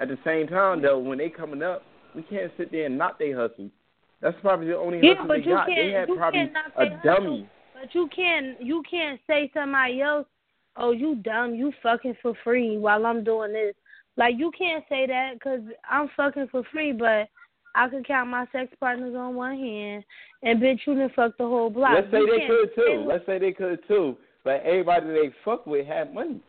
At 0.00 0.08
the 0.08 0.16
same 0.24 0.46
time, 0.48 0.80
though, 0.80 0.98
when 0.98 1.18
they 1.18 1.28
coming 1.28 1.62
up, 1.62 1.82
we 2.16 2.22
can't 2.22 2.50
sit 2.56 2.72
there 2.72 2.86
and 2.86 2.96
knock 2.96 3.18
they 3.18 3.32
hustle. 3.32 3.68
That's 4.22 4.36
probably 4.40 4.68
the 4.68 4.76
only 4.78 4.98
Yeah, 5.02 5.10
hustle 5.16 5.28
but 5.28 5.34
they 5.34 5.40
you 5.42 5.54
got. 5.54 5.66
They 5.66 5.74
can't- 5.74 5.92
had 5.94 6.08
you 6.08 6.16
probably 6.16 6.40
a 6.40 6.44
they 6.78 6.88
hustle. 6.88 7.00
dummy. 7.04 7.50
But 7.74 7.94
you 7.94 8.08
can't 8.14 8.60
you 8.60 8.82
can't 8.90 9.20
say 9.26 9.50
somebody 9.54 10.00
else, 10.00 10.26
oh 10.76 10.92
you 10.92 11.16
dumb, 11.16 11.54
you 11.54 11.70
fucking 11.82 12.16
for 12.22 12.34
free 12.42 12.78
while 12.78 13.04
I'm 13.06 13.22
doing 13.24 13.52
this. 13.52 13.74
Like 14.16 14.36
you 14.38 14.50
can't 14.56 14.84
say 14.88 15.06
that 15.06 15.34
because 15.34 15.60
I'm 15.88 16.08
fucking 16.16 16.48
for 16.50 16.62
free, 16.72 16.92
but 16.92 17.28
I 17.74 17.88
could 17.88 18.06
count 18.06 18.28
my 18.30 18.46
sex 18.52 18.72
partners 18.80 19.14
on 19.14 19.34
one 19.34 19.56
hand, 19.58 20.04
and 20.42 20.60
bitch 20.60 20.80
you 20.86 20.94
done 20.94 21.10
fuck 21.14 21.36
the 21.38 21.44
whole 21.46 21.70
block. 21.70 21.92
Let's 21.94 22.10
say 22.10 22.18
You 22.20 22.38
they 22.38 22.46
could 22.46 22.74
too. 22.74 23.04
Let's 23.06 23.26
say 23.26 23.38
they 23.38 23.52
could 23.52 23.86
too. 23.86 24.16
But 24.44 24.62
everybody 24.64 25.06
they 25.08 25.30
fuck 25.44 25.66
with 25.66 25.86
had 25.86 26.12
money. 26.14 26.40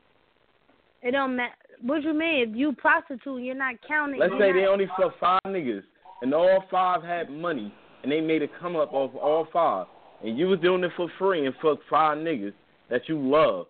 It 1.02 1.12
don't 1.12 1.36
matter. 1.36 1.56
What 1.82 2.04
you 2.04 2.14
mean? 2.14 2.50
If 2.50 2.56
you 2.56 2.74
prostitute, 2.74 3.42
you're 3.42 3.56
not 3.56 3.76
counting. 3.88 4.20
Let's 4.20 4.34
say 4.34 4.52
not- 4.52 4.54
they 4.54 4.66
only 4.68 4.88
fucked 4.98 5.20
five 5.20 5.42
niggas, 5.48 5.84
and 6.22 6.34
all 6.34 6.62
five 6.70 7.04
had 7.04 7.30
money, 7.30 7.74
and 8.04 8.12
they 8.12 8.22
made 8.22 8.44
a 8.44 8.48
come 8.48 8.76
up 8.76 8.94
off 8.94 9.16
all 9.16 9.46
five, 9.46 9.88
and 10.24 10.38
you 10.38 10.48
was 10.48 10.60
doing 10.60 10.84
it 10.84 10.92
for 10.96 11.10
free 11.18 11.46
and 11.46 11.56
fucked 11.56 11.84
five 11.90 12.18
niggas 12.20 12.54
that 12.90 13.08
you 13.10 13.18
love. 13.18 13.68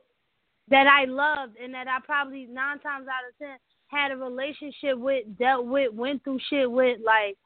that 0.68 0.88
I 0.88 1.04
loved 1.04 1.58
and 1.58 1.74
that 1.74 1.90
I 1.90 2.00
probably 2.06 2.46
nine 2.46 2.80
times 2.80 3.06
out 3.08 3.28
of 3.28 3.38
ten 3.38 3.58
had 3.88 4.12
a 4.12 4.16
relationship 4.16 4.98
with, 4.98 5.38
dealt 5.38 5.66
with, 5.66 5.92
went 5.94 6.24
through 6.24 6.40
shit 6.50 6.72
with. 6.72 7.02
Like, 7.04 7.38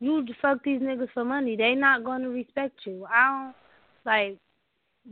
you 0.00 0.26
fuck 0.42 0.64
these 0.64 0.80
niggas 0.80 1.10
for 1.12 1.24
money. 1.24 1.54
They 1.54 1.76
not 1.76 2.02
gonna 2.02 2.28
respect 2.28 2.84
you. 2.84 3.06
I 3.06 3.28
don't 3.28 3.54
like 4.04 4.38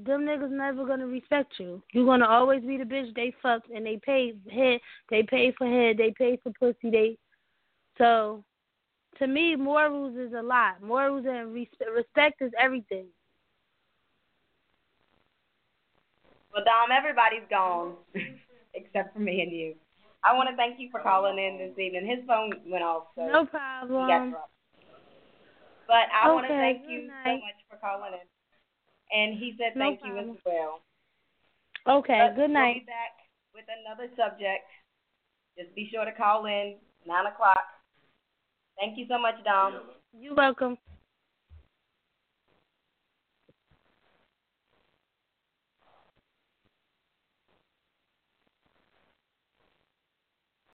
them 0.05 0.23
niggas 0.23 0.51
never 0.51 0.85
gonna 0.85 1.07
respect 1.07 1.55
you. 1.59 1.83
You're 1.93 2.05
gonna 2.05 2.27
always 2.27 2.63
be 2.63 2.77
the 2.77 2.85
bitch 2.85 3.15
they 3.15 3.33
fucked 3.43 3.71
and 3.71 3.87
they 3.87 3.99
paid 4.05 4.41
head, 4.53 4.81
they 5.11 5.23
paid 5.23 5.55
for 5.57 5.67
head, 5.67 5.97
they 5.97 6.13
paid 6.17 6.41
for 6.43 6.53
pussy. 6.59 6.91
They 6.91 7.19
so 7.97 8.45
to 9.19 9.27
me, 9.27 9.57
morals 9.57 10.17
is 10.17 10.35
a 10.35 10.43
lot. 10.43 10.83
Morals 10.83 11.25
and 11.27 11.55
res- 11.55 11.69
respect 11.95 12.43
is 12.43 12.53
everything. 12.61 13.07
Well, 16.53 16.65
Dom, 16.65 16.91
everybody's 16.93 17.49
gone 17.49 17.95
except 18.75 19.15
for 19.15 19.21
me 19.21 19.41
and 19.41 19.53
you. 19.53 19.75
I 20.23 20.35
want 20.35 20.51
to 20.51 20.57
thank 20.57 20.79
you 20.81 20.89
for 20.91 21.01
calling 21.01 21.39
in 21.39 21.59
this 21.59 21.79
evening. 21.79 22.07
His 22.07 22.27
phone 22.27 22.53
went 22.67 22.83
off, 22.83 23.05
so 23.15 23.27
No 23.27 23.45
he 23.45 23.51
got 23.51 24.31
problem. 24.31 24.51
But 25.87 26.11
I 26.13 26.33
want 26.33 26.47
to 26.49 26.53
thank 26.53 26.83
you 26.89 27.11
so 27.25 27.33
much 27.33 27.61
for 27.71 27.77
calling 27.77 28.13
in. 28.13 28.36
And 29.13 29.39
he 29.39 29.55
said 29.59 29.77
No 29.77 29.97
thank 29.97 30.01
you 30.05 30.19
as 30.19 30.37
well. 30.45 30.81
Okay, 31.87 32.19
But 32.19 32.35
good 32.35 32.51
We'll 32.51 32.61
night. 32.61 32.83
be 32.83 32.87
back 32.87 33.15
with 33.55 33.65
another 33.71 34.11
subject. 34.17 34.67
Just 35.57 35.75
be 35.75 35.89
sure 35.93 36.05
to 36.05 36.13
call 36.13 36.47
in 36.47 36.77
nine 37.07 37.27
o'clock. 37.27 37.65
Thank 38.79 38.99
you 38.99 39.07
so 39.09 39.19
much, 39.19 39.37
Dom. 39.45 39.81
You're 40.13 40.35
welcome. 40.35 40.77